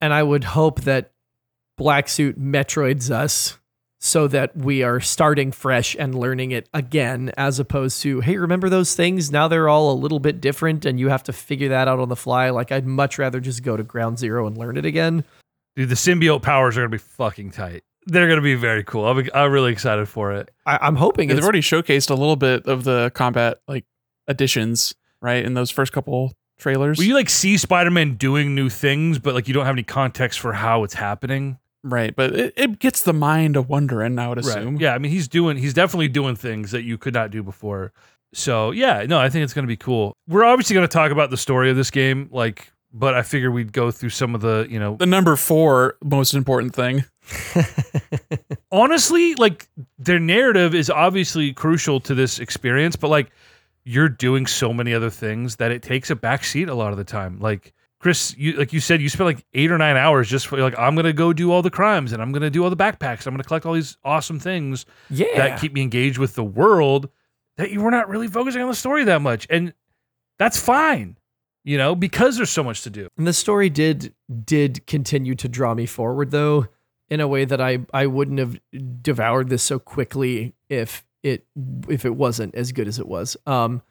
and 0.00 0.12
I 0.12 0.22
would 0.22 0.44
hope 0.44 0.82
that 0.82 1.12
Black 1.76 2.08
Suit 2.08 2.38
Metroids 2.38 3.10
us 3.10 3.58
so 4.00 4.26
that 4.28 4.54
we 4.56 4.82
are 4.82 5.00
starting 5.00 5.50
fresh 5.50 5.96
and 5.98 6.14
learning 6.14 6.50
it 6.50 6.68
again, 6.74 7.32
as 7.38 7.58
opposed 7.58 8.02
to 8.02 8.20
hey, 8.20 8.36
remember 8.36 8.68
those 8.68 8.94
things? 8.94 9.30
Now 9.30 9.48
they're 9.48 9.68
all 9.68 9.92
a 9.92 9.94
little 9.94 10.18
bit 10.18 10.40
different, 10.40 10.84
and 10.84 10.98
you 10.98 11.08
have 11.08 11.22
to 11.24 11.32
figure 11.32 11.68
that 11.68 11.88
out 11.88 12.00
on 12.00 12.08
the 12.08 12.16
fly. 12.16 12.50
Like 12.50 12.72
I'd 12.72 12.86
much 12.86 13.18
rather 13.18 13.40
just 13.40 13.62
go 13.62 13.76
to 13.76 13.82
ground 13.82 14.18
zero 14.18 14.46
and 14.46 14.58
learn 14.58 14.76
it 14.76 14.84
again. 14.84 15.24
Dude, 15.76 15.88
the 15.88 15.94
symbiote 15.94 16.42
powers 16.42 16.76
are 16.76 16.80
going 16.82 16.90
to 16.90 16.98
be 16.98 16.98
fucking 16.98 17.52
tight. 17.52 17.84
They're 18.06 18.26
going 18.26 18.38
to 18.38 18.42
be 18.42 18.54
very 18.54 18.84
cool. 18.84 19.06
I'm, 19.06 19.28
I'm 19.32 19.50
really 19.50 19.72
excited 19.72 20.08
for 20.08 20.32
it. 20.32 20.50
I, 20.66 20.78
I'm 20.82 20.96
hoping 20.96 21.28
Yeah, 21.28 21.34
it's 21.36 21.40
they've 21.40 21.44
already 21.44 21.62
showcased 21.62 22.10
a 22.10 22.14
little 22.14 22.36
bit 22.36 22.66
of 22.66 22.84
the 22.84 23.10
combat 23.14 23.60
like 23.66 23.86
additions, 24.28 24.94
right? 25.22 25.42
In 25.42 25.54
those 25.54 25.70
first 25.70 25.92
couple 25.92 26.34
trailers. 26.58 26.98
Well, 26.98 27.06
you 27.06 27.14
like 27.14 27.28
see 27.30 27.56
Spider-Man 27.56 28.14
doing 28.14 28.54
new 28.54 28.68
things, 28.68 29.18
but 29.18 29.34
like 29.34 29.48
you 29.48 29.54
don't 29.54 29.66
have 29.66 29.74
any 29.74 29.82
context 29.82 30.40
for 30.40 30.52
how 30.52 30.84
it's 30.84 30.94
happening. 30.94 31.58
right, 31.82 32.14
but 32.14 32.34
it, 32.34 32.54
it 32.56 32.78
gets 32.78 33.02
the 33.02 33.12
mind 33.12 33.56
a 33.56 33.62
wondering, 33.62 34.18
I 34.18 34.28
would 34.28 34.38
assume. 34.38 34.76
Yeah, 34.76 34.94
I 34.94 34.98
mean 34.98 35.12
he's 35.12 35.28
doing 35.28 35.56
he's 35.56 35.74
definitely 35.74 36.08
doing 36.08 36.36
things 36.36 36.70
that 36.70 36.82
you 36.82 36.98
could 36.98 37.14
not 37.14 37.30
do 37.30 37.42
before. 37.42 37.92
So 38.32 38.70
yeah, 38.70 39.04
no, 39.08 39.18
I 39.18 39.28
think 39.30 39.44
it's 39.44 39.54
going 39.54 39.64
to 39.64 39.68
be 39.68 39.76
cool. 39.76 40.16
We're 40.28 40.44
obviously 40.44 40.74
going 40.74 40.88
to 40.88 40.92
talk 40.92 41.12
about 41.12 41.30
the 41.30 41.36
story 41.36 41.70
of 41.70 41.76
this 41.76 41.90
game, 41.90 42.28
like, 42.32 42.72
but 42.92 43.14
I 43.14 43.22
figure 43.22 43.50
we'd 43.50 43.72
go 43.72 43.90
through 43.90 44.10
some 44.10 44.34
of 44.34 44.40
the, 44.40 44.66
you 44.68 44.78
know, 44.78 44.96
The 44.96 45.06
number 45.06 45.36
four 45.36 45.96
most 46.02 46.34
important 46.34 46.74
thing. 46.74 47.04
honestly, 48.72 49.34
like 49.36 49.68
their 49.98 50.18
narrative 50.18 50.74
is 50.74 50.90
obviously 50.90 51.52
crucial 51.52 52.00
to 52.00 52.14
this 52.14 52.38
experience, 52.38 52.96
but 52.96 53.08
like 53.08 53.30
you're 53.84 54.08
doing 54.08 54.46
so 54.46 54.72
many 54.72 54.94
other 54.94 55.10
things 55.10 55.56
that 55.56 55.70
it 55.70 55.82
takes 55.82 56.10
a 56.10 56.16
back 56.16 56.44
seat 56.44 56.68
a 56.68 56.74
lot 56.74 56.92
of 56.92 56.98
the 56.98 57.04
time. 57.04 57.38
Like 57.38 57.72
Chris, 58.04 58.34
you 58.36 58.52
like 58.52 58.72
you 58.72 58.80
said, 58.80 59.00
you 59.00 59.08
spent 59.08 59.24
like 59.24 59.46
eight 59.54 59.70
or 59.70 59.78
nine 59.78 59.96
hours 59.96 60.28
just 60.28 60.46
for 60.46 60.58
like 60.58 60.78
I'm 60.78 60.94
gonna 60.94 61.12
go 61.12 61.32
do 61.32 61.50
all 61.50 61.62
the 61.62 61.70
crimes 61.70 62.12
and 62.12 62.20
I'm 62.20 62.32
gonna 62.32 62.50
do 62.50 62.62
all 62.62 62.70
the 62.70 62.76
backpacks. 62.76 63.26
I'm 63.26 63.32
gonna 63.32 63.44
collect 63.44 63.64
all 63.64 63.72
these 63.72 63.96
awesome 64.04 64.38
things 64.38 64.84
yeah. 65.08 65.36
that 65.36 65.60
keep 65.60 65.72
me 65.72 65.80
engaged 65.80 66.18
with 66.18 66.34
the 66.34 66.44
world. 66.44 67.08
That 67.56 67.70
you 67.70 67.80
were 67.80 67.90
not 67.90 68.08
really 68.08 68.28
focusing 68.28 68.60
on 68.62 68.68
the 68.68 68.74
story 68.74 69.04
that 69.04 69.22
much, 69.22 69.46
and 69.48 69.72
that's 70.38 70.58
fine, 70.58 71.16
you 71.62 71.78
know, 71.78 71.94
because 71.94 72.36
there's 72.36 72.50
so 72.50 72.64
much 72.64 72.82
to 72.82 72.90
do. 72.90 73.08
And 73.16 73.26
the 73.26 73.32
story 73.32 73.70
did 73.70 74.12
did 74.44 74.86
continue 74.86 75.34
to 75.36 75.48
draw 75.48 75.72
me 75.72 75.86
forward 75.86 76.30
though 76.30 76.66
in 77.08 77.20
a 77.20 77.28
way 77.28 77.44
that 77.44 77.60
I 77.60 77.86
I 77.92 78.06
wouldn't 78.06 78.38
have 78.38 78.58
devoured 79.00 79.48
this 79.48 79.62
so 79.62 79.78
quickly 79.78 80.54
if 80.68 81.04
it 81.24 81.46
if 81.88 82.04
it 82.04 82.14
wasn't 82.14 82.54
as 82.54 82.70
good 82.70 82.86
as 82.86 83.00
it 83.00 83.08
was. 83.08 83.36
Um 83.46 83.82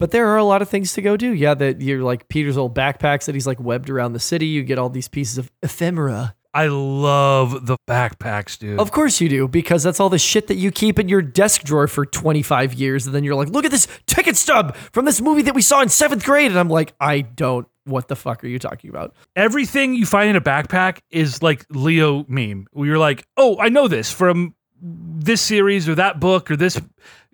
but 0.00 0.12
there 0.12 0.28
are 0.28 0.38
a 0.38 0.44
lot 0.44 0.62
of 0.62 0.68
things 0.70 0.94
to 0.94 1.02
go 1.02 1.16
do. 1.16 1.30
Yeah, 1.32 1.52
that 1.54 1.82
you're 1.82 2.02
like 2.02 2.28
Peter's 2.28 2.56
old 2.56 2.74
backpacks 2.74 3.26
that 3.26 3.34
he's 3.34 3.46
like 3.46 3.60
webbed 3.60 3.90
around 3.90 4.14
the 4.14 4.18
city. 4.20 4.46
You 4.46 4.62
get 4.62 4.78
all 4.78 4.88
these 4.88 5.08
pieces 5.08 5.36
of 5.36 5.52
ephemera. 5.62 6.34
I 6.52 6.66
love 6.66 7.66
the 7.66 7.76
backpacks, 7.88 8.58
dude. 8.58 8.80
Of 8.80 8.90
course 8.90 9.20
you 9.20 9.28
do, 9.28 9.46
because 9.46 9.82
that's 9.82 10.00
all 10.00 10.08
the 10.08 10.18
shit 10.18 10.48
that 10.48 10.56
you 10.56 10.72
keep 10.72 10.98
in 10.98 11.08
your 11.08 11.22
desk 11.22 11.62
drawer 11.62 11.86
for 11.86 12.04
25 12.04 12.74
years. 12.74 13.06
And 13.06 13.14
then 13.14 13.22
you're 13.22 13.36
like, 13.36 13.50
look 13.50 13.64
at 13.64 13.70
this 13.70 13.86
ticket 14.06 14.36
stub 14.36 14.74
from 14.74 15.04
this 15.04 15.20
movie 15.20 15.42
that 15.42 15.54
we 15.54 15.62
saw 15.62 15.80
in 15.80 15.88
seventh 15.88 16.24
grade. 16.24 16.50
And 16.50 16.58
I'm 16.58 16.68
like, 16.68 16.92
I 16.98 17.20
don't, 17.20 17.68
what 17.84 18.08
the 18.08 18.16
fuck 18.16 18.42
are 18.42 18.48
you 18.48 18.58
talking 18.58 18.90
about? 18.90 19.14
everything 19.36 19.94
you 19.94 20.06
find 20.06 20.30
in 20.30 20.36
a 20.36 20.40
backpack 20.40 21.00
is 21.10 21.42
like 21.42 21.64
Leo 21.70 22.24
meme. 22.26 22.66
Where 22.72 22.86
you're 22.86 22.98
like, 22.98 23.24
oh, 23.36 23.58
I 23.60 23.68
know 23.68 23.86
this 23.86 24.10
from 24.10 24.54
this 24.80 25.40
series 25.40 25.88
or 25.88 25.94
that 25.94 26.20
book 26.20 26.50
or 26.50 26.56
this 26.56 26.80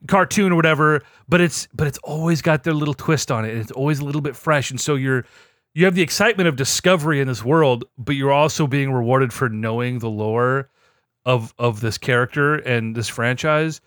cartoon 0.08 0.52
or 0.52 0.56
whatever, 0.56 1.02
but 1.28 1.40
it's 1.40 1.68
but 1.74 1.86
it's 1.86 1.98
always 1.98 2.42
got 2.42 2.64
their 2.64 2.74
little 2.74 2.94
twist 2.94 3.30
on 3.30 3.44
it. 3.44 3.52
And 3.52 3.60
it's 3.60 3.72
always 3.72 4.00
a 4.00 4.04
little 4.04 4.20
bit 4.20 4.36
fresh. 4.36 4.70
And 4.70 4.80
so 4.80 4.94
you're 4.94 5.24
you 5.74 5.84
have 5.84 5.94
the 5.94 6.02
excitement 6.02 6.48
of 6.48 6.56
discovery 6.56 7.20
in 7.20 7.28
this 7.28 7.44
world, 7.44 7.84
but 7.98 8.16
you're 8.16 8.32
also 8.32 8.66
being 8.66 8.92
rewarded 8.92 9.32
for 9.32 9.48
knowing 9.48 9.98
the 9.98 10.10
lore 10.10 10.70
of 11.24 11.54
of 11.58 11.80
this 11.80 11.98
character 11.98 12.54
and 12.56 12.94
this 12.94 13.08
franchise. 13.08 13.80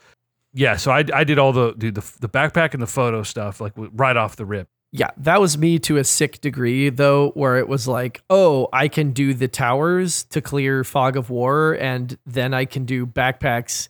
Yeah, 0.53 0.77
so 0.77 0.91
I, 0.91 1.03
I 1.13 1.23
did 1.23 1.39
all 1.39 1.53
the 1.53 1.73
dude 1.73 1.95
the 1.95 2.13
the 2.19 2.29
backpack 2.29 2.73
and 2.73 2.81
the 2.81 2.87
photo 2.87 3.23
stuff 3.23 3.59
like 3.59 3.73
right 3.75 4.17
off 4.17 4.35
the 4.35 4.45
rip. 4.45 4.67
Yeah, 4.91 5.11
that 5.17 5.39
was 5.39 5.55
me 5.55 5.77
to 5.79 5.97
a 5.97 6.03
sick 6.03 6.41
degree, 6.41 6.89
though, 6.89 7.29
where 7.31 7.57
it 7.57 7.69
was 7.69 7.87
like, 7.87 8.23
oh, 8.29 8.67
I 8.73 8.87
can 8.87 9.11
do 9.11 9.35
the 9.35 9.47
towers 9.47 10.23
to 10.25 10.41
clear 10.41 10.83
fog 10.83 11.15
of 11.15 11.29
war, 11.29 11.73
and 11.73 12.17
then 12.25 12.55
I 12.55 12.65
can 12.65 12.85
do 12.85 13.05
backpacks, 13.05 13.89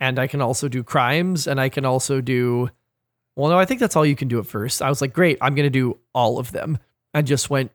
and 0.00 0.18
I 0.18 0.26
can 0.26 0.40
also 0.40 0.66
do 0.66 0.82
crimes, 0.82 1.46
and 1.46 1.60
I 1.60 1.68
can 1.68 1.84
also 1.84 2.20
do. 2.20 2.68
Well, 3.36 3.50
no, 3.50 3.58
I 3.58 3.64
think 3.64 3.78
that's 3.78 3.94
all 3.94 4.04
you 4.04 4.16
can 4.16 4.26
do 4.26 4.40
at 4.40 4.46
first. 4.46 4.82
I 4.82 4.88
was 4.88 5.00
like, 5.00 5.12
great, 5.12 5.38
I'm 5.40 5.54
going 5.54 5.66
to 5.66 5.70
do 5.70 5.98
all 6.12 6.38
of 6.38 6.50
them. 6.50 6.78
And 7.14 7.26
just 7.26 7.48
went 7.48 7.70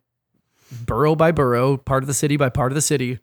borough 0.85 1.15
by 1.15 1.31
borough, 1.31 1.77
part 1.77 2.03
of 2.03 2.07
the 2.07 2.13
city 2.13 2.35
by 2.35 2.49
part 2.49 2.71
of 2.71 2.75
the 2.75 2.81
city, 2.81 3.19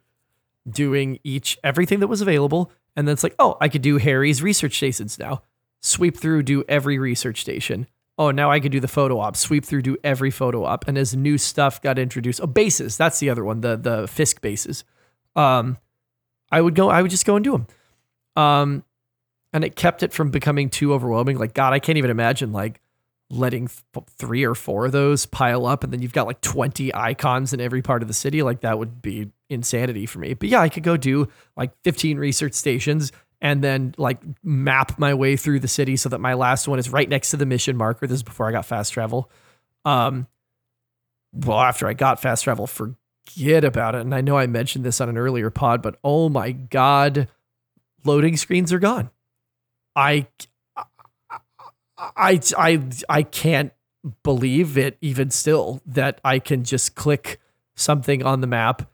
doing 0.69 1.19
each, 1.23 1.59
everything 1.63 1.99
that 1.99 2.07
was 2.07 2.21
available. 2.21 2.71
And 2.95 3.07
then 3.07 3.13
it's 3.13 3.23
like, 3.23 3.35
oh, 3.39 3.57
I 3.61 3.69
could 3.69 3.81
do 3.81 3.97
Harry's 3.97 4.41
research 4.41 4.75
stations 4.75 5.17
now. 5.17 5.43
Sweep 5.79 6.17
through, 6.17 6.43
do 6.43 6.63
every 6.67 6.97
research 6.97 7.41
station 7.41 7.87
oh, 8.17 8.31
now 8.31 8.51
I 8.51 8.59
could 8.59 8.71
do 8.71 8.79
the 8.79 8.87
photo 8.87 9.19
op, 9.19 9.35
sweep 9.35 9.65
through, 9.65 9.81
do 9.81 9.97
every 10.03 10.31
photo 10.31 10.63
op. 10.65 10.87
And 10.87 10.97
as 10.97 11.15
new 11.15 11.37
stuff 11.37 11.81
got 11.81 11.97
introduced, 11.97 12.41
oh, 12.41 12.47
bases, 12.47 12.97
that's 12.97 13.19
the 13.19 13.29
other 13.29 13.43
one, 13.43 13.61
the 13.61 13.75
the 13.75 14.07
Fisk 14.07 14.41
bases. 14.41 14.83
Um, 15.35 15.77
I 16.51 16.61
would 16.61 16.75
go, 16.75 16.89
I 16.89 17.01
would 17.01 17.11
just 17.11 17.25
go 17.25 17.35
and 17.35 17.43
do 17.43 17.51
them. 17.51 17.67
Um, 18.35 18.83
and 19.51 19.63
it 19.63 19.75
kept 19.75 20.03
it 20.03 20.13
from 20.13 20.31
becoming 20.31 20.69
too 20.69 20.93
overwhelming. 20.93 21.37
Like, 21.37 21.53
God, 21.53 21.73
I 21.73 21.79
can't 21.79 21.97
even 21.97 22.11
imagine 22.11 22.51
like 22.51 22.79
letting 23.29 23.67
th- 23.67 24.05
three 24.17 24.43
or 24.43 24.53
four 24.53 24.85
of 24.85 24.91
those 24.91 25.25
pile 25.25 25.65
up, 25.65 25.83
and 25.83 25.91
then 25.91 26.01
you've 26.01 26.13
got 26.13 26.27
like 26.27 26.41
20 26.41 26.93
icons 26.93 27.53
in 27.53 27.61
every 27.61 27.81
part 27.81 28.01
of 28.01 28.07
the 28.07 28.13
city. 28.13 28.43
Like, 28.43 28.61
that 28.61 28.77
would 28.77 29.01
be 29.01 29.29
insanity 29.49 30.05
for 30.05 30.19
me. 30.19 30.33
But 30.33 30.49
yeah, 30.49 30.61
I 30.61 30.69
could 30.69 30.83
go 30.83 30.97
do 30.97 31.27
like 31.55 31.71
15 31.83 32.17
research 32.17 32.53
stations 32.53 33.11
and 33.43 33.61
then 33.61 33.93
like 33.97 34.19
map 34.41 34.97
my 34.97 35.13
way 35.13 35.35
through 35.35 35.59
the 35.59 35.67
city 35.67 35.97
so 35.97 36.07
that 36.09 36.19
my 36.19 36.33
last 36.33 36.65
one 36.67 36.79
is 36.79 36.89
right 36.89 37.09
next 37.09 37.29
to 37.31 37.37
the 37.37 37.45
mission 37.45 37.75
marker. 37.75 38.07
This 38.07 38.15
is 38.15 38.23
before 38.23 38.47
I 38.47 38.53
got 38.53 38.65
fast 38.65 38.93
travel. 38.93 39.29
Um, 39.83 40.27
well, 41.33 41.59
after 41.59 41.85
I 41.85 41.93
got 41.93 42.21
fast 42.21 42.45
travel, 42.45 42.67
forget 42.67 43.65
about 43.65 43.95
it. 43.95 44.01
And 44.01 44.15
I 44.15 44.21
know 44.21 44.37
I 44.37 44.47
mentioned 44.47 44.85
this 44.85 45.01
on 45.01 45.09
an 45.09 45.17
earlier 45.17 45.49
pod, 45.49 45.81
but 45.81 45.99
oh 46.05 46.29
my 46.29 46.53
god, 46.53 47.27
loading 48.05 48.37
screens 48.37 48.71
are 48.71 48.79
gone. 48.79 49.09
I, 49.93 50.27
I, 51.97 52.39
I, 52.57 52.81
I 53.09 53.23
can't 53.23 53.73
believe 54.23 54.77
it 54.77 54.97
even 55.01 55.29
still 55.31 55.81
that 55.85 56.21
I 56.23 56.39
can 56.39 56.63
just 56.63 56.95
click 56.95 57.41
something 57.75 58.23
on 58.23 58.39
the 58.39 58.47
map 58.47 58.89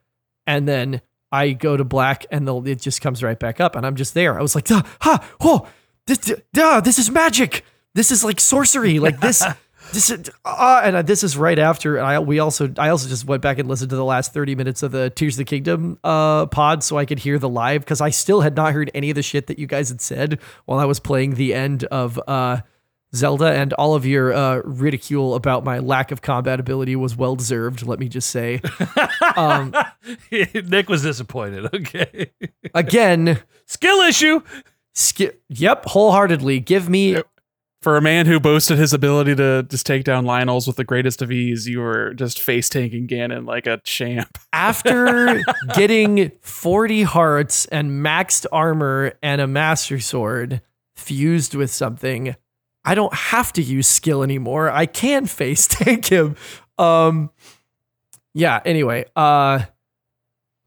and 0.48 0.68
then 0.68 1.02
I 1.32 1.52
go 1.52 1.78
to 1.78 1.84
black 1.84 2.26
and 2.32 2.48
the, 2.48 2.62
it 2.64 2.82
just 2.82 3.02
comes 3.02 3.24
right 3.24 3.40
back 3.40 3.60
up 3.60 3.76
and 3.76 3.86
I'm 3.86 3.96
just 3.96 4.14
there. 4.14 4.38
I 4.38 4.42
was 4.42 4.56
like, 4.56 4.66
duh, 4.66 4.84
ha, 5.02 5.28
oh, 5.40 5.68
this, 6.08 6.34
duh, 6.54 6.82
this 6.82 6.98
is 6.98 7.10
magic. 7.12 7.64
This 7.94 8.12
is 8.12 8.24
like 8.24 8.40
sorcery. 8.40 9.00
Like 9.00 9.20
this, 9.20 9.44
This 9.92 10.12
is, 10.12 10.30
uh, 10.46 10.82
and 10.84 11.08
this 11.08 11.24
is 11.24 11.36
right 11.36 11.58
after 11.58 11.98
And 11.98 12.06
I 12.06 12.20
we 12.20 12.40
also 12.40 12.72
I 12.78 12.90
also 12.90 13.10
just 13.10 13.26
went 13.26 13.42
back 13.42 13.58
and 13.58 13.68
listened 13.68 13.90
to 13.90 13.96
the 13.96 14.06
last 14.06 14.34
30 14.34 14.56
minutes 14.56 14.84
of 14.84 14.92
the 14.92 15.10
Tears 15.10 15.36
of 15.36 15.40
the 15.40 15.46
Kingdom 15.46 15.98
uh 16.04 16.46
pod 16.48 16.84
so 16.84 16.98
I 16.98 17.06
could 17.06 17.20
hear 17.20 17.40
the 17.40 17.50
live 17.50 17.82
because 17.82 18.02
I 18.02 18.10
still 18.10 18.42
had 18.42 18.56
not 18.56 18.74
heard 18.74 18.92
any 18.94 19.10
of 19.10 19.16
the 19.16 19.24
shit 19.24 19.48
that 19.48 19.58
you 19.58 19.68
guys 19.68 19.90
had 19.90 20.02
said 20.02 20.40
while 20.66 20.80
I 20.80 20.86
was 20.86 21.00
playing 21.00 21.36
the 21.36 21.54
end 21.54 21.86
of 21.86 22.20
uh 22.28 22.62
Zelda 23.16 23.46
and 23.54 23.74
all 23.74 23.96
of 23.96 24.06
your 24.06 24.34
uh, 24.34 24.62
ridicule 24.66 25.34
about 25.36 25.64
my 25.64 25.80
lack 25.80 26.12
of 26.12 26.22
combat 26.22 26.60
ability 26.60 26.96
was 26.96 27.16
well 27.16 27.36
deserved. 27.36 27.84
Let 27.86 28.00
me 28.00 28.08
just 28.08 28.30
say, 28.30 28.62
um, 29.36 29.74
Nick 30.32 30.90
was 30.90 31.02
disappointed. 31.04 31.66
Okay. 31.74 32.32
again, 32.76 33.40
Skill 33.66 34.00
issue. 34.02 34.42
ski- 34.94 35.32
yep, 35.50 35.86
wholeheartedly. 35.86 36.60
Give 36.60 36.88
me 36.90 37.18
For 37.82 37.96
a 37.98 38.02
man 38.02 38.26
who 38.26 38.40
boasted 38.40 38.78
his 38.78 38.94
ability 38.94 39.36
to 39.38 39.64
just 39.64 39.86
take 39.86 40.04
down 40.04 40.26
Lynels 40.26 40.68
with 40.68 40.76
the 40.76 40.84
greatest 40.84 41.22
of 41.22 41.32
ease, 41.32 41.68
you 41.68 41.80
were 41.80 42.14
just 42.14 42.40
face 42.40 42.68
tanking 42.70 43.08
Ganon 43.08 43.48
like 43.48 43.66
a 43.68 43.80
champ. 43.86 44.38
after 44.54 45.42
getting 45.76 46.32
40 46.42 47.04
hearts 47.04 47.66
and 47.68 47.92
maxed 48.06 48.46
armor 48.52 49.14
and 49.24 49.40
a 49.42 49.48
master 49.48 50.00
sword 50.00 50.62
fused 50.96 51.56
with 51.56 51.72
something 51.72 52.36
i 52.90 52.96
don't 52.96 53.14
have 53.14 53.54
to 53.54 53.62
use 53.62 53.88
skill 53.88 54.24
anymore 54.24 54.70
i 54.70 54.86
can 54.86 55.26
face 55.26 55.68
tank 55.68 56.06
him 56.12 56.36
um 56.78 57.30
yeah 58.34 58.60
anyway 58.66 59.06
uh 59.16 59.60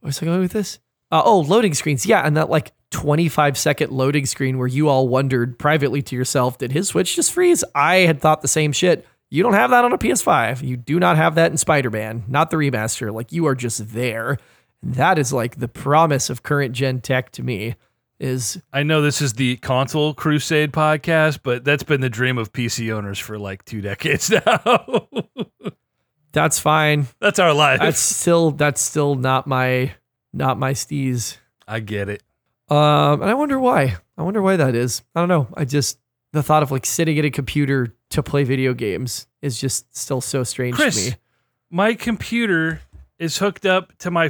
what's 0.01 0.23
i 0.23 0.27
going 0.27 0.41
with 0.41 0.53
this 0.53 0.79
uh, 1.11 1.23
oh 1.25 1.41
loading 1.41 1.75
screens 1.75 2.07
yeah 2.07 2.27
and 2.27 2.37
that 2.37 2.49
like 2.49 2.73
25 2.91 3.57
second 3.57 3.91
loading 3.91 4.27
screen 4.27 4.59
where 4.59 4.68
you 4.68 4.89
all 4.89 5.09
wondered 5.09 5.59
privately 5.59 6.03
to 6.03 6.14
yourself 6.14 6.59
did 6.59 6.73
his 6.73 6.89
switch 6.89 7.16
just 7.16 7.33
freeze 7.33 7.64
i 7.75 7.97
had 7.97 8.20
thought 8.20 8.43
the 8.43 8.49
same 8.49 8.73
shit 8.73 9.07
you 9.33 9.43
don't 9.43 9.55
have 9.55 9.70
that 9.70 9.83
on 9.83 9.95
a 9.95 9.99
PS5. 9.99 10.61
You 10.61 10.77
do 10.77 11.01
not 11.01 11.16
have 11.16 11.37
that 11.37 11.51
in 11.51 11.57
Spider 11.57 11.89
Man, 11.89 12.23
not 12.29 12.51
the 12.51 12.59
remaster. 12.59 13.11
Like 13.11 13.33
you 13.33 13.47
are 13.47 13.55
just 13.55 13.95
there. 13.95 14.37
That 14.83 15.18
is 15.18 15.33
like 15.33 15.57
the 15.57 15.68
promise 15.68 16.29
of 16.29 16.43
current 16.43 16.75
gen 16.75 17.01
tech 17.01 17.33
to 17.33 17.43
me. 17.43 17.77
Is 18.23 18.62
I 18.73 18.85
know 18.85 19.03
this 19.03 19.20
is 19.20 19.33
the 19.33 19.57
console 19.57 20.14
crusade 20.14 20.70
podcast, 20.70 21.41
but 21.43 21.64
that's 21.64 21.83
been 21.83 22.01
the 22.01 22.09
dream 22.09 22.39
of 22.39 22.53
PC 22.53 22.93
owners 22.93 23.18
for 23.18 23.37
like 23.37 23.64
two 23.64 23.81
decades 23.81 24.31
now. 24.47 25.09
that's 26.31 26.61
fine. 26.61 27.09
that's 27.18 27.41
our 27.41 27.53
life. 27.53 27.81
That's 27.81 27.99
still 27.99 28.53
that's 28.53 28.81
still 28.81 29.16
not 29.16 29.49
my 29.49 29.93
not 30.33 30.57
my 30.57 30.73
steez. 30.73 31.39
I 31.66 31.81
get 31.81 32.09
it. 32.09 32.23
Um, 32.68 33.23
and 33.23 33.25
I 33.29 33.35
wonder 33.35 33.59
why. 33.59 33.97
I 34.16 34.23
wonder 34.23 34.41
why 34.41 34.55
that 34.55 34.77
is. 34.77 35.03
I 35.16 35.20
don't 35.20 35.29
know. 35.29 35.49
I 35.55 35.64
just 35.64 35.99
the 36.33 36.45
thought 36.45 36.62
of 36.62 36.70
like 36.70 36.87
sitting 36.87 37.18
at 37.18 37.25
a 37.25 37.31
computer 37.31 37.93
to 38.11 38.23
play 38.23 38.45
video 38.45 38.73
games 38.73 39.27
is 39.43 39.61
just 39.61 39.97
still 39.97 40.20
so 40.20 40.45
strange 40.45 40.77
Chris, 40.77 41.07
to 41.07 41.11
me. 41.11 41.16
my 41.70 41.95
computer 41.95 42.83
is 43.18 43.39
hooked 43.39 43.66
up 43.66 43.99
to 43.99 44.12
my 44.12 44.29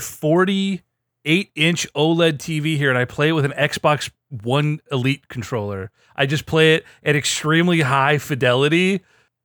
48 1.24 1.50
inch 1.54 1.92
OLED 1.94 2.38
TV 2.38 2.76
here, 2.76 2.90
and 2.90 2.98
I 2.98 3.04
play 3.04 3.28
it 3.28 3.32
with 3.32 3.44
an 3.44 3.52
Xbox 3.52 4.10
One 4.42 4.80
Elite 4.90 5.28
controller. 5.28 5.90
I 6.16 6.26
just 6.26 6.46
play 6.46 6.74
it 6.74 6.84
at 7.02 7.16
extremely 7.16 7.80
high 7.80 8.18
fidelity 8.18 9.00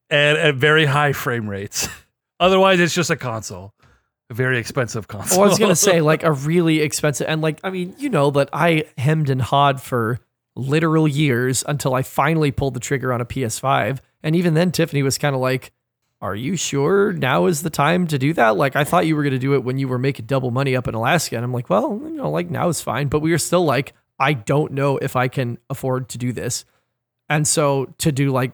and 0.09 0.37
at 0.37 0.55
very 0.55 0.85
high 0.85 1.13
frame 1.13 1.49
rates. 1.49 1.87
Otherwise, 2.39 2.79
it's 2.79 2.93
just 2.93 3.09
a 3.09 3.15
console, 3.15 3.73
a 4.29 4.33
very 4.33 4.57
expensive 4.57 5.07
console. 5.07 5.39
Well, 5.39 5.47
I 5.47 5.49
was 5.49 5.59
gonna 5.59 5.75
say 5.75 6.01
like 6.01 6.23
a 6.23 6.31
really 6.31 6.81
expensive, 6.81 7.27
and 7.27 7.41
like 7.41 7.59
I 7.63 7.69
mean, 7.69 7.95
you 7.97 8.09
know 8.09 8.31
that 8.31 8.49
I 8.53 8.85
hemmed 8.97 9.29
and 9.29 9.41
hawed 9.41 9.81
for 9.81 10.19
literal 10.55 11.07
years 11.07 11.63
until 11.67 11.93
I 11.93 12.01
finally 12.01 12.51
pulled 12.51 12.73
the 12.73 12.79
trigger 12.79 13.13
on 13.13 13.21
a 13.21 13.25
PS5, 13.25 13.99
and 14.23 14.35
even 14.35 14.53
then, 14.53 14.71
Tiffany 14.71 15.03
was 15.03 15.17
kind 15.17 15.35
of 15.35 15.41
like, 15.41 15.71
"Are 16.21 16.35
you 16.35 16.55
sure 16.55 17.13
now 17.13 17.45
is 17.45 17.61
the 17.61 17.69
time 17.69 18.07
to 18.07 18.17
do 18.17 18.33
that?" 18.33 18.57
Like 18.57 18.75
I 18.75 18.83
thought 18.83 19.05
you 19.07 19.15
were 19.15 19.23
gonna 19.23 19.37
do 19.39 19.53
it 19.55 19.63
when 19.63 19.77
you 19.77 19.87
were 19.87 19.99
making 19.99 20.25
double 20.25 20.51
money 20.51 20.75
up 20.75 20.87
in 20.87 20.95
Alaska, 20.95 21.35
and 21.35 21.43
I'm 21.45 21.53
like, 21.53 21.69
well, 21.69 21.99
you 22.03 22.09
know, 22.11 22.29
like 22.29 22.49
now 22.49 22.67
is 22.69 22.81
fine, 22.81 23.07
but 23.07 23.19
we 23.19 23.31
were 23.31 23.37
still 23.37 23.63
like, 23.65 23.93
I 24.19 24.33
don't 24.33 24.71
know 24.73 24.97
if 24.97 25.15
I 25.15 25.27
can 25.27 25.57
afford 25.69 26.09
to 26.09 26.17
do 26.17 26.31
this, 26.33 26.65
and 27.29 27.47
so 27.47 27.93
to 27.99 28.11
do 28.11 28.31
like. 28.31 28.53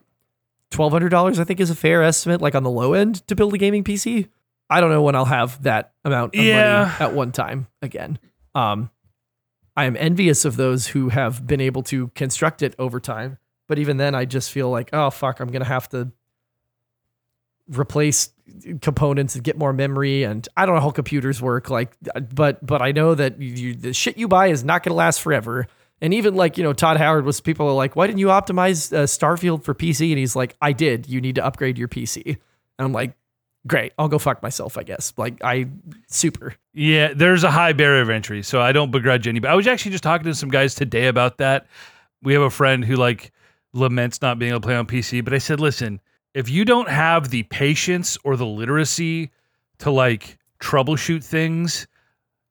Twelve 0.72 0.92
hundred 0.92 1.10
dollars, 1.10 1.40
I 1.40 1.44
think, 1.44 1.60
is 1.60 1.70
a 1.70 1.76
fair 1.76 2.02
estimate. 2.02 2.42
Like 2.42 2.56
on 2.56 2.64
the 2.64 2.70
low 2.72 2.94
end 2.94 3.28
to 3.28 3.36
build 3.36 3.54
a 3.54 3.60
gaming 3.60 3.84
PC. 3.84 4.28
I 4.72 4.82
don't 4.82 4.90
know 4.90 5.04
when 5.04 5.14
I'll 5.14 5.26
have 5.26 5.62
that 5.62 5.94
amount 6.04 6.34
of 6.34 6.44
Yeah. 6.44 6.86
money 6.86 6.96
at 7.12 7.14
one 7.14 7.32
time 7.32 7.68
again. 7.84 8.18
Um, 8.56 8.90
I 9.78 9.86
am 9.86 9.96
envious 9.96 10.46
of 10.46 10.56
those 10.56 10.88
who 10.88 11.10
have 11.10 11.46
been 11.46 11.62
able 11.62 11.84
to 11.84 12.08
construct 12.16 12.64
it 12.64 12.74
over 12.80 13.00
time, 13.00 13.38
but 13.68 13.78
even 13.78 13.98
then, 13.98 14.16
I 14.16 14.26
just 14.26 14.50
feel 14.52 14.68
like, 14.72 14.90
oh 14.94 15.12
fuck, 15.12 15.40
I'm 15.40 15.52
gonna 15.52 15.64
have 15.66 15.90
to 15.90 16.12
replace 17.68 18.30
components 18.82 19.36
and 19.36 19.44
get 19.44 19.58
more 19.58 19.74
memory, 19.74 20.24
and 20.24 20.48
I 20.56 20.66
don't 20.66 20.76
know 20.76 20.82
how 20.82 20.92
computers 20.92 21.42
work. 21.42 21.70
Like, 21.70 21.96
but 22.34 22.66
but 22.66 22.82
I 22.82 22.92
know 22.92 23.16
that 23.16 23.40
you, 23.42 23.76
the 23.76 23.94
shit 23.94 24.18
you 24.18 24.28
buy 24.28 24.48
is 24.48 24.64
not 24.64 24.84
gonna 24.84 24.96
last 24.96 25.22
forever. 25.22 25.68
And 26.02 26.14
even 26.14 26.36
like 26.36 26.58
you 26.58 26.64
know, 26.64 26.74
Todd 26.74 26.98
Howard 26.98 27.26
was 27.26 27.40
people 27.40 27.68
are 27.68 27.74
like, 27.74 27.96
why 27.96 28.08
didn't 28.08 28.20
you 28.20 28.28
optimize 28.28 28.92
uh, 28.92 29.04
Starfield 29.04 29.64
for 29.64 29.74
PC? 29.74 30.10
And 30.10 30.20
he's 30.20 30.36
like, 30.36 30.56
I 30.62 30.74
did. 30.74 31.08
You 31.08 31.22
need 31.22 31.36
to 31.36 31.46
upgrade 31.46 31.78
your 31.78 31.88
PC. 31.88 32.26
And 32.26 32.86
I'm 32.86 32.92
like, 32.92 33.16
great, 33.66 33.94
I'll 33.98 34.10
go 34.10 34.20
fuck 34.20 34.44
myself, 34.44 34.78
I 34.78 34.84
guess. 34.84 35.14
Like 35.18 35.44
I 35.44 35.68
super. 36.08 36.56
Yeah, 36.74 37.14
there's 37.16 37.44
a 37.44 37.52
high 37.52 37.74
barrier 37.74 38.02
of 38.02 38.10
entry, 38.10 38.44
so 38.44 38.60
I 38.62 38.72
don't 38.72 38.92
begrudge 38.92 39.28
anybody. 39.28 39.52
I 39.52 39.56
was 39.56 39.68
actually 39.68 39.92
just 39.92 40.04
talking 40.04 40.26
to 40.26 40.36
some 40.36 40.50
guys 40.50 40.76
today 40.76 41.08
about 41.08 41.38
that. 41.38 41.68
We 42.22 42.34
have 42.34 42.42
a 42.42 42.50
friend 42.50 42.84
who 42.84 42.96
like 42.96 43.32
laments 43.74 44.22
not 44.22 44.40
being 44.40 44.52
able 44.52 44.62
to 44.62 44.66
play 44.66 44.76
on 44.76 44.86
PC, 44.86 45.24
but 45.24 45.34
I 45.34 45.38
said, 45.38 45.60
listen, 45.60 46.02
if 46.34 46.50
you 46.50 46.66
don't 46.66 46.90
have 46.90 47.30
the 47.30 47.44
patience 47.44 48.18
or 48.24 48.36
the 48.36 48.46
literacy 48.46 49.32
to 49.80 49.92
like 49.92 50.38
troubleshoot 50.60 51.24
things, 51.24 51.88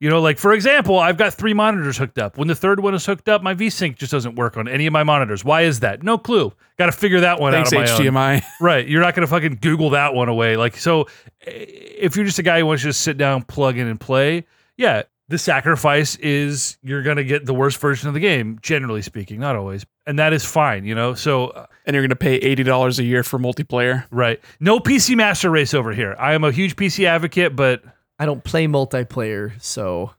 you 0.01 0.11
know, 0.11 0.21
like 0.21 0.39
for 0.39 0.53
example, 0.53 0.99
I've 0.99 1.17
got 1.17 1.35
three 1.35 1.55
monitors 1.55 1.97
hooked 1.97 2.19
up. 2.19 2.37
When 2.37 2.49
the 2.49 2.55
third 2.55 2.81
one 2.81 2.95
is 2.95 3.07
hooked 3.07 3.29
up, 3.29 3.43
my 3.43 3.55
VSync 3.55 3.97
just 3.97 4.11
doesn't 4.11 4.35
work 4.35 4.57
on 4.57 4.67
any 4.67 4.87
of 4.87 4.93
my 4.93 5.05
monitors. 5.05 5.45
Why 5.45 5.63
is 5.63 5.81
that? 5.81 6.03
No 6.03 6.19
clue. 6.19 6.53
Got 6.77 6.87
to 6.87 6.93
figure 6.93 7.21
that 7.21 7.41
one 7.41 7.53
Thanks, 7.53 7.73
out 7.73 7.79
on 7.79 7.85
my 7.85 7.93
own. 7.93 8.41
HDMI. 8.41 8.43
Right. 8.61 8.87
You're 8.87 9.01
not 9.01 9.15
going 9.15 9.27
to 9.27 9.31
fucking 9.31 9.59
Google 9.61 9.91
that 9.91 10.15
one 10.15 10.29
away. 10.29 10.57
Like, 10.57 10.77
so 10.77 11.03
eh, 11.47 11.51
if 11.51 12.17
you're 12.17 12.25
just 12.25 12.39
a 12.39 12.43
guy 12.43 12.59
who 12.59 12.67
wants 12.67 12.83
to 12.83 12.89
just 12.89 13.03
sit 13.03 13.17
down, 13.17 13.43
plug 13.43 13.79
in, 13.79 13.87
and 13.87 13.99
play, 14.01 14.45
yeah, 14.77 15.03
the 15.33 15.39
sacrifice 15.39 16.17
is 16.17 16.77
you're 16.83 17.03
going 17.03 17.17
to 17.17 17.25
get 17.25 17.47
the 17.47 17.55
worst 17.55 17.79
version 17.81 18.07
of 18.07 18.13
the 18.15 18.21
game, 18.21 18.59
generally 18.61 19.01
speaking, 19.01 19.41
not 19.41 19.57
always. 19.57 19.87
And 20.07 20.19
that 20.19 20.35
is 20.35 20.45
fine, 20.45 20.85
you 20.85 20.95
know? 20.95 21.15
So, 21.15 21.47
uh, 21.49 21.67
And 21.87 21.95
you're 21.95 22.03
going 22.03 22.11
to 22.11 22.17
pay 22.17 22.39
$80 22.39 22.99
a 22.99 23.03
year 23.03 23.23
for 23.23 23.39
multiplayer. 23.39 24.05
right. 24.11 24.39
No 24.61 24.79
PC 24.79 25.17
Master 25.17 25.51
Race 25.51 25.73
over 25.73 25.93
here. 25.95 26.15
I 26.19 26.35
am 26.35 26.45
a 26.45 26.53
huge 26.53 26.77
PC 26.77 27.07
advocate, 27.07 27.57
but 27.57 27.83
I 28.19 28.27
don't 28.27 28.45
play 28.45 28.67
multiplayer, 28.67 29.61
so 29.61 30.13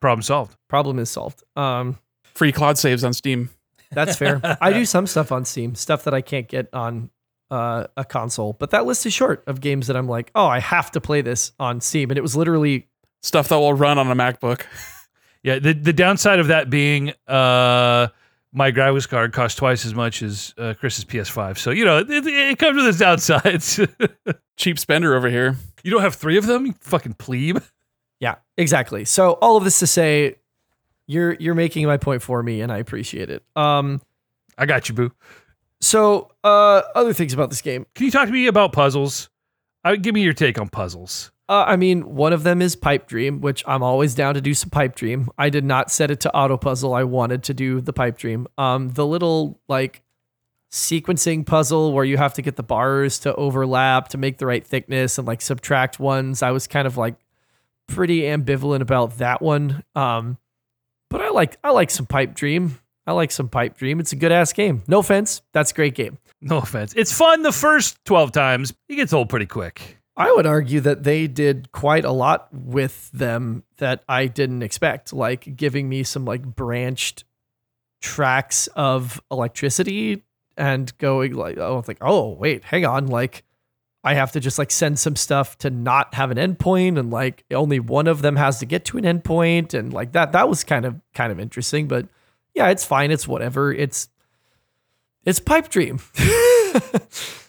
problem 0.00 0.20
solved. 0.22 0.54
problem 0.68 0.98
is 0.98 1.08
solved. 1.10 1.42
Um, 1.56 1.98
Free 2.34 2.52
cloud 2.52 2.76
saves 2.76 3.02
on 3.04 3.14
Steam. 3.14 3.48
that's 3.90 4.16
fair. 4.16 4.40
I 4.60 4.72
do 4.74 4.84
some 4.84 5.06
stuff 5.06 5.32
on 5.32 5.46
Steam, 5.46 5.74
stuff 5.76 6.04
that 6.04 6.12
I 6.12 6.20
can't 6.20 6.46
get 6.46 6.68
on 6.74 7.08
uh, 7.50 7.86
a 7.96 8.04
console, 8.04 8.52
but 8.52 8.70
that 8.70 8.84
list 8.84 9.06
is 9.06 9.14
short 9.14 9.42
of 9.46 9.62
games 9.62 9.86
that 9.86 9.96
I'm 9.96 10.06
like, 10.08 10.30
oh, 10.34 10.46
I 10.46 10.60
have 10.60 10.90
to 10.90 11.00
play 11.00 11.22
this 11.22 11.52
on 11.58 11.80
Steam, 11.80 12.10
and 12.10 12.18
it 12.18 12.22
was 12.22 12.36
literally 12.36 12.86
Stuff 13.22 13.48
that 13.48 13.56
will 13.58 13.74
run 13.74 13.98
on 13.98 14.10
a 14.10 14.14
MacBook. 14.14 14.62
Yeah. 15.44 15.60
The, 15.60 15.72
the 15.72 15.92
downside 15.92 16.40
of 16.40 16.48
that 16.48 16.68
being, 16.68 17.12
uh, 17.28 18.08
my 18.52 18.72
graphics 18.72 19.08
card 19.08 19.32
costs 19.32 19.56
twice 19.56 19.86
as 19.86 19.94
much 19.94 20.20
as 20.20 20.52
uh, 20.58 20.74
Chris's 20.78 21.04
PS5. 21.04 21.58
So, 21.58 21.70
you 21.70 21.84
know, 21.84 21.98
it, 21.98 22.08
it 22.10 22.58
comes 22.58 22.76
with 22.76 22.86
its 22.86 22.98
downsides. 22.98 23.88
Cheap 24.56 24.78
spender 24.80 25.14
over 25.14 25.30
here. 25.30 25.56
you 25.84 25.92
don't 25.92 26.02
have 26.02 26.16
three 26.16 26.36
of 26.38 26.46
them? 26.46 26.66
You 26.66 26.74
fucking 26.80 27.14
plebe. 27.14 27.58
yeah, 28.18 28.34
exactly. 28.56 29.04
So 29.04 29.32
all 29.34 29.56
of 29.56 29.62
this 29.64 29.78
to 29.78 29.86
say, 29.86 30.34
you're 31.06 31.34
you're 31.34 31.54
making 31.54 31.86
my 31.86 31.96
point 31.98 32.20
for 32.20 32.42
me, 32.42 32.60
and 32.60 32.72
I 32.72 32.78
appreciate 32.78 33.30
it. 33.30 33.42
Um, 33.54 34.02
I 34.58 34.66
got 34.66 34.88
you, 34.88 34.94
boo. 34.96 35.12
so 35.80 36.32
uh, 36.42 36.82
other 36.96 37.12
things 37.12 37.32
about 37.32 37.48
this 37.48 37.62
game. 37.62 37.86
Can 37.94 38.06
you 38.06 38.10
talk 38.12 38.26
to 38.26 38.32
me 38.32 38.48
about 38.48 38.72
puzzles? 38.72 39.30
Uh, 39.84 39.94
give 39.94 40.14
me 40.14 40.22
your 40.22 40.34
take 40.34 40.58
on 40.60 40.68
puzzles. 40.68 41.30
Uh, 41.48 41.64
I 41.66 41.76
mean, 41.76 42.14
one 42.14 42.32
of 42.34 42.42
them 42.42 42.60
is 42.60 42.76
Pipe 42.76 43.06
Dream, 43.06 43.40
which 43.40 43.64
I'm 43.66 43.82
always 43.82 44.14
down 44.14 44.34
to 44.34 44.40
do 44.40 44.52
some 44.52 44.68
Pipe 44.68 44.94
Dream. 44.94 45.30
I 45.38 45.48
did 45.48 45.64
not 45.64 45.90
set 45.90 46.10
it 46.10 46.20
to 46.20 46.34
auto 46.34 46.58
puzzle. 46.58 46.92
I 46.92 47.04
wanted 47.04 47.42
to 47.44 47.54
do 47.54 47.80
the 47.80 47.92
Pipe 47.92 48.18
Dream. 48.18 48.46
Um, 48.58 48.90
the 48.90 49.06
little 49.06 49.58
like 49.66 50.02
sequencing 50.70 51.46
puzzle 51.46 51.92
where 51.94 52.04
you 52.04 52.18
have 52.18 52.34
to 52.34 52.42
get 52.42 52.56
the 52.56 52.62
bars 52.62 53.18
to 53.20 53.34
overlap 53.34 54.08
to 54.08 54.18
make 54.18 54.36
the 54.36 54.44
right 54.46 54.66
thickness 54.66 55.16
and 55.16 55.26
like 55.26 55.40
subtract 55.40 55.98
ones. 55.98 56.42
I 56.42 56.50
was 56.50 56.66
kind 56.66 56.86
of 56.86 56.98
like 56.98 57.14
pretty 57.86 58.20
ambivalent 58.22 58.82
about 58.82 59.16
that 59.18 59.40
one. 59.40 59.82
Um, 59.94 60.36
but 61.08 61.22
I 61.22 61.30
like 61.30 61.56
I 61.64 61.70
like 61.70 61.90
some 61.90 62.04
Pipe 62.06 62.34
Dream. 62.34 62.78
I 63.06 63.12
like 63.12 63.30
some 63.30 63.48
Pipe 63.48 63.78
Dream. 63.78 64.00
It's 64.00 64.12
a 64.12 64.16
good 64.16 64.32
ass 64.32 64.52
game. 64.52 64.82
No 64.86 64.98
offense, 64.98 65.40
that's 65.54 65.70
a 65.70 65.74
great 65.74 65.94
game. 65.94 66.18
No 66.42 66.58
offense. 66.58 66.92
It's 66.94 67.10
fun 67.12 67.42
the 67.42 67.52
first 67.52 68.04
12 68.04 68.32
times. 68.32 68.74
It 68.88 68.96
gets 68.96 69.14
old 69.14 69.30
pretty 69.30 69.46
quick. 69.46 69.97
I 70.18 70.32
would 70.32 70.46
argue 70.46 70.80
that 70.80 71.04
they 71.04 71.28
did 71.28 71.70
quite 71.70 72.04
a 72.04 72.10
lot 72.10 72.48
with 72.52 73.10
them 73.12 73.62
that 73.76 74.02
I 74.08 74.26
didn't 74.26 74.62
expect, 74.62 75.12
like 75.12 75.56
giving 75.56 75.88
me 75.88 76.02
some 76.02 76.24
like 76.24 76.42
branched 76.42 77.22
tracks 78.00 78.66
of 78.74 79.20
electricity 79.30 80.24
and 80.56 80.96
going 80.98 81.34
like, 81.34 81.56
oh, 81.56 81.84
like, 81.86 81.98
oh, 82.00 82.30
wait, 82.32 82.64
hang 82.64 82.84
on, 82.84 83.06
like 83.06 83.44
I 84.02 84.14
have 84.14 84.32
to 84.32 84.40
just 84.40 84.58
like 84.58 84.70
send 84.72 84.98
some 84.98 85.16
stuff 85.16 85.56
to 85.58 85.70
not 85.70 86.14
have 86.14 86.32
an 86.32 86.38
endpoint 86.38 86.98
and 86.98 87.10
like 87.10 87.44
only 87.52 87.78
one 87.78 88.06
of 88.06 88.22
them 88.22 88.36
has 88.36 88.58
to 88.58 88.66
get 88.66 88.84
to 88.86 88.98
an 88.98 89.04
endpoint 89.04 89.74
and 89.74 89.92
like 89.92 90.12
that 90.12 90.32
that 90.32 90.48
was 90.48 90.64
kind 90.64 90.84
of 90.84 91.00
kind 91.14 91.32
of 91.32 91.40
interesting 91.40 91.88
but 91.88 92.06
yeah 92.54 92.68
it's 92.68 92.84
fine 92.84 93.10
it's 93.10 93.26
whatever 93.26 93.72
it's 93.72 94.08
it's 95.24 95.40
pipe 95.40 95.68
dream 95.68 96.00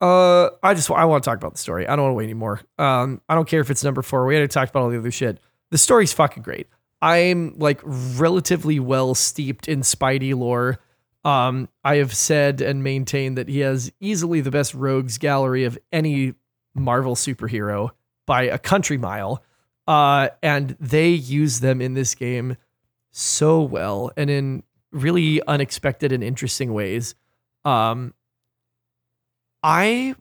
uh 0.00 0.50
I 0.62 0.74
just 0.74 0.90
I 0.90 1.04
want 1.04 1.24
to 1.24 1.30
talk 1.30 1.38
about 1.38 1.52
the 1.52 1.58
story. 1.58 1.86
I 1.86 1.96
don't 1.96 2.04
want 2.04 2.12
to 2.12 2.16
wait 2.16 2.24
anymore. 2.24 2.60
Um 2.78 3.20
I 3.28 3.34
don't 3.34 3.48
care 3.48 3.60
if 3.60 3.70
it's 3.70 3.84
number 3.84 4.02
4 4.02 4.26
we 4.26 4.34
already 4.34 4.48
talked 4.48 4.70
about 4.70 4.82
all 4.82 4.90
the 4.90 4.98
other 4.98 5.10
shit. 5.10 5.38
The 5.70 5.78
story's 5.78 6.12
fucking 6.12 6.42
great. 6.42 6.68
I'm 7.02 7.58
like 7.58 7.80
relatively 7.84 8.80
well 8.80 9.14
steeped 9.14 9.68
in 9.68 9.80
Spidey 9.80 10.34
lore. 10.34 10.78
Um, 11.24 11.68
I 11.84 11.96
have 11.96 12.14
said 12.14 12.60
and 12.60 12.84
maintained 12.84 13.36
that 13.36 13.48
he 13.48 13.60
has 13.60 13.92
easily 14.00 14.40
the 14.40 14.50
best 14.50 14.74
rogues 14.74 15.18
gallery 15.18 15.64
of 15.64 15.76
any 15.92 16.34
Marvel 16.74 17.16
superhero 17.16 17.90
by 18.26 18.42
a 18.44 18.58
country 18.58 18.96
mile. 18.96 19.42
Uh, 19.88 20.28
and 20.42 20.76
they 20.80 21.10
use 21.10 21.60
them 21.60 21.80
in 21.80 21.94
this 21.94 22.14
game 22.14 22.56
so 23.10 23.60
well 23.60 24.10
and 24.16 24.30
in 24.30 24.62
really 24.92 25.42
unexpected 25.46 26.12
and 26.12 26.22
interesting 26.22 26.72
ways. 26.72 27.14
Um, 27.64 28.14
I 29.66 30.14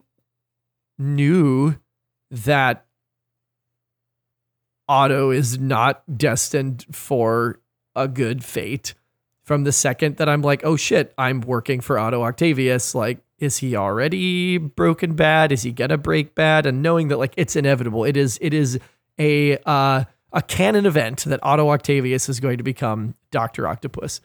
knew 0.98 1.76
that 2.32 2.88
Otto 4.90 5.30
is 5.30 5.60
not 5.60 6.18
destined 6.18 6.84
for 6.92 7.60
a 7.96 8.08
good 8.08 8.44
fate 8.44 8.96
from 9.44 9.64
the 9.64 9.72
second 9.72 10.18
that 10.18 10.28
I'm 10.28 10.42
like, 10.42 10.66
oh 10.66 10.76
shit, 10.76 11.14
I'm 11.16 11.42
working 11.42 11.80
for 11.80 12.00
Otto 12.00 12.24
Octavius. 12.24 12.96
Like, 12.96 13.20
is 13.38 13.60
he 13.60 13.76
already 13.76 14.58
broken 14.58 15.14
bad? 15.14 15.52
Is 15.52 15.62
he 15.62 15.72
gonna 15.72 16.00
break 16.00 16.34
bad? 16.34 16.66
And 16.66 16.82
knowing 16.82 17.10
that 17.10 17.18
like 17.20 17.36
it's 17.38 17.56
inevitable, 17.56 18.04
it 18.04 18.18
is 18.18 18.40
it 18.42 18.52
is 18.52 18.80
a 19.20 19.60
uh, 19.60 20.06
a 20.34 20.42
canon 20.42 20.88
event 20.88 21.24
that 21.26 21.40
Otto 21.44 21.70
Octavius 21.70 22.30
is 22.30 22.40
going 22.40 22.58
to 22.58 22.64
become 22.64 23.14
Doctor 23.30 23.68
Octopus. 23.68 24.22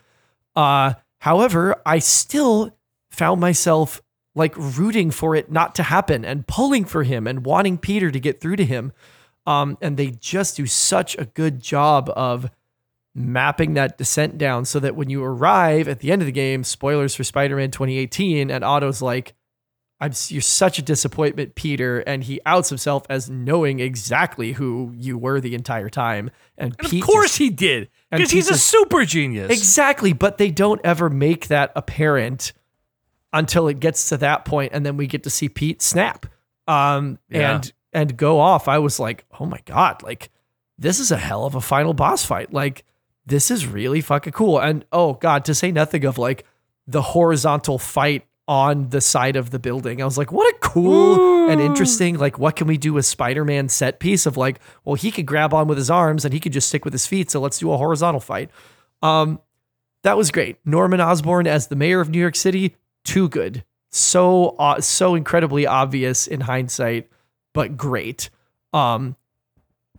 Uh, 0.55 0.93
however, 1.19 1.79
I 1.85 1.99
still 1.99 2.75
found 3.11 3.39
myself 3.39 4.01
like 4.35 4.55
rooting 4.57 5.11
for 5.11 5.35
it 5.35 5.51
not 5.51 5.75
to 5.75 5.83
happen 5.83 6.23
and 6.23 6.47
pulling 6.47 6.85
for 6.85 7.03
him 7.03 7.27
and 7.27 7.45
wanting 7.45 7.77
Peter 7.77 8.09
to 8.11 8.19
get 8.19 8.39
through 8.41 8.55
to 8.55 8.65
him. 8.65 8.93
Um, 9.45 9.77
and 9.81 9.97
they 9.97 10.11
just 10.11 10.55
do 10.57 10.65
such 10.65 11.17
a 11.17 11.25
good 11.25 11.61
job 11.61 12.09
of 12.15 12.49
mapping 13.13 13.73
that 13.73 13.97
descent 13.97 14.37
down 14.37 14.63
so 14.65 14.79
that 14.79 14.95
when 14.95 15.09
you 15.09 15.23
arrive 15.23 15.87
at 15.87 15.99
the 15.99 16.11
end 16.11 16.21
of 16.21 16.25
the 16.27 16.31
game, 16.31 16.63
spoilers 16.63 17.13
for 17.15 17.23
Spider-Man 17.23 17.71
2018, 17.71 18.49
and 18.49 18.63
Otto's 18.63 19.01
like, 19.01 19.33
I'm 19.99 20.13
you're 20.29 20.41
such 20.41 20.79
a 20.79 20.81
disappointment, 20.81 21.53
Peter, 21.55 21.99
and 21.99 22.23
he 22.23 22.39
outs 22.45 22.69
himself 22.69 23.03
as 23.09 23.29
knowing 23.29 23.79
exactly 23.79 24.53
who 24.53 24.93
you 24.95 25.15
were 25.17 25.39
the 25.41 25.53
entire 25.53 25.89
time. 25.89 26.31
And, 26.57 26.75
And 26.79 26.89
Pete 26.89 27.03
of 27.03 27.07
course 27.09 27.31
just- 27.31 27.37
he 27.39 27.49
did. 27.49 27.89
Because 28.11 28.31
he's 28.31 28.49
a 28.49 28.57
super 28.57 29.05
genius. 29.05 29.51
Exactly, 29.51 30.11
but 30.13 30.37
they 30.37 30.49
don't 30.51 30.81
ever 30.83 31.09
make 31.09 31.47
that 31.49 31.71
apparent 31.75 32.51
until 33.33 33.67
it 33.67 33.79
gets 33.79 34.09
to 34.09 34.17
that 34.17 34.45
point, 34.45 34.71
and 34.73 34.85
then 34.85 34.97
we 34.97 35.07
get 35.07 35.23
to 35.23 35.29
see 35.29 35.49
Pete 35.49 35.81
snap, 35.81 36.25
um, 36.67 37.17
Yeah. 37.29 37.55
and 37.55 37.73
and 37.93 38.15
go 38.17 38.39
off. 38.39 38.67
I 38.67 38.79
was 38.79 38.99
like, 38.99 39.25
oh 39.39 39.45
my 39.45 39.59
god, 39.65 40.01
like 40.03 40.29
this 40.77 40.99
is 40.99 41.11
a 41.11 41.17
hell 41.17 41.45
of 41.45 41.55
a 41.55 41.61
final 41.61 41.93
boss 41.93 42.25
fight. 42.25 42.53
Like 42.53 42.83
this 43.25 43.51
is 43.51 43.65
really 43.67 44.01
fucking 44.01 44.33
cool. 44.33 44.59
And 44.59 44.85
oh 44.91 45.13
god, 45.13 45.45
to 45.45 45.53
say 45.55 45.71
nothing 45.71 46.05
of 46.05 46.17
like 46.17 46.45
the 46.87 47.01
horizontal 47.01 47.77
fight 47.77 48.25
on 48.47 48.89
the 48.89 48.99
side 48.99 49.35
of 49.37 49.51
the 49.51 49.59
building. 49.59 50.01
I 50.01 50.05
was 50.05 50.17
like, 50.17 50.31
what 50.31 50.53
a 50.53 50.57
cool 50.59 51.49
and 51.49 51.61
interesting, 51.61 52.17
like, 52.17 52.37
what 52.39 52.55
can 52.57 52.67
we 52.67 52.77
do 52.77 52.91
with 52.91 53.05
Spider 53.05 53.45
Man 53.45 53.69
set 53.69 53.99
piece 53.99 54.25
of 54.25 54.35
like, 54.35 54.59
well, 54.83 54.95
he 54.95 55.11
could 55.11 55.25
grab 55.25 55.53
on 55.53 55.67
with 55.67 55.77
his 55.77 55.89
arms 55.89 56.25
and 56.25 56.33
he 56.33 56.39
could 56.39 56.51
just 56.51 56.67
stick 56.67 56.83
with 56.83 56.93
his 56.93 57.05
feet. 57.05 57.29
So 57.31 57.39
let's 57.39 57.59
do 57.59 57.71
a 57.71 57.77
horizontal 57.77 58.19
fight. 58.19 58.49
Um, 59.01 59.39
that 60.03 60.17
was 60.17 60.31
great. 60.31 60.57
Norman 60.65 60.99
Osborn 60.99 61.47
as 61.47 61.67
the 61.67 61.75
mayor 61.75 62.01
of 62.01 62.09
New 62.09 62.19
York 62.19 62.35
City, 62.35 62.75
too 63.03 63.29
good. 63.29 63.63
So, 63.89 64.49
uh, 64.57 64.79
so 64.81 65.15
incredibly 65.15 65.67
obvious 65.67 66.27
in 66.27 66.41
hindsight, 66.41 67.09
but 67.53 67.75
great. 67.75 68.29
Um, 68.73 69.15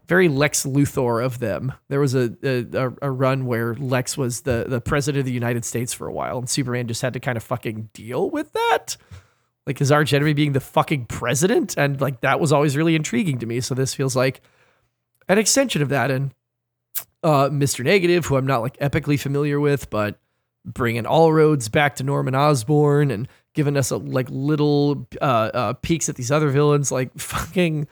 very 0.08 0.28
Lex 0.28 0.66
Luthor 0.66 1.24
of 1.24 1.38
them. 1.38 1.72
There 1.88 2.00
was 2.00 2.14
a, 2.14 2.34
a 2.42 2.92
a 3.02 3.10
run 3.10 3.46
where 3.46 3.74
Lex 3.74 4.18
was 4.18 4.42
the 4.42 4.64
the 4.66 4.80
president 4.80 5.20
of 5.20 5.26
the 5.26 5.32
United 5.32 5.64
States 5.64 5.92
for 5.92 6.06
a 6.06 6.12
while, 6.12 6.38
and 6.38 6.48
Superman 6.48 6.88
just 6.88 7.02
had 7.02 7.12
to 7.14 7.20
kind 7.20 7.36
of 7.36 7.42
fucking 7.42 7.90
deal 7.92 8.28
with 8.30 8.52
that. 8.52 8.96
Like 9.66 9.78
his 9.78 9.92
arch 9.92 10.12
enemy 10.12 10.32
being 10.32 10.52
the 10.52 10.60
fucking 10.60 11.06
president, 11.06 11.76
and 11.78 12.00
like 12.00 12.20
that 12.22 12.40
was 12.40 12.52
always 12.52 12.76
really 12.76 12.96
intriguing 12.96 13.38
to 13.38 13.46
me. 13.46 13.60
So 13.60 13.74
this 13.74 13.94
feels 13.94 14.16
like 14.16 14.40
an 15.28 15.38
extension 15.38 15.82
of 15.82 15.88
that. 15.90 16.10
And 16.10 16.34
uh, 17.22 17.48
Mr. 17.48 17.84
Negative, 17.84 18.26
who 18.26 18.36
I'm 18.36 18.46
not 18.46 18.60
like 18.60 18.76
epically 18.78 19.18
familiar 19.18 19.60
with, 19.60 19.88
but 19.88 20.18
bringing 20.64 21.06
all 21.06 21.32
roads 21.32 21.68
back 21.68 21.96
to 21.96 22.04
Norman 22.04 22.34
Osborn 22.34 23.10
and 23.10 23.28
giving 23.54 23.76
us 23.76 23.90
a, 23.90 23.96
like 23.96 24.28
little 24.30 25.06
uh, 25.20 25.50
uh, 25.52 25.72
peeks 25.74 26.08
at 26.08 26.16
these 26.16 26.30
other 26.30 26.50
villains, 26.50 26.92
like 26.92 27.10
fucking 27.18 27.88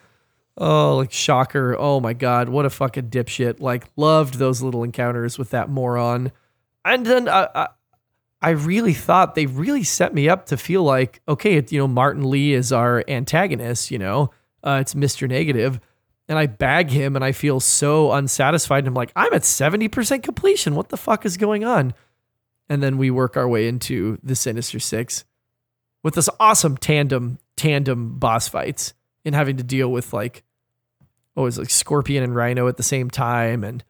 oh, 0.59 0.97
like 0.97 1.13
Shocker. 1.13 1.77
Oh 1.79 2.01
my 2.01 2.13
god, 2.13 2.49
what 2.49 2.67
a 2.67 2.71
fucking 2.71 3.11
dipshit! 3.11 3.61
Like 3.61 3.87
loved 3.97 4.35
those 4.35 4.63
little 4.63 4.85
encounters 4.85 5.39
with 5.39 5.51
that 5.51 5.69
moron. 5.69 6.33
And 6.85 7.05
then 7.05 7.29
uh, 7.29 7.49
I, 7.55 7.69
I 8.41 8.51
really 8.51 8.95
thought 8.95 9.35
they 9.35 9.47
really 9.47 9.85
set 9.85 10.15
me 10.15 10.29
up 10.29 10.47
to 10.47 10.57
feel 10.57 10.83
like 10.83 11.21
okay, 11.29 11.63
you 11.69 11.79
know, 11.79 11.89
Martin 11.89 12.29
Lee 12.31 12.55
is 12.55 12.73
our 12.73 13.05
antagonist. 13.09 13.91
You 13.91 13.99
know, 13.99 14.31
uh, 14.63 14.79
it's 14.81 14.95
Mister 14.95 15.27
Negative 15.27 15.81
and 16.31 16.39
I 16.39 16.47
bag 16.47 16.91
him 16.91 17.17
and 17.17 17.25
I 17.25 17.33
feel 17.33 17.59
so 17.59 18.13
unsatisfied. 18.13 18.85
And 18.85 18.89
I'm 18.89 18.95
like, 18.95 19.11
I'm 19.17 19.35
at 19.35 19.43
70% 19.43 20.23
completion. 20.23 20.77
What 20.77 20.89
the 20.89 20.97
fuck 20.97 21.27
is 21.27 21.37
going 21.37 21.65
on? 21.65 21.93
And 22.71 22.83
then 22.83 22.97
we 22.97 23.11
work 23.11 23.37
our 23.37 23.49
way 23.49 23.69
into 23.69 24.19
the 24.23 24.35
Sinister 24.35 24.79
Six 24.79 25.25
with 26.03 26.15
this 26.15 26.31
awesome 26.41 26.79
tandem 26.79 27.39
tandem 27.57 28.19
boss 28.19 28.49
fights 28.49 28.95
and 29.27 29.35
having 29.35 29.59
to 29.59 29.63
deal 29.63 29.93
with 29.93 30.15
like 30.15 30.45
it's 31.37 31.59
like 31.59 31.71
Scorpion 31.71 32.23
and 32.23 32.35
Rhino 32.35 32.69
at 32.69 32.77
the 32.77 32.83
same 32.83 33.11
time 33.11 33.65
and 33.65 33.83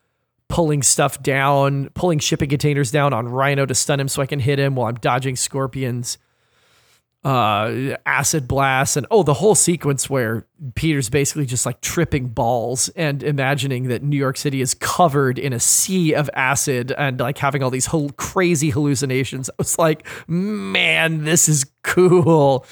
pulling 0.48 0.82
stuff 0.82 1.22
down, 1.22 1.90
pulling 1.94 2.18
shipping 2.18 2.48
containers 2.48 2.90
down 2.90 3.12
on 3.12 3.28
Rhino 3.28 3.66
to 3.66 3.74
stun 3.74 4.00
him 4.00 4.08
so 4.08 4.22
I 4.22 4.26
can 4.26 4.40
hit 4.40 4.58
him 4.58 4.74
while 4.74 4.88
I'm 4.88 4.96
dodging 4.96 5.36
Scorpion's 5.36 6.18
uh 7.22 7.96
acid 8.06 8.48
blast 8.48 8.96
and 8.96 9.06
oh 9.10 9.22
the 9.22 9.34
whole 9.34 9.54
sequence 9.54 10.08
where 10.08 10.46
Peter's 10.74 11.10
basically 11.10 11.44
just 11.44 11.66
like 11.66 11.80
tripping 11.82 12.28
balls 12.28 12.88
and 12.96 13.22
imagining 13.22 13.88
that 13.88 14.02
New 14.02 14.16
York 14.16 14.38
City 14.38 14.62
is 14.62 14.72
covered 14.74 15.38
in 15.38 15.52
a 15.52 15.60
sea 15.60 16.14
of 16.14 16.30
acid 16.34 16.92
and 16.96 17.20
like 17.20 17.36
having 17.36 17.62
all 17.62 17.70
these 17.70 17.86
whole 17.86 18.10
crazy 18.10 18.70
hallucinations. 18.70 19.50
I 19.50 19.54
was 19.58 19.78
like, 19.78 20.06
man, 20.26 21.24
this 21.24 21.48
is 21.48 21.66
cool. 21.82 22.64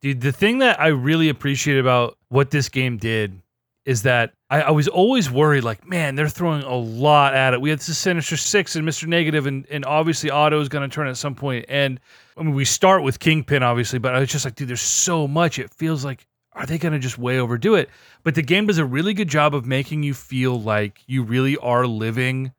Dude, 0.00 0.20
the 0.20 0.32
thing 0.32 0.58
that 0.58 0.80
I 0.80 0.88
really 0.88 1.28
appreciate 1.28 1.78
about 1.78 2.16
what 2.28 2.50
this 2.52 2.68
game 2.68 2.98
did 2.98 3.40
is 3.84 4.02
that 4.02 4.34
I, 4.50 4.62
I 4.62 4.70
was 4.70 4.86
always 4.86 5.30
worried, 5.30 5.64
like, 5.64 5.88
man, 5.88 6.14
they're 6.14 6.28
throwing 6.28 6.62
a 6.62 6.76
lot 6.76 7.34
at 7.34 7.54
it. 7.54 7.60
We 7.60 7.70
had 7.70 7.78
the 7.78 7.94
Sinister 7.94 8.36
Six 8.36 8.76
and 8.76 8.86
Mr. 8.86 9.06
Negative, 9.06 9.46
and, 9.46 9.66
and 9.70 9.84
obviously 9.86 10.30
Otto 10.30 10.60
is 10.60 10.68
going 10.68 10.88
to 10.88 10.94
turn 10.94 11.08
at 11.08 11.16
some 11.16 11.34
point. 11.34 11.64
And 11.68 11.98
I 12.38 12.42
mean, 12.42 12.54
we 12.54 12.64
start 12.64 13.02
with 13.02 13.18
Kingpin, 13.18 13.62
obviously, 13.62 13.98
but 13.98 14.14
I 14.14 14.20
was 14.20 14.28
just 14.28 14.44
like, 14.44 14.54
dude, 14.54 14.68
there's 14.68 14.80
so 14.80 15.26
much. 15.26 15.58
It 15.58 15.70
feels 15.70 16.04
like, 16.04 16.26
are 16.52 16.66
they 16.66 16.78
going 16.78 16.92
to 16.92 16.98
just 16.98 17.18
way 17.18 17.38
overdo 17.38 17.74
it? 17.74 17.88
But 18.24 18.34
the 18.34 18.42
game 18.42 18.66
does 18.66 18.78
a 18.78 18.84
really 18.84 19.14
good 19.14 19.28
job 19.28 19.54
of 19.54 19.66
making 19.66 20.02
you 20.02 20.14
feel 20.14 20.60
like 20.60 21.00
you 21.06 21.22
really 21.22 21.56
are 21.58 21.86
living 21.86 22.52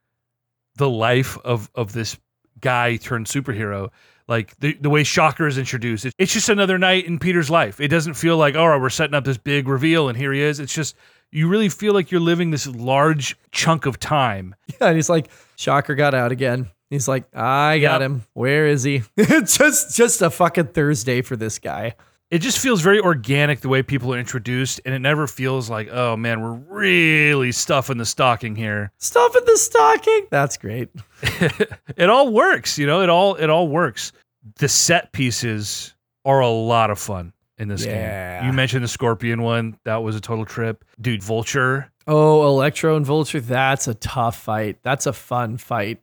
the 0.76 0.90
life 0.90 1.38
of 1.44 1.70
of 1.76 1.92
this 1.94 2.18
guy 2.62 2.96
turned 2.96 3.26
superhero 3.26 3.90
like 4.30 4.58
the, 4.60 4.74
the 4.80 4.90
way 4.90 5.04
shocker 5.04 5.46
is 5.48 5.58
introduced 5.58 6.06
it- 6.06 6.14
it's 6.18 6.32
just 6.32 6.48
another 6.48 6.78
night 6.78 7.06
in 7.06 7.20
peter's 7.20 7.50
life 7.50 7.82
it 7.82 7.90
doesn't 7.90 8.14
feel 8.14 8.38
like 8.38 8.56
all 8.56 8.70
right 8.70 8.80
we're 8.80 8.90
setting 8.90 9.14
up 9.14 9.26
this 9.26 9.38
big 9.38 9.68
reveal 9.68 10.08
and 10.08 10.18
here 10.18 10.32
he 10.32 10.40
is 10.42 10.60
it's 10.60 10.74
just 10.74 10.96
you 11.32 11.48
really 11.50 11.68
feel 11.68 11.94
like 11.94 12.12
you're 12.12 12.22
living 12.22 12.52
this 12.52 12.66
large 12.68 13.36
chunk 13.52 13.86
of 13.86 14.00
time 14.00 14.56
Yeah, 14.80 14.88
and 14.88 14.96
he's 14.96 15.10
like, 15.10 15.30
Shocker 15.58 15.96
got 15.96 16.14
out 16.14 16.32
again. 16.32 16.70
He's 16.90 17.08
like, 17.08 17.26
I 17.36 17.80
got 17.80 18.02
Yep. 18.02 18.02
him. 18.02 18.24
Where 18.34 18.68
is 18.68 18.84
he? 18.84 19.04
it's 19.18 19.58
just 19.60 19.96
just 19.96 20.22
a 20.22 20.30
fucking 20.30 20.68
Thursday 20.68 21.22
for 21.22 21.36
this 21.36 21.60
guy. 21.60 21.96
it 22.32 22.40
just 22.40 22.60
feels 22.60 22.82
very 22.82 23.00
organic 23.00 23.62
the 23.62 23.70
way 23.70 23.82
people 23.84 24.14
are 24.14 24.20
introduced 24.20 24.80
and 24.86 24.94
it 24.94 25.00
never 25.00 25.26
feels 25.28 25.68
like 25.70 25.88
oh 25.92 26.16
man 26.16 26.42
we're 26.42 26.54
really 26.70 27.52
stuffing 27.52 27.98
the 27.98 28.06
stocking 28.06 28.56
here 28.56 28.92
Stuffing 28.98 29.42
the 29.46 29.58
stocking. 29.58 30.28
That's 30.30 30.58
great. 30.58 30.90
it 31.24 32.10
all 32.10 32.32
works 32.32 32.78
you 32.78 32.86
know 32.88 33.02
it 33.02 33.10
all 33.10 33.36
it 33.36 33.50
all 33.50 33.68
works 33.68 34.12
the 34.58 34.68
set 34.70 35.12
pieces 35.12 35.96
are 36.26 36.40
a 36.42 36.50
lot 36.50 36.90
of 36.92 37.00
fun 37.00 37.34
in 37.58 37.68
this 37.68 37.84
Yeah. 37.86 38.40
game 38.42 38.48
you 38.48 38.54
mentioned 38.54 38.84
the 38.84 38.88
scorpion 38.88 39.42
one 39.42 39.78
that 39.86 39.98
was 40.04 40.16
a 40.16 40.22
total 40.22 40.46
trip 40.46 40.84
dude 41.02 41.24
vulture 41.24 41.92
Oh, 42.12 42.48
Electro 42.48 42.96
and 42.96 43.06
Vulture. 43.06 43.40
That's 43.40 43.88
a 43.88 43.94
tough 43.94 44.36
fight. 44.36 44.80
That's 44.82 45.06
a 45.06 45.14
fun 45.14 45.58
fight. 45.58 46.02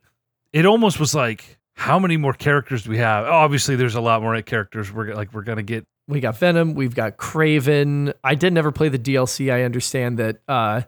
It 0.52 0.66
almost 0.66 0.98
was 1.00 1.14
like 1.14 1.58
how 1.74 1.98
many 1.98 2.16
more 2.16 2.32
characters 2.32 2.84
do 2.84 2.90
we 2.90 2.98
have 2.98 3.26
obviously 3.26 3.76
there's 3.76 3.94
a 3.96 4.00
lot 4.00 4.22
more 4.22 4.40
characters 4.40 4.90
we're 4.90 5.14
like 5.14 5.34
we're 5.34 5.42
gonna 5.42 5.62
get 5.62 5.86
we 6.08 6.20
got 6.20 6.38
Venom, 6.38 6.74
we've 6.74 6.94
got 6.94 7.16
Kraven. 7.16 8.14
I 8.22 8.36
did 8.36 8.52
never 8.52 8.70
play 8.70 8.88
the 8.88 8.98
DLC. 8.98 9.52
I 9.52 9.62
understand 9.64 10.18
that 10.18 10.38
uh, 10.46 10.82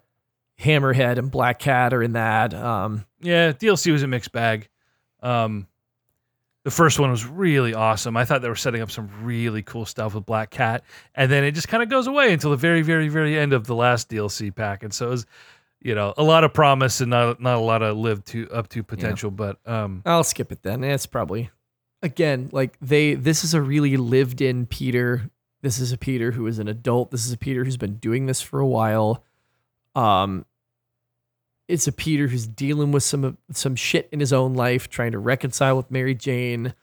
Hammerhead 0.60 1.18
and 1.18 1.30
Black 1.30 1.59
Cat 1.59 1.93
are 1.93 2.02
in 2.02 2.12
that. 2.12 2.55
Um, 2.55 3.05
Yeah, 3.20 3.52
DLC 3.52 3.93
was 3.93 4.02
a 4.02 4.06
mixed 4.06 4.32
bag. 4.32 4.68
Um, 5.20 5.66
the 6.64 6.70
first 6.70 6.98
one 6.98 7.10
was 7.10 7.26
really 7.26 7.74
awesome. 7.74 8.16
I 8.16 8.24
thought 8.24 8.43
they 8.43 8.48
were 8.48 8.55
setting 8.56 8.82
up 8.82 8.90
some 8.90 9.09
really 9.22 9.62
cool 9.62 9.86
stuff 9.86 10.14
with 10.14 10.26
Black 10.26 10.51
Cat, 10.51 10.85
and 11.14 11.30
then 11.30 11.43
it 11.43 11.52
just 11.52 11.68
kind 11.68 11.82
of 11.82 11.89
goes 11.89 12.06
away 12.06 12.32
until 12.32 12.51
the 12.51 12.56
very, 12.56 12.82
very, 12.82 13.09
very 13.09 13.39
end 13.39 13.52
of 13.52 13.66
the 13.66 13.74
last 13.74 14.10
DLC 14.10 14.55
pack. 14.55 14.82
And 14.82 14.93
so 14.93 15.06
it 15.09 15.10
was, 15.10 15.26
you 15.80 15.94
know, 15.94 16.12
a 16.16 16.22
lot 16.22 16.44
of 16.44 16.52
promise 16.52 17.00
and 17.00 17.10
not 17.10 17.40
not 17.40 17.56
a 17.56 17.60
lot 17.60 17.82
of 17.82 17.96
live 17.96 18.24
to 18.26 18.50
up 18.50 18.68
to 18.70 18.82
potential. 18.82 19.30
But 19.30 19.59
um, 19.66 20.02
I'll 20.05 20.24
skip 20.24 20.50
it 20.52 20.62
then. 20.62 20.82
It's 20.82 21.06
probably 21.06 21.50
again 22.02 22.48
like 22.52 22.76
they. 22.80 23.14
This 23.14 23.44
is 23.44 23.55
a 23.55 23.60
really 23.60 23.96
lived 23.96 24.40
in 24.40 24.66
Peter. 24.66 25.30
This 25.62 25.78
is 25.78 25.92
a 25.92 25.98
Peter 25.98 26.32
who 26.32 26.46
is 26.46 26.59
an 26.59 26.68
adult. 26.68 27.10
This 27.10 27.26
is 27.26 27.32
a 27.32 27.38
Peter 27.38 27.64
who's 27.64 27.76
been 27.76 27.96
doing 27.96 28.26
this 28.26 28.40
for 28.40 28.60
a 28.60 28.66
while. 28.66 29.24
Um, 29.94 30.44
it's 31.68 31.86
a 31.86 31.92
Peter 31.92 32.28
who's 32.28 32.46
dealing 32.46 32.92
with 32.92 33.02
some 33.02 33.38
some 33.52 33.76
shit 33.76 34.09
in 34.10 34.20
his 34.20 34.32
own 34.32 34.55
life, 34.55 34.88
trying 34.88 35.12
to 35.12 35.18
reconcile 35.18 35.76
with 35.76 35.90
Mary 35.90 36.14
Jane, 36.14 36.74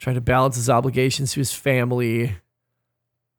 trying 0.00 0.14
to 0.14 0.20
balance 0.20 0.56
his 0.56 0.70
obligations 0.70 1.32
to 1.32 1.40
his 1.40 1.52
family. 1.52 2.36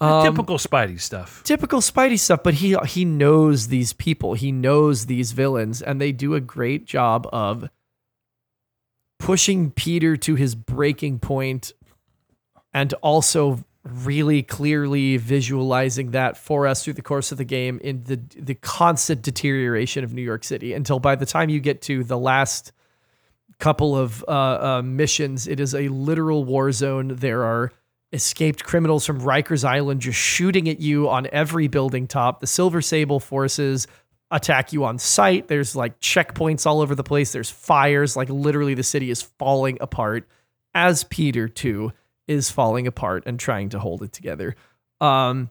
Um, 0.02 0.24
typical 0.24 0.58
Spidey 0.58 1.00
stuff. 1.00 1.44
typical 1.44 1.82
Spidey 1.82 2.18
stuff, 2.18 2.42
but 2.42 2.56
he 2.56 2.76
he 2.88 3.04
knows 3.04 3.68
these 3.68 3.92
people, 3.92 4.34
he 4.34 4.52
knows 4.52 5.08
these 5.08 5.34
villains, 5.34 5.82
and 5.82 6.00
they 6.00 6.14
do 6.14 6.36
a 6.36 6.40
great 6.40 6.86
job 6.86 7.28
of 7.34 7.70
pushing 9.18 9.72
Peter 9.72 10.16
to 10.16 10.36
his 10.36 10.56
breaking 10.56 11.20
point, 11.20 11.74
and 12.74 12.94
also 13.02 13.66
really 13.84 14.42
clearly 14.42 15.18
visualizing 15.18 16.12
that 16.12 16.38
for 16.38 16.68
us 16.68 16.84
through 16.84 16.94
the 16.94 17.02
course 17.02 17.32
of 17.32 17.38
the 17.38 17.44
game 17.44 17.80
in 17.84 18.04
the 18.04 18.22
the 18.38 18.56
constant 18.56 19.22
deterioration 19.22 20.04
of 20.06 20.14
New 20.14 20.22
York 20.22 20.44
City 20.46 20.74
until 20.74 21.00
by 21.00 21.16
the 21.16 21.26
time 21.26 21.50
you 21.50 21.60
get 21.60 21.82
to 21.84 22.06
the 22.06 22.18
last 22.18 22.72
couple 23.60 23.98
of 23.98 24.24
uh, 24.28 24.32
uh, 24.32 24.82
missions, 24.82 25.46
it 25.46 25.60
is 25.60 25.76
a 25.76 25.90
literal 25.90 26.46
war 26.46 26.72
zone. 26.72 27.10
There 27.10 27.44
are 27.44 27.74
escaped 28.12 28.64
criminals 28.64 29.06
from 29.06 29.22
Rikers 29.22 29.64
Island 29.64 30.02
just 30.02 30.18
shooting 30.18 30.68
at 30.68 30.80
you 30.80 31.10
on 31.10 31.28
every 31.32 31.68
building 31.68 32.08
top. 32.08 32.40
The 32.40 32.48
Silver 32.48 32.82
Sable 32.82 33.20
forces 33.20 33.88
attack 34.32 34.74
you 34.74 34.84
on 34.84 34.98
sight. 34.98 35.48
There's 35.48 35.76
like 35.76 36.00
checkpoints 36.00 36.66
all 36.66 36.82
over 36.82 36.96
the 36.96 37.04
place. 37.04 37.32
There's 37.32 37.50
fires. 37.50 38.16
Like 38.16 38.30
literally, 38.30 38.74
the 38.74 38.84
city 38.84 39.10
is 39.10 39.22
falling 39.22 39.78
apart 39.82 40.28
as 40.74 41.04
Peter 41.04 41.48
too 41.48 41.92
is 42.28 42.52
falling 42.52 42.86
apart 42.86 43.24
and 43.26 43.40
trying 43.40 43.70
to 43.70 43.80
hold 43.80 44.04
it 44.04 44.14
together. 44.14 44.56
Um, 45.02 45.50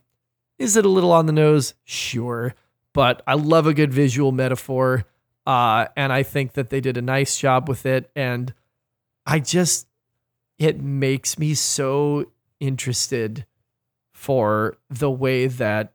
is 0.57 0.77
it 0.77 0.85
a 0.85 0.89
little 0.89 1.11
on 1.11 1.25
the 1.25 1.33
nose? 1.33 1.73
Sure, 1.83 2.55
but 2.93 3.21
I 3.27 3.33
love 3.33 3.67
a 3.67 3.73
good 3.73 3.93
visual 3.93 4.31
metaphor. 4.31 5.05
Uh, 5.45 5.87
and 5.97 6.13
I 6.13 6.23
think 6.23 6.53
that 6.53 6.69
they 6.69 6.79
did 6.79 6.95
a 6.95 7.01
nice 7.01 7.37
job 7.37 7.67
with 7.67 7.85
it. 7.85 8.11
And 8.15 8.53
I 9.25 9.39
just, 9.39 9.87
it 10.57 10.79
makes 10.79 11.39
me 11.39 11.53
so 11.53 12.31
interested 12.59 13.45
for 14.13 14.77
the 14.89 15.09
way 15.09 15.47
that 15.47 15.93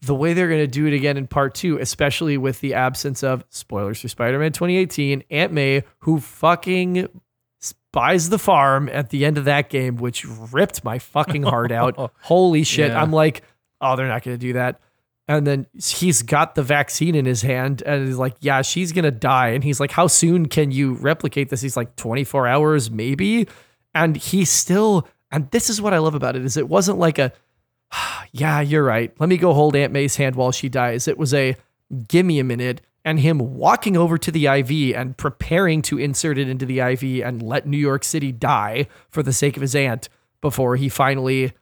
the 0.00 0.14
way 0.14 0.32
they're 0.32 0.48
going 0.48 0.60
to 0.60 0.66
do 0.66 0.86
it 0.86 0.92
again 0.92 1.16
in 1.16 1.28
part 1.28 1.54
two, 1.54 1.78
especially 1.78 2.36
with 2.36 2.60
the 2.60 2.74
absence 2.74 3.22
of 3.22 3.44
spoilers 3.50 4.00
for 4.00 4.08
Spider 4.08 4.38
Man 4.38 4.52
2018, 4.52 5.22
Aunt 5.30 5.52
May, 5.52 5.84
who 6.00 6.18
fucking 6.18 7.08
buys 7.92 8.30
the 8.30 8.38
farm 8.38 8.88
at 8.88 9.10
the 9.10 9.24
end 9.24 9.38
of 9.38 9.44
that 9.44 9.70
game, 9.70 9.96
which 9.96 10.24
ripped 10.24 10.82
my 10.82 10.98
fucking 10.98 11.44
heart 11.44 11.70
out. 11.70 12.12
Holy 12.22 12.64
shit. 12.64 12.90
Yeah. 12.90 13.00
I'm 13.00 13.12
like, 13.12 13.42
oh, 13.80 13.94
they're 13.94 14.08
not 14.08 14.24
going 14.24 14.34
to 14.34 14.40
do 14.40 14.54
that. 14.54 14.80
And 15.28 15.46
then 15.46 15.66
he's 15.72 16.22
got 16.22 16.56
the 16.56 16.64
vaccine 16.64 17.14
in 17.14 17.26
his 17.26 17.42
hand 17.42 17.82
and 17.86 18.06
he's 18.06 18.16
like, 18.16 18.34
yeah, 18.40 18.62
she's 18.62 18.90
going 18.90 19.04
to 19.04 19.12
die. 19.12 19.50
And 19.50 19.62
he's 19.62 19.78
like, 19.78 19.92
how 19.92 20.08
soon 20.08 20.46
can 20.46 20.72
you 20.72 20.94
replicate 20.94 21.48
this? 21.48 21.60
He's 21.60 21.76
like, 21.76 21.94
24 21.94 22.48
hours, 22.48 22.90
maybe. 22.90 23.46
And 23.94 24.16
he 24.16 24.44
still, 24.44 25.08
and 25.30 25.50
this 25.50 25.68
is 25.68 25.80
what 25.80 25.94
I 25.94 25.98
love 25.98 26.14
about 26.14 26.36
it, 26.36 26.44
is 26.44 26.56
it 26.56 26.68
wasn't 26.68 26.98
like 26.98 27.18
a, 27.18 27.32
yeah, 28.32 28.60
you're 28.60 28.84
right. 28.84 29.12
Let 29.18 29.28
me 29.28 29.36
go 29.36 29.52
hold 29.52 29.76
Aunt 29.76 29.92
May's 29.92 30.16
hand 30.16 30.36
while 30.36 30.52
she 30.52 30.68
dies. 30.68 31.08
It 31.08 31.18
was 31.18 31.34
a 31.34 31.56
give 32.08 32.24
me 32.24 32.38
a 32.38 32.44
minute 32.44 32.80
and 33.04 33.20
him 33.20 33.38
walking 33.38 33.96
over 33.96 34.16
to 34.16 34.30
the 34.30 34.46
IV 34.46 34.96
and 34.96 35.16
preparing 35.16 35.82
to 35.82 35.98
insert 35.98 36.38
it 36.38 36.48
into 36.48 36.64
the 36.64 36.80
IV 36.80 37.24
and 37.24 37.42
let 37.42 37.66
New 37.66 37.76
York 37.76 38.04
City 38.04 38.32
die 38.32 38.86
for 39.10 39.22
the 39.22 39.32
sake 39.32 39.56
of 39.56 39.60
his 39.60 39.74
aunt 39.74 40.08
before 40.40 40.76
he 40.76 40.88
finally 40.88 41.52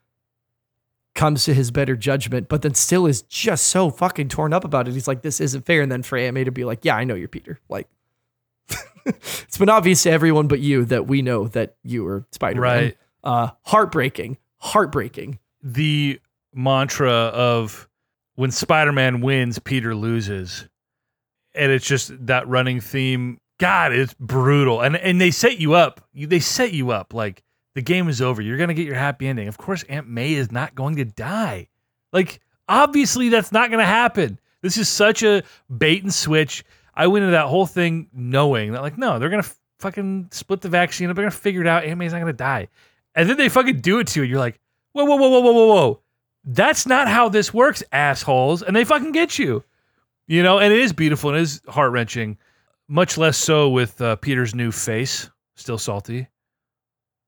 comes 1.14 1.44
to 1.44 1.54
his 1.54 1.70
better 1.70 1.96
judgment, 1.96 2.48
but 2.48 2.62
then 2.62 2.74
still 2.74 3.06
is 3.06 3.22
just 3.22 3.66
so 3.66 3.90
fucking 3.90 4.28
torn 4.28 4.52
up 4.52 4.64
about 4.64 4.86
it. 4.86 4.94
He's 4.94 5.08
like, 5.08 5.22
this 5.22 5.40
isn't 5.40 5.66
fair. 5.66 5.82
And 5.82 5.90
then 5.90 6.02
for 6.02 6.16
May 6.32 6.44
to 6.44 6.52
be 6.52 6.64
like, 6.64 6.84
yeah, 6.84 6.96
I 6.96 7.04
know 7.04 7.14
you're 7.14 7.28
Peter. 7.28 7.58
Like, 7.68 7.88
it's 9.06 9.58
been 9.58 9.68
obvious 9.68 10.02
to 10.04 10.10
everyone 10.10 10.48
but 10.48 10.60
you 10.60 10.84
that 10.86 11.06
we 11.06 11.22
know 11.22 11.48
that 11.48 11.76
you 11.82 12.04
were 12.04 12.26
Spider 12.32 12.60
Man. 12.60 12.82
Right. 12.84 12.96
Uh, 13.22 13.50
heartbreaking, 13.62 14.38
heartbreaking. 14.58 15.38
the 15.62 16.20
mantra 16.54 17.10
of 17.10 17.88
when 18.34 18.50
Spider-Man 18.50 19.20
wins, 19.20 19.58
Peter 19.58 19.94
loses, 19.94 20.66
and 21.54 21.70
it's 21.70 21.86
just 21.86 22.26
that 22.26 22.48
running 22.48 22.80
theme. 22.80 23.38
God, 23.58 23.92
it's 23.92 24.14
brutal, 24.14 24.80
and 24.80 24.96
and 24.96 25.20
they 25.20 25.30
set 25.30 25.58
you 25.58 25.74
up. 25.74 26.00
You, 26.12 26.26
they 26.26 26.40
set 26.40 26.72
you 26.72 26.90
up 26.90 27.12
like 27.12 27.42
the 27.74 27.82
game 27.82 28.08
is 28.08 28.22
over. 28.22 28.40
You're 28.40 28.56
gonna 28.56 28.74
get 28.74 28.86
your 28.86 28.96
happy 28.96 29.28
ending. 29.28 29.48
Of 29.48 29.58
course, 29.58 29.82
Aunt 29.84 30.08
May 30.08 30.32
is 30.32 30.50
not 30.50 30.74
going 30.74 30.96
to 30.96 31.04
die. 31.04 31.68
Like 32.12 32.40
obviously, 32.68 33.28
that's 33.28 33.52
not 33.52 33.70
gonna 33.70 33.84
happen. 33.84 34.40
This 34.62 34.78
is 34.78 34.88
such 34.88 35.22
a 35.22 35.42
bait 35.76 36.02
and 36.02 36.12
switch. 36.12 36.64
I 37.00 37.06
went 37.06 37.22
into 37.22 37.32
that 37.32 37.46
whole 37.46 37.66
thing 37.66 38.08
knowing 38.12 38.72
that 38.72 38.82
like 38.82 38.98
no, 38.98 39.18
they're 39.18 39.30
gonna 39.30 39.44
fucking 39.78 40.28
split 40.32 40.60
the 40.60 40.68
vaccine 40.68 41.08
up. 41.08 41.16
They're 41.16 41.24
gonna 41.24 41.30
figure 41.30 41.62
it 41.62 41.66
out. 41.66 41.84
Aunt 41.84 41.98
May's 41.98 42.12
not 42.12 42.18
gonna 42.18 42.32
die, 42.34 42.68
and 43.14 43.28
then 43.28 43.36
they 43.38 43.48
fucking 43.48 43.80
do 43.80 44.00
it 44.00 44.06
to 44.08 44.20
you. 44.22 44.26
You're 44.28 44.38
like 44.38 44.60
whoa, 44.92 45.04
whoa, 45.04 45.16
whoa, 45.16 45.28
whoa, 45.30 45.40
whoa, 45.40 45.52
whoa, 45.52 45.66
whoa. 45.66 46.00
That's 46.44 46.86
not 46.86 47.08
how 47.08 47.28
this 47.28 47.54
works, 47.54 47.82
assholes. 47.92 48.62
And 48.62 48.74
they 48.74 48.84
fucking 48.84 49.12
get 49.12 49.38
you. 49.38 49.64
You 50.26 50.42
know, 50.42 50.58
and 50.58 50.72
it 50.72 50.78
is 50.78 50.92
beautiful 50.92 51.30
and 51.30 51.38
it 51.38 51.42
is 51.42 51.60
heart 51.68 51.92
wrenching. 51.92 52.38
Much 52.88 53.18
less 53.18 53.36
so 53.36 53.70
with 53.70 54.00
uh, 54.00 54.16
Peter's 54.16 54.54
new 54.54 54.70
face. 54.70 55.30
Still 55.56 55.78
salty 55.78 56.28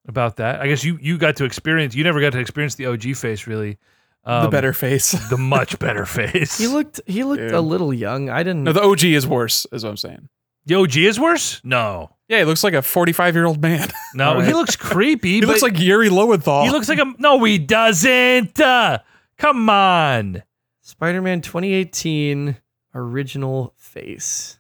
about 0.07 0.37
that. 0.37 0.61
I 0.61 0.69
guess 0.69 0.85
you 0.85 0.99
you 1.01 1.19
got 1.19 1.37
to 1.37 1.45
experience. 1.45 1.95
You 1.95 2.05
never 2.05 2.21
got 2.21 2.33
to 2.33 2.39
experience 2.39 2.75
the 2.75 2.87
OG 2.87 3.17
face, 3.17 3.47
really. 3.47 3.79
Um, 4.25 4.45
the 4.45 4.51
better 4.51 4.73
face. 4.73 5.11
the 5.31 5.37
much 5.39 5.79
better 5.79 6.07
face. 6.07 6.57
He 6.59 6.67
looked 6.69 7.01
he 7.07 7.25
looked 7.25 7.43
Dude. 7.43 7.53
a 7.53 7.61
little 7.61 7.93
young. 7.93 8.29
I 8.31 8.43
didn't 8.43 8.65
no, 8.65 8.73
the 8.73 8.83
OG 8.83 9.05
is 9.05 9.27
worse, 9.27 9.67
is 9.73 9.83
what 9.85 9.91
I'm 9.91 9.97
saying. 9.97 10.29
the 10.67 10.77
OG 10.77 10.97
is 10.97 11.19
worse. 11.19 11.61
No, 11.65 12.11
Yeah, 12.29 12.39
he 12.39 12.45
looks 12.45 12.63
like 12.63 12.75
a 12.75 12.83
45 12.83 13.35
year 13.35 13.47
old 13.47 13.61
man. 13.61 13.89
no, 14.15 14.29
All 14.31 14.35
right. 14.37 14.47
he 14.47 14.53
looks 14.55 14.77
creepy. 14.77 15.35
he 15.35 15.41
but 15.41 15.49
looks 15.49 15.63
like 15.63 15.79
Yuri 15.81 16.09
Lowenthal. 16.09 16.65
he 16.65 16.71
looks 16.71 16.89
like 16.89 16.99
a 17.01 17.13
no. 17.19 17.43
He 17.43 17.59
doesn't. 17.59 18.61
Uh, 18.61 18.99
come 19.39 19.69
on. 19.69 20.43
Spider-Man 20.83 21.41
2018 21.41 22.57
original 22.95 23.73
face. 23.77 24.59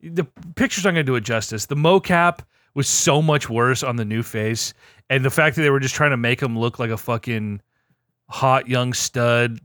the 0.00 0.24
pictures 0.54 0.86
aren't 0.86 0.96
going 0.96 1.06
to 1.06 1.10
do 1.12 1.16
it 1.16 1.22
justice. 1.24 1.66
The 1.66 1.76
mocap 1.76 2.40
was 2.74 2.88
so 2.88 3.20
much 3.20 3.50
worse 3.50 3.82
on 3.82 3.96
the 3.96 4.04
new 4.04 4.22
face, 4.22 4.72
and 5.10 5.24
the 5.24 5.30
fact 5.30 5.56
that 5.56 5.62
they 5.62 5.70
were 5.70 5.80
just 5.80 5.94
trying 5.94 6.10
to 6.10 6.16
make 6.16 6.40
him 6.40 6.58
look 6.58 6.78
like 6.78 6.90
a 6.90 6.96
fucking 6.96 7.60
hot 8.28 8.68
young 8.68 8.92
stud, 8.92 9.60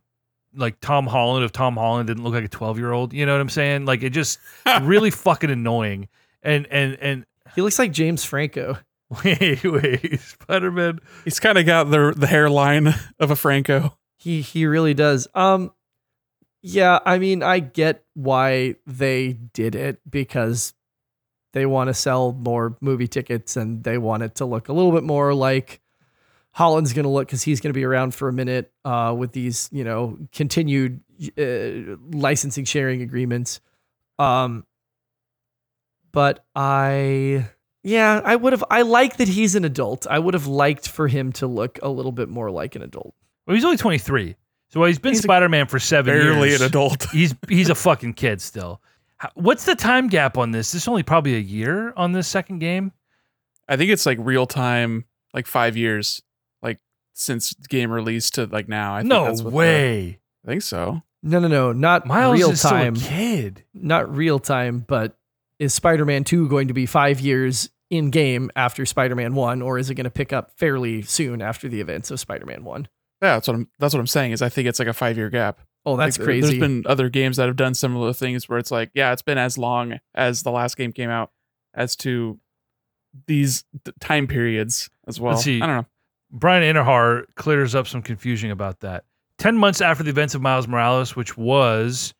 like 0.55 0.79
Tom 0.79 1.07
Holland. 1.07 1.45
If 1.45 1.51
Tom 1.51 1.75
Holland 1.75 2.07
didn't 2.07 2.23
look 2.23 2.33
like 2.33 2.45
a 2.45 2.49
twelve 2.49 2.77
year 2.77 2.91
old, 2.91 3.13
you 3.13 3.25
know 3.25 3.33
what 3.33 3.41
I'm 3.41 3.49
saying? 3.49 3.85
Like 3.85 4.03
it 4.03 4.11
just 4.11 4.39
really 4.81 5.11
fucking 5.11 5.49
annoying. 5.49 6.07
And 6.41 6.67
and 6.67 6.97
and 6.99 7.25
He 7.55 7.61
looks 7.61 7.79
like 7.79 7.91
James 7.91 8.23
Franco. 8.25 8.77
wait 9.23 9.63
wait, 9.63 10.19
Spider 10.19 10.71
Man. 10.71 10.99
He's 11.23 11.39
kind 11.39 11.57
of 11.57 11.65
got 11.65 11.91
the 11.91 12.13
the 12.15 12.27
hairline 12.27 12.93
of 13.19 13.31
a 13.31 13.35
Franco. 13.35 13.97
He 14.17 14.41
he 14.41 14.65
really 14.65 14.93
does. 14.93 15.27
Um 15.35 15.71
yeah, 16.65 16.99
I 17.05 17.19
mean, 17.19 17.43
I 17.43 17.59
get 17.59 18.05
why 18.13 18.75
they 18.87 19.33
did 19.33 19.75
it 19.75 19.99
because 20.09 20.73
they 21.51 21.65
want 21.65 21.89
to 21.89 21.93
sell 21.93 22.31
more 22.31 22.77
movie 22.79 23.07
tickets 23.07 23.57
and 23.57 23.83
they 23.83 23.97
want 23.97 24.23
it 24.23 24.35
to 24.35 24.45
look 24.45 24.69
a 24.69 24.73
little 24.73 24.93
bit 24.93 25.03
more 25.03 25.33
like 25.33 25.81
Holland's 26.53 26.93
going 26.93 27.03
to 27.03 27.09
look 27.09 27.27
cuz 27.27 27.41
he's 27.43 27.59
going 27.61 27.73
to 27.73 27.77
be 27.77 27.83
around 27.83 28.13
for 28.15 28.27
a 28.29 28.33
minute 28.33 28.71
uh 28.85 29.13
with 29.17 29.31
these, 29.33 29.69
you 29.71 29.83
know, 29.83 30.17
continued 30.31 31.01
uh, 31.37 31.97
licensing 32.17 32.65
sharing 32.65 33.01
agreements. 33.01 33.59
Um 34.19 34.65
but 36.11 36.45
I 36.55 37.47
yeah, 37.83 38.21
I 38.23 38.35
would 38.35 38.53
have 38.53 38.63
I 38.69 38.83
like 38.83 39.17
that 39.17 39.27
he's 39.27 39.55
an 39.55 39.65
adult. 39.65 40.07
I 40.09 40.19
would 40.19 40.33
have 40.33 40.47
liked 40.47 40.87
for 40.87 41.07
him 41.07 41.31
to 41.33 41.47
look 41.47 41.79
a 41.81 41.89
little 41.89 42.11
bit 42.11 42.29
more 42.29 42.51
like 42.51 42.75
an 42.75 42.81
adult. 42.81 43.13
Well, 43.45 43.55
he's 43.55 43.65
only 43.65 43.77
23, 43.77 44.35
so 44.69 44.83
he's 44.85 44.99
been 44.99 45.15
Spider 45.15 45.49
Man 45.49 45.67
for 45.67 45.79
seven 45.79 46.13
Barely 46.17 46.49
years. 46.49 46.61
an 46.61 46.67
adult. 46.67 47.03
he's 47.11 47.35
he's 47.49 47.69
a 47.69 47.75
fucking 47.75 48.13
kid 48.13 48.41
still. 48.41 48.81
How- 49.17 49.31
What's 49.35 49.65
the 49.65 49.75
time 49.75 50.07
gap 50.07 50.37
on 50.37 50.51
this? 50.51 50.71
This 50.71 50.83
is 50.83 50.87
only 50.87 51.03
probably 51.03 51.35
a 51.35 51.39
year 51.39 51.93
on 51.97 52.11
this 52.13 52.27
second 52.27 52.59
game. 52.59 52.91
I 53.67 53.75
think 53.75 53.91
it's 53.91 54.05
like 54.05 54.17
real 54.21 54.45
time, 54.45 55.05
like 55.33 55.47
five 55.47 55.75
years. 55.75 56.21
Like 57.13 57.17
since 57.19 57.53
game 57.69 57.91
release 57.91 58.29
to 58.31 58.45
like 58.47 58.67
now. 58.67 58.95
I 58.95 58.99
think 58.99 59.09
no 59.09 59.25
that's 59.25 59.41
what 59.41 59.49
the- 59.51 59.55
way. 59.55 60.19
I 60.45 60.47
think 60.49 60.61
so. 60.61 61.01
No, 61.25 61.39
no, 61.39 61.47
no, 61.47 61.71
not 61.71 62.05
Miles 62.05 62.33
real 62.37 62.49
is 62.51 62.59
still 62.59 62.71
a 62.71 62.73
time. 62.73 62.95
kid. 62.95 63.63
Not 63.73 64.13
real 64.13 64.39
time, 64.39 64.79
but 64.85 65.15
is 65.57 65.73
Spider-Man 65.73 66.25
2 66.25 66.49
going 66.49 66.67
to 66.67 66.73
be 66.73 66.85
5 66.85 67.21
years 67.21 67.69
in 67.89 68.09
game 68.09 68.51
after 68.57 68.85
Spider-Man 68.85 69.33
1 69.33 69.61
or 69.61 69.77
is 69.77 69.89
it 69.89 69.95
going 69.95 70.03
to 70.03 70.09
pick 70.09 70.33
up 70.33 70.51
fairly 70.57 71.01
soon 71.03 71.41
after 71.41 71.69
the 71.69 71.79
events 71.79 72.11
of 72.11 72.19
Spider-Man 72.19 72.65
1? 72.65 72.87
Yeah, 73.21 73.35
that's 73.35 73.47
what 73.47 73.55
I'm. 73.55 73.69
That's 73.79 73.93
what 73.93 74.01
I'm 74.01 74.07
saying. 74.07 74.33
Is 74.33 74.41
I 74.41 74.49
think 74.49 74.67
it's 74.67 74.79
like 74.79 74.89
a 74.89 74.93
five 74.93 75.15
year 75.15 75.29
gap. 75.29 75.61
Oh, 75.85 75.95
that's 75.95 76.17
Like, 76.19 76.25
crazy. 76.25 76.47
There's 76.47 76.59
been 76.59 76.83
other 76.85 77.07
games 77.07 77.37
that 77.37 77.47
have 77.47 77.55
done 77.55 77.73
similar 77.73 78.11
things 78.11 78.49
where 78.49 78.57
it's 78.59 78.71
like, 78.71 78.89
yeah, 78.93 79.13
it's 79.13 79.21
been 79.21 79.37
as 79.37 79.57
long 79.57 79.99
as 80.13 80.43
the 80.43 80.51
last 80.51 80.75
game 80.75 80.91
came 80.91 81.09
out 81.09 81.31
as 81.73 81.95
to 81.97 82.37
these 83.27 83.63
th- 83.85 83.95
time 84.01 84.27
periods 84.27 84.89
as 85.07 85.21
well. 85.21 85.37
see. 85.37 85.61
I 85.61 85.67
don't 85.67 85.75
know. 85.77 85.85
Bryan 86.33 86.75
Intihar 86.75 87.25
clears 87.35 87.75
up 87.75 87.87
some 87.87 88.01
confusion 88.01 88.51
about 88.51 88.79
that. 88.79 89.05
10 89.37 89.55
months 89.55 89.81
after 89.81 90.03
the 90.03 90.09
events 90.09 90.33
of 90.33 90.41
Miles 90.41 90.67
Morales, 90.67 91.15
which 91.15 91.37
was 91.37 92.13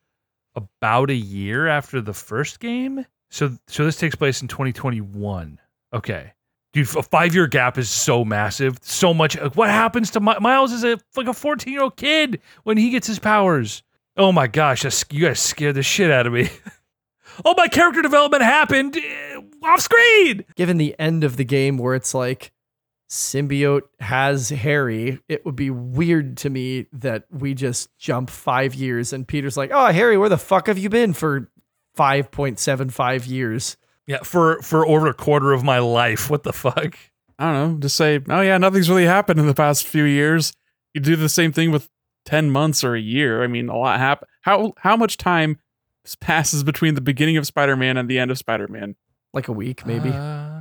about 0.56 1.10
a 1.10 1.16
year 1.16 1.68
after 1.68 2.00
the 2.00 2.14
first 2.14 2.60
game. 2.60 3.06
So 3.32 3.58
so 3.68 3.84
this 3.84 3.98
takes 3.98 4.16
place 4.16 4.42
in 4.42 4.48
2021. 4.48 5.60
Okay. 5.94 6.34
Dude, 6.74 6.88
a 6.90 7.02
5-year 7.02 7.48
gap 7.48 7.78
is 7.78 7.90
so 7.90 8.24
massive. 8.24 8.80
So 8.82 9.14
much 9.14 9.36
what 9.56 9.70
happens 9.70 10.12
to 10.12 10.20
Mi- 10.20 10.40
Miles 10.40 10.72
is 10.72 10.84
a 10.84 11.00
like 11.16 11.28
a 11.28 11.32
14-year-old 11.32 11.98
kid 11.98 12.40
when 12.64 12.78
he 12.78 12.92
gets 12.92 13.08
his 13.08 13.20
powers. 13.20 13.84
Oh 14.16 14.32
my 14.32 14.46
gosh, 14.46 14.86
you 15.12 15.26
guys 15.26 15.40
scared 15.40 15.76
the 15.76 15.84
shit 15.84 16.12
out 16.12 16.28
of 16.28 16.34
me. 16.34 16.50
oh, 17.46 17.56
my 17.58 17.68
character 17.68 18.04
development 18.04 18.44
happened 18.44 18.96
eh, 18.96 19.40
off 19.64 19.82
screen. 19.82 20.46
Given 20.56 20.78
the 20.78 20.96
end 21.00 21.24
of 21.24 21.38
the 21.38 21.44
game 21.44 21.80
where 21.80 21.96
it's 21.96 22.14
like 22.14 22.52
symbiote 23.14 23.84
has 24.00 24.50
Harry, 24.50 25.20
it 25.30 25.46
would 25.46 25.56
be 25.56 25.70
weird 25.70 26.36
to 26.38 26.50
me 26.50 26.88
that 26.92 27.26
we 27.30 27.54
just 27.54 27.96
jump 28.00 28.30
5 28.32 28.74
years 28.74 29.14
and 29.14 29.28
Peter's 29.28 29.56
like, 29.56 29.70
"Oh, 29.72 29.92
Harry, 29.92 30.18
where 30.18 30.30
the 30.30 30.38
fuck 30.38 30.66
have 30.68 30.80
you 30.80 30.90
been 30.90 31.14
for 31.14 31.52
5.75 31.96 33.28
years?" 33.28 33.78
Yeah, 34.08 34.18
for 34.24 34.62
for 34.62 34.86
over 34.86 35.08
a 35.08 35.14
quarter 35.14 35.54
of 35.54 35.64
my 35.64 35.80
life. 35.80 36.30
What 36.30 36.44
the 36.44 36.54
fuck? 36.54 36.98
I 37.40 37.52
don't 37.52 37.72
know. 37.72 37.80
Just 37.80 37.96
say, 37.96 38.20
oh 38.30 38.42
yeah, 38.42 38.58
nothing's 38.58 38.90
really 38.90 39.06
happened 39.06 39.40
in 39.40 39.48
the 39.48 39.54
past 39.54 39.88
few 39.88 40.04
years. 40.04 40.52
You 40.94 41.02
do 41.02 41.16
the 41.16 41.30
same 41.30 41.52
thing 41.52 41.72
with 41.72 41.90
ten 42.26 42.50
months 42.50 42.84
or 42.84 42.96
a 42.96 43.00
year. 43.00 43.44
I 43.44 43.48
mean, 43.48 43.70
a 43.70 43.78
lot 43.78 44.00
happen. 44.00 44.28
How 44.42 44.74
how 44.78 44.98
much 44.98 45.18
time 45.18 45.60
passes 46.20 46.64
between 46.64 46.96
the 46.96 47.02
beginning 47.02 47.38
of 47.38 47.46
Spider 47.46 47.78
Man 47.78 47.96
and 47.96 48.10
the 48.10 48.20
end 48.20 48.32
of 48.32 48.38
Spider 48.38 48.68
Man? 48.68 48.96
Like 49.34 49.48
a 49.48 49.54
week 49.54 49.86
maybe. 49.86 50.10
Uh, 50.10 50.53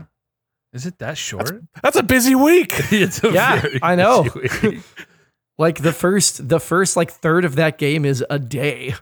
is 0.73 0.87
it 0.87 0.99
that 0.99 1.19
short? 1.19 1.63
That's 1.83 1.97
a 1.97 2.03
busy 2.03 2.35
week. 2.35 2.73
it's 2.93 3.23
a 3.23 3.33
Yeah, 3.33 3.65
I 3.83 3.95
know. 3.95 4.27
like 5.59 5.79
the 5.79 5.93
first 5.93 6.49
the 6.49 6.61
first 6.61 6.97
like 6.97 7.11
third 7.11 7.45
of 7.45 7.57
that 7.57 7.79
game 7.79 8.05
is 8.05 8.25
a 8.31 8.39
day 8.39 8.95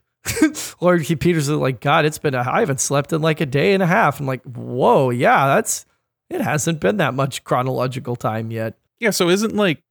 lord 0.83 1.01
He- 1.01 1.17
peters 1.17 1.49
is 1.49 1.57
like 1.57 1.81
god 1.81 2.05
it's 2.05 2.19
been 2.19 2.35
a, 2.35 2.41
i 2.41 2.61
haven't 2.61 2.81
slept 2.81 3.11
in 3.13 3.23
like 3.23 3.41
a 3.41 3.47
day 3.47 3.73
and 3.73 3.83
a 3.83 3.87
half 3.87 4.21
i'm 4.21 4.27
like 4.27 4.43
whoa 4.43 5.09
yeah 5.09 5.47
that's 5.47 5.87
it 6.29 6.43
hasn't 6.43 6.79
been 6.79 6.99
that 6.99 7.15
much 7.15 7.43
chronological 7.45 8.17
time 8.17 8.51
yet 8.51 8.77
yeah. 9.01 9.11
So 9.11 9.29
isn't 9.31 9.57
like 9.57 9.83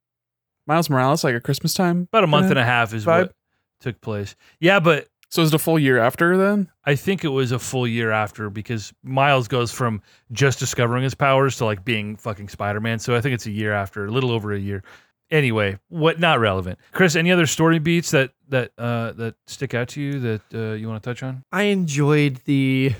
Miles 0.66 0.88
Morales 0.88 1.24
like 1.24 1.34
a 1.34 1.40
Christmas 1.40 1.74
time? 1.74 2.02
About 2.12 2.24
a 2.24 2.28
month 2.28 2.48
and 2.50 2.58
a 2.58 2.64
half 2.64 2.94
is 2.94 3.04
vibe? 3.04 3.22
what 3.22 3.32
took 3.80 4.00
place. 4.00 4.36
Yeah, 4.60 4.80
but 4.80 5.08
So 5.30 5.42
is 5.42 5.48
it 5.48 5.54
a 5.54 5.58
full 5.58 5.78
year 5.78 5.98
after 5.98 6.36
then? 6.36 6.68
I 6.84 6.96
think 6.96 7.24
it 7.24 7.28
was 7.28 7.52
a 7.52 7.58
full 7.58 7.86
year 7.86 8.10
after 8.10 8.50
because 8.50 8.92
Miles 9.02 9.46
goes 9.46 9.70
from 9.70 10.02
just 10.32 10.58
discovering 10.58 11.04
his 11.04 11.14
powers 11.14 11.56
to 11.58 11.64
like 11.64 11.84
being 11.84 12.16
fucking 12.16 12.48
Spider 12.48 12.80
Man. 12.80 12.98
So 12.98 13.14
I 13.14 13.20
think 13.20 13.34
it's 13.34 13.46
a 13.46 13.50
year 13.52 13.72
after, 13.72 14.06
a 14.06 14.10
little 14.10 14.32
over 14.32 14.52
a 14.52 14.58
year. 14.58 14.82
Anyway, 15.30 15.78
what 15.88 16.18
not 16.18 16.40
relevant. 16.40 16.80
Chris, 16.90 17.14
any 17.14 17.30
other 17.30 17.46
story 17.46 17.78
beats 17.78 18.10
that 18.10 18.32
that 18.48 18.72
uh, 18.76 19.12
that 19.12 19.36
stick 19.46 19.74
out 19.74 19.88
to 19.90 20.02
you 20.02 20.18
that 20.18 20.42
uh, 20.52 20.72
you 20.72 20.88
want 20.88 21.00
to 21.02 21.08
touch 21.08 21.22
on? 21.22 21.44
i 21.52 21.64
enjoyed 21.64 22.40
the 22.46 22.92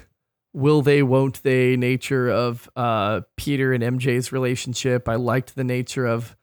will 0.52 0.82
they 0.82 1.02
won't 1.02 1.42
they 1.42 1.76
nature 1.76 2.28
of 2.28 2.68
uh 2.76 3.20
peter 3.36 3.72
and 3.72 3.82
mj's 3.84 4.32
relationship 4.32 5.08
i 5.08 5.14
liked 5.14 5.54
the 5.54 5.62
nature 5.64 6.06
of 6.06 6.36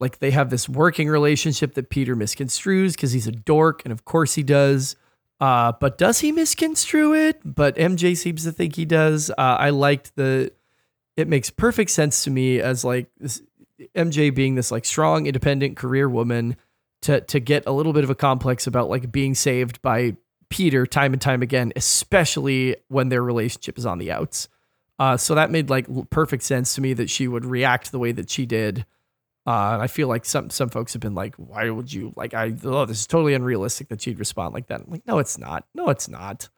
like 0.00 0.18
they 0.18 0.30
have 0.30 0.50
this 0.50 0.68
working 0.68 1.08
relationship 1.08 1.74
that 1.74 1.90
peter 1.90 2.16
misconstrues 2.16 2.92
because 2.92 3.12
he's 3.12 3.26
a 3.26 3.32
dork 3.32 3.82
and 3.84 3.92
of 3.92 4.04
course 4.04 4.34
he 4.34 4.42
does 4.42 4.96
uh 5.40 5.72
but 5.80 5.98
does 5.98 6.20
he 6.20 6.32
misconstrue 6.32 7.14
it 7.14 7.40
but 7.44 7.76
mj 7.76 8.16
seems 8.16 8.44
to 8.44 8.52
think 8.52 8.76
he 8.76 8.84
does 8.84 9.30
uh, 9.30 9.34
i 9.38 9.70
liked 9.70 10.14
the 10.16 10.50
it 11.16 11.28
makes 11.28 11.50
perfect 11.50 11.90
sense 11.90 12.24
to 12.24 12.30
me 12.30 12.60
as 12.60 12.84
like 12.84 13.10
this 13.18 13.42
mj 13.94 14.34
being 14.34 14.54
this 14.54 14.70
like 14.70 14.84
strong 14.84 15.26
independent 15.26 15.76
career 15.76 16.08
woman 16.08 16.56
to 17.02 17.20
to 17.22 17.40
get 17.40 17.64
a 17.66 17.72
little 17.72 17.92
bit 17.92 18.04
of 18.04 18.10
a 18.10 18.14
complex 18.14 18.66
about 18.66 18.88
like 18.88 19.12
being 19.12 19.34
saved 19.34 19.80
by 19.82 20.16
Peter 20.48 20.86
time 20.86 21.12
and 21.12 21.20
time 21.20 21.42
again, 21.42 21.72
especially 21.76 22.76
when 22.88 23.08
their 23.08 23.22
relationship 23.22 23.78
is 23.78 23.86
on 23.86 23.98
the 23.98 24.12
outs. 24.12 24.48
Uh, 24.98 25.16
so 25.16 25.34
that 25.34 25.50
made 25.50 25.68
like 25.68 25.86
perfect 26.10 26.42
sense 26.42 26.74
to 26.74 26.80
me 26.80 26.94
that 26.94 27.10
she 27.10 27.28
would 27.28 27.44
react 27.44 27.92
the 27.92 27.98
way 27.98 28.12
that 28.12 28.30
she 28.30 28.46
did. 28.46 28.86
Uh, 29.46 29.74
and 29.74 29.82
I 29.82 29.86
feel 29.86 30.08
like 30.08 30.24
some 30.24 30.50
some 30.50 30.68
folks 30.70 30.92
have 30.92 31.00
been 31.00 31.14
like, 31.14 31.36
"Why 31.36 31.70
would 31.70 31.92
you 31.92 32.12
like?" 32.16 32.34
I 32.34 32.52
oh, 32.64 32.84
this 32.84 33.00
is 33.00 33.06
totally 33.06 33.34
unrealistic 33.34 33.88
that 33.88 34.02
she'd 34.02 34.18
respond 34.18 34.54
like 34.54 34.66
that. 34.66 34.80
I'm 34.80 34.90
like, 34.90 35.06
no, 35.06 35.18
it's 35.18 35.38
not. 35.38 35.66
No, 35.72 35.88
it's 35.88 36.08
not. 36.08 36.48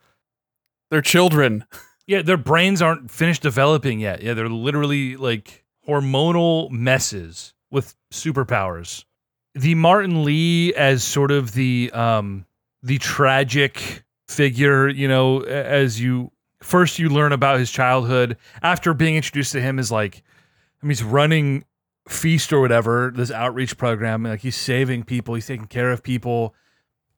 They're 0.91 1.03
children. 1.03 1.65
Yeah, 2.07 2.23
their 2.23 2.39
brains 2.39 2.81
aren't 2.81 3.11
finished 3.11 3.43
developing 3.43 4.01
yet. 4.01 4.23
Yeah, 4.23 4.33
they're 4.33 4.49
literally 4.49 5.19
like 5.19 5.67
hormonal 5.87 6.71
messes 6.71 7.53
with 7.71 7.95
superpowers. 8.11 9.05
The 9.55 9.75
Martin 9.75 10.25
Lee 10.25 10.73
as 10.73 11.05
sort 11.05 11.31
of 11.31 11.53
the 11.53 11.91
um 11.93 12.47
the 12.83 12.97
tragic 12.97 14.05
figure, 14.27 14.89
you 14.89 15.07
know, 15.07 15.41
as 15.43 16.01
you 16.01 16.33
first 16.63 16.99
you 16.99 17.11
learn 17.11 17.33
about 17.33 17.59
his 17.59 17.71
childhood 17.71 18.39
after 18.63 18.95
being 18.95 19.17
introduced 19.17 19.53
to 19.53 19.61
him 19.61 19.79
as 19.79 19.93
like 19.93 20.23
I 20.83 20.87
mean 20.87 20.91
he's 20.93 21.05
running 21.05 21.65
feast 22.09 22.53
or 22.53 22.61
whatever, 22.61 23.13
this 23.15 23.31
outreach 23.31 23.77
program, 23.77 24.23
like 24.23 24.41
he's 24.41 24.57
saving 24.57 25.05
people, 25.05 25.35
he's 25.35 25.47
taking 25.47 25.67
care 25.67 25.91
of 25.91 26.03
people 26.03 26.55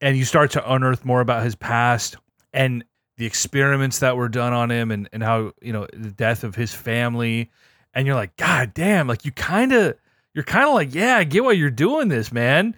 and 0.00 0.16
you 0.16 0.24
start 0.24 0.50
to 0.52 0.72
unearth 0.72 1.04
more 1.04 1.20
about 1.20 1.44
his 1.44 1.54
past 1.54 2.16
and 2.52 2.84
the 3.16 3.26
experiments 3.26 3.98
that 3.98 4.16
were 4.16 4.28
done 4.28 4.52
on 4.52 4.70
him 4.70 4.90
and, 4.90 5.08
and 5.12 5.22
how 5.22 5.52
you 5.60 5.72
know 5.72 5.86
the 5.92 6.10
death 6.10 6.42
of 6.44 6.54
his 6.54 6.72
family. 6.72 7.50
And 7.92 8.06
you're 8.06 8.16
like 8.16 8.36
god 8.36 8.72
damn 8.72 9.06
like 9.06 9.24
you 9.24 9.32
kind 9.32 9.72
of 9.72 9.96
you're 10.32 10.44
kind 10.44 10.66
of 10.66 10.74
like 10.74 10.94
yeah 10.94 11.16
i 11.16 11.24
get 11.24 11.44
why 11.44 11.52
you're 11.52 11.70
doing 11.70 12.08
this 12.08 12.32
man. 12.32 12.76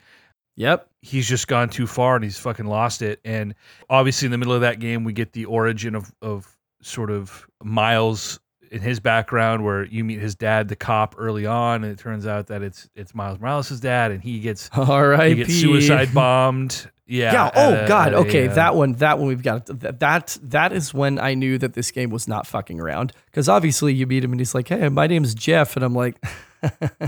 Yep. 0.56 0.89
he's 1.01 1.26
just 1.26 1.48
gone 1.48 1.70
too 1.70 1.86
far 1.86 2.14
and 2.14 2.24
he's 2.24 2.39
fucking 2.39 2.66
lost 2.66 3.01
it. 3.02 3.20
And 3.24 3.55
obviously 3.89 4.26
in 4.26 4.32
the 4.32 4.39
middle 4.39 4.55
of 4.55 4.60
that 4.60 4.80
game 4.80 5.05
we 5.05 5.12
get 5.12 5.32
the 5.32 5.44
origin 5.47 5.94
of 5.94 6.12
of 6.20 6.56
sort 6.82 7.10
of 7.10 7.47
miles 7.62 8.40
in 8.73 8.81
his 8.81 8.99
background 9.01 9.65
where 9.65 9.85
you 9.85 10.03
meet 10.03 10.19
his 10.19 10.35
dad 10.35 10.69
the 10.69 10.77
cop 10.77 11.15
early 11.19 11.47
on 11.47 11.85
and 11.85 11.93
it 11.93 11.99
turns 11.99 12.27
out 12.27 12.47
that 12.49 12.62
it's 12.62 12.89
it's 12.94 13.15
miles 13.15 13.39
morales' 13.39 13.78
dad 13.81 14.11
and 14.11 14.23
he 14.23 14.40
gets 14.40 14.70
All 14.77 15.07
right. 15.07 15.28
he 15.31 15.44
gets 15.44 15.55
suicide 15.55 16.12
bombed 16.15 16.90
yeah 17.07 17.32
Yeah. 17.32 17.51
Oh 17.55 17.85
a- 17.85 17.89
God. 17.89 18.12
a, 18.15 18.16
Okay. 18.19 18.49
uh, 18.49 18.55
that 18.55 18.74
one. 18.74 18.94
That 18.94 19.19
one. 19.19 19.28
We've 19.28 19.43
got 19.43 19.66
that. 19.66 20.01
That 20.01 20.39
that 20.44 20.73
is 20.73 20.94
when 20.94 21.19
I 21.19 21.35
knew 21.35 21.59
that 21.59 21.74
this 21.74 21.90
game 21.90 22.09
was 22.11 22.27
not 22.27 22.47
fucking 22.47 22.81
around. 22.81 23.12
Because 23.27 23.49
obviously 23.49 23.93
you 23.93 24.07
meet 24.07 24.24
him 24.24 24.31
and 24.32 24.40
he's 24.40 24.55
like, 24.55 24.69
"Hey, 24.69 24.89
my 24.89 25.07
name's 25.09 25.35
Jeff," 25.35 25.77
and 25.77 25.85
I'm 25.85 25.94
like, 25.94 26.16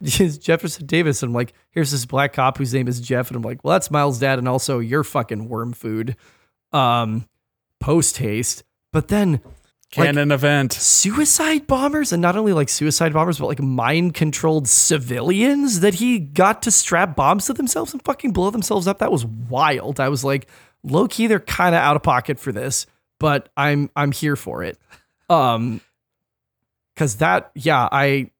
"It's 0.00 0.38
Jefferson 0.38 0.86
Davis." 0.86 1.22
And 1.22 1.30
I'm 1.30 1.34
like, 1.34 1.52
"Here's 1.70 1.90
this 1.90 2.06
black 2.06 2.32
cop 2.32 2.58
whose 2.58 2.72
name 2.72 2.88
is 2.88 3.00
Jeff," 3.00 3.28
and 3.28 3.36
I'm 3.36 3.42
like, 3.42 3.62
"Well, 3.64 3.72
that's 3.72 3.90
Miles' 3.90 4.18
dad, 4.18 4.38
and 4.38 4.48
also 4.48 4.78
you're 4.78 5.04
fucking 5.04 5.48
worm 5.48 5.72
food." 5.72 6.16
Um, 6.72 7.28
post 7.80 8.18
haste, 8.18 8.64
but 8.92 9.08
then 9.08 9.40
Like- 9.96 10.06
Canon 10.06 10.32
event. 10.32 10.72
suicide 10.72 11.66
bombers? 11.66 12.12
And 12.12 12.20
not 12.20 12.36
only 12.36 12.52
like 12.52 12.68
suicide 12.68 13.12
bombers 13.12 13.38
but 13.38 13.46
like 13.46 13.60
mind 13.60 14.14
controlled 14.14 14.68
civilians 14.68 15.80
that 15.80 15.94
he 15.94 16.18
got 16.18 16.62
to 16.62 16.70
strap 16.70 17.14
bombs 17.16 17.46
to 17.46 17.52
themselves 17.52 17.92
and 17.92 18.02
fucking 18.04 18.32
blow 18.32 18.50
themselves 18.50 18.86
up? 18.88 18.98
That 18.98 19.12
was 19.12 19.24
wild. 19.24 20.00
I 20.00 20.08
was 20.08 20.24
like 20.24 20.48
low 20.82 21.08
key 21.08 21.26
they're 21.26 21.40
kind 21.40 21.74
of 21.74 21.80
out 21.80 21.96
of 21.96 22.02
pocket 22.02 22.38
for 22.38 22.52
this 22.52 22.86
but 23.18 23.48
i'm 23.56 23.88
i'm 23.96 24.12
here 24.12 24.36
for 24.36 24.62
it. 24.62 24.78
Um 25.30 25.80
cuz 26.96 27.16
that 27.16 27.50
yeah 27.54 27.88
i 27.90 28.30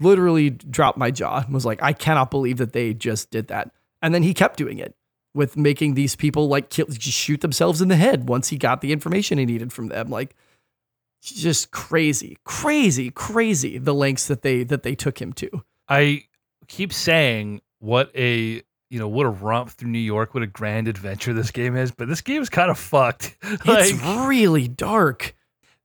literally 0.00 0.48
dropped 0.50 0.96
my 0.96 1.10
jaw 1.10 1.40
and 1.44 1.52
was 1.52 1.66
like 1.66 1.82
i 1.82 1.92
cannot 1.92 2.30
believe 2.30 2.56
that 2.58 2.72
they 2.72 2.94
just 2.94 3.30
did 3.30 3.48
that. 3.48 3.70
And 4.02 4.14
then 4.14 4.22
he 4.22 4.32
kept 4.32 4.56
doing 4.56 4.78
it 4.78 4.94
with 5.34 5.56
making 5.56 5.94
these 5.94 6.16
people 6.16 6.48
like 6.48 6.70
kill, 6.70 6.86
just 6.86 7.16
shoot 7.16 7.40
themselves 7.42 7.80
in 7.82 7.88
the 7.88 7.96
head 7.96 8.28
once 8.28 8.48
he 8.48 8.56
got 8.56 8.80
the 8.80 8.92
information 8.92 9.38
he 9.38 9.44
needed 9.46 9.72
from 9.72 9.88
them. 9.88 10.08
Like 10.08 10.34
just 11.22 11.70
crazy, 11.70 12.38
crazy, 12.44 13.10
crazy 13.10 13.78
the 13.78 13.94
lengths 13.94 14.26
that 14.28 14.42
they 14.42 14.62
that 14.64 14.82
they 14.82 14.94
took 14.94 15.20
him 15.20 15.32
to. 15.34 15.48
I 15.88 16.24
keep 16.68 16.92
saying 16.92 17.60
what 17.78 18.10
a 18.14 18.62
you 18.90 18.98
know 18.98 19.08
what 19.08 19.26
a 19.26 19.30
romp 19.30 19.70
through 19.70 19.90
New 19.90 19.98
York, 19.98 20.34
what 20.34 20.42
a 20.42 20.46
grand 20.46 20.88
adventure 20.88 21.32
this 21.32 21.50
game 21.50 21.76
is, 21.76 21.90
but 21.92 22.08
this 22.08 22.20
game 22.20 22.42
is 22.42 22.48
kind 22.48 22.70
of 22.70 22.78
fucked. 22.78 23.36
like 23.66 23.90
it's 23.90 24.02
really 24.26 24.66
dark. 24.68 25.34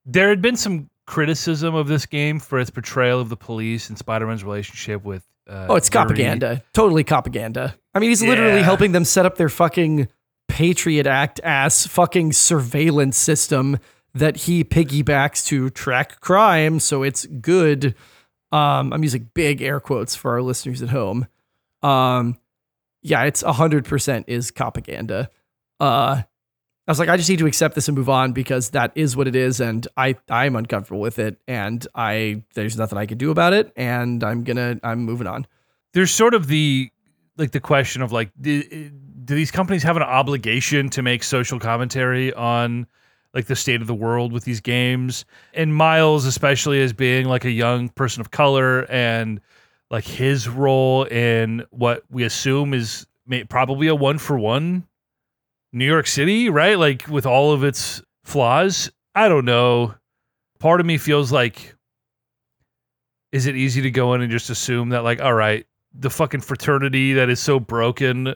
there 0.06 0.30
had 0.30 0.42
been 0.42 0.56
some 0.56 0.90
criticism 1.06 1.76
of 1.76 1.88
this 1.88 2.06
game 2.08 2.40
for 2.40 2.60
its 2.60 2.70
portrayal 2.72 3.20
of 3.20 3.30
the 3.30 3.38
police 3.38 3.90
and 3.90 3.98
Spider-Man's 3.98 4.44
relationship 4.44 5.04
with. 5.04 5.24
Uh, 5.48 5.68
Oh, 5.70 5.76
it's 5.76 5.88
Yuri. 5.94 6.06
propaganda. 6.06 6.64
Totally 6.74 7.04
propaganda. 7.04 7.76
I 7.94 8.00
mean, 8.00 8.10
he's 8.10 8.24
literally 8.24 8.64
helping 8.64 8.92
them 8.94 9.06
set 9.06 9.28
up 9.28 9.38
their 9.38 9.50
fucking 9.50 10.08
Patriot 10.48 11.06
Act 11.06 11.40
ass 11.44 11.86
fucking 11.86 12.34
surveillance 12.34 13.18
system 13.18 13.78
that 14.16 14.38
he 14.38 14.64
piggybacks 14.64 15.46
to 15.46 15.70
track 15.70 16.22
crime. 16.22 16.80
So 16.80 17.04
it's 17.04 17.26
good. 17.26 17.94
Um, 18.52 18.94
I'm 18.94 19.04
using 19.04 19.30
big 19.34 19.62
air 19.62 19.80
quotes 19.80 20.16
for 20.16 20.32
our 20.32 20.42
listeners 20.42 20.82
at 20.82 20.90
home. 20.90 21.28
Um, 21.84 22.40
yeah, 23.02 23.24
it's 23.24 23.44
100% 23.44 24.24
is 24.28 24.50
propaganda. 24.52 25.30
Uh, 25.80 26.24
I 26.88 26.92
was 26.92 26.98
like, 26.98 27.10
I 27.10 27.18
just 27.18 27.30
need 27.30 27.40
to 27.40 27.46
accept 27.46 27.76
this 27.76 27.88
and 27.88 27.98
move 27.98 28.10
on 28.10 28.32
because 28.32 28.70
that 28.70 28.92
is 28.96 29.18
what 29.18 29.28
it 29.28 29.36
is, 29.36 29.60
and 29.60 29.88
I 29.98 30.16
I'm 30.30 30.56
uncomfortable 30.56 31.02
with 31.02 31.18
it, 31.18 31.40
and 31.48 31.86
I 31.96 32.44
there's 32.54 32.78
nothing 32.78 33.00
I 33.00 33.08
can 33.08 33.18
do 33.18 33.32
about 33.32 33.54
it, 33.54 33.74
and 33.76 34.24
I'm 34.24 34.44
gonna 34.44 34.80
I'm 34.84 35.00
moving 35.00 35.26
on. 35.26 35.48
There's 35.94 36.12
sort 36.12 36.36
of 36.36 36.46
the 36.46 36.92
like 37.38 37.52
the 37.52 37.60
question 37.60 38.04
of 38.04 38.12
like, 38.12 38.30
do, 38.40 38.62
do 38.62 39.34
these 39.34 39.50
companies 39.50 39.82
have 39.82 39.98
an 39.98 40.04
obligation 40.04 40.90
to 40.92 41.02
make 41.02 41.24
social 41.24 41.60
commentary 41.60 42.32
on 42.34 42.86
like 43.36 43.46
the 43.46 43.56
state 43.56 43.82
of 43.82 43.88
the 43.88 43.94
world 43.94 44.34
with 44.34 44.46
these 44.46 44.62
games? 44.62 45.26
And 45.54 45.76
Miles, 45.76 46.26
especially 46.26 46.82
as 46.82 46.94
being 46.94 47.28
like 47.28 47.46
a 47.46 47.52
young 47.52 47.90
person 47.90 48.22
of 48.22 48.32
color, 48.32 48.90
and 48.90 49.40
like 49.92 50.06
his 50.06 50.50
role 50.50 51.04
in 51.04 51.64
what 51.70 52.04
we 52.10 52.24
assume 52.24 52.74
is 52.74 53.06
probably 53.50 53.88
a 53.88 53.96
one 53.96 54.18
for 54.18 54.40
one 54.40 54.88
New 55.74 55.86
York 55.86 56.08
City, 56.08 56.50
right? 56.50 56.80
Like 56.80 57.08
with 57.08 57.26
all 57.26 57.52
of 57.52 57.64
its 57.64 58.02
flaws. 58.24 58.90
I 59.14 59.30
don't 59.30 59.46
know. 59.46 59.94
Part 60.60 60.80
of 60.80 60.86
me 60.86 60.98
feels 60.98 61.32
like 61.32 61.76
is 63.32 63.46
it 63.46 63.56
easy 63.56 63.82
to 63.82 63.92
go 63.92 64.14
in 64.14 64.22
and 64.22 64.32
just 64.32 64.50
assume 64.50 64.90
that 64.90 65.04
like 65.04 65.22
all 65.22 65.34
right, 65.34 65.66
the 65.94 66.10
fucking 66.10 66.42
fraternity 66.42 67.14
that 67.14 67.30
is 67.30 67.40
so 67.40 67.60
broken 67.60 68.36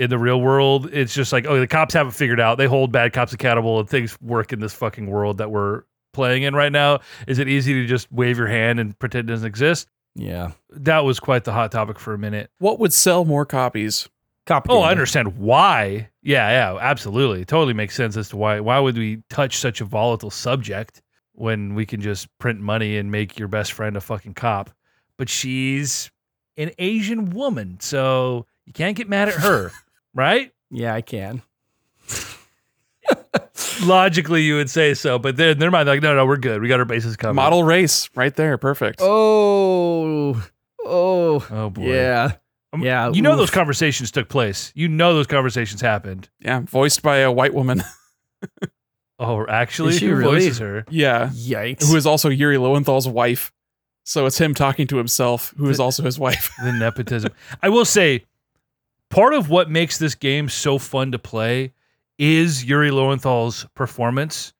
in 0.00 0.10
the 0.10 0.18
real 0.18 0.40
world, 0.40 0.88
it's 0.92 1.14
just 1.14 1.32
like, 1.32 1.46
oh, 1.46 1.60
the 1.60 1.66
cops 1.66 1.94
haven't 1.94 2.12
figured 2.12 2.40
out. 2.40 2.58
They 2.58 2.66
hold 2.66 2.90
bad 2.90 3.12
cops 3.12 3.32
accountable 3.32 3.78
and 3.78 3.88
things 3.88 4.16
work 4.20 4.52
in 4.52 4.58
this 4.60 4.72
fucking 4.74 5.06
world 5.06 5.38
that 5.38 5.50
we're 5.50 5.82
playing 6.12 6.42
in 6.42 6.54
right 6.54 6.72
now. 6.72 7.00
Is 7.28 7.38
it 7.38 7.48
easy 7.48 7.74
to 7.74 7.86
just 7.86 8.10
wave 8.10 8.38
your 8.38 8.46
hand 8.48 8.80
and 8.80 8.98
pretend 8.98 9.28
it 9.28 9.32
doesn't 9.32 9.46
exist? 9.46 9.88
Yeah, 10.16 10.52
That 10.70 11.04
was 11.04 11.20
quite 11.20 11.44
the 11.44 11.52
hot 11.52 11.70
topic 11.70 11.98
for 12.00 12.14
a 12.14 12.18
minute. 12.18 12.50
What 12.58 12.80
would 12.80 12.92
sell 12.92 13.24
more 13.24 13.46
copies? 13.46 14.08
propaganda. 14.46 14.80
Oh, 14.80 14.82
I 14.82 14.90
understand 14.90 15.36
why. 15.38 16.08
Yeah, 16.22 16.48
yeah, 16.50 16.78
absolutely. 16.80 17.44
Totally 17.44 17.74
makes 17.74 17.94
sense 17.94 18.16
as 18.16 18.30
to 18.30 18.36
why 18.36 18.58
why 18.58 18.80
would 18.80 18.96
we 18.98 19.22
touch 19.30 19.58
such 19.58 19.80
a 19.80 19.84
volatile 19.84 20.30
subject 20.30 21.00
when 21.34 21.74
we 21.76 21.86
can 21.86 22.00
just 22.00 22.26
print 22.38 22.58
money 22.60 22.96
and 22.96 23.12
make 23.12 23.38
your 23.38 23.46
best 23.48 23.72
friend 23.72 23.96
a 23.96 24.00
fucking 24.00 24.34
cop. 24.34 24.70
But 25.16 25.28
she's 25.28 26.10
an 26.56 26.72
Asian 26.78 27.30
woman, 27.30 27.78
so 27.80 28.46
you 28.66 28.72
can't 28.72 28.96
get 28.96 29.08
mad 29.08 29.28
at 29.28 29.34
her, 29.36 29.70
right? 30.14 30.52
Yeah, 30.70 30.94
I 30.94 31.00
can. 31.02 31.42
Logically, 33.84 34.42
you 34.42 34.56
would 34.56 34.68
say 34.70 34.94
so, 34.94 35.18
but 35.18 35.36
then 35.36 35.50
in 35.50 35.58
their 35.58 35.70
mind, 35.70 35.88
like, 35.88 36.02
no, 36.02 36.14
no, 36.14 36.26
we're 36.26 36.36
good. 36.36 36.60
We 36.60 36.68
got 36.68 36.78
our 36.80 36.84
bases 36.84 37.16
covered. 37.16 37.34
Model 37.34 37.64
race 37.64 38.10
right 38.14 38.34
there. 38.34 38.58
Perfect. 38.58 39.00
Oh, 39.02 40.40
oh, 40.84 41.46
Oh 41.50 41.70
boy. 41.70 41.92
yeah. 41.94 42.32
Um, 42.72 42.82
yeah, 42.82 43.10
You 43.10 43.22
know 43.22 43.32
oof. 43.32 43.38
those 43.38 43.50
conversations 43.50 44.10
took 44.10 44.28
place. 44.28 44.70
You 44.76 44.86
know 44.88 45.14
those 45.14 45.26
conversations 45.26 45.80
happened. 45.80 46.28
Yeah. 46.40 46.60
Voiced 46.60 47.02
by 47.02 47.18
a 47.18 47.32
white 47.32 47.54
woman. 47.54 47.82
Oh, 49.22 49.44
actually, 49.46 49.90
Is 49.90 49.98
she 49.98 50.06
who 50.06 50.14
really? 50.14 50.32
voices 50.46 50.58
her? 50.60 50.86
yeah. 50.88 51.28
Yikes. 51.34 51.86
Who 51.86 51.94
is 51.94 52.06
also 52.06 52.30
Yuri 52.30 52.56
Lowenthal's 52.56 53.06
wife. 53.06 53.52
So 54.02 54.24
it's 54.24 54.40
him 54.40 54.54
talking 54.54 54.86
to 54.86 54.96
himself, 54.96 55.52
who 55.58 55.68
is 55.68 55.76
The- 55.76 55.82
also 55.82 56.02
his 56.04 56.18
wife. 56.18 56.50
the 56.64 56.72
nepotism. 56.72 57.30
I 57.62 57.68
will 57.68 57.84
say, 57.84 58.24
part 59.10 59.34
of 59.34 59.48
what 59.50 59.70
makes 59.70 59.98
this 59.98 60.14
game 60.14 60.48
so 60.48 60.78
fun 60.78 61.12
to 61.12 61.18
play 61.18 61.72
is 62.18 62.64
Yuri 62.64 62.90
Lowenthal's 62.90 63.66
performance 63.74 64.52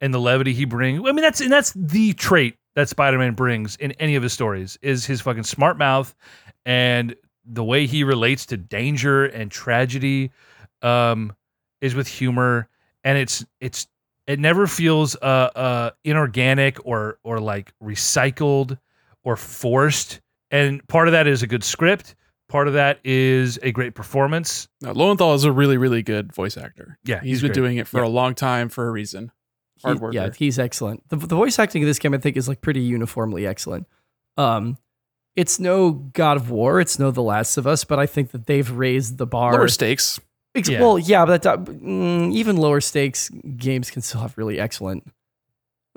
and 0.00 0.12
the 0.14 0.20
levity 0.20 0.52
he 0.52 0.64
brings. 0.64 1.00
I 1.00 1.12
mean, 1.12 1.22
that's 1.22 1.40
and 1.40 1.52
that's 1.52 1.72
the 1.72 2.12
trait 2.14 2.56
that 2.74 2.88
Spider-Man 2.88 3.34
brings 3.34 3.76
in 3.76 3.92
any 3.92 4.16
of 4.16 4.22
his 4.22 4.32
stories 4.32 4.78
is 4.80 5.04
his 5.04 5.20
fucking 5.20 5.42
smart 5.42 5.76
mouth 5.76 6.14
and 6.64 7.14
the 7.44 7.64
way 7.64 7.86
he 7.86 8.04
relates 8.04 8.46
to 8.46 8.56
danger 8.56 9.24
and 9.26 9.50
tragedy 9.50 10.30
um, 10.82 11.34
is 11.80 11.94
with 11.94 12.06
humor, 12.06 12.68
and 13.04 13.18
it's 13.18 13.44
it's 13.60 13.86
it 14.26 14.38
never 14.38 14.66
feels 14.66 15.16
uh, 15.16 15.50
uh, 15.54 15.90
inorganic 16.04 16.78
or 16.84 17.18
or 17.24 17.40
like 17.40 17.72
recycled 17.82 18.78
or 19.24 19.36
forced. 19.36 20.20
And 20.50 20.86
part 20.88 21.08
of 21.08 21.12
that 21.12 21.26
is 21.26 21.42
a 21.42 21.46
good 21.46 21.64
script. 21.64 22.14
Part 22.50 22.66
of 22.68 22.74
that 22.74 22.98
is 23.04 23.58
a 23.62 23.70
great 23.72 23.94
performance. 23.94 24.66
No, 24.82 24.90
Lowenthal 24.92 25.34
is 25.34 25.44
a 25.44 25.52
really, 25.52 25.76
really 25.78 26.02
good 26.02 26.32
voice 26.34 26.56
actor. 26.56 26.98
Yeah, 27.04 27.20
he's 27.20 27.28
he's 27.28 27.40
been 27.42 27.48
great. 27.50 27.54
doing 27.54 27.76
it 27.78 27.86
for 27.86 28.02
a 28.02 28.08
long 28.08 28.34
time 28.34 28.68
for 28.68 28.86
a 28.86 28.90
reason. 28.90 29.30
Hard 29.82 29.96
He- 29.96 30.02
worker. 30.02 30.14
yeah, 30.14 30.30
he's 30.36 30.58
excellent. 30.58 31.08
The, 31.08 31.16
the 31.16 31.36
voice 31.36 31.58
acting 31.58 31.82
of 31.82 31.86
this 31.86 31.98
game, 31.98 32.12
I 32.12 32.18
think, 32.18 32.36
is 32.36 32.48
like 32.48 32.60
pretty 32.60 32.80
uniformly 32.80 33.46
excellent. 33.46 33.86
Um, 34.36 34.78
it's 35.36 35.60
no 35.60 35.92
God 35.92 36.36
of 36.36 36.50
War, 36.50 36.80
it's 36.80 36.98
no 36.98 37.10
The 37.12 37.22
Last 37.22 37.56
of 37.56 37.66
Us, 37.68 37.84
but 37.84 37.98
I 38.00 38.06
think 38.06 38.32
that 38.32 38.46
they've 38.46 38.68
raised 38.70 39.16
the 39.18 39.26
bar. 39.26 39.52
Lower 39.52 39.68
stakes. 39.68 40.18
Ex- 40.56 40.68
Yeah. 40.68 40.80
Well, 40.80 40.98
yeah, 40.98 41.24
but 41.24 41.42
that, 41.42 41.64
mm, 41.64 42.32
even 42.34 42.56
lower 42.56 42.80
stakes 42.80 43.30
games 43.56 43.90
can 43.92 44.02
still 44.02 44.20
have 44.22 44.36
really 44.36 44.58
excellent 44.58 45.06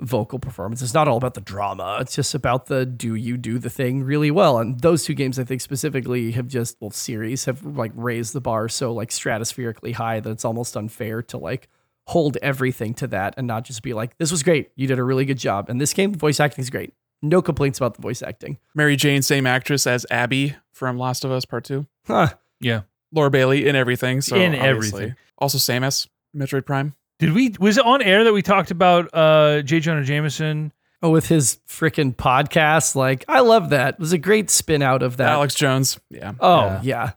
vocal 0.00 0.38
performance. 0.38 0.82
It's 0.82 0.94
not 0.94 1.06
all 1.08 1.16
about 1.16 1.34
the 1.34 1.40
drama. 1.40 1.98
It's 2.00 2.14
just 2.14 2.34
about 2.34 2.66
the 2.66 2.84
do 2.84 3.14
you 3.14 3.36
do 3.36 3.58
the 3.58 3.70
thing 3.70 4.02
really 4.02 4.30
well. 4.30 4.58
And 4.58 4.78
those 4.80 5.04
two 5.04 5.14
games, 5.14 5.38
I 5.38 5.44
think 5.44 5.60
specifically, 5.60 6.32
have 6.32 6.48
just 6.48 6.76
well 6.80 6.90
series 6.90 7.44
have 7.44 7.64
like 7.64 7.92
raised 7.94 8.32
the 8.32 8.40
bar 8.40 8.68
so 8.68 8.92
like 8.92 9.10
stratospherically 9.10 9.94
high 9.94 10.20
that 10.20 10.30
it's 10.30 10.44
almost 10.44 10.76
unfair 10.76 11.22
to 11.22 11.38
like 11.38 11.68
hold 12.06 12.36
everything 12.42 12.92
to 12.94 13.06
that 13.06 13.34
and 13.38 13.46
not 13.46 13.64
just 13.64 13.82
be 13.82 13.94
like 13.94 14.16
this 14.18 14.30
was 14.30 14.42
great. 14.42 14.70
You 14.76 14.86
did 14.86 14.98
a 14.98 15.04
really 15.04 15.24
good 15.24 15.38
job. 15.38 15.70
And 15.70 15.80
this 15.80 15.92
game, 15.92 16.12
the 16.12 16.18
voice 16.18 16.40
acting 16.40 16.62
is 16.62 16.70
great. 16.70 16.92
No 17.22 17.40
complaints 17.40 17.78
about 17.78 17.94
the 17.94 18.02
voice 18.02 18.20
acting. 18.22 18.58
Mary 18.74 18.96
Jane, 18.96 19.22
same 19.22 19.46
actress 19.46 19.86
as 19.86 20.04
Abby 20.10 20.56
from 20.72 20.98
Last 20.98 21.24
of 21.24 21.30
Us 21.30 21.46
Part 21.46 21.64
2. 21.64 21.86
Huh. 22.06 22.34
Yeah. 22.60 22.82
Laura 23.12 23.30
Bailey 23.30 23.66
in 23.66 23.76
everything. 23.76 24.20
So 24.20 24.36
In 24.36 24.54
obviously. 24.54 24.68
everything. 25.04 25.16
Also 25.38 25.56
Samus, 25.56 26.08
Metroid 26.36 26.66
Prime. 26.66 26.94
Did 27.24 27.32
we? 27.34 27.54
Was 27.58 27.78
it 27.78 27.86
on 27.86 28.02
air 28.02 28.24
that 28.24 28.32
we 28.32 28.42
talked 28.42 28.70
about 28.70 29.08
uh, 29.14 29.62
J. 29.62 29.80
Jonah 29.80 30.04
Jameson? 30.04 30.72
Oh, 31.02 31.10
with 31.10 31.26
his 31.28 31.58
freaking 31.68 32.14
podcast, 32.14 32.94
like 32.94 33.24
I 33.28 33.40
love 33.40 33.70
that. 33.70 33.94
It 33.94 34.00
was 34.00 34.12
a 34.12 34.18
great 34.18 34.50
spin 34.50 34.82
out 34.82 35.02
of 35.02 35.16
that. 35.18 35.28
Alex 35.28 35.54
Jones. 35.54 35.98
Yeah. 36.10 36.32
Oh 36.40 36.66
Yeah. 36.66 36.80
yeah. 36.82 37.10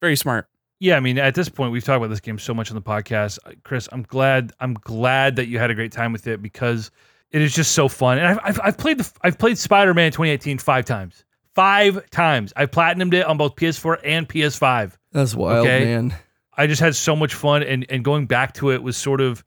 Very 0.00 0.16
smart. 0.16 0.48
Yeah, 0.80 0.96
I 0.96 1.00
mean, 1.00 1.16
at 1.18 1.36
this 1.36 1.48
point, 1.48 1.70
we've 1.70 1.84
talked 1.84 1.98
about 1.98 2.10
this 2.10 2.18
game 2.20 2.40
so 2.40 2.52
much 2.54 2.70
on 2.70 2.74
the 2.74 2.82
podcast. 2.82 3.38
Chris, 3.62 3.88
I'm 3.92 4.02
glad. 4.02 4.52
I'm 4.58 4.74
glad 4.74 5.36
that 5.36 5.46
you 5.46 5.58
had 5.60 5.70
a 5.70 5.74
great 5.76 5.92
time 5.92 6.12
with 6.12 6.26
it 6.26 6.42
because 6.42 6.90
it 7.30 7.40
is 7.40 7.54
just 7.54 7.70
so 7.72 7.86
fun. 7.86 8.18
And 8.18 8.26
I've, 8.26 8.38
I've, 8.42 8.60
I've 8.64 8.78
played 8.78 8.98
the 8.98 9.08
I've 9.22 9.38
played 9.38 9.58
Spider-Man 9.58 10.10
2018 10.10 10.58
five 10.58 10.84
times. 10.84 11.24
Five 11.54 12.10
times. 12.10 12.52
I 12.56 12.66
platinumed 12.66 13.14
it 13.14 13.26
on 13.26 13.36
both 13.36 13.54
PS4 13.56 13.98
and 14.04 14.28
PS5. 14.28 14.96
That's 15.12 15.34
wild, 15.34 15.66
Okay. 15.66 15.84
man. 15.84 16.14
I 16.54 16.66
just 16.66 16.80
had 16.80 16.94
so 16.94 17.16
much 17.16 17.34
fun, 17.34 17.62
and 17.62 17.86
and 17.88 18.04
going 18.04 18.26
back 18.26 18.54
to 18.54 18.70
it 18.72 18.82
was 18.82 18.96
sort 18.96 19.20
of 19.20 19.42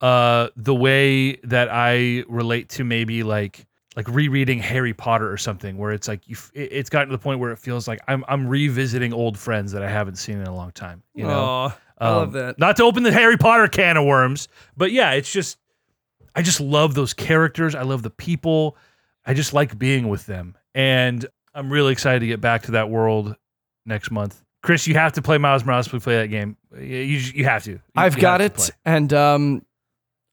uh, 0.00 0.48
the 0.56 0.74
way 0.74 1.36
that 1.36 1.68
I 1.70 2.24
relate 2.28 2.68
to 2.70 2.84
maybe 2.84 3.22
like 3.22 3.66
like 3.96 4.08
rereading 4.08 4.58
Harry 4.58 4.92
Potter 4.92 5.30
or 5.30 5.36
something, 5.38 5.78
where 5.78 5.90
it's 5.90 6.06
like 6.06 6.28
you, 6.28 6.36
f- 6.36 6.50
it's 6.54 6.90
gotten 6.90 7.08
to 7.08 7.16
the 7.16 7.22
point 7.22 7.40
where 7.40 7.50
it 7.50 7.58
feels 7.58 7.88
like 7.88 8.00
I'm 8.08 8.24
I'm 8.28 8.46
revisiting 8.46 9.12
old 9.12 9.38
friends 9.38 9.72
that 9.72 9.82
I 9.82 9.90
haven't 9.90 10.16
seen 10.16 10.38
in 10.38 10.46
a 10.46 10.54
long 10.54 10.70
time. 10.72 11.02
You 11.14 11.24
know, 11.24 11.40
Aw, 11.40 11.78
I 11.98 12.10
love 12.10 12.32
that. 12.32 12.48
Um, 12.50 12.54
Not 12.58 12.76
to 12.76 12.84
open 12.84 13.02
the 13.02 13.12
Harry 13.12 13.36
Potter 13.38 13.68
can 13.68 13.96
of 13.96 14.04
worms, 14.04 14.48
but 14.76 14.92
yeah, 14.92 15.12
it's 15.12 15.32
just 15.32 15.58
I 16.34 16.42
just 16.42 16.60
love 16.60 16.94
those 16.94 17.14
characters. 17.14 17.74
I 17.74 17.82
love 17.82 18.02
the 18.02 18.10
people. 18.10 18.76
I 19.24 19.34
just 19.34 19.52
like 19.54 19.78
being 19.78 20.08
with 20.08 20.26
them, 20.26 20.56
and 20.74 21.24
I'm 21.54 21.70
really 21.70 21.92
excited 21.92 22.20
to 22.20 22.26
get 22.26 22.40
back 22.40 22.62
to 22.64 22.72
that 22.72 22.90
world 22.90 23.34
next 23.86 24.10
month. 24.10 24.42
Chris, 24.66 24.88
you 24.88 24.94
have 24.94 25.12
to 25.12 25.22
play 25.22 25.38
Miles 25.38 25.64
Morales. 25.64 25.92
We 25.92 26.00
play 26.00 26.16
that 26.16 26.26
game. 26.26 26.56
You 26.76 26.82
you 26.82 27.44
have 27.44 27.62
to. 27.64 27.70
You- 27.70 27.80
I've 27.94 28.16
you 28.16 28.20
got 28.20 28.40
it. 28.40 28.54
play. 28.54 28.66
And 28.84 29.12
um 29.12 29.64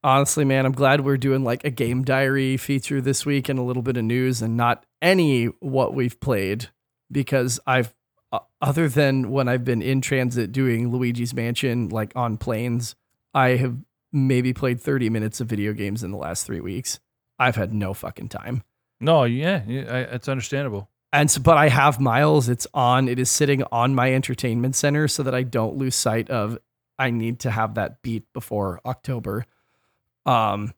honestly, 0.03 0.43
man, 0.43 0.65
I'm 0.65 0.71
glad 0.71 1.01
we're 1.01 1.17
doing 1.17 1.43
like 1.43 1.63
a 1.63 1.69
game 1.69 2.03
diary 2.03 2.57
feature 2.57 2.99
this 2.99 3.27
week 3.27 3.47
and 3.47 3.59
a 3.59 3.61
little 3.61 3.83
bit 3.83 3.95
of 3.95 4.03
news 4.03 4.41
and 4.41 4.57
not 4.57 4.87
any 5.03 5.45
what 5.59 5.93
we've 5.93 6.19
played 6.19 6.69
because 7.11 7.59
I've 7.67 7.93
uh, 8.31 8.39
other 8.59 8.89
than 8.89 9.29
when 9.29 9.47
I've 9.47 9.63
been 9.63 9.83
in 9.83 10.01
transit 10.01 10.51
doing 10.51 10.91
Luigi's 10.91 11.35
Mansion 11.35 11.89
like 11.89 12.11
on 12.15 12.37
planes, 12.37 12.95
I 13.35 13.49
have 13.49 13.77
maybe 14.11 14.51
played 14.51 14.81
30 14.81 15.11
minutes 15.11 15.41
of 15.41 15.47
video 15.47 15.73
games 15.73 16.03
in 16.03 16.09
the 16.09 16.17
last 16.17 16.47
3 16.47 16.59
weeks. 16.59 16.99
I've 17.37 17.55
had 17.55 17.71
no 17.71 17.93
fucking 17.93 18.29
time. 18.29 18.63
No, 18.99 19.25
yeah, 19.25 19.61
yeah 19.67 19.81
I, 19.87 19.97
it's 20.15 20.27
understandable. 20.27 20.89
And 21.13 21.29
so, 21.29 21.41
but 21.41 21.57
I 21.57 21.69
have 21.69 21.99
Miles. 21.99 22.49
It's 22.49 22.65
on. 22.73 23.07
It 23.07 23.19
is 23.19 23.29
sitting 23.29 23.63
on 23.71 23.93
my 23.93 24.13
entertainment 24.13 24.75
center 24.75 25.07
so 25.07 25.21
that 25.21 25.35
I 25.35 25.43
don't 25.43 25.77
lose 25.77 25.95
sight 25.95 26.31
of. 26.31 26.57
I 26.97 27.11
need 27.11 27.39
to 27.41 27.51
have 27.51 27.75
that 27.75 28.01
beat 28.01 28.25
before 28.33 28.81
October. 28.83 29.45
Um, 30.25 30.73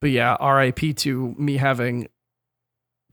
but 0.00 0.10
yeah, 0.10 0.36
RIP 0.42 0.96
to 0.96 1.34
me 1.38 1.58
having 1.58 2.08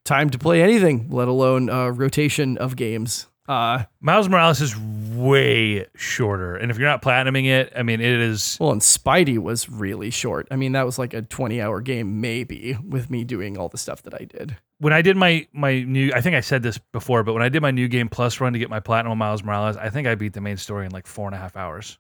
time 0.05 0.29
to 0.29 0.39
play 0.39 0.61
anything, 0.61 1.07
let 1.09 1.27
alone 1.27 1.69
a 1.69 1.91
rotation 1.91 2.57
of 2.57 2.77
games. 2.77 3.27
Uh, 3.49 3.83
Miles 3.99 4.29
Morales 4.29 4.61
is 4.61 4.77
way 4.77 5.85
shorter, 5.95 6.55
and 6.55 6.71
if 6.71 6.77
you're 6.77 6.87
not 6.87 7.01
platinuming 7.01 7.47
it, 7.47 7.73
I 7.75 7.83
mean, 7.83 7.99
it 7.99 8.19
is. 8.19 8.55
well, 8.61 8.71
and 8.71 8.81
Spidey 8.81 9.37
was 9.37 9.69
really 9.69 10.09
short. 10.09 10.47
I 10.51 10.55
mean, 10.55 10.71
that 10.71 10.85
was 10.85 10.97
like 10.97 11.13
a 11.13 11.21
20 11.21 11.59
hour 11.61 11.81
game, 11.81 12.21
maybe, 12.21 12.77
with 12.87 13.09
me 13.09 13.25
doing 13.25 13.57
all 13.57 13.67
the 13.67 13.77
stuff 13.77 14.03
that 14.03 14.13
I 14.13 14.25
did. 14.25 14.57
When 14.81 14.93
I 14.93 15.01
did 15.01 15.15
my 15.15 15.47
my 15.53 15.83
new, 15.83 16.11
I 16.13 16.21
think 16.21 16.35
I 16.35 16.41
said 16.41 16.63
this 16.63 16.79
before, 16.91 17.23
but 17.23 17.33
when 17.33 17.43
I 17.43 17.49
did 17.49 17.61
my 17.61 17.69
new 17.71 17.87
game 17.87 18.09
plus 18.09 18.39
run 18.41 18.53
to 18.53 18.59
get 18.59 18.69
my 18.69 18.79
platinum 18.79 19.11
on 19.11 19.17
Miles 19.17 19.43
Morales, 19.43 19.77
I 19.77 19.89
think 19.89 20.07
I 20.07 20.15
beat 20.15 20.33
the 20.33 20.41
main 20.41 20.57
story 20.57 20.85
in 20.85 20.91
like 20.91 21.05
four 21.05 21.27
and 21.27 21.35
a 21.35 21.37
half 21.37 21.55
hours, 21.55 21.99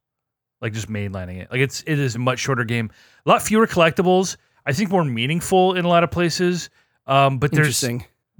like 0.61 0.73
just 0.73 0.89
mainlining 0.89 1.39
it. 1.39 1.51
Like 1.51 1.61
it's 1.61 1.83
it 1.85 1.99
is 1.99 2.15
a 2.15 2.19
much 2.19 2.39
shorter 2.39 2.63
game, 2.63 2.89
a 3.25 3.29
lot 3.29 3.43
fewer 3.43 3.67
collectibles. 3.67 4.35
I 4.65 4.73
think 4.73 4.89
more 4.89 5.05
meaningful 5.05 5.75
in 5.75 5.85
a 5.85 5.87
lot 5.87 6.03
of 6.03 6.11
places. 6.11 6.69
Um, 7.07 7.39
but 7.39 7.51
there's 7.51 7.83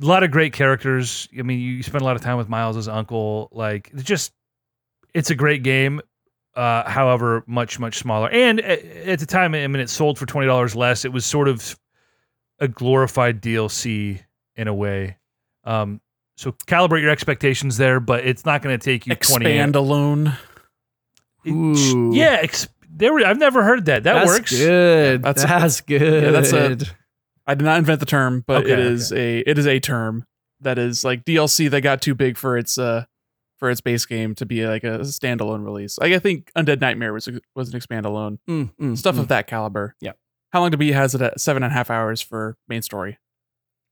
a 0.02 0.06
lot 0.06 0.24
of 0.24 0.32
great 0.32 0.54
characters. 0.54 1.28
I 1.38 1.42
mean, 1.44 1.60
you 1.60 1.84
spend 1.84 2.02
a 2.02 2.06
lot 2.06 2.16
of 2.16 2.22
time 2.22 2.38
with 2.38 2.50
Miles' 2.50 2.88
uncle. 2.88 3.50
Like, 3.52 3.90
it's 3.94 4.04
just, 4.04 4.34
it's 5.14 5.30
a 5.30 5.36
great 5.36 5.64
game. 5.64 6.02
Uh, 6.56 6.88
however, 6.90 7.44
much 7.48 7.80
much 7.80 7.98
smaller. 7.98 8.30
And 8.30 8.60
at, 8.60 8.84
at 8.86 9.20
the 9.20 9.26
time, 9.26 9.56
I 9.56 9.66
mean, 9.68 9.82
it 9.82 9.90
sold 9.90 10.20
for 10.20 10.26
twenty 10.26 10.48
dollars 10.48 10.76
less. 10.76 11.06
It 11.06 11.14
was 11.14 11.26
sort 11.26 11.48
of 11.48 11.80
a 12.60 12.68
glorified 12.68 13.42
DLC 13.42 14.22
in 14.56 14.68
a 14.68 14.73
way. 14.73 15.18
Um, 15.64 16.02
so 16.38 16.52
calibrate 16.68 17.02
your 17.02 17.11
expectations 17.11 17.78
there, 17.78 17.99
but 17.99 18.26
it's 18.26 18.45
not 18.45 18.61
going 18.61 18.78
to 18.78 18.84
take 18.84 19.06
you 19.07 19.15
twenty. 19.15 19.45
Expand 19.45 19.76
alone. 19.76 20.34
Ooh. 21.48 22.11
Yeah, 22.14 22.40
ex- 22.41 22.68
there. 22.90 23.14
Were, 23.14 23.26
I've 23.26 23.38
never 23.38 23.64
heard 23.64 23.86
that. 23.86 24.03
That 24.03 24.14
that's 24.14 24.28
works. 24.28 24.52
good. 24.52 25.11
Yeah, 25.11 25.18
that's, 25.18 25.44
that's- 25.44 25.82
good. 25.82 26.23
yeah, 26.23 26.32
that's 26.32 26.53
a- 26.53 26.78
I 27.48 27.56
did 27.56 27.64
not 27.65 27.80
invent 27.80 27.99
the 27.99 28.06
term, 28.06 28.44
but 28.45 28.64
Okay, 28.64 28.73
it 28.73 28.80
is 28.80 29.11
a 29.11 29.40
it 29.40 29.57
is 29.57 29.65
a 29.65 29.80
term 29.80 30.26
that 30.61 30.78
is 30.78 31.03
like 31.03 31.26
DLC 31.26 31.69
that 31.72 31.82
got 31.82 31.99
too 32.02 32.14
big 32.14 32.38
for 32.38 32.56
its 32.57 32.78
uh 32.78 33.06
for 33.57 33.72
its 33.72 33.82
base 33.82 34.06
game 34.06 34.36
to 34.36 34.45
be 34.45 34.65
like 34.68 34.84
a 34.84 34.99
standalone 34.99 35.65
release. 35.65 35.98
Like 35.98 36.14
I 36.14 36.19
think 36.19 36.52
Undead 36.56 36.80
Nightmare 36.80 37.11
was 37.14 37.28
was 37.56 37.69
an 37.69 37.76
expand 37.76 38.06
alone 38.06 38.38
Mm, 38.48 38.72
mm, 38.80 38.98
stuff 38.98 39.15
mm. 39.15 39.19
of 39.19 39.28
that 39.30 39.48
caliber. 39.48 39.95
Yeah. 39.99 40.11
How 40.53 40.61
Long 40.61 40.72
to 40.72 40.78
Beat 40.78 40.94
has 40.94 41.15
it 41.15 41.22
at 41.22 41.41
seven 41.41 41.64
and 41.64 41.72
a 41.72 41.73
half 41.76 41.90
hours 41.90 42.22
for 42.22 42.57
main 42.68 42.84
story? 42.84 43.18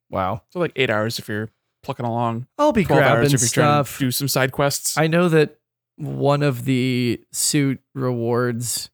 Wow. 0.10 0.42
So 0.50 0.60
like 0.60 0.72
eight 0.76 0.90
hours 0.90 1.20
if 1.20 1.28
you're 1.28 1.50
plucking 1.84 2.06
along. 2.06 2.48
I'll 2.58 2.72
be 2.72 2.84
Twelve 2.84 3.00
grabbing 3.02 3.20
hours 3.24 3.34
if 3.34 3.42
you're 3.42 3.50
trying 3.64 3.84
stuff. 3.86 3.98
to 3.98 4.06
do 4.06 4.12
some 4.12 4.28
side 4.28 4.52
quests. 4.52 4.98
I 4.98 5.08
know 5.08 5.30
that 5.30 5.58
one 5.98 6.44
of 6.44 6.66
the 6.66 7.22
suit 7.32 7.80
rewards 7.94 8.90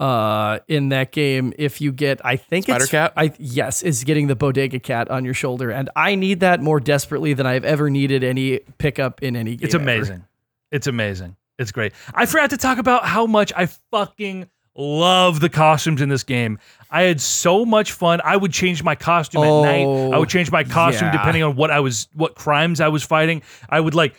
uh 0.00 0.60
in 0.68 0.90
that 0.90 1.10
game 1.10 1.52
if 1.58 1.80
you 1.80 1.90
get 1.90 2.20
I 2.24 2.36
think 2.36 2.66
Spider 2.66 2.84
it's 2.84 2.90
cat? 2.92 3.12
I 3.16 3.32
yes 3.38 3.82
is 3.82 4.04
getting 4.04 4.28
the 4.28 4.36
bodega 4.36 4.78
cat 4.78 5.10
on 5.10 5.24
your 5.24 5.34
shoulder 5.34 5.70
and 5.72 5.90
I 5.96 6.14
need 6.14 6.38
that 6.40 6.60
more 6.62 6.78
desperately 6.78 7.32
than 7.34 7.46
I've 7.46 7.64
ever 7.64 7.90
needed 7.90 8.22
any 8.22 8.60
pickup 8.78 9.22
in 9.24 9.34
any 9.34 9.56
game. 9.56 9.64
It's 9.66 9.74
ever. 9.74 9.82
amazing. 9.82 10.24
It's 10.70 10.86
amazing. 10.86 11.34
It's 11.58 11.72
great. 11.72 11.92
I 12.14 12.26
forgot 12.26 12.50
to 12.50 12.56
talk 12.56 12.78
about 12.78 13.06
how 13.06 13.26
much 13.26 13.52
I 13.56 13.66
fucking 13.66 14.48
love 14.76 15.40
the 15.40 15.48
costumes 15.48 16.00
in 16.00 16.08
this 16.08 16.22
game. 16.24 16.58
I 16.90 17.02
had 17.02 17.20
so 17.20 17.64
much 17.66 17.92
fun. 17.92 18.20
I 18.24 18.36
would 18.36 18.52
change 18.52 18.82
my 18.82 18.94
costume 18.94 19.42
at 19.42 19.62
night. 19.62 19.80
I 19.82 19.84
Oh, 19.84 20.20
would 20.20 20.28
change 20.28 20.50
my 20.50 20.64
costume 20.64 21.08
yeah. 21.08 21.12
depending 21.12 21.42
on 21.42 21.54
what 21.56 21.70
I 21.70 21.80
was 21.80 22.08
what 22.14 22.34
crimes 22.34 22.80
I 22.80 22.88
was 22.88 23.02
fighting. 23.02 23.42
I 23.68 23.80
would 23.80 23.94
like 23.94 24.14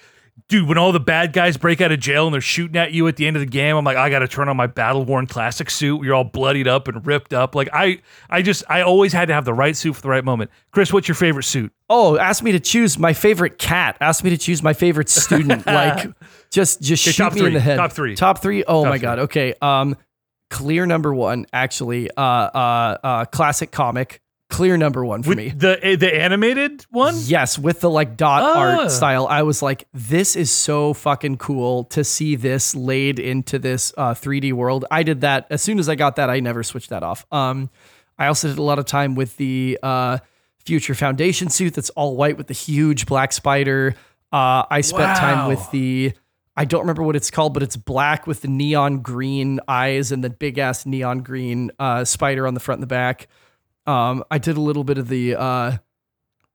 Dude, 0.47 0.67
when 0.69 0.77
all 0.77 0.91
the 0.93 1.01
bad 1.01 1.33
guys 1.33 1.57
break 1.57 1.79
out 1.81 1.91
of 1.91 1.99
jail 1.99 2.25
and 2.25 2.33
they're 2.33 2.39
shooting 2.41 2.77
at 2.77 2.91
you 2.93 3.07
at 3.09 3.17
the 3.17 3.27
end 3.27 3.35
of 3.35 3.41
the 3.41 3.45
game, 3.45 3.75
I'm 3.75 3.83
like, 3.83 3.97
I 3.97 4.09
got 4.09 4.19
to 4.19 4.27
turn 4.27 4.47
on 4.47 4.55
my 4.57 4.65
battle 4.67 5.03
worn 5.03 5.27
classic 5.27 5.69
suit. 5.69 6.03
You're 6.03 6.15
all 6.15 6.23
bloodied 6.23 6.67
up 6.67 6.87
and 6.87 7.05
ripped 7.05 7.33
up. 7.33 7.53
Like 7.55 7.67
I, 7.73 8.01
I 8.29 8.41
just, 8.41 8.63
I 8.69 8.81
always 8.81 9.11
had 9.11 9.27
to 9.27 9.33
have 9.33 9.43
the 9.45 9.53
right 9.53 9.75
suit 9.75 9.93
for 9.97 10.01
the 10.01 10.07
right 10.09 10.23
moment. 10.23 10.49
Chris, 10.71 10.93
what's 10.93 11.07
your 11.09 11.15
favorite 11.15 11.43
suit? 11.43 11.71
Oh, 11.89 12.17
ask 12.17 12.41
me 12.41 12.53
to 12.53 12.59
choose 12.59 12.97
my 12.97 13.13
favorite 13.13 13.57
cat. 13.59 13.97
Ask 13.99 14.23
me 14.23 14.29
to 14.31 14.37
choose 14.37 14.63
my 14.63 14.73
favorite 14.73 15.09
student. 15.09 15.65
like 15.67 16.07
just 16.49 16.81
just 16.81 17.03
Okay, 17.05 17.11
shoot 17.11 17.23
top 17.23 17.33
me 17.33 17.45
in 17.45 17.53
the 17.53 17.59
head. 17.59 17.75
Top 17.75 17.91
three. 17.91 18.15
Top 18.15 18.41
3. 18.41 18.63
Oh 18.63 18.83
Top 18.85 18.89
my 18.89 18.97
three. 18.97 19.01
god. 19.01 19.19
Okay. 19.19 19.53
Um 19.61 19.97
clear 20.49 20.85
number 20.85 21.13
1 21.13 21.45
actually. 21.53 22.09
Uh 22.11 22.21
uh 22.21 22.97
uh 23.03 23.25
classic 23.25 23.71
comic. 23.71 24.21
Clear 24.49 24.77
number 24.77 25.05
1 25.05 25.21
for 25.21 25.29
With 25.29 25.37
me. 25.37 25.49
the 25.49 25.79
eh, 25.85 25.95
the 25.95 26.11
animated 26.11 26.83
one? 26.89 27.13
Yes, 27.19 27.59
with 27.59 27.81
the 27.81 27.89
like 27.89 28.17
dot 28.17 28.41
Ah. 28.41 28.79
art 28.81 28.91
style, 28.91 29.27
I 29.27 29.43
was 29.43 29.61
like, 29.61 29.87
this 29.93 30.35
is 30.35 30.49
so 30.51 30.93
fucking 30.95 31.37
cool 31.37 31.83
to 31.85 32.03
see 32.03 32.35
this 32.35 32.73
laid 32.73 33.19
into 33.19 33.59
this 33.59 33.93
uh, 33.95 34.15
3D 34.15 34.53
world. 34.53 34.85
I 34.89 35.03
did 35.03 35.21
that 35.21 35.45
as 35.51 35.61
soon 35.61 35.77
as 35.77 35.87
I 35.87 35.93
got 35.93 36.15
that. 36.15 36.31
I 36.31 36.39
never 36.39 36.63
switched 36.63 36.89
that 36.89 37.03
off. 37.03 37.27
Um, 37.31 37.69
I 38.17 38.25
also 38.25 38.47
did 38.47 38.57
a 38.57 38.63
lot 38.63 38.79
of 38.79 38.85
time 38.85 39.13
with 39.13 39.37
the 39.37 39.77
uh, 39.83 40.17
Future 40.65 40.95
Foundation 40.95 41.49
suit 41.49 41.75
that's 41.75 41.91
all 41.91 42.15
white 42.17 42.37
with 42.37 42.47
the 42.47 42.55
huge 42.55 43.05
black 43.05 43.31
spider. 43.33 43.93
Uh, 44.33 44.63
I 44.69 44.81
spent 44.81 45.15
time 45.17 45.47
with 45.47 45.69
the. 45.69 46.13
I 46.55 46.65
don't 46.65 46.81
remember 46.81 47.03
what 47.03 47.15
it's 47.15 47.31
called, 47.31 47.53
but 47.53 47.63
it's 47.63 47.77
black 47.77 48.27
with 48.27 48.41
the 48.41 48.47
neon 48.49 48.99
green 48.99 49.59
eyes 49.67 50.11
and 50.11 50.23
the 50.23 50.29
big 50.29 50.57
ass 50.57 50.85
neon 50.85 51.19
green 51.19 51.71
uh, 51.79 52.03
spider 52.03 52.45
on 52.47 52.53
the 52.53 52.59
front 52.59 52.79
and 52.79 52.83
the 52.83 52.87
back. 52.87 53.27
Um, 53.85 54.23
I 54.29 54.37
did 54.39 54.57
a 54.57 54.61
little 54.61 54.83
bit 54.83 54.97
of 54.97 55.07
the 55.07 55.35
uh, 55.35 55.77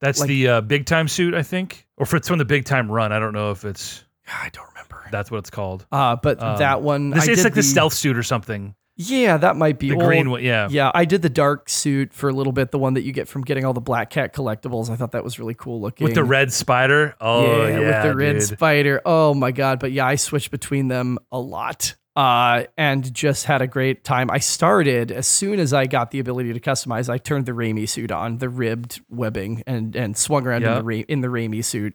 That's 0.01 0.21
Like- 0.21 0.29
the 0.29 0.49
uh, 0.49 0.61
big 0.61 0.85
time 0.87 1.09
suit, 1.09 1.33
I 1.35 1.43
think, 1.43 1.87
or 1.97 2.05
if 2.05 2.13
it's 2.13 2.29
from 2.29 2.39
the 2.39 2.45
big 2.45 2.65
time 2.67 2.91
run. 2.91 3.13
I 3.13 3.19
don't 3.19 3.33
know 3.33 3.51
if 3.51 3.65
it's 3.65 4.05
I 4.29 4.51
don't 4.53 4.67
remember. 4.69 5.07
that's 5.11 5.31
what 5.31 5.39
it's 5.39 5.51
called. 5.51 5.87
Uh, 5.91 6.17
but 6.17 6.43
Um, 6.43 6.59
that 6.59 6.83
one, 6.83 7.11
This 7.11 7.27
it's 7.29 7.45
like 7.45 7.55
the, 7.55 7.61
the 7.61 7.63
stealth 7.63 7.95
suit 7.95 8.17
or 8.17 8.23
something. 8.23 8.75
Yeah, 8.97 9.39
that 9.39 9.57
might 9.57 9.79
be 9.81 9.89
The 9.89 9.97
old. 9.97 10.05
green 10.05 10.31
one, 10.31 10.43
yeah. 10.45 10.69
Yeah, 10.71 10.93
I 10.95 11.05
did 11.05 11.23
the 11.23 11.29
dark 11.29 11.69
suit 11.69 12.13
for 12.13 12.29
a 12.29 12.33
little 12.33 12.53
bit, 12.53 12.71
the 12.71 12.79
one 12.79 12.95
that 12.95 13.03
you 13.03 13.11
get 13.13 13.27
from 13.27 13.43
getting 13.43 13.65
all 13.65 13.73
the 13.73 13.81
Black 13.81 14.09
Cat 14.11 14.33
collectibles. 14.33 14.89
I 14.89 14.95
thought 14.97 15.11
that 15.13 15.25
was 15.25 15.39
really 15.41 15.55
cool 15.55 15.81
looking. 15.81 16.05
With 16.05 16.15
the 16.15 16.23
red 16.23 16.53
spider. 16.53 17.17
Oh 17.21 17.67
yeah, 17.67 17.79
with 17.81 18.03
the 18.05 18.15
red 18.15 18.33
dude. 18.35 18.43
spider. 18.45 19.01
Oh 19.05 19.35
my 19.35 19.51
god! 19.51 19.81
But 19.81 19.91
yeah, 19.93 20.07
I 20.07 20.15
switched 20.15 20.53
between 20.53 20.87
them 20.87 21.19
a 21.33 21.41
lot, 21.41 21.97
uh, 22.15 22.65
and 22.79 23.13
just 23.13 23.47
had 23.47 23.63
a 23.63 23.67
great 23.67 24.05
time. 24.05 24.31
I 24.31 24.39
started 24.39 25.11
as 25.11 25.27
soon 25.27 25.59
as 25.59 25.73
I 25.73 25.87
got 25.87 26.13
the 26.13 26.21
ability 26.21 26.53
to 26.53 26.61
customize. 26.61 27.09
I 27.09 27.19
turned 27.19 27.47
the 27.47 27.53
Raimi 27.53 27.89
suit 27.89 28.13
on, 28.13 28.39
the 28.39 28.49
ribbed 28.49 29.01
webbing, 29.09 29.65
and 29.67 29.97
and 29.97 30.17
swung 30.17 30.47
around 30.47 30.63
in 30.63 30.73
the 30.75 30.85
Ra- 30.85 31.05
in 31.09 31.21
the 31.21 31.29
Raimi 31.29 31.65
suit 31.65 31.95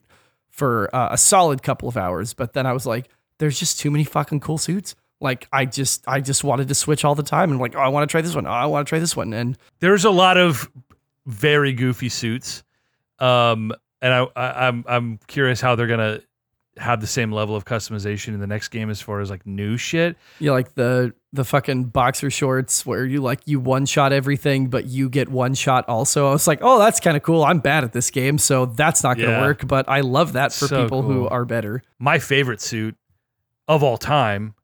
for 0.49 0.93
uh, 0.93 1.09
a 1.11 1.17
solid 1.17 1.63
couple 1.63 1.87
of 1.87 1.95
hours. 1.95 2.33
But 2.33 2.51
then 2.51 2.65
I 2.65 2.73
was 2.73 2.85
like, 2.85 3.07
there's 3.37 3.57
just 3.57 3.79
too 3.79 3.89
many 3.89 4.03
fucking 4.03 4.41
cool 4.41 4.57
suits. 4.57 4.95
Like 5.21 5.47
I 5.51 5.65
just 5.65 6.03
I 6.07 6.21
just 6.21 6.43
wanted 6.43 6.67
to 6.69 6.75
switch 6.75 7.03
all 7.03 7.15
the 7.15 7.23
time 7.23 7.51
and 7.51 7.59
like 7.59 7.75
oh 7.75 7.79
I 7.79 7.87
want 7.89 8.07
to 8.09 8.11
try 8.11 8.21
this 8.21 8.35
one 8.35 8.47
oh 8.47 8.51
I 8.51 8.65
want 8.67 8.85
to 8.87 8.89
try 8.89 8.99
this 8.99 9.15
one 9.15 9.33
and 9.33 9.57
There's 9.79 10.05
a 10.05 10.11
lot 10.11 10.37
of 10.37 10.69
very 11.25 11.73
goofy 11.73 12.09
suits, 12.09 12.63
um, 13.19 13.73
and 14.01 14.13
I, 14.13 14.27
I 14.35 14.67
I'm 14.67 14.83
I'm 14.87 15.19
curious 15.27 15.61
how 15.61 15.75
they're 15.75 15.87
gonna 15.87 16.21
have 16.77 17.01
the 17.01 17.07
same 17.07 17.31
level 17.33 17.57
of 17.57 17.65
customization 17.65 18.29
in 18.29 18.39
the 18.39 18.47
next 18.47 18.69
game 18.69 18.89
as 18.89 19.01
far 19.01 19.19
as 19.19 19.29
like 19.29 19.45
new 19.45 19.75
shit. 19.75 20.15
you 20.39 20.47
know, 20.47 20.53
like 20.53 20.73
the 20.75 21.13
the 21.33 21.43
fucking 21.43 21.83
boxer 21.85 22.29
shorts 22.31 22.85
where 22.85 23.05
you 23.05 23.21
like 23.21 23.41
you 23.45 23.59
one 23.59 23.85
shot 23.85 24.13
everything 24.13 24.67
but 24.67 24.85
you 24.85 25.09
get 25.09 25.27
one 25.29 25.53
shot 25.53 25.87
also. 25.89 26.27
I 26.29 26.31
was 26.31 26.47
like 26.47 26.59
oh 26.61 26.79
that's 26.79 26.99
kind 27.01 27.17
of 27.17 27.23
cool. 27.23 27.43
I'm 27.43 27.59
bad 27.59 27.83
at 27.83 27.91
this 27.91 28.09
game 28.09 28.37
so 28.37 28.65
that's 28.65 29.03
not 29.03 29.17
gonna 29.17 29.31
Yeah. 29.31 29.41
work. 29.41 29.67
But 29.67 29.89
I 29.89 29.99
love 29.99 30.33
that 30.33 30.53
for 30.53 30.67
So 30.67 30.81
people 30.83 31.01
who 31.01 31.27
are 31.27 31.43
better. 31.43 31.83
My 31.99 32.17
favorite 32.19 32.61
suit 32.61 32.95
of 33.67 33.83
all 33.83 33.97
time. 33.97 34.55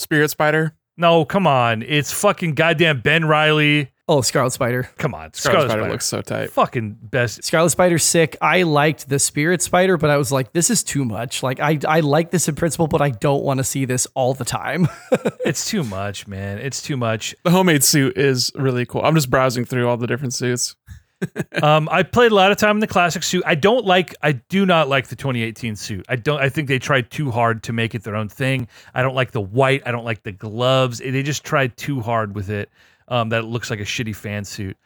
Spirit 0.00 0.30
Spider. 0.30 0.74
No, 0.96 1.24
come 1.24 1.46
on, 1.46 1.82
it's 1.82 2.12
fucking 2.12 2.54
goddamn 2.54 3.00
Ben 3.00 3.24
Reilly. 3.24 3.90
Oh 4.06 4.22
Scarlet 4.22 4.50
Spider. 4.50 4.90
Come 4.98 5.14
on, 5.14 5.32
Scarlet, 5.32 5.38
Scarlet 5.38 5.68
Spider, 5.68 5.80
Spider 5.82 5.92
looks 5.92 6.06
so 6.06 6.20
tight. 6.20 6.50
fucking 6.50 6.98
best. 7.00 7.44
Scarlet 7.44 7.70
Spider's 7.70 8.02
sick. 8.02 8.36
I 8.42 8.64
liked 8.64 9.08
the 9.08 9.20
Spirit 9.20 9.62
Spider, 9.62 9.96
but 9.96 10.10
I 10.10 10.16
was 10.16 10.32
like, 10.32 10.52
this 10.52 10.68
is 10.68 10.82
too 10.82 11.04
much. 11.04 11.44
Like, 11.44 11.60
I, 11.60 11.78
I 11.86 12.00
like 12.00 12.32
this 12.32 12.48
in 12.48 12.56
principle, 12.56 12.88
but 12.88 13.00
I 13.00 13.10
don't 13.10 13.44
want 13.44 13.58
to 13.58 13.64
see 13.64 13.84
this 13.84 14.08
all 14.14 14.34
the 14.34 14.44
time. 14.44 14.88
It's 15.46 15.68
too 15.68 15.82
much, 15.84 16.28
man. 16.28 16.58
It's 16.58 16.82
too 16.82 16.96
much. 16.96 17.34
The 17.44 17.50
homemade 17.50 17.82
suit 17.82 18.16
is 18.18 18.52
really 18.54 18.84
cool. 18.84 19.02
I'm 19.02 19.14
just 19.14 19.30
browsing 19.30 19.64
through 19.64 19.88
all 19.88 19.96
the 19.96 20.06
different 20.06 20.34
suits. 20.34 20.76
um, 21.62 21.88
I 21.90 22.02
played 22.02 22.32
a 22.32 22.34
lot 22.34 22.50
of 22.50 22.58
time 22.58 22.76
in 22.76 22.80
the 22.80 22.86
classic 22.86 23.22
suit. 23.22 23.42
I 23.46 23.54
don't 23.54 23.84
like. 23.84 24.14
I 24.22 24.32
do 24.32 24.64
not 24.66 24.88
like 24.88 25.08
the 25.08 25.16
2018 25.16 25.76
suit. 25.76 26.04
I 26.08 26.16
don't. 26.16 26.40
I 26.40 26.48
think 26.48 26.68
they 26.68 26.78
tried 26.78 27.10
too 27.10 27.30
hard 27.30 27.62
to 27.64 27.72
make 27.72 27.94
it 27.94 28.02
their 28.02 28.16
own 28.16 28.28
thing. 28.28 28.68
I 28.94 29.02
don't 29.02 29.14
like 29.14 29.32
the 29.32 29.40
white. 29.40 29.82
I 29.86 29.92
don't 29.92 30.04
like 30.04 30.22
the 30.22 30.32
gloves. 30.32 30.98
They 30.98 31.22
just 31.22 31.44
tried 31.44 31.76
too 31.76 32.00
hard 32.00 32.34
with 32.34 32.50
it. 32.50 32.70
Um, 33.08 33.30
that 33.30 33.40
it 33.40 33.46
looks 33.46 33.70
like 33.70 33.80
a 33.80 33.84
shitty 33.84 34.14
fan 34.14 34.44
suit. 34.44 34.76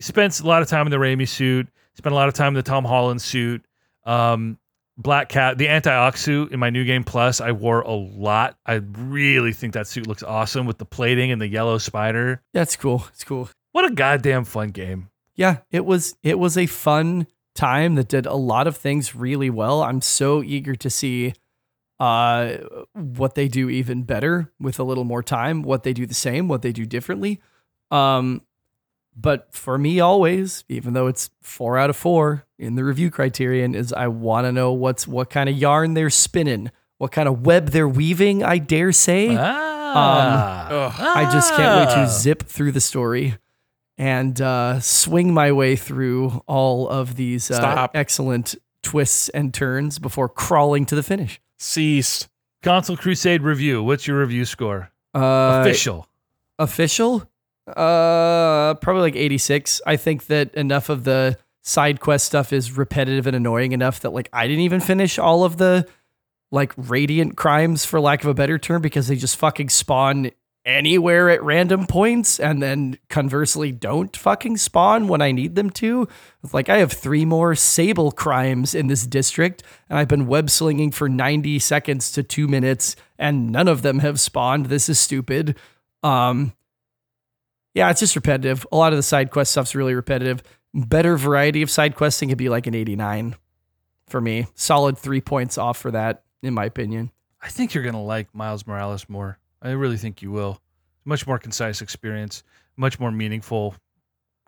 Spent 0.00 0.40
a 0.40 0.46
lot 0.46 0.62
of 0.62 0.68
time 0.68 0.86
in 0.86 0.90
the 0.90 0.96
Raimi 0.96 1.28
suit. 1.28 1.68
Spent 1.94 2.12
a 2.12 2.16
lot 2.16 2.28
of 2.28 2.34
time 2.34 2.48
in 2.48 2.54
the 2.54 2.62
Tom 2.62 2.84
Holland 2.84 3.20
suit. 3.20 3.62
Um, 4.04 4.58
Black 4.96 5.28
Cat, 5.28 5.58
the 5.58 5.68
Anti-Ock 5.68 6.16
suit 6.16 6.52
in 6.52 6.60
my 6.60 6.70
new 6.70 6.84
game 6.84 7.02
plus, 7.02 7.40
I 7.40 7.50
wore 7.52 7.80
a 7.80 7.92
lot. 7.92 8.56
I 8.64 8.74
really 8.74 9.52
think 9.52 9.74
that 9.74 9.88
suit 9.88 10.06
looks 10.06 10.22
awesome 10.22 10.66
with 10.66 10.78
the 10.78 10.84
plating 10.84 11.32
and 11.32 11.40
the 11.40 11.48
yellow 11.48 11.78
spider. 11.78 12.42
That's 12.52 12.76
cool. 12.76 13.04
It's 13.12 13.24
cool. 13.24 13.50
What 13.72 13.84
a 13.84 13.90
goddamn 13.90 14.44
fun 14.44 14.70
game. 14.70 15.08
Yeah, 15.34 15.58
it 15.70 15.84
was 15.84 16.16
it 16.22 16.38
was 16.38 16.56
a 16.58 16.66
fun 16.66 17.26
time 17.54 17.94
that 17.94 18.08
did 18.08 18.26
a 18.26 18.34
lot 18.34 18.66
of 18.66 18.76
things 18.76 19.14
really 19.14 19.50
well. 19.50 19.82
I'm 19.82 20.00
so 20.00 20.42
eager 20.42 20.74
to 20.74 20.90
see 20.90 21.34
uh 22.00 22.56
what 22.94 23.34
they 23.36 23.46
do 23.48 23.70
even 23.70 24.02
better 24.02 24.52
with 24.60 24.78
a 24.78 24.84
little 24.84 25.04
more 25.04 25.22
time, 25.22 25.62
what 25.62 25.82
they 25.84 25.92
do 25.92 26.06
the 26.06 26.14
same, 26.14 26.48
what 26.48 26.62
they 26.62 26.72
do 26.72 26.84
differently. 26.86 27.40
Um 27.90 28.42
But 29.16 29.46
for 29.54 29.78
me, 29.78 30.00
always, 30.00 30.64
even 30.68 30.92
though 30.94 31.06
it's 31.06 31.30
four 31.40 31.78
out 31.78 31.90
of 31.90 31.96
four 31.96 32.44
in 32.58 32.74
the 32.74 32.82
review 32.82 33.10
criterion, 33.10 33.74
is 33.76 33.92
I 33.92 34.08
want 34.08 34.46
to 34.46 34.52
know 34.52 34.72
what's 34.72 35.06
what 35.06 35.30
kind 35.30 35.48
of 35.48 35.56
yarn 35.56 35.94
they're 35.94 36.10
spinning, 36.10 36.70
what 36.98 37.12
kind 37.12 37.28
of 37.28 37.46
web 37.46 37.68
they're 37.68 37.88
weaving. 37.88 38.42
I 38.42 38.58
dare 38.58 38.90
say. 38.92 39.36
Ah. 39.38 40.66
Ugh. 40.68 40.92
I 40.98 41.30
just 41.32 41.54
can't 41.54 41.78
wait 41.78 41.96
Ah. 41.96 42.04
to 42.06 42.10
zip 42.10 42.42
through 42.42 42.72
the 42.72 42.80
story 42.80 43.36
and 43.98 44.40
uh, 44.40 44.80
swing 44.80 45.32
my 45.32 45.52
way 45.52 45.76
through 45.76 46.42
all 46.46 46.88
of 46.88 47.16
these 47.16 47.50
uh, 47.50 47.86
excellent 47.94 48.54
twists 48.82 49.28
and 49.30 49.54
turns 49.54 49.98
before 49.98 50.28
crawling 50.28 50.84
to 50.86 50.94
the 50.94 51.02
finish. 51.02 51.40
Cease. 51.58 52.28
Console 52.62 52.96
Crusade 52.96 53.42
review. 53.42 53.82
What's 53.82 54.06
your 54.06 54.20
review 54.20 54.44
score? 54.44 54.90
Uh, 55.14 55.60
Official. 55.60 56.08
official 56.58 57.28
uh 57.68 58.74
probably 58.74 59.00
like 59.02 59.16
86 59.16 59.80
i 59.86 59.96
think 59.96 60.26
that 60.26 60.52
enough 60.54 60.90
of 60.90 61.04
the 61.04 61.38
side 61.62 61.98
quest 61.98 62.26
stuff 62.26 62.52
is 62.52 62.76
repetitive 62.76 63.26
and 63.26 63.34
annoying 63.34 63.72
enough 63.72 64.00
that 64.00 64.10
like 64.10 64.28
i 64.34 64.46
didn't 64.46 64.60
even 64.64 64.80
finish 64.80 65.18
all 65.18 65.44
of 65.44 65.56
the 65.56 65.86
like 66.52 66.72
radiant 66.76 67.36
crimes 67.38 67.86
for 67.86 68.00
lack 68.00 68.22
of 68.22 68.28
a 68.28 68.34
better 68.34 68.58
term 68.58 68.82
because 68.82 69.08
they 69.08 69.16
just 69.16 69.36
fucking 69.38 69.70
spawn 69.70 70.30
anywhere 70.64 71.28
at 71.28 71.42
random 71.42 71.86
points 71.86 72.40
and 72.40 72.62
then 72.62 72.98
conversely 73.10 73.70
don't 73.70 74.16
fucking 74.16 74.56
spawn 74.56 75.08
when 75.08 75.20
i 75.20 75.30
need 75.30 75.54
them 75.56 75.68
to 75.68 76.08
It's 76.42 76.54
like 76.54 76.70
i 76.70 76.78
have 76.78 76.92
three 76.92 77.26
more 77.26 77.54
sable 77.54 78.10
crimes 78.10 78.74
in 78.74 78.86
this 78.86 79.06
district 79.06 79.62
and 79.90 79.98
i've 79.98 80.08
been 80.08 80.26
web 80.26 80.48
slinging 80.48 80.90
for 80.90 81.08
90 81.08 81.58
seconds 81.58 82.10
to 82.12 82.22
2 82.22 82.48
minutes 82.48 82.96
and 83.18 83.52
none 83.52 83.68
of 83.68 83.82
them 83.82 83.98
have 83.98 84.18
spawned 84.18 84.66
this 84.66 84.88
is 84.88 84.98
stupid 84.98 85.58
um 86.02 86.54
yeah, 87.74 87.90
it's 87.90 88.00
just 88.00 88.14
repetitive. 88.16 88.66
A 88.72 88.76
lot 88.76 88.92
of 88.92 88.96
the 88.96 89.02
side 89.02 89.30
quest 89.30 89.50
stuff's 89.50 89.74
really 89.74 89.94
repetitive. 89.94 90.42
Better 90.72 91.16
variety 91.16 91.60
of 91.62 91.70
side 91.70 91.96
questing 91.96 92.28
could 92.28 92.38
be 92.38 92.48
like 92.48 92.66
an 92.66 92.74
89 92.74 93.34
for 94.06 94.20
me. 94.20 94.46
Solid 94.54 94.96
three 94.96 95.20
points 95.20 95.58
off 95.58 95.76
for 95.76 95.90
that, 95.90 96.22
in 96.42 96.54
my 96.54 96.64
opinion. 96.64 97.10
I 97.42 97.48
think 97.48 97.74
you're 97.74 97.84
gonna 97.84 98.02
like 98.02 98.34
Miles 98.34 98.66
Morales 98.66 99.08
more. 99.08 99.38
I 99.64 99.70
really 99.70 99.96
think 99.96 100.22
you 100.22 100.30
will. 100.30 100.60
Much 101.04 101.26
more 101.26 101.38
concise 101.38 101.82
experience, 101.82 102.42
much 102.76 103.00
more 103.00 103.10
meaningful, 103.10 103.74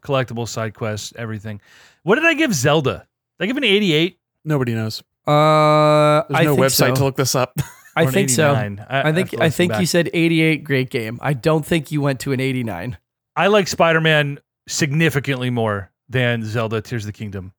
collectible 0.05 0.47
side 0.47 0.75
quests, 0.75 1.13
everything. 1.17 1.61
What 2.03 2.15
did 2.17 2.25
I 2.25 2.35
give 2.35 2.55
Zelda? 2.55 3.07
Did 3.39 3.45
I 3.45 3.47
give 3.47 3.57
an 3.57 3.65
88? 3.65 4.19
Nobody 4.45 4.75
knows. 4.75 5.03
Uh, 5.27 6.23
There's 6.29 6.41
I 6.41 6.45
no 6.45 6.55
think 6.55 6.67
website 6.67 6.89
so. 6.91 6.95
to 6.95 7.05
look 7.05 7.17
this 7.17 7.35
up. 7.35 7.53
I 7.97 8.05
Or 8.05 8.09
an 8.09 8.13
think 8.13 8.31
so. 8.31 8.53
89? 8.53 8.87
I 8.91 9.13
think 9.13 9.31
have 9.31 9.41
I 9.41 9.49
think 9.49 9.79
you 9.81 9.87
said 9.87 10.11
88, 10.13 10.65
great 10.65 10.91
game. 10.91 11.19
I 11.23 11.33
don't 11.33 11.65
think 11.65 11.91
you 11.91 12.03
went 12.03 12.21
to 12.21 12.33
an 12.33 12.41
89. 12.41 12.99
I 13.35 13.47
like 13.47 13.69
Spider 13.69 14.03
Man 14.03 14.39
significantly 14.69 15.49
more 15.49 15.91
than 16.09 16.45
Zelda 16.45 16.83
Tears 16.83 17.05
of 17.05 17.07
the 17.07 17.13
Kingdom. 17.13 17.53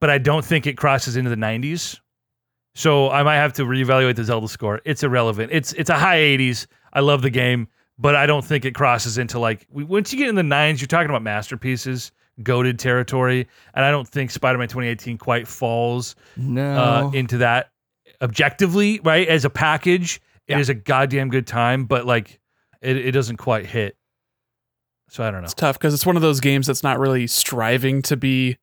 But 0.00 0.08
I 0.08 0.16
don't 0.16 0.44
think 0.44 0.66
it 0.66 0.78
crosses 0.78 1.16
into 1.16 1.28
the 1.28 1.36
90s. 1.36 2.00
So 2.74 3.10
I 3.10 3.22
might 3.22 3.36
have 3.36 3.52
to 3.54 3.64
reevaluate 3.64 4.16
the 4.16 4.24
Zelda 4.24 4.48
score. 4.48 4.80
It's 4.84 5.02
irrelevant. 5.02 5.52
It's 5.52 5.72
it's 5.74 5.90
a 5.90 5.98
high 5.98 6.18
80s. 6.18 6.66
I 6.94 7.00
love 7.00 7.20
the 7.22 7.30
game, 7.30 7.68
but 7.98 8.14
I 8.16 8.26
don't 8.26 8.44
think 8.44 8.64
it 8.64 8.74
crosses 8.74 9.18
into 9.18 9.38
like 9.38 9.66
once 9.70 10.12
you 10.12 10.18
get 10.18 10.28
in 10.28 10.34
the 10.34 10.42
9s, 10.42 10.80
you're 10.80 10.86
talking 10.86 11.10
about 11.10 11.22
masterpieces, 11.22 12.12
goaded 12.42 12.78
territory, 12.78 13.46
and 13.74 13.84
I 13.84 13.90
don't 13.90 14.08
think 14.08 14.30
Spider-Man 14.30 14.68
2018 14.68 15.18
quite 15.18 15.46
falls 15.46 16.16
No. 16.36 16.62
uh, 16.76 17.10
into 17.12 17.38
that 17.38 17.70
objectively, 18.22 19.00
right? 19.04 19.28
As 19.28 19.44
a 19.44 19.50
package, 19.50 20.16
it 20.46 20.52
Yeah. 20.54 20.58
is 20.58 20.68
a 20.70 20.74
goddamn 20.74 21.28
good 21.28 21.46
time, 21.46 21.84
but 21.84 22.06
like 22.06 22.40
it, 22.80 22.96
it 22.96 23.12
doesn't 23.12 23.36
quite 23.36 23.66
hit. 23.66 23.96
So 25.10 25.22
I 25.22 25.30
don't 25.30 25.42
know. 25.42 25.44
It's 25.44 25.54
tough 25.54 25.78
because 25.78 25.92
it's 25.92 26.06
one 26.06 26.16
of 26.16 26.22
those 26.22 26.40
games 26.40 26.66
that's 26.66 26.82
not 26.82 26.98
really 26.98 27.26
striving 27.26 28.00
to 28.02 28.16
be, 28.16 28.56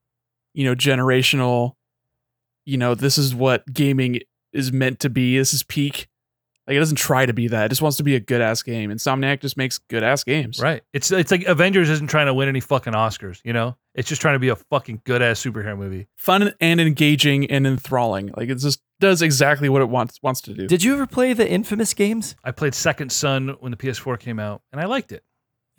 you 0.56 0.66
know, 0.66 0.74
generational. 0.74 1.74
You 2.70 2.78
know, 2.78 2.94
this 2.96 3.18
is 3.18 3.34
what 3.34 3.66
gaming 3.74 4.20
is 4.54 4.72
meant 4.72 5.00
to 5.02 5.10
be. 5.10 5.38
This 5.38 5.54
is 5.54 5.64
peak. 5.64 6.08
Like 6.68 6.76
it 6.76 6.80
doesn't 6.80 6.98
try 6.98 7.26
to 7.26 7.34
be 7.34 7.48
that. 7.48 7.66
It 7.66 7.70
just 7.70 7.82
wants 7.82 7.98
to 7.98 8.04
be 8.04 8.14
a 8.14 8.20
good 8.20 8.42
ass 8.42 8.62
game. 8.62 8.92
Insomniac 8.92 9.40
just 9.42 9.58
makes 9.58 9.80
good 9.80 10.04
ass 10.04 10.24
games. 10.24 10.60
Right. 10.62 10.84
It's 10.94 11.12
it's 11.12 11.32
like 11.32 11.46
Avengers 11.46 11.90
isn't 11.90 12.12
trying 12.12 12.28
to 12.28 12.34
win 12.36 12.48
any 12.48 12.60
fucking 12.60 12.94
Oscars, 12.94 13.42
you 13.44 13.54
know? 13.54 13.76
It's 13.96 14.08
just 14.08 14.22
trying 14.22 14.36
to 14.36 14.40
be 14.40 14.50
a 14.50 14.56
fucking 14.56 15.02
good 15.04 15.24
ass 15.24 15.44
superhero 15.44 15.76
movie. 15.76 16.08
Fun 16.16 16.54
and 16.62 16.80
engaging 16.80 17.50
and 17.50 17.66
enthralling. 17.66 18.32
Like 18.38 18.50
it 18.50 18.60
just 18.60 18.82
does 19.00 19.24
exactly 19.24 19.68
what 19.68 19.82
it 19.82 19.90
wants 19.90 20.20
wants 20.22 20.42
to 20.42 20.54
do. 20.54 20.68
Did 20.68 20.84
you 20.84 20.94
ever 20.94 21.08
play 21.08 21.34
the 21.34 21.50
infamous 21.50 21.96
games? 21.96 22.36
I 22.44 22.52
played 22.52 22.76
Second 22.76 23.12
Son 23.12 23.56
when 23.62 23.72
the 23.72 23.78
PS4 23.78 24.20
came 24.20 24.40
out, 24.40 24.62
and 24.72 24.80
I 24.80 24.86
liked 24.86 25.12
it. 25.12 25.24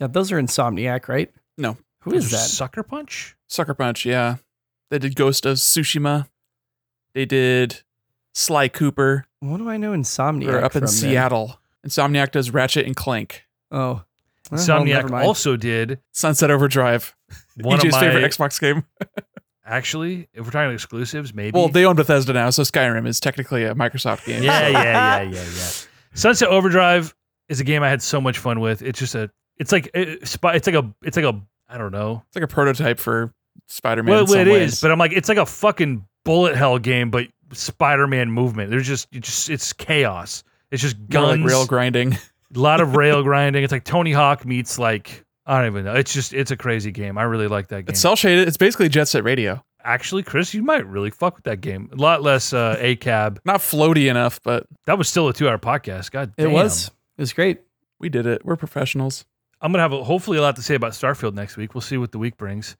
Yeah, 0.01 0.07
those 0.07 0.29
are 0.33 0.41
Insomniac, 0.41 1.07
right? 1.07 1.31
No. 1.57 1.77
Who 2.01 2.11
is 2.11 2.25
Was 2.25 2.33
it 2.33 2.35
that? 2.35 2.49
Sucker 2.49 2.83
Punch? 2.83 3.37
Sucker 3.47 3.75
Punch, 3.75 4.05
yeah. 4.05 4.37
They 4.89 4.99
did 4.99 5.15
Ghost 5.15 5.45
of 5.45 5.55
Tsushima. 5.57 6.27
They 7.13 7.25
did 7.25 7.81
Sly 8.33 8.67
Cooper. 8.67 9.25
What 9.39 9.57
do 9.57 9.69
I 9.69 9.77
know 9.77 9.91
Insomniac 9.93 10.47
Or 10.53 10.57
up 10.63 10.75
in 10.75 10.81
from 10.81 10.81
then? 10.81 10.87
Seattle. 10.89 11.59
Insomniac 11.85 12.31
does 12.31 12.51
Ratchet 12.51 12.85
and 12.85 12.95
Clank. 12.95 13.43
Oh. 13.71 14.03
Well, 14.51 14.59
Insomniac 14.59 15.09
mind. 15.09 15.25
also 15.25 15.55
did 15.57 15.99
Sunset 16.11 16.51
Overdrive. 16.51 17.15
one 17.61 17.79
EJ's 17.79 17.85
of 17.85 17.91
my 17.93 17.99
favorite 18.01 18.23
Xbox 18.31 18.59
game. 18.59 18.83
actually, 19.65 20.27
if 20.33 20.45
we're 20.45 20.51
talking 20.51 20.73
exclusives, 20.73 21.33
maybe. 21.33 21.57
Well, 21.57 21.69
they 21.69 21.85
own 21.85 21.95
Bethesda 21.95 22.33
now, 22.33 22.49
so 22.49 22.63
Skyrim 22.63 23.07
is 23.07 23.19
technically 23.19 23.63
a 23.63 23.73
Microsoft 23.75 24.25
game. 24.25 24.43
yeah, 24.43 24.59
so- 24.59 24.67
yeah, 24.69 24.81
yeah, 24.81 25.21
yeah, 25.31 25.43
yeah. 25.43 25.69
Sunset 26.13 26.49
Overdrive 26.49 27.15
is 27.47 27.59
a 27.61 27.63
game 27.63 27.83
I 27.83 27.89
had 27.89 28.01
so 28.01 28.19
much 28.19 28.37
fun 28.39 28.59
with. 28.59 28.81
It's 28.81 28.99
just 28.99 29.15
a 29.15 29.31
it's 29.57 29.71
like 29.71 29.89
it's 29.93 30.37
it's 30.43 30.67
like 30.67 30.75
a 30.75 30.93
it's 31.03 31.15
like 31.15 31.25
a 31.25 31.41
I 31.69 31.77
don't 31.77 31.91
know. 31.91 32.23
It's 32.27 32.35
like 32.35 32.43
a 32.43 32.47
prototype 32.47 32.99
for 32.99 33.33
Spider-Man. 33.71 34.13
Well, 34.13 34.33
in 34.33 34.47
it 34.47 34.51
ways. 34.51 34.73
is, 34.73 34.81
but 34.81 34.91
I'm 34.91 34.99
like 34.99 35.13
it's 35.13 35.29
like 35.29 35.37
a 35.37 35.45
fucking 35.45 36.05
bullet 36.23 36.55
hell 36.55 36.77
game, 36.79 37.09
but 37.11 37.27
Spider-Man 37.53 38.31
movement. 38.31 38.69
There's 38.69 38.87
just 38.87 39.07
it's 39.11 39.27
just 39.27 39.49
it's 39.49 39.73
chaos. 39.73 40.43
It's 40.71 40.81
just 40.81 40.95
guns, 41.09 41.41
like 41.41 41.49
rail 41.49 41.65
grinding. 41.65 42.13
a 42.13 42.19
lot 42.59 42.81
of 42.81 42.95
rail 42.95 43.23
grinding. 43.23 43.63
It's 43.63 43.71
like 43.71 43.83
Tony 43.83 44.11
Hawk 44.11 44.45
meets 44.45 44.79
like 44.79 45.25
I 45.45 45.57
don't 45.59 45.71
even 45.71 45.85
know. 45.85 45.95
It's 45.95 46.13
just 46.13 46.33
it's 46.33 46.51
a 46.51 46.57
crazy 46.57 46.91
game. 46.91 47.17
I 47.17 47.23
really 47.23 47.47
like 47.47 47.67
that 47.69 47.83
game. 47.83 47.89
It's 47.89 47.99
cel 47.99 48.15
shaded. 48.15 48.47
It's 48.47 48.57
basically 48.57 48.89
Jet 48.89 49.07
Set 49.07 49.23
Radio. 49.23 49.63
Actually, 49.83 50.21
Chris, 50.21 50.53
you 50.53 50.61
might 50.61 50.85
really 50.85 51.09
fuck 51.09 51.35
with 51.35 51.45
that 51.45 51.59
game. 51.59 51.89
A 51.91 51.95
lot 51.95 52.21
less 52.21 52.53
uh, 52.53 52.77
a 52.79 52.95
cab. 52.97 53.41
Not 53.45 53.61
floaty 53.61 54.09
enough, 54.09 54.39
but 54.43 54.67
That 54.85 54.97
was 54.99 55.09
still 55.09 55.27
a 55.27 55.33
two-hour 55.33 55.57
podcast. 55.57 56.11
God, 56.11 56.33
It 56.37 56.51
was. 56.51 56.87
It 57.17 57.21
was 57.21 57.33
great. 57.33 57.61
we 57.99 58.07
did 58.09 58.27
it. 58.27 58.45
We're 58.45 58.55
professionals. 58.55 59.25
I'm 59.59 59.71
gonna 59.71 59.83
have 59.83 59.93
a, 59.93 60.03
hopefully 60.03 60.37
a 60.37 60.41
lot 60.41 60.55
to 60.55 60.61
say 60.63 60.75
about 60.75 60.91
Starfield 60.93 61.33
next 61.33 61.55
week. 61.57 61.75
We'll 61.75 61.81
see 61.81 61.97
what 61.97 62.11
the 62.11 62.17
week 62.19 62.35
brings. 62.37 62.75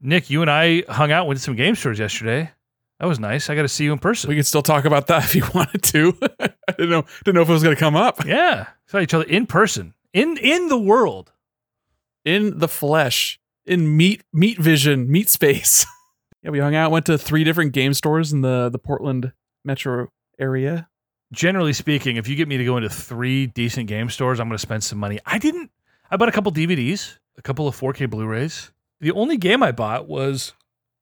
Nick, 0.00 0.30
you 0.30 0.42
and 0.42 0.50
I 0.50 0.82
hung 0.88 1.12
out, 1.12 1.26
went 1.26 1.38
to 1.38 1.44
some 1.44 1.56
game 1.56 1.74
stores 1.74 1.98
yesterday. 1.98 2.50
That 2.98 3.06
was 3.06 3.18
nice. 3.18 3.48
I 3.48 3.54
got 3.54 3.62
to 3.62 3.68
see 3.68 3.84
you 3.84 3.92
in 3.92 3.98
person. 3.98 4.28
We 4.28 4.36
could 4.36 4.46
still 4.46 4.62
talk 4.62 4.84
about 4.84 5.06
that 5.06 5.24
if 5.24 5.34
you 5.34 5.44
wanted 5.54 5.82
to. 5.84 6.16
I 6.40 6.72
didn't 6.72 6.90
know 6.90 7.04
didn't 7.24 7.34
know 7.34 7.42
if 7.42 7.48
it 7.48 7.52
was 7.52 7.62
going 7.62 7.74
to 7.74 7.80
come 7.80 7.96
up 7.96 8.24
yeah, 8.26 8.66
saw 8.86 8.98
each 8.98 9.14
other 9.14 9.24
in 9.24 9.46
person, 9.46 9.94
in 10.12 10.36
in 10.38 10.68
the 10.68 10.78
world. 10.78 11.32
in 12.24 12.58
the 12.58 12.68
flesh, 12.68 13.40
in 13.66 13.96
meat 13.96 14.22
meat 14.32 14.58
vision, 14.58 15.10
meat 15.10 15.28
space. 15.30 15.86
yeah, 16.42 16.50
we 16.50 16.58
hung 16.58 16.74
out. 16.74 16.90
Went 16.90 17.06
to 17.06 17.16
three 17.18 17.44
different 17.44 17.72
game 17.72 17.94
stores 17.94 18.32
in 18.32 18.42
the 18.42 18.68
the 18.68 18.78
Portland 18.78 19.32
metro 19.64 20.08
area. 20.38 20.88
Generally 21.32 21.74
speaking, 21.74 22.16
if 22.16 22.26
you 22.26 22.34
get 22.34 22.48
me 22.48 22.56
to 22.56 22.64
go 22.64 22.76
into 22.76 22.88
three 22.88 23.46
decent 23.46 23.86
game 23.86 24.10
stores, 24.10 24.40
I'm 24.40 24.48
going 24.48 24.56
to 24.56 24.62
spend 24.62 24.82
some 24.82 24.98
money. 24.98 25.20
I 25.24 25.38
didn't. 25.38 25.70
I 26.10 26.16
bought 26.16 26.28
a 26.28 26.32
couple 26.32 26.50
DVDs, 26.50 27.18
a 27.38 27.42
couple 27.42 27.68
of 27.68 27.78
4K 27.78 28.10
Blu-rays. 28.10 28.72
The 29.00 29.12
only 29.12 29.36
game 29.36 29.62
I 29.62 29.72
bought 29.72 30.08
was 30.08 30.52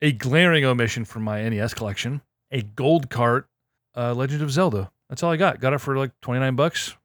a 0.01 0.13
glaring 0.13 0.65
omission 0.65 1.05
from 1.05 1.23
my 1.23 1.47
NES 1.49 1.75
collection: 1.75 2.23
a 2.51 2.63
gold 2.63 3.11
cart, 3.11 3.49
uh, 3.97 4.15
Legend 4.15 4.43
of 4.43 4.51
Zelda. 4.51 4.91
That's 5.09 5.23
all 5.23 5.33
I 5.33 5.37
got. 5.37 5.61
Got 5.61 5.73
it 5.73 5.79
for 5.79 5.97
like 5.97 6.13
29 6.23 6.55
bucks, 6.55 6.97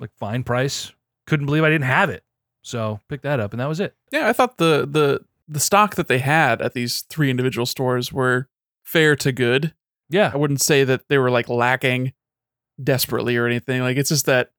like 0.00 0.10
fine 0.18 0.42
price. 0.42 0.92
Couldn't 1.26 1.46
believe 1.46 1.64
I 1.64 1.70
didn't 1.70 1.86
have 1.86 2.10
it, 2.10 2.24
so 2.62 3.00
picked 3.08 3.22
that 3.22 3.40
up, 3.40 3.52
and 3.52 3.60
that 3.60 3.68
was 3.68 3.80
it. 3.80 3.94
Yeah, 4.10 4.28
I 4.28 4.32
thought 4.32 4.58
the 4.58 4.86
the 4.90 5.24
the 5.46 5.60
stock 5.60 5.94
that 5.96 6.08
they 6.08 6.18
had 6.18 6.60
at 6.62 6.74
these 6.74 7.02
three 7.02 7.30
individual 7.30 7.66
stores 7.66 8.12
were 8.12 8.48
fair 8.82 9.14
to 9.16 9.32
good. 9.32 9.74
Yeah, 10.10 10.30
I 10.32 10.36
wouldn't 10.36 10.60
say 10.60 10.84
that 10.84 11.08
they 11.08 11.18
were 11.18 11.30
like 11.30 11.48
lacking 11.48 12.12
desperately 12.82 13.36
or 13.36 13.46
anything. 13.46 13.82
Like 13.82 13.96
it's 13.96 14.08
just 14.08 14.26
that 14.26 14.50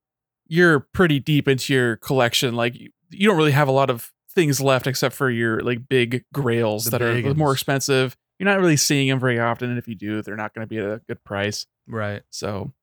you're 0.48 0.80
pretty 0.80 1.20
deep 1.20 1.48
into 1.48 1.74
your 1.74 1.98
collection. 1.98 2.56
Like 2.56 2.76
you, 2.76 2.92
you 3.10 3.28
don't 3.28 3.38
really 3.38 3.52
have 3.52 3.68
a 3.68 3.72
lot 3.72 3.90
of 3.90 4.12
things 4.36 4.62
left 4.62 4.86
except 4.88 5.16
for 5.16 5.30
your 5.30 5.62
like 5.62 5.88
big 5.88 6.24
grails 6.34 6.86
The 6.86 6.92
that 6.92 7.02
are 7.02 7.14
big 7.14 7.38
more 7.38 7.54
expensive. 7.54 8.16
You're 8.38 8.50
not 8.50 8.60
really 8.60 8.78
seeing 8.78 9.08
them 9.08 9.20
very 9.20 9.40
often, 9.40 9.70
and 9.70 9.80
if 9.80 9.88
you 9.88 9.96
do, 9.96 10.22
they're 10.22 10.36
not 10.36 10.54
going 10.54 10.68
to 10.68 10.70
be 10.70 10.78
at 10.78 10.86
a 10.86 11.02
good 11.08 11.24
price. 11.24 11.66
right. 11.88 12.22
So, 12.30 12.74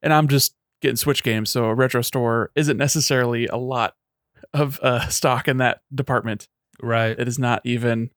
and 0.00 0.12
I'm 0.12 0.28
just 0.28 0.54
getting 0.80 0.96
Switch 0.96 1.22
games, 1.22 1.50
so 1.50 1.64
a 1.64 1.74
retro 1.74 2.02
store 2.02 2.50
isn't 2.54 2.76
necessarily 2.76 3.46
a 3.46 3.56
lot 3.56 3.94
of 4.54 4.78
uh, 4.80 5.08
stock 5.08 5.48
in 5.48 5.56
that 5.58 5.82
department. 5.94 6.48
Right. 6.80 7.18
It 7.18 7.28
is 7.28 7.38
not 7.38 7.60
even. 7.64 8.10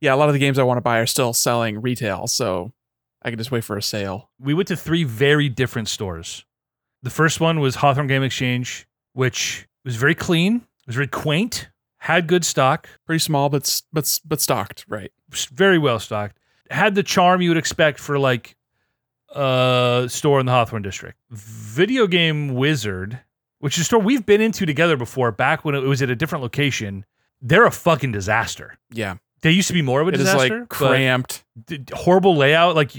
Yeah, 0.00 0.14
a 0.14 0.16
lot 0.16 0.28
of 0.28 0.32
the 0.32 0.38
games 0.38 0.58
I 0.58 0.62
want 0.62 0.78
to 0.78 0.82
buy 0.82 0.98
are 0.98 1.06
still 1.06 1.32
selling 1.34 1.80
retail, 1.82 2.26
so 2.26 2.72
I 3.22 3.30
can 3.30 3.38
just 3.38 3.50
wait 3.50 3.64
for 3.64 3.76
a 3.76 3.82
sale. 3.82 4.30
we 4.38 4.54
went 4.54 4.68
to 4.68 4.76
three 4.76 5.04
very 5.04 5.48
different 5.48 5.88
stores. 5.88 6.44
The 7.02 7.10
first 7.10 7.40
one 7.40 7.60
was 7.60 7.76
Hawthorne 7.76 8.06
Game 8.06 8.22
Exchange, 8.22 8.86
which 9.12 9.66
was 9.84 9.96
very 9.96 10.14
clean. 10.14 10.56
It 10.56 10.86
was 10.86 10.96
very 10.96 11.06
quaint. 11.06 11.68
Had 12.00 12.26
good 12.26 12.44
stock, 12.44 12.88
Pretty 13.06 13.20
small, 13.20 13.48
but 13.48 13.82
but 13.92 14.20
but 14.24 14.40
stocked, 14.40 14.84
right? 14.88 15.12
very 15.52 15.78
well 15.78 15.98
stocked, 16.00 16.38
had 16.70 16.94
the 16.96 17.02
charm 17.04 17.40
you 17.40 17.50
would 17.50 17.56
expect 17.56 17.98
for 18.00 18.18
like 18.18 18.56
a 19.34 20.06
store 20.08 20.40
in 20.40 20.46
the 20.46 20.52
Hawthorne 20.52 20.82
district. 20.82 21.18
Video 21.30 22.06
Game 22.06 22.54
Wizard, 22.54 23.20
which 23.60 23.76
is 23.76 23.82
a 23.82 23.84
store 23.84 24.00
we've 24.00 24.26
been 24.26 24.40
into 24.40 24.66
together 24.66 24.96
before, 24.96 25.30
back 25.30 25.64
when 25.64 25.74
it 25.74 25.80
was 25.82 26.02
at 26.02 26.10
a 26.10 26.16
different 26.16 26.42
location. 26.42 27.04
They're 27.40 27.64
a 27.66 27.70
fucking 27.70 28.12
disaster. 28.12 28.76
Yeah, 28.92 29.16
They 29.42 29.50
used 29.52 29.68
to 29.68 29.74
be 29.74 29.82
more 29.82 30.00
of 30.02 30.08
a 30.08 30.10
it 30.10 30.14
is 30.14 30.20
disaster. 30.20 30.60
like 30.60 30.68
cramped. 30.68 31.44
horrible 31.92 32.36
layout. 32.36 32.74
Like 32.74 32.90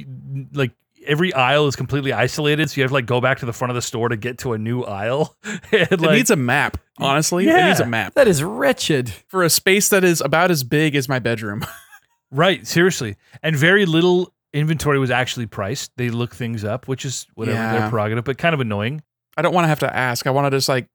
like 0.53 0.71
every 1.05 1.33
aisle 1.33 1.67
is 1.67 1.75
completely 1.75 2.13
isolated, 2.13 2.69
so 2.69 2.75
you 2.77 2.83
have 2.83 2.91
to 2.91 2.93
like 2.93 3.05
go 3.05 3.21
back 3.21 3.39
to 3.39 3.45
the 3.45 3.53
front 3.53 3.71
of 3.71 3.75
the 3.75 3.81
store 3.81 4.09
to 4.09 4.17
get 4.17 4.37
to 4.39 4.53
a 4.53 4.57
new 4.57 4.83
aisle. 4.83 5.35
and, 5.43 5.57
It 5.91 6.01
needs 6.01 6.29
a 6.31 6.35
map. 6.35 6.77
Honestly, 6.97 7.45
Yeah, 7.45 7.65
it 7.65 7.67
needs 7.69 7.79
a 7.79 7.85
map 7.85 8.13
That 8.13 8.27
is 8.27 8.43
wretched. 8.43 9.09
for 9.27 9.43
a 9.43 9.49
space 9.49 9.89
that 9.89 10.03
is 10.03 10.21
about 10.21 10.51
as 10.51 10.63
big 10.63 10.95
as 10.95 11.09
my 11.09 11.19
bedroom. 11.19 11.65
right, 12.31 12.65
seriously, 12.67 13.17
and 13.41 13.55
very 13.55 13.85
little 13.85 14.33
inventory 14.53 14.99
was 14.99 15.09
actually 15.11 15.45
priced. 15.47 15.91
They 15.97 16.09
look 16.09 16.35
things 16.35 16.63
up, 16.63 16.87
which 16.87 17.05
is 17.05 17.25
whatever 17.35 17.57
Yeah. 17.57 17.79
their 17.79 17.89
prerogative, 17.89 18.23
but 18.25 18.37
kind 18.37 18.53
of 18.53 18.59
annoying. 18.59 19.01
I 19.37 19.41
don't 19.41 19.53
want 19.53 19.63
to 19.65 19.69
have 19.69 19.79
to 19.79 19.95
ask. 19.95 20.27
I 20.27 20.31
want 20.31 20.51
to 20.51 20.57
just 20.57 20.67
like, 20.69 20.87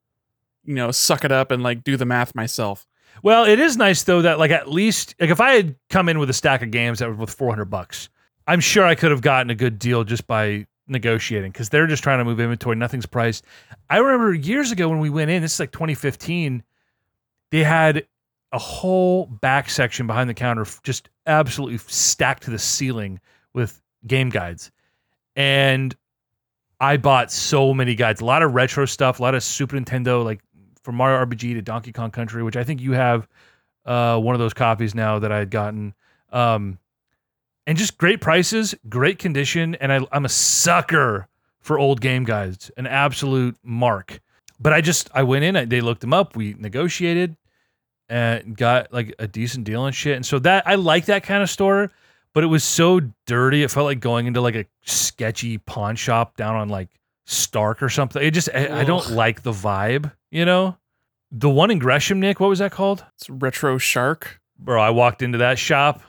you 0.65 0.74
know, 0.74 0.91
suck 0.91 1.24
it 1.24 1.33
up 1.33 1.51
and 1.51 1.62
like 1.62 1.83
do 1.83 1.97
the 1.97 2.05
math 2.05 2.35
myself. 2.35 2.87
Well, 3.23 3.45
it 3.47 3.59
is 3.59 3.77
nice 3.78 4.03
though 4.03 4.20
that 4.23 4.39
like 4.39 4.51
at 4.51 4.69
least 4.70 5.15
like 5.19 5.31
if 5.31 5.41
I 5.41 5.53
had 5.55 5.77
come 5.89 6.09
in 6.11 6.19
with 6.19 6.28
a 6.28 6.35
stack 6.35 6.61
of 6.62 6.70
games 6.70 6.99
that 6.99 7.09
was 7.09 7.16
worth 7.16 7.33
four 7.35 7.49
hundred 7.49 7.66
bucks, 7.66 8.11
I'm 8.47 8.60
sure 8.60 8.85
I 8.85 8.94
could 8.94 9.10
have 9.10 9.23
gotten 9.23 9.51
a 9.51 9.55
good 9.55 9.78
deal 9.78 10.05
just 10.05 10.27
by 10.27 10.66
negotiating 10.89 11.51
because 11.51 11.68
they're 11.68 11.86
just 11.86 12.02
trying 12.02 12.18
to 12.18 12.24
move 12.24 12.40
inventory. 12.40 12.77
Nothing's 12.77 13.06
priced. 13.06 13.44
I 13.90 13.98
remember 13.98 14.32
years 14.32 14.73
ago 14.73 14.89
when 14.89 15.01
we 15.01 15.10
went 15.10 15.31
in. 15.31 15.43
This 15.43 15.55
is 15.55 15.60
like 15.60 15.73
2015. 15.73 16.62
They 17.51 17.64
had 17.64 18.06
a 18.52 18.59
whole 18.59 19.27
back 19.27 19.68
section 19.68 20.06
behind 20.06 20.31
the 20.31 20.35
counter 20.35 20.64
just 20.82 21.09
absolutely 21.27 21.78
stacked 21.78 22.44
to 22.44 22.51
the 22.51 22.59
ceiling 22.59 23.20
with 23.52 23.81
game 24.06 24.31
guides, 24.31 24.70
and 25.35 25.94
I 26.81 26.97
bought 26.97 27.32
so 27.32 27.74
many 27.74 27.94
guides. 27.94 28.20
A 28.20 28.24
lot 28.24 28.43
of 28.43 28.55
retro 28.55 28.85
stuff, 28.86 29.18
a 29.18 29.23
lot 29.23 29.35
of 29.35 29.43
Super 29.43 29.77
Nintendo 29.77 30.24
like 30.24 30.40
from 30.82 30.94
Mario 30.94 31.24
RPG 31.24 31.55
to 31.55 31.62
Donkey 31.62 31.93
Kong 31.93 32.10
Country, 32.10 32.43
which 32.43 32.56
I 32.56 32.64
think 32.64 32.81
you 32.81 32.93
have 32.93 33.27
uh, 33.85 34.18
one 34.18 34.35
of 34.35 34.39
those 34.39 34.55
copies 34.55 34.94
now 34.94 35.18
that 35.18 35.32
I 35.32 35.39
had 35.39 35.51
gotten. 35.51 35.94
Um, 36.31 36.78
and 37.67 37.77
just 37.77 37.99
great 37.99 38.21
prices, 38.21 38.75
great 38.89 39.19
condition, 39.19 39.75
and 39.77 39.93
I, 39.93 40.01
I'm 40.13 40.25
a 40.25 40.31
sucker 40.31 41.29
for 41.61 41.79
old 41.79 42.01
game 42.01 42.25
guides, 42.25 42.71
an 42.77 42.87
absolute 42.87 43.57
mark. 43.63 44.21
But 44.61 44.73
I 44.73 44.81
just 44.81 45.11
I 45.13 45.25
went 45.25 45.45
in, 45.45 45.57
I, 45.57 45.65
they 45.65 45.81
looked 45.81 46.01
them 46.01 46.15
up, 46.15 46.37
we 46.37 46.55
negotiated, 46.59 47.37
and 48.09 48.57
got 48.57 48.93
like 48.93 49.15
a 49.19 49.27
decent 49.27 49.65
deal 49.65 49.85
and 49.85 49.95
shit. 49.95 50.17
And 50.17 50.25
so 50.25 50.39
that 50.41 50.67
I 50.67 50.77
like 50.77 51.07
that 51.07 51.25
kind 51.25 51.43
of 51.43 51.51
store, 51.51 51.91
but 52.33 52.45
it 52.45 52.49
was 52.49 52.65
so 52.65 53.01
dirty. 53.27 53.63
It 53.63 53.71
felt 53.71 53.87
like 53.87 54.01
going 54.01 54.27
into 54.27 54.41
like 54.41 54.55
a 54.55 54.67
sketchy 54.85 55.59
pawn 55.59 55.97
shop 55.97 56.37
down 56.37 56.55
on 56.55 56.69
like 56.69 56.89
Stark 57.29 57.83
or 57.83 57.89
something. 57.89 58.23
It 58.23 58.31
just 58.31 58.49
I, 58.55 58.83
I 58.83 58.85
don't 58.85 59.11
like 59.11 59.43
the 59.43 59.51
vibe, 59.51 60.13
you 60.31 60.45
know. 60.45 60.79
The 61.33 61.51
one 61.51 61.73
in 61.73 61.81
Gresham, 61.81 62.21
Nick, 62.21 62.39
what 62.39 62.49
was 62.49 62.61
that 62.61 62.71
called? 62.71 63.05
It's 63.17 63.29
retro 63.29 63.79
shark. 63.79 64.41
Bro, 64.57 64.81
I 64.81 64.91
walked 64.91 65.23
into 65.23 65.39
that 65.39 65.59
shop 65.59 66.01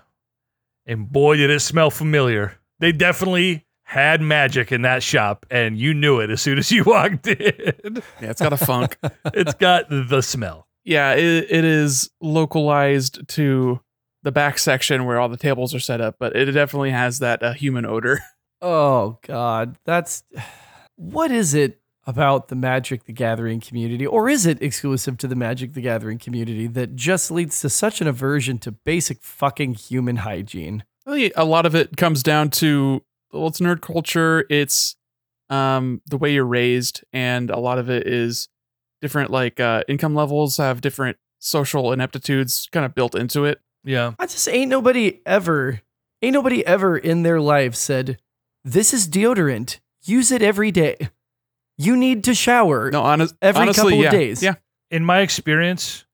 and 0.88 1.11
boy, 1.11 1.38
did 1.38 1.51
it 1.51 1.59
smell 1.59 1.91
familiar. 1.91 2.57
They 2.80 2.91
definitely 2.91 3.65
had 3.84 4.22
magic 4.22 4.72
in 4.72 4.81
that 4.81 5.03
shop, 5.03 5.45
and 5.51 5.77
you 5.77 5.93
knew 5.93 6.19
it 6.19 6.30
as 6.30 6.41
soon 6.41 6.57
as 6.57 6.72
you 6.72 6.84
walked 6.85 7.27
in. 7.27 8.01
Yeah, 8.22 8.30
it's 8.31 8.41
got 8.41 8.53
a 8.53 8.57
funk. 8.57 8.97
it's 9.26 9.53
got 9.53 9.89
the 9.89 10.22
smell. 10.22 10.68
Yeah, 10.84 11.14
it, 11.14 11.47
it 11.49 11.65
is 11.65 12.09
localized 12.22 13.27
to 13.30 13.81
the 14.23 14.31
back 14.31 14.57
section 14.57 15.05
where 15.05 15.19
all 15.19 15.30
the 15.30 15.38
tables 15.38 15.76
are 15.76 15.80
set 15.80 16.01
up, 16.01 16.15
but 16.19 16.35
it 16.35 16.45
definitely 16.51 16.91
has 16.91 17.19
that 17.19 17.43
uh, 17.43 17.53
human 17.53 17.85
odor. 17.85 18.19
Oh 18.59 19.19
God, 19.22 19.77
that's 19.85 20.23
what 20.95 21.30
is 21.30 21.53
it 21.53 21.80
about 22.08 22.48
the 22.48 22.56
Magic 22.56 23.04
the 23.04 23.12
Gathering 23.12 23.60
community, 23.60 24.08
or 24.08 24.30
is 24.30 24.46
it 24.46 24.62
exclusive 24.64 25.18
to 25.18 25.28
the 25.28 25.36
Magic 25.36 25.74
the 25.74 25.82
Gathering 25.82 26.18
community 26.18 26.66
that 26.66 26.96
just 26.96 27.30
leads 27.30 27.60
to 27.62 27.70
such 27.70 28.00
an 28.00 28.08
aversion 28.08 28.58
to 28.60 28.72
basic 28.72 29.22
fucking 29.22 29.76
human 29.76 30.18
hygiene? 30.18 30.86
Really, 31.06 31.34
a 31.36 31.44
lot 31.44 31.66
of 31.66 31.76
it 31.76 31.98
comes 31.98 32.24
down 32.24 32.50
to 32.52 33.04
well, 33.32 33.48
it's 33.48 33.60
nerd 33.60 33.82
culture. 33.82 34.46
It's 34.50 34.96
um, 35.50 36.02
the 36.08 36.18
way 36.18 36.34
you're 36.34 36.46
raised, 36.46 37.04
and 37.12 37.50
a 37.50 37.60
lot 37.60 37.78
of 37.78 37.90
it 37.90 38.08
is 38.08 38.48
different. 39.02 39.30
Like 39.30 39.60
uh, 39.60 39.84
income 39.90 40.16
levels 40.16 40.58
have 40.58 40.80
different 40.80 41.18
social 41.40 41.92
ineptitudes 41.92 42.70
kind 42.72 42.86
of 42.86 42.96
built 42.96 43.16
into 43.16 43.44
it. 43.44 43.60
Yeah. 43.84 44.14
I 44.18 44.26
just 44.26 44.48
ain't 44.48 44.70
nobody 44.70 45.20
ever, 45.26 45.82
ain't 46.22 46.34
nobody 46.34 46.66
ever 46.66 46.98
in 46.98 47.24
their 47.24 47.42
life 47.42 47.76
said, 47.76 48.18
"This 48.64 48.94
is 48.94 49.10
deodorant. 49.10 49.80
Use 50.04 50.32
it 50.32 50.42
every 50.42 50.72
day. 50.72 51.10
You 51.78 51.95
need 51.95 52.24
to 52.26 52.34
shower 52.34 52.90
No, 52.91 53.04
honest, 53.04 53.36
every 53.41 53.62
honestly, 53.62 53.84
couple 53.84 53.99
yeah, 53.99 54.08
of 54.08 54.12
days." 54.12 54.44
Yeah, 54.44 54.56
In 54.91 55.06
my 55.06 55.20
experience 55.20 56.06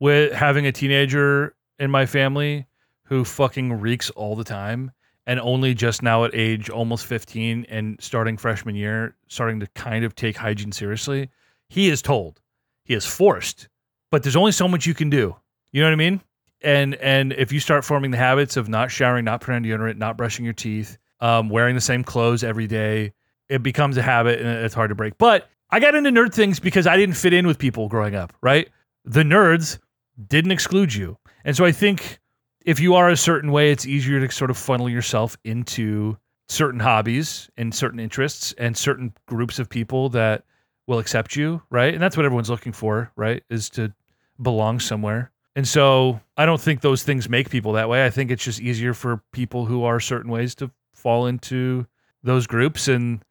with 0.00 0.32
having 0.32 0.66
a 0.66 0.72
teenager 0.72 1.54
in 1.78 1.90
my 1.90 2.06
family 2.06 2.66
who 3.04 3.24
fucking 3.24 3.80
reeks 3.80 4.10
all 4.10 4.36
the 4.36 4.44
time 4.44 4.92
and 5.26 5.40
only 5.40 5.74
just 5.74 6.02
now 6.02 6.24
at 6.24 6.34
age 6.34 6.70
almost 6.70 7.06
15 7.06 7.66
and 7.68 7.96
starting 8.00 8.36
freshman 8.36 8.74
year, 8.74 9.16
starting 9.28 9.60
to 9.60 9.66
kind 9.68 10.04
of 10.04 10.14
take 10.14 10.36
hygiene 10.36 10.72
seriously, 10.72 11.30
he 11.68 11.88
is 11.88 12.00
told, 12.02 12.40
he 12.84 12.94
is 12.94 13.04
forced, 13.06 13.68
but 14.10 14.22
there's 14.22 14.36
only 14.36 14.52
so 14.52 14.68
much 14.68 14.86
you 14.86 14.94
can 14.94 15.10
do. 15.10 15.34
You 15.72 15.82
know 15.82 15.88
what 15.88 15.92
I 15.92 15.96
mean? 15.96 16.20
And 16.62 16.94
and 16.96 17.32
if 17.32 17.52
you 17.52 17.60
start 17.60 17.84
forming 17.84 18.12
the 18.12 18.16
habits 18.16 18.56
of 18.56 18.68
not 18.68 18.90
showering, 18.90 19.24
not 19.24 19.40
putting 19.40 19.56
on 19.56 19.64
deodorant, 19.64 19.98
not 19.98 20.16
brushing 20.16 20.44
your 20.44 20.54
teeth, 20.54 20.96
um, 21.20 21.48
wearing 21.48 21.74
the 21.74 21.80
same 21.80 22.02
clothes 22.04 22.42
every 22.44 22.66
day, 22.66 23.12
it 23.48 23.62
becomes 23.62 23.96
a 23.96 24.02
habit 24.02 24.40
and 24.40 24.48
it's 24.48 24.74
hard 24.74 24.90
to 24.90 24.94
break. 24.94 25.18
But 25.18 25.48
I 25.70 25.80
got 25.80 25.94
into 25.94 26.10
nerd 26.10 26.34
things 26.34 26.60
because 26.60 26.86
I 26.86 26.96
didn't 26.96 27.16
fit 27.16 27.32
in 27.32 27.46
with 27.46 27.58
people 27.58 27.88
growing 27.88 28.14
up, 28.14 28.32
right? 28.40 28.68
The 29.04 29.22
nerds 29.22 29.78
didn't 30.26 30.52
exclude 30.52 30.94
you. 30.94 31.18
And 31.44 31.56
so 31.56 31.64
I 31.64 31.72
think 31.72 32.18
if 32.64 32.80
you 32.80 32.94
are 32.94 33.08
a 33.08 33.16
certain 33.16 33.52
way, 33.52 33.70
it's 33.70 33.86
easier 33.86 34.24
to 34.24 34.32
sort 34.32 34.50
of 34.50 34.56
funnel 34.56 34.88
yourself 34.88 35.36
into 35.44 36.16
certain 36.48 36.80
hobbies 36.80 37.50
and 37.56 37.74
certain 37.74 38.00
interests 38.00 38.54
and 38.58 38.76
certain 38.76 39.12
groups 39.26 39.58
of 39.58 39.68
people 39.68 40.08
that 40.10 40.44
will 40.86 40.98
accept 40.98 41.36
you, 41.36 41.62
right? 41.70 41.92
And 41.92 42.02
that's 42.02 42.16
what 42.16 42.26
everyone's 42.26 42.50
looking 42.50 42.72
for, 42.72 43.10
right? 43.16 43.42
Is 43.50 43.70
to 43.70 43.92
belong 44.40 44.80
somewhere. 44.80 45.32
And 45.56 45.66
so 45.66 46.20
I 46.36 46.46
don't 46.46 46.60
think 46.60 46.80
those 46.80 47.02
things 47.02 47.28
make 47.28 47.50
people 47.50 47.72
that 47.72 47.88
way. 47.88 48.04
I 48.04 48.10
think 48.10 48.30
it's 48.30 48.44
just 48.44 48.60
easier 48.60 48.94
for 48.94 49.22
people 49.32 49.64
who 49.64 49.84
are 49.84 49.98
certain 49.98 50.30
ways 50.30 50.54
to 50.56 50.70
fall 50.94 51.26
into 51.26 51.86
those 52.22 52.46
groups 52.46 52.88
and 52.88 53.24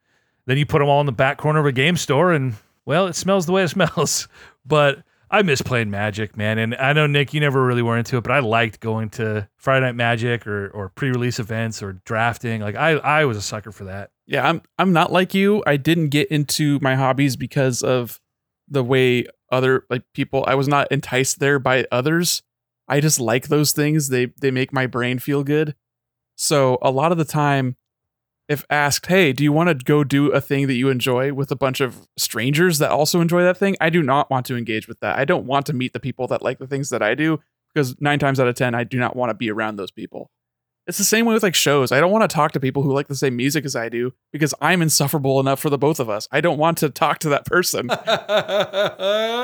then 0.47 0.57
you 0.57 0.65
put 0.65 0.79
them 0.79 0.87
all 0.87 0.99
in 0.99 1.05
the 1.05 1.11
back 1.11 1.37
corner 1.37 1.59
of 1.59 1.65
a 1.65 1.71
game 1.71 1.97
store 1.97 2.31
and 2.33 2.55
well, 2.85 3.07
it 3.07 3.15
smells 3.15 3.45
the 3.45 3.51
way 3.51 3.63
it 3.63 3.67
smells. 3.69 4.27
But 4.65 5.03
I 5.31 5.41
miss 5.41 5.61
playing 5.61 5.89
Magic, 5.89 6.37
man. 6.37 6.59
And 6.59 6.75
I 6.75 6.93
know 6.93 7.07
Nick, 7.07 7.33
you 7.33 7.39
never 7.39 7.65
really 7.65 7.81
were 7.81 7.97
into 7.97 8.17
it, 8.17 8.21
but 8.21 8.31
I 8.31 8.39
liked 8.39 8.79
going 8.79 9.09
to 9.11 9.49
Friday 9.57 9.85
Night 9.85 9.95
Magic 9.95 10.45
or 10.45 10.69
or 10.69 10.89
pre-release 10.89 11.39
events 11.39 11.81
or 11.81 11.93
drafting. 12.05 12.61
Like 12.61 12.75
I 12.75 12.91
I 12.91 13.25
was 13.25 13.37
a 13.37 13.41
sucker 13.41 13.71
for 13.71 13.85
that. 13.85 14.11
yeah. 14.27 14.47
I'm 14.47 14.61
I'm 14.77 14.93
not 14.93 15.11
like 15.11 15.33
you. 15.33 15.63
I 15.65 15.77
didn't 15.77 16.09
get 16.09 16.29
into 16.29 16.79
my 16.81 16.95
hobbies 16.95 17.35
because 17.35 17.81
of 17.81 18.19
the 18.67 18.83
way 18.83 19.25
other 19.51 19.85
like 19.89 20.03
people. 20.13 20.43
I 20.47 20.55
was 20.55 20.67
not 20.67 20.91
enticed 20.91 21.39
there 21.39 21.59
by 21.59 21.85
others. 21.91 22.43
I 22.87 22.99
just 22.99 23.19
like 23.19 23.47
those 23.47 23.71
things. 23.71 24.09
They 24.09 24.27
they 24.39 24.51
make 24.51 24.71
my 24.71 24.85
brain 24.85 25.17
feel 25.19 25.43
good. 25.43 25.75
So 26.35 26.77
a 26.81 26.91
lot 26.91 27.11
of 27.11 27.17
the 27.17 27.25
time, 27.25 27.77
if 28.47 28.65
asked, 28.69 29.07
"Hey, 29.07 29.33
do 29.33 29.43
you 29.43 29.51
want 29.51 29.69
to 29.69 29.75
go 29.75 30.03
do 30.03 30.31
a 30.31 30.41
thing 30.41 30.67
that 30.67 30.75
you 30.75 30.89
enjoy 30.89 31.33
with 31.33 31.51
a 31.51 31.55
bunch 31.55 31.81
of 31.81 32.07
strangers 32.17 32.77
that 32.79 32.91
also 32.91 33.21
enjoy 33.21 33.43
that 33.43 33.57
thing?" 33.57 33.75
I 33.81 33.89
do 33.89 34.01
not 34.01 34.29
want 34.29 34.45
to 34.47 34.57
engage 34.57 34.87
with 34.87 34.99
that. 34.99 35.17
I 35.17 35.25
don't 35.25 35.45
want 35.45 35.65
to 35.67 35.73
meet 35.73 35.93
the 35.93 35.99
people 35.99 36.27
that 36.27 36.41
like 36.41 36.59
the 36.59 36.67
things 36.67 36.89
that 36.89 37.01
I 37.01 37.15
do 37.15 37.39
because 37.73 37.95
nine 37.99 38.19
times 38.19 38.39
out 38.39 38.47
of 38.47 38.55
ten, 38.55 38.73
I 38.75 38.83
do 38.83 38.97
not 38.97 39.15
want 39.15 39.29
to 39.29 39.33
be 39.33 39.51
around 39.51 39.75
those 39.75 39.91
people. 39.91 40.31
It's 40.87 40.99
the 40.99 41.03
same 41.03 41.25
way 41.25 41.33
with 41.33 41.41
like 41.41 41.55
shows. 41.55 41.91
I 41.91 41.99
don't 41.99 42.11
want 42.11 42.29
to 42.29 42.33
talk 42.33 42.51
to 42.51 42.59
people 42.59 42.83
who 42.83 42.93
like 42.93 43.07
the 43.07 43.15
same 43.15 43.35
music 43.35 43.65
as 43.65 43.75
I 43.75 43.89
do 43.89 44.13
because 44.31 44.53
I'm 44.61 44.83
insufferable 44.83 45.39
enough 45.39 45.59
for 45.59 45.71
the 45.71 45.79
both 45.79 45.99
of 45.99 46.09
us. 46.09 46.27
I 46.31 46.41
don't 46.41 46.59
want 46.59 46.77
to 46.79 46.89
talk 46.89 47.17
to 47.19 47.29
that 47.29 47.45
person. 47.45 47.89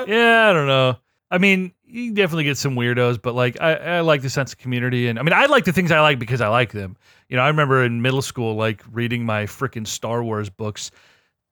Yeah, 0.07 0.49
I 0.49 0.53
don't 0.53 0.67
know. 0.67 0.97
I 1.31 1.37
mean, 1.37 1.71
you 1.85 2.13
definitely 2.13 2.43
get 2.43 2.57
some 2.57 2.75
weirdos, 2.75 3.21
but 3.21 3.33
like 3.33 3.59
I, 3.61 3.73
I 3.73 3.99
like 4.01 4.21
the 4.21 4.29
sense 4.29 4.51
of 4.51 4.59
community, 4.59 5.07
and 5.07 5.17
I 5.17 5.23
mean, 5.23 5.33
I 5.33 5.45
like 5.45 5.63
the 5.63 5.71
things 5.71 5.91
I 5.91 6.01
like 6.01 6.19
because 6.19 6.41
I 6.41 6.49
like 6.49 6.73
them. 6.73 6.97
You 7.29 7.37
know, 7.37 7.43
I 7.43 7.47
remember 7.47 7.83
in 7.83 8.01
middle 8.01 8.21
school, 8.21 8.55
like 8.55 8.83
reading 8.91 9.25
my 9.25 9.45
freaking 9.45 9.87
Star 9.87 10.23
Wars 10.23 10.49
books 10.49 10.91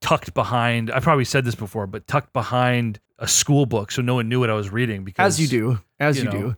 tucked 0.01 0.33
behind. 0.33 0.91
I 0.91 0.99
probably 0.99 1.23
said 1.23 1.45
this 1.45 1.55
before, 1.55 1.87
but 1.87 2.07
tucked 2.07 2.33
behind 2.33 2.99
a 3.19 3.27
school 3.27 3.65
book, 3.65 3.91
so 3.91 4.01
no 4.01 4.15
one 4.15 4.27
knew 4.27 4.41
what 4.41 4.49
I 4.49 4.53
was 4.53 4.69
reading. 4.69 5.05
Because 5.05 5.33
As 5.35 5.41
you 5.41 5.47
do, 5.47 5.79
as 5.99 6.17
you 6.17 6.23
you, 6.23 6.29
know, 6.29 6.39
do. 6.39 6.55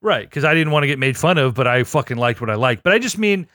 Right, 0.00 0.28
because 0.28 0.44
I 0.44 0.52
didn't 0.52 0.72
want 0.72 0.82
to 0.82 0.88
get 0.88 0.98
made 0.98 1.16
fun 1.16 1.38
of, 1.38 1.54
but 1.54 1.68
I 1.68 1.84
fucking 1.84 2.16
liked 2.16 2.40
what 2.40 2.50
I 2.50 2.56
liked. 2.56 2.82
But 2.82 2.92
I 2.92 2.98
just 2.98 3.18
mean 3.18 3.46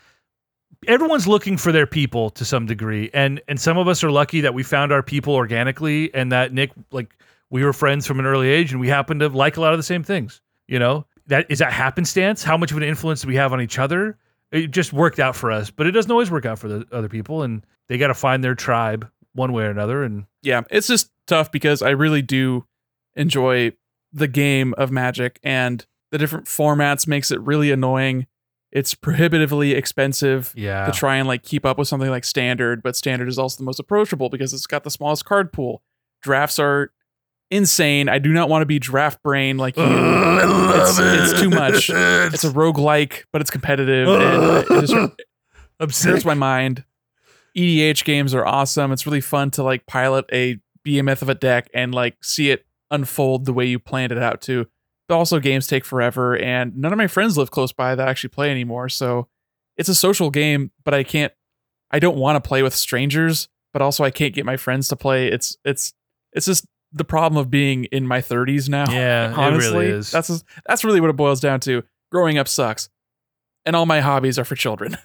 everyone's 0.87 1.27
looking 1.27 1.57
for 1.57 1.73
their 1.73 1.87
people 1.87 2.29
to 2.31 2.45
some 2.45 2.65
degree, 2.65 3.09
and 3.13 3.41
and 3.49 3.59
some 3.59 3.77
of 3.77 3.89
us 3.89 4.01
are 4.01 4.11
lucky 4.11 4.41
that 4.41 4.53
we 4.53 4.63
found 4.63 4.93
our 4.93 5.03
people 5.03 5.35
organically, 5.35 6.13
and 6.13 6.31
that 6.31 6.53
Nick 6.53 6.71
like 6.91 7.13
we 7.49 7.63
were 7.63 7.73
friends 7.73 8.05
from 8.05 8.19
an 8.19 8.25
early 8.25 8.49
age 8.49 8.71
and 8.71 8.81
we 8.81 8.89
happened 8.89 9.21
to 9.21 9.29
like 9.29 9.57
a 9.57 9.61
lot 9.61 9.73
of 9.73 9.79
the 9.79 9.83
same 9.83 10.03
things. 10.03 10.41
You 10.67 10.79
know, 10.79 11.05
that 11.27 11.45
is 11.49 11.59
that 11.59 11.71
happenstance? 11.71 12.43
How 12.43 12.57
much 12.57 12.71
of 12.71 12.77
an 12.77 12.83
influence 12.83 13.21
do 13.21 13.27
we 13.27 13.35
have 13.35 13.53
on 13.53 13.61
each 13.61 13.79
other? 13.79 14.17
It 14.51 14.71
just 14.71 14.93
worked 14.93 15.19
out 15.19 15.35
for 15.35 15.51
us, 15.51 15.69
but 15.69 15.87
it 15.87 15.91
doesn't 15.91 16.11
always 16.11 16.31
work 16.31 16.45
out 16.45 16.59
for 16.59 16.67
the 16.69 16.85
other 16.91 17.09
people, 17.09 17.43
and 17.43 17.65
they 17.89 17.97
got 17.97 18.07
to 18.07 18.13
find 18.13 18.43
their 18.43 18.55
tribe 18.55 19.09
one 19.33 19.53
way 19.53 19.63
or 19.63 19.69
another. 19.69 20.03
And 20.03 20.25
yeah, 20.41 20.61
it's 20.69 20.87
just 20.87 21.11
tough 21.25 21.51
because 21.51 21.81
I 21.81 21.91
really 21.91 22.21
do 22.21 22.65
enjoy 23.15 23.73
the 24.13 24.27
game 24.27 24.73
of 24.77 24.91
Magic 24.91 25.39
and 25.43 25.85
the 26.11 26.17
different 26.17 26.45
formats 26.45 27.07
makes 27.07 27.31
it 27.31 27.41
really 27.41 27.71
annoying. 27.71 28.27
It's 28.71 28.93
prohibitively 28.93 29.73
expensive 29.73 30.53
yeah, 30.55 30.85
to 30.85 30.91
try 30.91 31.17
and 31.17 31.27
like 31.27 31.43
keep 31.43 31.65
up 31.65 31.77
with 31.77 31.87
something 31.87 32.09
like 32.09 32.25
standard, 32.25 32.81
but 32.81 32.95
standard 32.95 33.27
is 33.27 33.37
also 33.37 33.57
the 33.57 33.63
most 33.63 33.79
approachable 33.79 34.29
because 34.29 34.53
it's 34.53 34.67
got 34.67 34.83
the 34.83 34.91
smallest 34.91 35.25
card 35.25 35.51
pool. 35.51 35.81
Drafts 36.21 36.59
are 36.59 36.91
insane. 37.49 38.09
I 38.09 38.19
do 38.19 38.31
not 38.33 38.49
want 38.49 38.61
to 38.61 38.65
be 38.65 38.79
draft 38.79 39.21
brain 39.23 39.57
like 39.57 39.77
you. 39.77 39.83
it's, 39.85 40.99
it's 40.99 41.41
too 41.41 41.49
much. 41.49 41.89
It's 41.89 42.43
a 42.43 42.49
roguelike, 42.49 43.23
but 43.31 43.41
it's 43.41 43.49
competitive. 43.51 44.07
and 44.07 44.65
it 44.69 46.01
just 46.01 46.25
my 46.25 46.33
mind. 46.33 46.83
EDH 47.55 48.03
games 48.03 48.33
are 48.35 48.45
awesome. 48.45 48.91
It's 48.91 49.05
really 49.07 49.21
fun 49.21 49.49
to 49.51 49.63
like 49.63 49.87
pilot 49.87 50.25
a 50.31 50.59
behemoth 50.83 51.21
of 51.21 51.29
a 51.29 51.35
deck 51.35 51.69
and 51.73 51.93
like 51.93 52.23
see 52.23 52.51
it 52.51 52.65
unfold 52.91 53.45
the 53.45 53.53
way 53.53 53.65
you 53.65 53.79
planned 53.79 54.11
it 54.11 54.17
out 54.19 54.41
to. 54.41 54.67
But 55.07 55.15
also 55.15 55.39
games 55.39 55.67
take 55.67 55.85
forever 55.85 56.37
and 56.37 56.77
none 56.77 56.91
of 56.91 56.97
my 56.97 57.07
friends 57.07 57.37
live 57.37 57.49
close 57.49 57.71
by 57.71 57.95
that 57.95 58.07
actually 58.07 58.29
play 58.29 58.51
anymore. 58.51 58.89
So 58.89 59.27
it's 59.75 59.89
a 59.89 59.95
social 59.95 60.29
game, 60.29 60.71
but 60.83 60.93
I 60.93 61.03
can't 61.03 61.33
I 61.89 61.99
don't 61.99 62.17
want 62.17 62.41
to 62.41 62.47
play 62.47 62.61
with 62.63 62.75
strangers, 62.75 63.47
but 63.73 63.81
also 63.81 64.03
I 64.03 64.11
can't 64.11 64.35
get 64.35 64.45
my 64.45 64.57
friends 64.57 64.87
to 64.89 64.95
play. 64.95 65.27
It's 65.27 65.57
it's 65.63 65.93
it's 66.33 66.45
just 66.45 66.65
the 66.91 67.05
problem 67.05 67.39
of 67.39 67.49
being 67.49 67.85
in 67.85 68.07
my 68.07 68.19
30s 68.21 68.69
now. 68.69 68.89
Yeah, 68.91 69.31
it 69.31 69.37
honestly. 69.37 69.71
really 69.71 69.87
is. 69.87 70.11
That's 70.11 70.43
that's 70.65 70.83
really 70.83 71.01
what 71.01 71.09
it 71.09 71.15
boils 71.15 71.39
down 71.39 71.59
to. 71.61 71.83
Growing 72.11 72.37
up 72.37 72.47
sucks. 72.47 72.89
And 73.65 73.75
all 73.75 73.85
my 73.85 73.99
hobbies 73.99 74.39
are 74.39 74.45
for 74.45 74.55
children. 74.55 74.97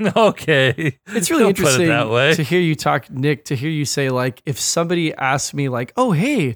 okay, 0.16 0.98
It's 1.06 1.30
really 1.30 1.44
Don't 1.44 1.56
put 1.56 1.62
it 1.62 1.80
interesting 1.80 1.88
that 1.88 2.10
way. 2.10 2.34
to 2.34 2.42
hear 2.42 2.60
you 2.60 2.74
talk, 2.74 3.10
Nick, 3.10 3.46
to 3.46 3.56
hear 3.56 3.70
you 3.70 3.84
say, 3.84 4.10
like, 4.10 4.42
if 4.46 4.60
somebody 4.60 5.12
asked 5.14 5.54
me, 5.54 5.68
like, 5.68 5.92
oh, 5.96 6.12
hey, 6.12 6.54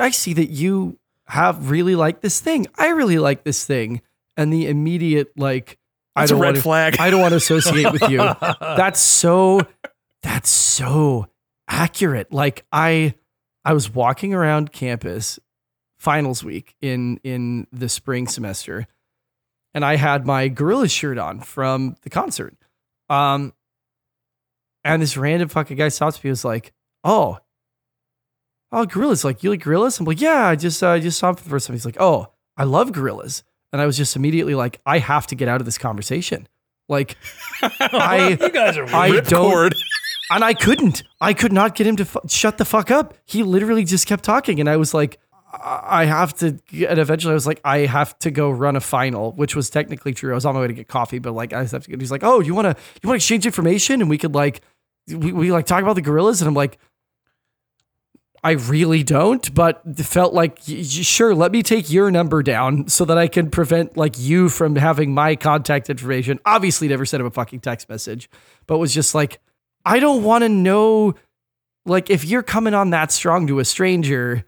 I 0.00 0.10
see 0.10 0.32
that 0.34 0.50
you 0.50 0.98
have 1.26 1.70
really 1.70 1.94
liked 1.94 2.22
this 2.22 2.40
thing. 2.40 2.66
I 2.76 2.88
really 2.88 3.18
like 3.18 3.44
this 3.44 3.64
thing. 3.64 4.00
And 4.36 4.52
the 4.52 4.68
immediate, 4.68 5.32
like, 5.36 5.76
I 6.14 6.22
That's 6.22 6.30
a 6.30 6.34
don't 6.34 6.40
red 6.42 6.46
want 6.48 6.56
to, 6.56 6.62
flag. 6.62 6.96
I 7.00 7.10
don't 7.10 7.20
want 7.20 7.32
to 7.32 7.36
associate 7.36 7.92
with 7.92 8.08
you. 8.08 8.18
That's 8.60 9.00
so, 9.00 9.60
that's 10.22 10.50
so 10.50 11.26
accurate. 11.68 12.32
Like, 12.32 12.64
I, 12.72 13.14
I 13.64 13.72
was 13.72 13.90
walking 13.90 14.34
around 14.34 14.72
campus 14.72 15.38
finals 15.98 16.44
week 16.44 16.74
in, 16.80 17.18
in 17.24 17.66
the 17.72 17.88
spring 17.88 18.26
semester 18.28 18.86
and 19.74 19.84
I 19.84 19.96
had 19.96 20.26
my 20.26 20.48
gorilla 20.48 20.88
shirt 20.88 21.18
on 21.18 21.40
from 21.40 21.96
the 22.02 22.10
concert. 22.10 22.56
Um, 23.08 23.52
and 24.84 25.02
this 25.02 25.16
random 25.16 25.48
fucking 25.48 25.76
guy 25.76 25.88
stops 25.88 26.22
me. 26.22 26.28
and 26.28 26.32
Was 26.32 26.44
like, 26.44 26.72
"Oh, 27.04 27.38
oh, 28.72 28.86
Gorillaz! 28.86 29.24
Like 29.24 29.42
you 29.42 29.50
like 29.50 29.62
Gorillaz?" 29.62 30.00
I'm 30.00 30.06
like, 30.06 30.20
"Yeah, 30.20 30.46
I 30.48 30.56
just 30.56 30.82
uh, 30.82 30.90
I 30.90 31.00
just 31.00 31.18
saw 31.18 31.30
him 31.30 31.36
for 31.36 31.44
the 31.44 31.50
first 31.50 31.66
time." 31.66 31.74
He's 31.74 31.84
like, 31.84 32.00
"Oh, 32.00 32.32
I 32.56 32.64
love 32.64 32.92
Gorillaz," 32.92 33.42
and 33.72 33.82
I 33.82 33.86
was 33.86 33.96
just 33.96 34.16
immediately 34.16 34.54
like, 34.54 34.80
"I 34.86 34.98
have 34.98 35.26
to 35.28 35.34
get 35.34 35.48
out 35.48 35.60
of 35.60 35.64
this 35.64 35.78
conversation." 35.78 36.48
Like, 36.88 37.16
I 37.62 38.38
you 38.40 38.50
guys 38.50 38.78
are 38.78 38.86
I 38.86 39.20
don't. 39.20 39.74
And 40.30 40.44
I 40.44 40.54
couldn't. 40.54 41.02
I 41.20 41.32
could 41.32 41.52
not 41.52 41.74
get 41.74 41.86
him 41.86 41.96
to 41.96 42.04
fu- 42.04 42.20
shut 42.28 42.58
the 42.58 42.64
fuck 42.64 42.90
up. 42.90 43.14
He 43.24 43.42
literally 43.42 43.84
just 43.84 44.06
kept 44.06 44.24
talking, 44.24 44.60
and 44.60 44.68
I 44.68 44.76
was 44.76 44.92
like, 44.92 45.18
I 45.52 46.02
I 46.02 46.04
have 46.04 46.34
to. 46.38 46.58
And 46.86 46.98
eventually, 46.98 47.32
I 47.32 47.34
was 47.34 47.46
like, 47.46 47.60
I 47.64 47.78
have 47.80 48.18
to 48.20 48.30
go 48.30 48.50
run 48.50 48.76
a 48.76 48.80
final, 48.80 49.32
which 49.32 49.56
was 49.56 49.70
technically 49.70 50.12
true. 50.12 50.32
I 50.32 50.34
was 50.34 50.44
on 50.44 50.54
my 50.54 50.60
way 50.60 50.66
to 50.66 50.74
get 50.74 50.88
coffee, 50.88 51.18
but 51.18 51.32
like, 51.32 51.52
I 51.52 51.62
just 51.62 51.72
have 51.72 51.84
to. 51.84 51.90
Get, 51.90 52.00
he's 52.00 52.10
like, 52.10 52.24
Oh, 52.24 52.40
you 52.40 52.54
want 52.54 52.66
to 52.66 52.82
you 53.02 53.08
want 53.08 53.14
to 53.14 53.24
exchange 53.24 53.46
information, 53.46 54.00
and 54.02 54.10
we 54.10 54.18
could 54.18 54.34
like 54.34 54.60
we, 55.08 55.32
we 55.32 55.50
like 55.50 55.64
talk 55.66 55.82
about 55.82 55.94
the 55.94 56.02
Gorillaz, 56.02 56.40
and 56.40 56.48
I'm 56.48 56.54
like. 56.54 56.78
I 58.44 58.52
really 58.52 59.02
don't, 59.02 59.52
but 59.52 59.82
felt 59.98 60.32
like 60.32 60.60
sure. 60.64 61.34
Let 61.34 61.50
me 61.50 61.64
take 61.64 61.90
your 61.90 62.08
number 62.08 62.40
down 62.44 62.86
so 62.86 63.04
that 63.04 63.18
I 63.18 63.26
can 63.26 63.50
prevent 63.50 63.96
like 63.96 64.16
you 64.16 64.48
from 64.48 64.76
having 64.76 65.12
my 65.12 65.34
contact 65.34 65.90
information. 65.90 66.38
Obviously, 66.46 66.86
never 66.86 67.04
sent 67.04 67.20
him 67.20 67.26
a 67.26 67.32
fucking 67.32 67.58
text 67.60 67.88
message, 67.88 68.30
but 68.68 68.78
was 68.78 68.94
just 68.94 69.12
like, 69.12 69.40
I 69.84 70.00
don't 70.00 70.22
want 70.22 70.42
to 70.44 70.48
know. 70.48 71.14
Like, 71.86 72.10
if 72.10 72.24
you're 72.24 72.42
coming 72.42 72.74
on 72.74 72.90
that 72.90 73.10
strong 73.12 73.46
to 73.46 73.58
a 73.60 73.64
stranger, 73.64 74.44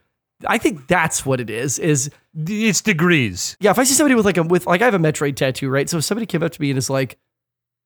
I 0.46 0.58
think 0.58 0.86
that's 0.86 1.24
what 1.24 1.40
it 1.40 1.48
is. 1.50 1.78
Is 1.78 2.10
It's 2.36 2.80
degrees. 2.82 3.56
yeah. 3.60 3.70
If 3.70 3.78
I 3.78 3.84
see 3.84 3.94
somebody 3.94 4.14
with 4.14 4.26
like 4.26 4.36
a 4.36 4.42
with 4.42 4.66
like 4.66 4.82
I 4.82 4.84
have 4.84 4.94
a 4.94 4.98
Metroid 4.98 5.36
tattoo, 5.36 5.70
right? 5.70 5.88
So 5.88 5.98
if 5.98 6.04
somebody 6.04 6.26
came 6.26 6.42
up 6.42 6.52
to 6.52 6.60
me 6.60 6.70
and 6.70 6.78
is 6.78 6.90
like, 6.90 7.18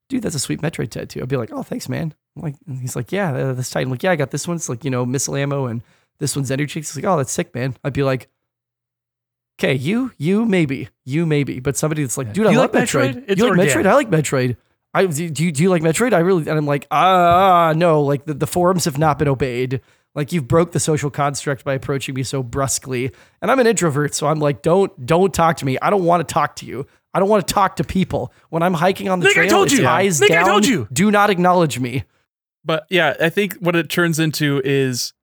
"Dude, 0.09 0.23
that's 0.23 0.35
a 0.35 0.39
sweet 0.39 0.61
Metroid 0.61 0.89
tattoo," 0.89 1.21
I'd 1.21 1.29
be 1.29 1.37
like, 1.37 1.51
"Oh, 1.53 1.63
thanks, 1.63 1.87
man." 1.87 2.13
I'm 2.35 2.41
like, 2.41 2.55
he's 2.81 2.95
like, 2.95 3.11
"Yeah, 3.13 3.33
uh, 3.33 3.53
this 3.53 3.69
tight." 3.69 3.83
I'm 3.85 3.89
like, 3.91 4.03
"Yeah, 4.03 4.11
I 4.11 4.15
got 4.17 4.31
this 4.31 4.47
one. 4.47 4.57
It's 4.57 4.67
like 4.69 4.83
you 4.83 4.91
know 4.91 5.05
missile 5.05 5.35
ammo, 5.37 5.67
and 5.67 5.81
this 6.19 6.35
one's 6.35 6.51
Ender 6.51 6.65
cheeks." 6.65 6.89
He's 6.93 7.01
like, 7.03 7.09
"Oh, 7.09 7.17
that's 7.17 7.31
sick, 7.31 7.55
man." 7.55 7.75
I'd 7.83 7.93
be 7.93 8.03
like, 8.03 8.27
"Okay, 9.59 9.73
you, 9.73 10.11
you 10.17 10.45
maybe, 10.45 10.89
you 11.05 11.25
maybe," 11.25 11.59
but 11.61 11.77
somebody 11.77 12.03
that's 12.03 12.17
like, 12.17 12.33
"Dude, 12.33 12.47
I 12.47 12.51
like 12.57 12.73
like 12.73 12.83
Metroid. 12.89 13.37
You 13.37 13.49
like 13.49 13.59
organic. 13.59 13.69
Metroid? 13.73 13.85
I 13.85 13.93
like 13.95 14.09
Metroid." 14.09 14.57
I 14.95 15.05
do 15.05 15.23
you, 15.25 15.51
do 15.51 15.61
you 15.61 15.69
like 15.69 15.81
Metroid? 15.81 16.13
I 16.13 16.19
really 16.19 16.47
and 16.47 16.57
I'm 16.57 16.65
like, 16.65 16.87
ah, 16.89 17.73
no, 17.75 18.01
like 18.01 18.25
the, 18.25 18.33
the 18.33 18.47
forums 18.47 18.85
have 18.85 18.97
not 18.97 19.19
been 19.19 19.27
obeyed. 19.27 19.81
Like 20.15 20.31
you've 20.31 20.47
broke 20.47 20.71
the 20.71 20.79
social 20.79 21.09
construct 21.09 21.65
by 21.65 21.73
approaching 21.73 22.15
me 22.15 22.23
so 22.23 22.41
brusquely. 22.41 23.11
And 23.41 23.51
I'm 23.51 23.59
an 23.59 23.67
introvert, 23.67 24.15
so 24.15 24.27
I'm 24.27 24.39
like, 24.39 24.61
don't 24.61 25.05
don't 25.05 25.33
talk 25.33 25.57
to 25.57 25.65
me. 25.65 25.77
I 25.81 25.89
don't 25.89 26.05
want 26.05 26.25
to 26.25 26.33
talk 26.33 26.55
to 26.57 26.65
you. 26.65 26.87
I 27.13 27.19
don't 27.19 27.27
want 27.27 27.45
to 27.45 27.53
talk 27.53 27.75
to 27.75 27.83
people. 27.83 28.31
When 28.49 28.63
I'm 28.63 28.73
hiking 28.73 29.09
on 29.09 29.19
the 29.19 29.25
Nick, 29.25 29.37
I 29.37 29.41
trail, 29.41 29.49
told 29.49 29.71
you. 29.73 29.85
eyes 29.85 30.21
Nick, 30.21 30.31
I 30.31 30.35
down. 30.35 30.45
told 30.45 30.65
you. 30.65 30.87
Do 30.93 31.11
not 31.11 31.29
acknowledge 31.29 31.77
me. 31.77 32.05
But 32.63 32.85
yeah, 32.89 33.15
I 33.19 33.29
think 33.29 33.55
what 33.55 33.75
it 33.75 33.89
turns 33.89 34.17
into 34.17 34.61
is 34.63 35.13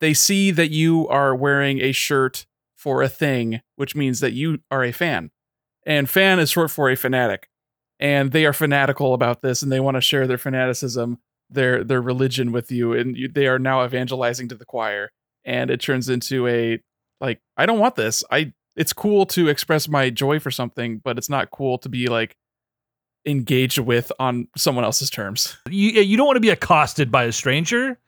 they 0.00 0.12
see 0.12 0.50
that 0.50 0.70
you 0.70 1.08
are 1.08 1.34
wearing 1.34 1.80
a 1.80 1.92
shirt 1.92 2.44
for 2.74 3.02
a 3.02 3.08
thing, 3.08 3.62
which 3.76 3.96
means 3.96 4.20
that 4.20 4.32
you 4.34 4.58
are 4.70 4.84
a 4.84 4.92
fan. 4.92 5.30
And 5.86 6.08
fan 6.10 6.38
is 6.38 6.50
short 6.50 6.70
for 6.70 6.90
a 6.90 6.96
fanatic. 6.96 7.48
And 8.00 8.32
they 8.32 8.44
are 8.44 8.52
fanatical 8.52 9.14
about 9.14 9.42
this 9.42 9.62
and 9.62 9.70
they 9.70 9.80
want 9.80 9.96
to 9.96 10.00
share 10.00 10.26
their 10.26 10.38
fanaticism, 10.38 11.18
their 11.48 11.84
their 11.84 12.02
religion 12.02 12.52
with 12.52 12.70
you 12.70 12.92
and 12.92 13.16
you, 13.16 13.28
they 13.28 13.46
are 13.46 13.58
now 13.58 13.84
evangelizing 13.84 14.48
to 14.48 14.54
the 14.54 14.64
choir. 14.64 15.10
And 15.44 15.70
it 15.70 15.80
turns 15.80 16.08
into 16.08 16.46
a 16.48 16.80
like 17.20 17.40
I 17.56 17.66
don't 17.66 17.78
want 17.78 17.96
this. 17.96 18.24
I 18.30 18.52
it's 18.76 18.92
cool 18.92 19.26
to 19.26 19.48
express 19.48 19.88
my 19.88 20.10
joy 20.10 20.40
for 20.40 20.50
something, 20.50 20.98
but 20.98 21.18
it's 21.18 21.30
not 21.30 21.50
cool 21.50 21.78
to 21.78 21.88
be 21.88 22.08
like 22.08 22.36
engaged 23.26 23.78
with 23.78 24.10
on 24.18 24.48
someone 24.56 24.84
else's 24.84 25.10
terms. 25.10 25.56
You 25.68 25.90
you 26.00 26.16
don't 26.16 26.26
want 26.26 26.36
to 26.36 26.40
be 26.40 26.50
accosted 26.50 27.10
by 27.10 27.24
a 27.24 27.32
stranger. 27.32 27.98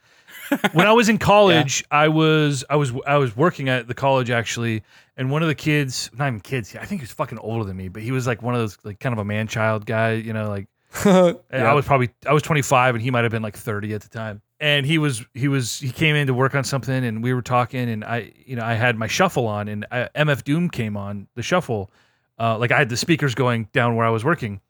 When 0.73 0.87
I 0.87 0.93
was 0.93 1.09
in 1.09 1.19
college, 1.33 1.85
I 1.91 2.09
was 2.09 2.65
I 2.69 2.77
was 2.77 2.93
I 3.07 3.17
was 3.17 3.37
working 3.37 3.69
at 3.69 3.89
the 3.89 3.95
college 3.95 4.31
actually, 4.31 4.83
and 5.17 5.31
one 5.31 5.43
of 5.43 5.49
the 5.49 5.55
kids, 5.55 6.11
not 6.17 6.29
even 6.29 6.41
kids, 6.41 6.75
I 6.77 6.85
think 6.85 7.01
he 7.01 7.05
was 7.05 7.13
fucking 7.13 7.39
older 7.39 7.65
than 7.65 7.77
me, 7.77 7.89
but 7.89 8.03
he 8.03 8.13
was 8.13 8.27
like 8.27 8.43
one 8.43 8.55
of 8.55 8.61
those 8.61 8.79
like 8.85 9.01
kind 9.01 9.13
of 9.13 9.19
a 9.19 9.25
man 9.25 9.47
child 9.47 9.87
guy, 9.87 10.13
you 10.13 10.33
know, 10.33 10.49
like 10.49 10.69
and 11.05 11.39
I 11.53 11.75
was 11.75 11.85
probably 11.85 12.11
I 12.27 12.33
was 12.33 12.43
25 12.43 12.95
and 12.95 13.03
he 13.03 13.11
might 13.11 13.25
have 13.25 13.33
been 13.33 13.43
like 13.43 13.57
30 13.57 13.95
at 13.95 14.03
the 14.03 14.09
time. 14.09 14.41
And 14.59 14.87
he 14.87 14.97
was 14.97 15.25
he 15.35 15.49
was 15.49 15.79
he 15.79 15.91
came 15.91 16.17
in 16.17 16.27
to 16.29 16.35
work 16.35 16.55
on 16.55 16.65
something 16.65 17.05
and 17.05 17.23
we 17.23 17.35
were 17.35 17.43
talking 17.43 17.91
and 17.91 18.05
I 18.05 18.33
you 18.47 18.57
know 18.57 18.65
I 18.65 18.75
had 18.75 18.97
my 18.97 19.07
shuffle 19.07 19.47
on 19.47 19.69
and 19.69 19.87
I, 19.91 20.09
MF 20.15 20.45
Doom 20.45 20.71
came 20.71 20.97
on 20.97 21.29
the 21.35 21.43
shuffle, 21.43 21.91
uh, 22.39 22.57
like 22.59 22.73
I 22.73 22.79
had 22.79 22.89
the 22.89 22.97
speakers 22.97 23.35
going 23.35 23.69
down 23.73 23.97
where 23.97 24.07
I 24.07 24.11
was 24.11 24.25
working, 24.25 24.61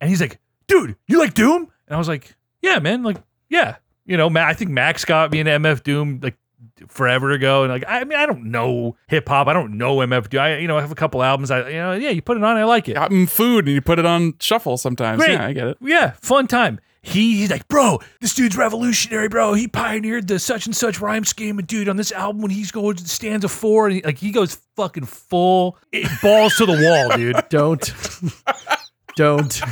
and 0.00 0.08
he's 0.08 0.20
like, 0.20 0.38
"Dude, 0.66 0.96
you 1.06 1.18
like 1.18 1.34
Doom?" 1.34 1.62
And 1.86 1.94
I 1.94 1.98
was 1.98 2.08
like, 2.08 2.34
"Yeah, 2.62 2.78
man, 2.78 3.02
like 3.02 3.16
yeah." 3.48 3.76
You 4.08 4.16
know, 4.16 4.30
I 4.36 4.54
think 4.54 4.70
Max 4.70 5.04
got 5.04 5.30
me 5.30 5.40
into 5.40 5.52
MF 5.52 5.82
Doom 5.82 6.20
like 6.22 6.36
forever 6.88 7.30
ago, 7.30 7.64
and 7.64 7.72
like 7.72 7.84
I 7.86 8.02
mean 8.04 8.18
I 8.18 8.24
don't 8.24 8.46
know 8.46 8.96
hip 9.06 9.28
hop, 9.28 9.48
I 9.48 9.52
don't 9.52 9.76
know 9.76 9.98
MF 9.98 10.30
Doom. 10.30 10.40
I 10.40 10.58
you 10.58 10.66
know 10.66 10.78
I 10.78 10.80
have 10.80 10.90
a 10.90 10.96
couple 10.96 11.22
albums. 11.22 11.50
I 11.50 11.68
you 11.68 11.76
know 11.76 11.92
yeah, 11.92 12.10
you 12.10 12.22
put 12.22 12.38
it 12.38 12.42
on, 12.42 12.56
I 12.56 12.64
like 12.64 12.88
it. 12.88 12.94
got 12.94 13.12
him 13.12 13.26
food 13.26 13.66
and 13.66 13.74
you 13.74 13.82
put 13.82 13.98
it 13.98 14.06
on 14.06 14.34
shuffle 14.40 14.78
sometimes. 14.78 15.22
Great. 15.22 15.32
Yeah, 15.32 15.46
I 15.46 15.52
get 15.52 15.66
it. 15.68 15.76
Yeah, 15.80 16.12
fun 16.22 16.46
time. 16.46 16.80
He, 17.00 17.38
he's 17.38 17.50
like, 17.50 17.68
bro, 17.68 18.00
this 18.20 18.34
dude's 18.34 18.56
revolutionary, 18.56 19.28
bro. 19.28 19.54
He 19.54 19.68
pioneered 19.68 20.26
the 20.26 20.38
such 20.38 20.66
and 20.66 20.74
such 20.74 21.00
rhyme 21.00 21.24
scheme, 21.24 21.58
and 21.58 21.66
dude, 21.66 21.88
on 21.88 21.96
this 21.96 22.10
album, 22.12 22.42
when 22.42 22.50
he's 22.50 22.72
going 22.72 22.96
to 22.96 23.08
stanza 23.08 23.48
four, 23.48 23.86
and 23.86 23.96
he, 23.96 24.02
like 24.02 24.18
he 24.18 24.32
goes 24.32 24.60
fucking 24.74 25.04
full 25.04 25.78
it, 25.92 26.10
balls 26.20 26.56
to 26.56 26.66
the 26.66 26.72
wall, 26.72 27.16
dude. 27.16 27.36
Don't. 27.48 27.94
don't. 29.18 29.60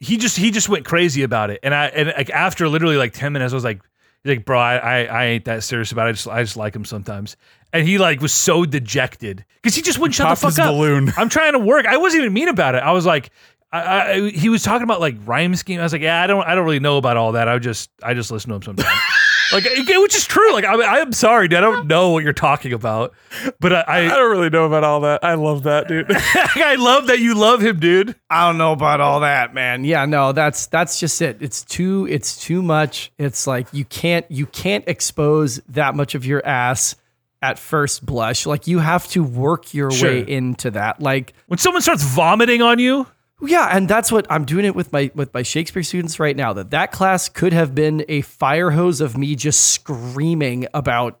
He 0.00 0.16
just 0.16 0.36
he 0.36 0.52
just 0.52 0.68
went 0.68 0.84
crazy 0.84 1.24
about 1.24 1.50
it, 1.50 1.58
and 1.64 1.74
I 1.74 1.86
and 1.86 2.14
like 2.16 2.30
after 2.30 2.68
literally 2.68 2.96
like 2.96 3.12
ten 3.12 3.32
minutes, 3.32 3.52
I 3.52 3.56
was 3.56 3.64
like, 3.64 3.80
like, 4.24 4.44
bro, 4.44 4.56
I, 4.56 4.76
I 4.76 5.04
I 5.06 5.24
ain't 5.24 5.44
that 5.46 5.64
serious 5.64 5.90
about 5.90 6.06
it. 6.06 6.10
I 6.10 6.12
just 6.12 6.28
I 6.28 6.42
just 6.44 6.56
like 6.56 6.76
him 6.76 6.84
sometimes, 6.84 7.36
and 7.72 7.84
he 7.86 7.98
like 7.98 8.20
was 8.20 8.32
so 8.32 8.64
dejected 8.64 9.44
because 9.60 9.74
he 9.74 9.82
just 9.82 9.98
wouldn't 9.98 10.14
shut 10.14 10.28
Popped 10.28 10.40
the 10.42 10.46
his 10.46 10.56
fuck 10.56 10.66
up. 10.66 10.74
balloon. 10.74 11.12
I'm 11.16 11.28
trying 11.28 11.54
to 11.54 11.58
work. 11.58 11.84
I 11.84 11.96
wasn't 11.96 12.22
even 12.22 12.32
mean 12.32 12.46
about 12.48 12.76
it. 12.76 12.82
I 12.84 12.92
was 12.92 13.04
like, 13.06 13.30
I, 13.72 13.80
I, 13.80 14.30
he 14.30 14.48
was 14.48 14.62
talking 14.62 14.84
about 14.84 15.00
like 15.00 15.16
rhyme 15.26 15.56
scheme. 15.56 15.80
I 15.80 15.82
was 15.82 15.92
like, 15.92 16.02
yeah, 16.02 16.22
I 16.22 16.28
don't, 16.28 16.46
I 16.46 16.54
don't 16.54 16.64
really 16.64 16.78
know 16.80 16.96
about 16.96 17.16
all 17.16 17.32
that. 17.32 17.48
I 17.48 17.58
just, 17.58 17.90
I 18.02 18.14
just 18.14 18.30
listen 18.30 18.50
to 18.50 18.56
him 18.56 18.62
sometimes. 18.62 18.88
like 19.52 19.64
it- 19.66 20.00
which 20.02 20.14
is 20.14 20.26
true. 20.26 20.52
Like 20.52 20.64
I, 20.64 20.72
mean, 20.76 20.88
I'm 20.88 21.12
sorry, 21.12 21.48
dude. 21.48 21.58
I 21.58 21.60
don't 21.60 21.86
know 21.86 22.10
what 22.10 22.22
you're 22.24 22.32
talking 22.32 22.72
about, 22.72 23.14
but 23.60 23.72
I, 23.72 23.80
I 23.86 23.98
I, 24.04 24.08
don't 24.08 24.30
really 24.30 24.50
know 24.50 24.66
about 24.66 24.84
all 24.84 25.00
that. 25.00 25.24
I 25.24 25.34
love 25.34 25.64
that, 25.64 25.88
dude. 25.88 26.06
I 26.14 26.76
love 26.78 27.06
that 27.08 27.18
you 27.20 27.34
love 27.34 27.60
him, 27.60 27.78
dude. 27.80 28.14
I 28.30 28.46
don't 28.46 28.58
know 28.58 28.72
about 28.72 29.00
all 29.00 29.20
that, 29.20 29.54
man. 29.54 29.84
Yeah, 29.84 30.04
no, 30.06 30.32
that's 30.32 30.66
that's 30.66 30.98
just 31.00 31.20
it. 31.22 31.38
It's 31.40 31.64
too 31.64 32.06
it's 32.10 32.40
too 32.42 32.62
much. 32.62 33.10
It's 33.18 33.46
like 33.46 33.66
you 33.72 33.84
can't 33.84 34.24
you 34.30 34.46
can't 34.46 34.84
expose 34.86 35.60
that 35.68 35.94
much 35.94 36.14
of 36.14 36.24
your 36.26 36.44
ass 36.46 36.96
at 37.40 37.58
first 37.58 38.04
blush. 38.04 38.46
Like 38.46 38.66
you 38.66 38.80
have 38.80 39.06
to 39.08 39.22
work 39.22 39.72
your 39.72 39.90
Sure. 39.90 40.10
way 40.10 40.20
into 40.28 40.72
that. 40.72 41.00
Like 41.00 41.34
When 41.46 41.58
someone 41.58 41.82
starts 41.82 42.02
vomiting 42.02 42.62
on 42.62 42.78
you, 42.80 43.06
yeah, 43.42 43.68
and 43.70 43.88
that's 43.88 44.10
what 44.10 44.26
I'm 44.30 44.44
doing 44.44 44.64
it 44.64 44.74
with 44.74 44.92
my 44.92 45.10
with 45.14 45.32
my 45.32 45.42
Shakespeare 45.42 45.82
students 45.82 46.18
right 46.18 46.36
now. 46.36 46.52
That 46.52 46.70
that 46.70 46.92
class 46.92 47.28
could 47.28 47.52
have 47.52 47.74
been 47.74 48.04
a 48.08 48.22
fire 48.22 48.70
hose 48.70 49.00
of 49.00 49.16
me 49.16 49.34
just 49.36 49.68
screaming 49.72 50.66
about 50.74 51.20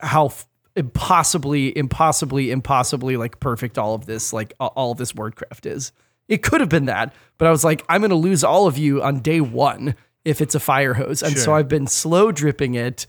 how 0.00 0.26
f- 0.26 0.46
impossibly, 0.76 1.76
impossibly, 1.76 2.50
impossibly 2.50 3.16
like 3.16 3.40
perfect 3.40 3.78
all 3.78 3.94
of 3.94 4.06
this 4.06 4.32
like 4.32 4.52
all 4.60 4.92
of 4.92 4.98
this 4.98 5.12
wordcraft 5.12 5.66
is. 5.66 5.92
It 6.28 6.42
could 6.42 6.60
have 6.60 6.68
been 6.68 6.84
that, 6.86 7.14
but 7.38 7.48
I 7.48 7.50
was 7.50 7.64
like, 7.64 7.84
I'm 7.88 8.00
going 8.02 8.10
to 8.10 8.16
lose 8.16 8.44
all 8.44 8.66
of 8.66 8.76
you 8.76 9.02
on 9.02 9.20
day 9.20 9.40
one 9.40 9.94
if 10.24 10.40
it's 10.40 10.54
a 10.54 10.60
fire 10.60 10.94
hose, 10.94 11.22
and 11.22 11.38
so 11.38 11.54
I've 11.54 11.68
been 11.68 11.86
slow 11.86 12.30
dripping 12.32 12.74
it 12.74 13.06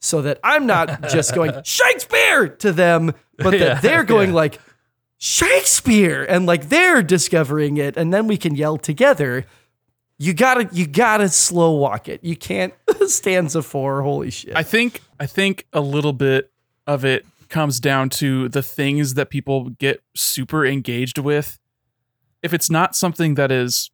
so 0.00 0.22
that 0.22 0.40
I'm 0.42 0.66
not 0.66 1.02
just 1.10 1.34
going 1.34 1.52
Shakespeare 1.64 2.48
to 2.48 2.72
them, 2.72 3.12
but 3.36 3.50
that 3.50 3.60
Yeah, 3.60 3.80
they're 3.80 4.04
going 4.04 4.30
yeah. 4.30 4.36
like 4.36 4.58
Shakespeare 5.24 6.24
and 6.24 6.46
like 6.46 6.68
they're 6.68 7.00
discovering 7.00 7.76
it 7.76 7.96
and 7.96 8.12
then 8.12 8.26
we 8.26 8.36
can 8.36 8.56
yell 8.56 8.76
together. 8.76 9.46
You 10.18 10.34
gotta 10.34 10.68
you 10.72 10.84
gotta 10.84 11.28
slow 11.28 11.76
walk 11.76 12.08
it. 12.08 12.24
You 12.24 12.34
can't 12.34 12.74
stanza 13.06 13.62
four. 13.62 14.02
Holy 14.02 14.30
shit. 14.30 14.56
I 14.56 14.64
think 14.64 15.00
I 15.20 15.26
think 15.26 15.68
a 15.72 15.80
little 15.80 16.12
bit 16.12 16.50
of 16.88 17.04
it 17.04 17.24
comes 17.48 17.78
down 17.78 18.08
to 18.08 18.48
the 18.48 18.64
things 18.64 19.14
that 19.14 19.30
people 19.30 19.70
get 19.70 20.02
super 20.16 20.66
engaged 20.66 21.18
with. 21.18 21.60
If 22.42 22.52
it's 22.52 22.68
not 22.68 22.96
something 22.96 23.36
that 23.36 23.52
is 23.52 23.92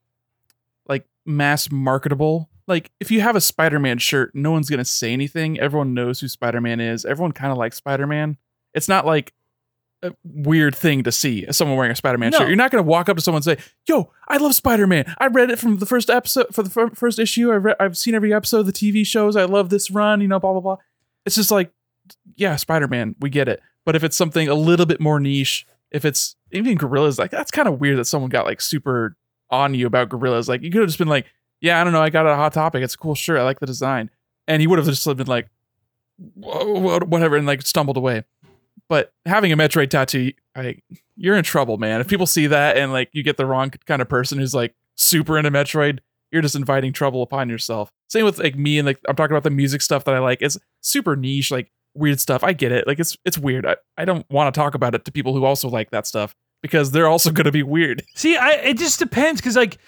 like 0.88 1.04
mass 1.26 1.70
marketable, 1.70 2.48
like 2.66 2.90
if 3.00 3.10
you 3.10 3.20
have 3.20 3.36
a 3.36 3.42
Spider-Man 3.42 3.98
shirt, 3.98 4.34
no 4.34 4.50
one's 4.50 4.70
gonna 4.70 4.82
say 4.82 5.12
anything. 5.12 5.60
Everyone 5.60 5.92
knows 5.92 6.20
who 6.20 6.28
Spider-Man 6.28 6.80
is. 6.80 7.04
Everyone 7.04 7.32
kind 7.32 7.52
of 7.52 7.58
likes 7.58 7.76
Spider-Man. 7.76 8.38
It's 8.72 8.88
not 8.88 9.04
like 9.04 9.34
a 10.02 10.12
weird 10.24 10.76
thing 10.76 11.02
to 11.02 11.10
see 11.12 11.44
someone 11.50 11.76
wearing 11.76 11.90
a 11.92 11.96
Spider-Man 11.96 12.30
No. 12.30 12.38
shirt. 12.38 12.48
You're 12.48 12.56
not 12.56 12.70
gonna 12.70 12.82
walk 12.84 13.08
up 13.08 13.16
to 13.16 13.22
someone 13.22 13.38
and 13.38 13.44
say, 13.44 13.56
"Yo, 13.88 14.12
I 14.28 14.36
love 14.36 14.54
Spider-Man. 14.54 15.14
I 15.18 15.26
read 15.26 15.50
it 15.50 15.58
from 15.58 15.78
the 15.78 15.86
first 15.86 16.08
episode 16.08 16.54
for 16.54 16.62
the 16.62 16.70
fir- 16.70 16.90
first 16.90 17.18
issue. 17.18 17.50
I 17.50 17.56
read, 17.56 17.76
I've 17.80 17.98
seen 17.98 18.14
every 18.14 18.32
episode 18.32 18.60
of 18.60 18.66
the 18.66 18.72
TV 18.72 19.04
shows. 19.04 19.34
I 19.36 19.44
love 19.44 19.70
this 19.70 19.90
run. 19.90 20.20
You 20.20 20.28
know, 20.28 20.38
blah 20.38 20.52
blah 20.52 20.60
blah." 20.60 20.76
It's 21.26 21.34
just 21.36 21.50
like, 21.50 21.72
yeah, 22.36 22.54
Spider-Man. 22.56 23.16
We 23.20 23.28
get 23.30 23.48
it. 23.48 23.60
But 23.84 23.96
if 23.96 24.04
it's 24.04 24.16
something 24.16 24.48
a 24.48 24.54
little 24.54 24.86
bit 24.86 25.00
more 25.00 25.18
niche, 25.18 25.66
if 25.90 26.04
it's 26.04 26.36
even 26.52 26.78
Gorillaz, 26.78 27.18
like 27.18 27.30
that's 27.30 27.50
kind 27.50 27.66
of 27.66 27.80
weird 27.80 27.98
that 27.98 28.04
someone 28.04 28.30
got 28.30 28.46
like 28.46 28.60
super 28.60 29.16
on 29.50 29.74
you 29.74 29.86
about 29.86 30.10
Gorillaz. 30.10 30.48
Like 30.48 30.62
you 30.62 30.70
could 30.70 30.80
have 30.82 30.88
just 30.88 30.98
been 30.98 31.08
like, 31.08 31.26
"Yeah, 31.60 31.80
I 31.80 31.84
don't 31.84 31.92
know. 31.92 32.02
I 32.02 32.10
got 32.10 32.26
a 32.26 32.36
hot 32.36 32.52
topic. 32.52 32.82
It's 32.84 32.94
a 32.94 32.98
cool 32.98 33.14
shirt. 33.14 33.38
I 33.40 33.42
like 33.42 33.58
the 33.60 33.66
design," 33.66 34.10
and 34.46 34.60
he 34.60 34.66
would 34.68 34.78
have 34.78 34.86
just 34.86 35.04
been 35.16 35.26
like, 35.26 35.48
whatever, 36.34 37.36
and 37.36 37.46
like 37.46 37.62
stumbled 37.62 37.96
away. 37.96 38.24
But 38.88 39.12
having 39.26 39.52
a 39.52 39.56
Metroid 39.56 39.90
tattoo, 39.90 40.32
I, 40.56 40.78
you're 41.16 41.36
in 41.36 41.44
trouble, 41.44 41.76
man. 41.78 42.00
If 42.00 42.08
people 42.08 42.26
see 42.26 42.46
that 42.46 42.76
and 42.76 42.92
like 42.92 43.10
you 43.12 43.22
get 43.22 43.36
the 43.36 43.46
wrong 43.46 43.70
kind 43.86 44.00
of 44.00 44.08
person 44.08 44.38
who's 44.38 44.54
like 44.54 44.74
super 44.96 45.36
into 45.36 45.50
Metroid, 45.50 45.98
you're 46.30 46.42
just 46.42 46.56
inviting 46.56 46.92
trouble 46.92 47.22
upon 47.22 47.48
yourself. 47.48 47.90
Same 48.08 48.24
with 48.24 48.38
like 48.38 48.56
me 48.56 48.78
and 48.78 48.86
like 48.86 48.98
I'm 49.08 49.16
talking 49.16 49.34
about 49.34 49.44
the 49.44 49.50
music 49.50 49.82
stuff 49.82 50.04
that 50.04 50.14
I 50.14 50.18
like. 50.18 50.42
It's 50.42 50.58
super 50.80 51.16
niche, 51.16 51.50
like 51.50 51.70
weird 51.94 52.20
stuff. 52.20 52.42
I 52.42 52.52
get 52.52 52.72
it. 52.72 52.86
Like 52.86 52.98
it's 52.98 53.16
it's 53.24 53.38
weird. 53.38 53.66
I, 53.66 53.76
I 53.96 54.04
don't 54.04 54.28
want 54.30 54.52
to 54.52 54.58
talk 54.58 54.74
about 54.74 54.94
it 54.94 55.04
to 55.04 55.12
people 55.12 55.34
who 55.34 55.44
also 55.44 55.68
like 55.68 55.90
that 55.90 56.06
stuff 56.06 56.34
because 56.62 56.90
they're 56.90 57.08
also 57.08 57.30
gonna 57.32 57.52
be 57.52 57.62
weird. 57.62 58.02
See, 58.14 58.36
I 58.36 58.52
it 58.52 58.78
just 58.78 58.98
depends 58.98 59.40
because 59.40 59.56
like 59.56 59.78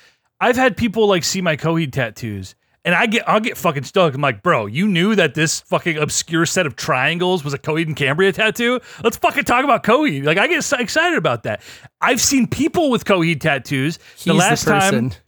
I've 0.41 0.57
had 0.57 0.77
people 0.77 1.07
like 1.07 1.25
see 1.25 1.41
my 1.41 1.57
Coheed 1.57 1.93
tattoos. 1.93 2.55
And 2.85 2.95
I 2.95 3.07
get 3.07 3.29
I'll 3.29 3.41
get 3.41 3.59
fucking 3.59 3.85
stuck. 3.85 4.15
I'm 4.15 4.23
like, 4.23 4.43
bro, 4.43 4.67
you 4.67 4.89
knew 4.89 5.15
that 5.15 5.35
this 5.35 5.61
fucking 5.61 5.99
obscure 5.99 6.47
set 6.47 6.67
of 6.67 6.77
triangles 6.77 7.45
was 7.45 7.53
a 7.53 7.59
Coheed 7.59 7.87
and 7.87 7.95
Cambria 7.95 8.33
tattoo? 8.33 8.81
Let's 9.05 9.19
fucking 9.19 9.45
talk 9.45 9.65
about 9.65 9.83
Coheed. 9.83 10.25
Like 10.25 10.39
I 10.39 10.47
get 10.47 10.65
so 10.65 10.79
excited 10.79 11.19
about 11.19 11.43
that. 11.43 11.61
I've 12.01 12.21
seen 12.21 12.47
people 12.47 12.91
with 12.91 13.05
Coheed 13.05 13.41
tattoos. 13.41 13.99
He's 14.17 14.25
the 14.25 14.35
last 14.35 14.65
person. 14.65 15.11
time 15.11 15.21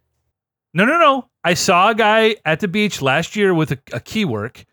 No, 0.72 0.86
no, 0.86 0.98
no. 0.98 1.28
I 1.44 1.54
saw 1.54 1.90
a 1.90 1.94
guy 1.94 2.36
at 2.44 2.60
the 2.60 2.68
beach 2.68 3.02
last 3.02 3.36
year 3.36 3.52
with 3.52 3.72
a, 3.72 3.78
a 3.92 4.00
Keywork, 4.00 4.64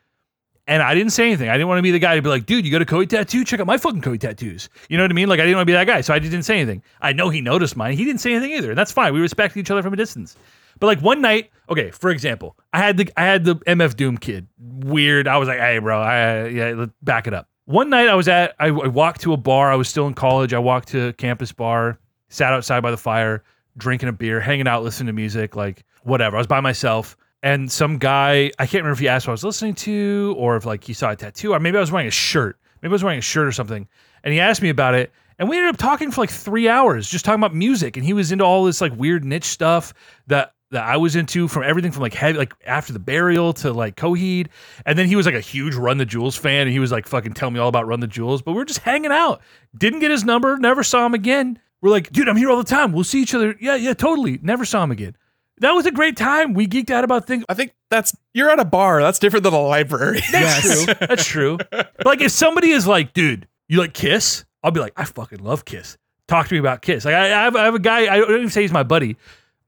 and 0.68 0.84
I 0.84 0.94
didn't 0.94 1.12
say 1.12 1.26
anything. 1.26 1.50
I 1.50 1.54
didn't 1.54 1.68
want 1.68 1.80
to 1.80 1.84
be 1.84 1.92
the 1.92 2.00
guy 2.00 2.16
to 2.16 2.22
be 2.22 2.30
like, 2.30 2.46
dude, 2.46 2.64
you 2.64 2.72
got 2.72 2.82
a 2.82 2.86
Coheed 2.86 3.10
tattoo? 3.10 3.44
Check 3.44 3.60
out 3.60 3.68
my 3.68 3.78
fucking 3.78 4.02
Coheed 4.02 4.20
tattoos. 4.20 4.70
You 4.88 4.98
know 4.98 5.04
what 5.04 5.12
I 5.12 5.16
mean? 5.16 5.28
Like, 5.28 5.40
I 5.40 5.44
didn't 5.44 5.58
want 5.58 5.64
to 5.64 5.72
be 5.72 5.74
that 5.74 5.88
guy. 5.88 6.02
So 6.02 6.14
I 6.14 6.20
didn't 6.20 6.44
say 6.44 6.56
anything. 6.58 6.84
I 7.02 7.12
know 7.12 7.30
he 7.30 7.42
noticed 7.42 7.76
mine. 7.76 7.98
He 7.98 8.06
didn't 8.06 8.22
say 8.22 8.32
anything 8.34 8.52
either. 8.52 8.70
And 8.70 8.78
that's 8.78 8.92
fine. 8.92 9.14
We 9.14 9.20
respect 9.20 9.58
each 9.58 9.72
other 9.72 9.82
from 9.82 9.94
a 9.94 9.98
distance. 9.98 10.38
But 10.80 10.88
like 10.88 11.02
one 11.02 11.22
night, 11.22 11.50
okay, 11.70 11.92
for 11.92 12.10
example, 12.10 12.58
I 12.74 12.80
had 12.80 12.98
the 12.98 13.12
I 13.18 13.24
had 13.24 13.44
the 13.44 13.56
MF 13.56 13.96
Doom 13.96 14.18
kid. 14.18 14.48
Weird. 14.58 15.28
I 15.28 15.38
was 15.38 15.48
like, 15.48 15.60
hey, 15.60 15.80
bro, 15.80 16.02
I 16.02 16.48
yeah, 16.48 16.86
back 17.02 17.28
it 17.28 17.34
up. 17.34 17.48
One 17.66 17.90
night 17.90 18.08
I 18.08 18.16
was 18.16 18.28
at 18.28 18.56
I, 18.60 18.68
I 18.68 18.88
walked 18.88 19.22
to 19.22 19.34
a 19.34 19.38
bar. 19.38 19.72
I 19.72 19.76
was 19.76 19.88
still 19.88 20.08
in 20.08 20.14
college. 20.14 20.54
I 20.54 20.60
walked 20.60 20.90
to 20.90 21.08
a 21.08 21.14
campus 21.14 21.52
bar, 21.52 22.00
sat 22.30 22.54
outside 22.54 22.82
by 22.82 22.92
the 22.92 22.98
fire, 22.98 23.44
drinking 23.78 24.10
a 24.10 24.14
beer, 24.14 24.40
hanging 24.40 24.68
out, 24.68 24.84
listening 24.84 25.08
to 25.08 25.14
music, 25.14 25.56
like 25.56 25.84
whatever. 26.04 26.38
I 26.38 26.40
was 26.40 26.48
by 26.48 26.62
myself. 26.62 27.18
And 27.42 27.72
some 27.72 27.98
guy, 27.98 28.52
I 28.60 28.66
can't 28.66 28.84
remember 28.84 28.92
if 28.92 29.00
he 29.00 29.08
asked 29.08 29.26
what 29.26 29.32
I 29.32 29.34
was 29.34 29.46
listening 29.46 29.74
to 29.76 30.36
or 30.38 30.58
if 30.58 30.66
like 30.66 30.84
he 30.84 30.94
saw 30.94 31.12
a 31.12 31.16
tattoo 31.16 31.54
or 31.54 31.60
maybe 31.60 31.78
I 31.78 31.80
was 31.80 31.92
wearing 31.92 32.08
a 32.08 32.12
shirt. 32.12 32.58
Maybe 32.82 32.92
I 32.92 32.94
was 32.94 33.04
wearing 33.04 33.20
a 33.20 33.22
shirt 33.22 33.48
or 33.48 33.52
something. 33.52 33.88
And 34.24 34.34
he 34.34 34.40
asked 34.40 34.62
me 34.62 34.70
about 34.70 34.96
it. 34.96 35.12
And 35.38 35.48
we 35.48 35.56
ended 35.56 35.74
up 35.74 35.78
talking 35.78 36.12
for 36.12 36.22
like 36.22 36.30
three 36.30 36.68
hours, 36.68 37.10
just 37.10 37.24
talking 37.24 37.40
about 37.40 37.56
music. 37.56 37.96
And 37.96 38.06
he 38.06 38.12
was 38.12 38.34
into 38.34 38.44
all 38.44 38.66
this 38.66 38.82
like 38.82 38.94
weird 38.98 39.24
niche 39.24 39.46
stuff 39.46 39.94
that 40.28 40.54
that 40.72 40.84
I 40.84 40.98
was 40.98 41.16
into 41.16 41.48
from 41.48 41.64
everything 41.64 41.92
from 41.92 42.02
like 42.02 42.14
heavy, 42.14 42.38
like 42.38 42.54
after 42.66 42.94
the 42.94 43.00
burial 43.00 43.54
to 43.54 43.74
like 43.74 43.96
Coheed. 43.96 44.48
And 44.86 44.98
then 44.98 45.08
he 45.08 45.16
was 45.16 45.26
like 45.26 45.36
a 45.36 45.42
huge 45.42 45.76
Run 45.76 45.98
the 45.98 46.06
Jewels 46.06 46.36
fan. 46.36 46.62
And 46.62 46.72
he 46.72 46.80
was 46.80 46.92
like 46.92 47.08
fucking 47.08 47.34
telling 47.34 47.54
me 47.54 47.60
all 47.60 47.70
about 47.70 47.88
Run 47.88 48.00
the 48.00 48.08
Jewels. 48.08 48.42
But 48.42 48.54
we 48.54 48.62
are 48.62 48.66
just 48.66 48.80
hanging 48.80 49.12
out. 49.12 49.42
Didn't 49.78 50.00
get 50.00 50.12
his 50.12 50.24
number, 50.24 50.58
never 50.58 50.84
saw 50.84 51.06
him 51.06 51.14
again. 51.14 51.60
We're 51.82 51.92
like, 51.92 52.12
dude, 52.12 52.28
I'm 52.28 52.36
here 52.36 52.50
all 52.50 52.58
the 52.58 52.64
time. 52.64 52.92
We'll 52.92 53.04
see 53.06 53.22
each 53.22 53.34
other. 53.34 53.56
Yeah, 53.60 53.76
yeah, 53.76 53.94
totally. 53.94 54.38
Never 54.42 54.66
saw 54.66 54.84
him 54.84 54.92
again. 54.92 55.16
That 55.60 55.72
was 55.72 55.86
a 55.86 55.92
great 55.92 56.16
time. 56.16 56.54
We 56.54 56.68
geeked 56.68 56.90
out 56.90 57.04
about 57.04 57.26
things. 57.26 57.44
I 57.50 57.54
think 57.54 57.74
that's 57.90 58.16
you're 58.34 58.50
at 58.50 58.60
a 58.60 58.66
bar. 58.66 59.02
That's 59.02 59.20
different 59.20 59.44
than 59.44 59.54
a 59.54 59.62
library. 59.62 60.22
That's 60.32 60.62
true. 60.62 60.94
That's 61.00 61.26
true. 61.26 61.58
But 61.70 62.06
like 62.06 62.22
if 62.22 62.32
somebody 62.32 62.70
is 62.70 62.88
like, 62.88 63.14
dude, 63.14 63.48
you 63.68 63.78
like 63.80 63.94
Kiss? 63.94 64.46
I'll 64.64 64.72
be 64.72 64.80
like, 64.80 64.94
I 64.96 65.04
fucking 65.06 65.40
love 65.40 65.66
Kiss. 65.66 65.98
Talk 66.28 66.48
to 66.48 66.54
me 66.54 66.60
about 66.60 66.82
Kiss. 66.82 67.04
Like 67.04 67.16
I, 67.16 67.26
I, 67.26 67.44
have, 67.44 67.56
I 67.56 67.66
have 67.66 67.76
a 67.76 67.80
guy. 67.80 68.14
I 68.14 68.20
don't 68.20 68.36
even 68.36 68.50
say 68.50 68.62
he's 68.62 68.72
my 68.72 68.84
buddy. 68.84 69.18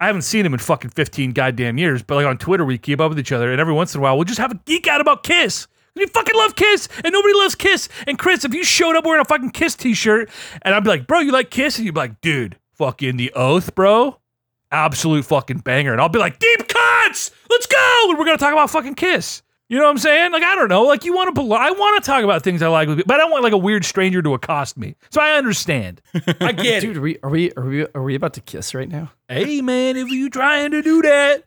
I 0.01 0.07
haven't 0.07 0.23
seen 0.23 0.45
him 0.45 0.53
in 0.53 0.59
fucking 0.59 0.89
fifteen 0.89 1.31
goddamn 1.31 1.77
years. 1.77 2.01
But 2.01 2.15
like 2.15 2.25
on 2.25 2.39
Twitter, 2.39 2.65
we 2.65 2.77
keep 2.77 2.99
up 2.99 3.09
with 3.09 3.19
each 3.19 3.31
other, 3.31 3.51
and 3.51 3.61
every 3.61 3.73
once 3.73 3.93
in 3.93 3.99
a 3.99 4.01
while, 4.01 4.17
we'll 4.17 4.25
just 4.25 4.39
have 4.39 4.51
a 4.51 4.59
geek 4.65 4.87
out 4.87 4.99
about 4.99 5.21
Kiss. 5.23 5.67
You 5.93 6.07
fucking 6.07 6.35
love 6.35 6.55
Kiss, 6.55 6.89
and 7.03 7.13
nobody 7.13 7.35
loves 7.35 7.53
Kiss. 7.53 7.87
And 8.07 8.17
Chris, 8.17 8.43
if 8.43 8.53
you 8.53 8.63
showed 8.63 8.95
up 8.95 9.05
wearing 9.05 9.21
a 9.21 9.25
fucking 9.25 9.51
Kiss 9.51 9.75
t-shirt, 9.75 10.29
and 10.63 10.73
I'd 10.73 10.83
be 10.83 10.89
like, 10.89 11.05
bro, 11.05 11.19
you 11.19 11.31
like 11.31 11.51
Kiss? 11.51 11.77
And 11.77 11.85
you'd 11.85 11.93
be 11.93 11.99
like, 11.99 12.19
dude, 12.21 12.57
fucking 12.73 13.17
the 13.17 13.31
oath, 13.33 13.75
bro. 13.75 14.17
Absolute 14.71 15.25
fucking 15.25 15.59
banger. 15.59 15.91
And 15.91 16.01
I'll 16.01 16.09
be 16.09 16.17
like, 16.17 16.39
deep 16.39 16.67
cuts, 16.67 17.29
let's 17.49 17.67
go. 17.67 18.05
And 18.09 18.17
we're 18.17 18.25
gonna 18.25 18.37
talk 18.37 18.53
about 18.53 18.69
fucking 18.69 18.95
Kiss. 18.95 19.43
You 19.71 19.77
know 19.77 19.85
what 19.85 19.91
I'm 19.91 19.97
saying? 19.99 20.33
Like, 20.33 20.43
I 20.43 20.53
don't 20.55 20.67
know. 20.67 20.83
Like, 20.83 21.05
you 21.05 21.13
want 21.13 21.33
to, 21.33 21.41
belo- 21.41 21.55
I 21.55 21.71
want 21.71 22.03
to 22.03 22.05
talk 22.05 22.25
about 22.25 22.43
things 22.43 22.61
I 22.61 22.67
like, 22.67 22.89
with- 22.89 23.07
but 23.07 23.13
I 23.15 23.17
don't 23.19 23.31
want 23.31 23.45
like 23.45 23.53
a 23.53 23.57
weird 23.57 23.85
stranger 23.85 24.21
to 24.21 24.33
accost 24.33 24.75
me. 24.75 24.97
So 25.11 25.21
I 25.21 25.37
understand. 25.37 26.01
I 26.41 26.51
get 26.51 26.81
Dude, 26.81 26.97
are 26.97 27.01
we 27.01 27.17
are 27.23 27.29
we 27.29 27.53
are 27.53 27.65
we 27.65 27.85
are 27.95 28.03
we 28.03 28.15
about 28.15 28.33
to 28.33 28.41
kiss 28.41 28.75
right 28.75 28.89
now? 28.89 29.13
Hey, 29.29 29.61
man, 29.61 29.95
if 29.95 30.09
you 30.09 30.29
trying 30.29 30.71
to 30.71 30.81
do 30.81 31.01
that, 31.03 31.45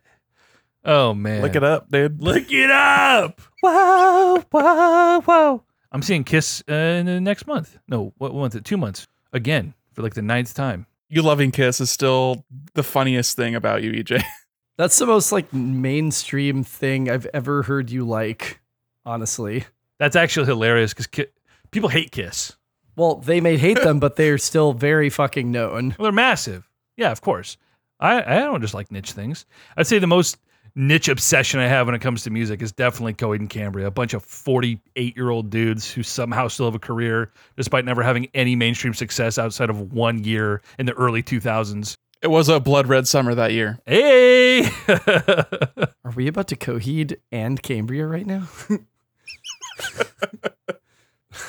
oh 0.87 1.13
man, 1.13 1.43
Look 1.43 1.55
it 1.55 1.63
up, 1.63 1.91
dude. 1.91 2.23
Look 2.23 2.51
it 2.51 2.71
up. 2.71 3.43
Wow, 3.63 4.43
wow, 4.51 5.21
wow. 5.27 5.63
I'm 5.93 6.01
seeing 6.01 6.25
Kiss 6.25 6.65
uh, 6.67 6.73
in 6.73 7.05
the 7.05 7.21
next 7.21 7.47
month. 7.47 7.77
No, 7.89 8.15
what 8.17 8.33
month? 8.35 8.63
Two 8.65 8.79
months 8.79 9.07
again 9.35 9.75
for 9.93 10.01
like 10.01 10.15
the 10.15 10.23
ninth 10.23 10.55
time. 10.55 10.87
You 11.11 11.21
loving 11.21 11.51
Kiss 11.51 11.79
is 11.79 11.91
still 11.91 12.47
the 12.73 12.83
funniest 12.83 13.37
thing 13.37 13.55
about 13.55 13.83
you, 13.83 13.93
EJ. 13.93 14.23
That's 14.77 14.99
the 14.99 15.07
most 15.07 15.31
like 15.33 15.53
mainstream 15.53 16.65
thing 16.65 17.09
I've 17.09 17.27
ever 17.33 17.63
heard 17.63 17.91
you 17.91 18.05
like, 18.05 18.61
honestly. 19.07 19.65
That's 19.99 20.17
actually 20.17 20.47
hilarious 20.47 20.93
because 20.93 21.07
ki- 21.07 21.27
people 21.71 21.89
hate 21.89 22.11
Kiss. 22.11 22.57
Well, 22.97 23.17
they 23.17 23.41
may 23.41 23.57
hate 23.57 23.81
them, 23.83 23.99
but 24.01 24.17
they're 24.17 24.39
still 24.39 24.73
very 24.73 25.11
fucking 25.11 25.51
known. 25.51 25.95
Well, 25.99 26.05
they're 26.05 26.13
massive. 26.13 26.69
Yeah, 26.97 27.11
of 27.13 27.21
course. 27.21 27.57
I 28.01 28.23
I 28.23 28.41
don't 28.41 28.61
just 28.61 28.75
like 28.75 28.91
niche 28.91 29.13
things. 29.13 29.47
I'd 29.77 29.87
say 29.87 29.99
the 29.99 30.07
most 30.07 30.39
niche 30.77 31.09
obsession 31.09 31.61
I 31.61 31.69
have 31.69 31.87
when 31.87 31.95
it 31.95 32.01
comes 32.01 32.25
to 32.25 32.31
music 32.31 32.61
is 32.61 32.73
definitely 32.73 33.15
Coheed 33.15 33.39
and 33.39 33.49
Cambria. 33.51 33.87
A 33.87 33.93
bunch 33.93 34.13
of 34.15 34.25
48 34.25 35.17
year 35.17 35.31
old 35.31 35.51
dudes 35.51 35.91
who 35.91 36.03
somehow 36.03 36.49
still 36.49 36.67
have 36.67 36.75
a 36.75 36.81
career 36.81 37.31
despite 37.57 37.85
never 37.85 38.03
having 38.03 38.27
any 38.35 38.57
mainstream 38.57 38.95
success 38.95 39.39
outside 39.39 39.71
of 39.71 39.93
one 39.93 40.25
year 40.25 40.63
in 40.79 40.87
the 40.87 40.93
early 40.95 41.23
2000s. 41.23 41.95
It 42.25 42.31
was 42.31 42.49
a 42.49 42.59
blood 42.59 42.87
red 42.87 43.07
summer 43.07 43.35
that 43.35 43.53
year. 43.53 43.79
Hey, 43.85 44.65
Are 44.89 46.11
we 46.17 46.27
about 46.27 46.49
to 46.49 46.57
Coheed 46.57 47.17
and 47.31 47.63
Cambria 47.63 48.07
right 48.07 48.27
now? 48.27 48.49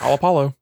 All 0.01 0.15
Apollo. 0.15 0.53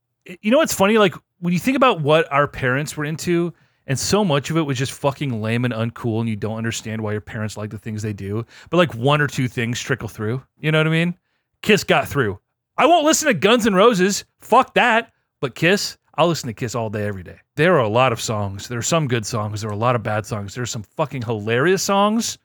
you 0.42 0.52
know 0.52 0.60
what's 0.60 0.76
funny? 0.76 1.00
Like 1.00 1.16
when 1.40 1.52
you 1.52 1.60
think 1.60 1.76
about 1.76 2.02
what 2.02 2.32
our 2.32 2.48
parents 2.48 2.96
were 2.96 3.06
into, 3.06 3.56
and 3.88 3.98
so 3.98 4.24
much 4.24 4.52
of 4.52 4.58
it 4.58 4.62
was 4.62 4.78
just 4.78 4.92
fucking 4.92 5.42
lame 5.42 5.66
and 5.66 5.74
uncool, 5.74 6.20
and 6.20 6.30
you 6.30 6.36
don't 6.36 6.60
understand 6.60 7.02
why 7.02 7.14
your 7.14 7.20
parents 7.20 7.58
like 7.58 7.72
the 7.72 7.80
things 7.80 8.04
they 8.04 8.14
do. 8.14 8.46
But 8.70 8.78
like 8.78 8.94
one 8.94 9.20
or 9.20 9.26
two 9.26 9.48
things 9.48 9.80
trickle 9.82 10.10
through. 10.10 10.44
You 10.60 10.72
know 10.72 10.78
what 10.78 10.86
I 10.86 10.92
mean? 10.92 11.18
Kiss 11.64 11.84
got 11.84 12.08
through. 12.08 12.40
I 12.78 12.86
won't 12.86 13.04
listen 13.04 13.30
to 13.30 13.34
Guns 13.34 13.66
N' 13.66 13.74
Roses. 13.74 14.26
Fuck 14.42 14.76
that. 14.76 15.12
But 15.42 15.56
Kiss, 15.56 15.98
I'll 16.16 16.28
listen 16.28 16.48
to 16.48 16.54
Kiss 16.54 16.76
all 16.76 16.90
day, 16.90 17.06
every 17.08 17.24
day. 17.24 17.40
There 17.56 17.76
are 17.76 17.80
a 17.84 17.90
lot 17.90 18.14
of 18.14 18.22
songs. 18.22 18.68
There 18.68 18.78
are 18.78 18.84
some 18.84 19.08
good 19.08 19.26
songs. 19.26 19.62
There 19.62 19.70
are 19.70 19.74
a 19.74 19.78
lot 19.78 19.96
of 19.96 20.04
bad 20.04 20.26
songs. 20.26 20.54
There 20.54 20.62
are 20.62 20.68
some 20.68 20.84
fucking 20.84 21.24
hilarious 21.24 21.82
songs 21.82 22.38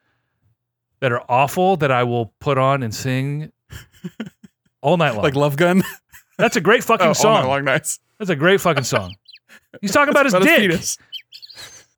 that 1.00 1.12
are 1.12 1.22
awful 1.28 1.76
that 1.78 1.92
I 1.92 2.04
will 2.04 2.32
put 2.40 2.56
on 2.58 2.82
and 2.82 2.94
sing 2.94 3.52
all 4.80 4.96
night 4.96 5.10
long. 5.14 5.22
Like 5.22 5.34
Love 5.34 5.56
Gun. 5.56 5.82
That's 6.38 6.56
a 6.56 6.60
great 6.60 6.82
fucking 6.82 7.04
Oh, 7.06 7.08
all 7.10 7.14
song. 7.14 7.42
night 7.42 7.48
long 7.48 7.64
nice. 7.64 7.98
That's 8.18 8.30
a 8.30 8.36
great 8.36 8.60
fucking 8.60 8.84
song. 8.84 9.14
He's 9.80 9.92
talking 9.92 10.10
about 10.12 10.24
his 10.24 10.34
dick. 10.34 10.58
penis. 10.58 10.96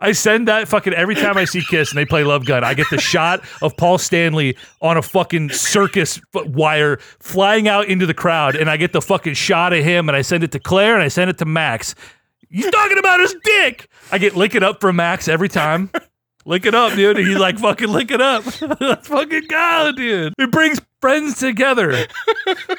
I 0.01 0.13
send 0.13 0.49
that 0.49 0.67
fucking 0.67 0.95
every 0.95 1.15
time 1.15 1.37
I 1.37 1.45
see 1.45 1.63
Kiss 1.63 1.91
and 1.91 1.99
they 1.99 2.07
play 2.07 2.25
Love 2.25 2.47
Gun. 2.47 2.65
I 2.65 2.75
get 2.75 2.87
the 2.91 2.99
shot 2.99 3.43
of 3.61 3.77
Paul 3.77 3.99
Stanley 3.99 4.57
on 4.81 4.97
a 4.97 5.03
fucking 5.03 5.51
circus 5.51 6.21
wire 6.35 6.97
flying 7.19 7.69
out 7.69 7.87
into 7.87 8.07
the 8.07 8.15
crowd, 8.15 8.57
and 8.57 8.71
I 8.71 8.77
get 8.77 8.93
the 8.93 9.03
fucking 9.03 9.35
shot 9.35 9.73
of 9.73 9.85
him, 9.85 10.09
and 10.09 10.17
I 10.17 10.23
send 10.23 10.43
it 10.43 10.53
to 10.53 10.59
Claire 10.59 10.95
and 10.95 11.03
I 11.03 11.09
send 11.09 11.31
it 11.31 11.39
to 11.39 11.45
Max. 11.45 11.95
He's 12.49 12.71
talking 12.71 12.99
about 12.99 13.21
his 13.21 13.35
dick. 13.45 13.89
I 14.11 14.19
get 14.19 14.35
lick 14.35 14.55
it 14.55 14.63
up 14.63 14.81
for 14.81 14.93
Max 14.93 15.29
every 15.29 15.49
time. 15.49 15.91
Lick 16.47 16.65
it 16.65 16.75
up, 16.75 16.95
dude. 16.95 17.19
And 17.19 17.27
he's 17.27 17.39
like, 17.39 17.59
fucking 17.59 17.89
lick 17.89 18.11
it 18.11 18.21
up. 18.21 18.45
Let's 18.81 19.07
fucking 19.09 19.45
go, 19.49 19.93
dude. 19.95 20.33
It 20.39 20.51
brings 20.51 20.81
friends 21.01 21.39
together. 21.39 22.07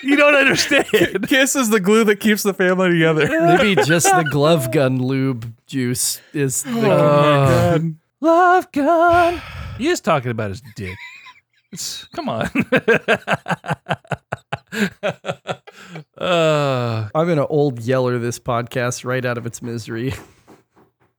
You 0.01 0.15
don't 0.15 0.33
understand. 0.35 0.87
Kiss 1.27 1.55
is 1.55 1.69
the 1.69 1.79
glue 1.79 2.03
that 2.05 2.19
keeps 2.19 2.41
the 2.43 2.53
family 2.55 2.89
together. 2.89 3.27
Maybe 3.27 3.75
just 3.83 4.07
the 4.07 4.27
glove 4.31 4.71
gun 4.71 5.01
lube 5.01 5.53
juice 5.67 6.19
is 6.33 6.63
the. 6.63 6.91
Oh, 6.91 7.91
Love 8.23 8.71
gun. 8.71 9.41
He 9.77 9.87
is 9.87 9.99
talking 10.01 10.29
about 10.31 10.49
his 10.49 10.61
dick. 10.75 10.95
It's, 11.71 12.05
come 12.13 12.29
on. 12.29 12.49
uh, 16.17 17.09
I'm 17.15 17.27
gonna 17.27 17.47
old 17.47 17.79
yeller 17.79 18.19
this 18.19 18.37
podcast 18.39 19.05
right 19.05 19.25
out 19.25 19.37
of 19.37 19.45
its 19.45 19.61
misery. 19.61 20.13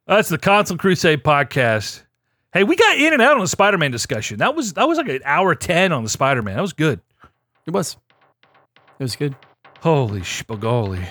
that's 0.06 0.28
the 0.28 0.38
Console 0.38 0.76
Crusade 0.76 1.24
podcast. 1.24 2.02
Hey, 2.52 2.64
we 2.64 2.76
got 2.76 2.98
in 2.98 3.12
and 3.14 3.22
out 3.22 3.32
on 3.34 3.40
the 3.40 3.48
Spider-Man 3.48 3.90
discussion. 3.90 4.38
That 4.38 4.54
was 4.54 4.74
that 4.74 4.86
was 4.86 4.98
like 4.98 5.08
an 5.08 5.20
hour 5.24 5.54
ten 5.54 5.90
on 5.92 6.02
the 6.02 6.08
Spider-Man. 6.10 6.54
That 6.56 6.60
was 6.62 6.74
good. 6.74 7.00
It 7.66 7.70
was. 7.72 7.96
It 8.98 9.02
was 9.02 9.16
good. 9.16 9.34
Holy 9.80 10.20
spagoli. 10.20 11.06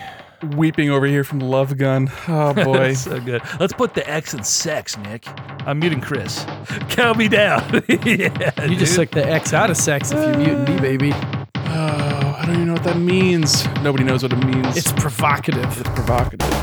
Weeping 0.56 0.90
over 0.90 1.06
here 1.06 1.24
from 1.24 1.40
Love 1.40 1.78
Gun. 1.78 2.12
Oh 2.28 2.54
boy. 2.64 2.94
so 2.94 3.20
good. 3.20 3.42
Let's 3.60 3.74
put 3.74 3.94
the 3.96 4.08
X 4.10 4.34
in 4.34 4.44
sex, 4.44 4.98
Nick. 4.98 5.26
I'm 5.68 5.80
muting 5.80 6.02
Chris. 6.02 6.44
Count 6.90 7.18
me 7.18 7.28
down. 7.28 7.62
yeah, 7.90 8.66
You 8.66 8.76
just 8.76 8.96
dude. 8.96 9.10
took 9.10 9.12
the 9.12 9.28
X 9.28 9.54
out 9.54 9.70
of 9.72 9.78
sex 9.78 10.12
if 10.12 10.20
you 10.20 10.44
mute 10.44 10.68
me, 10.70 10.80
baby. 10.80 11.12
oh, 11.56 12.36
I 12.38 12.44
don't 12.46 12.56
even 12.56 12.68
know 12.68 12.74
what 12.74 12.84
that 12.84 12.98
means. 12.98 13.66
Nobody 13.82 14.04
knows 14.04 14.24
what 14.24 14.34
it 14.34 14.44
means. 14.46 14.78
It's 14.78 14.92
provocative. 14.94 15.66
it's 15.80 15.90
provocative. 15.90 16.61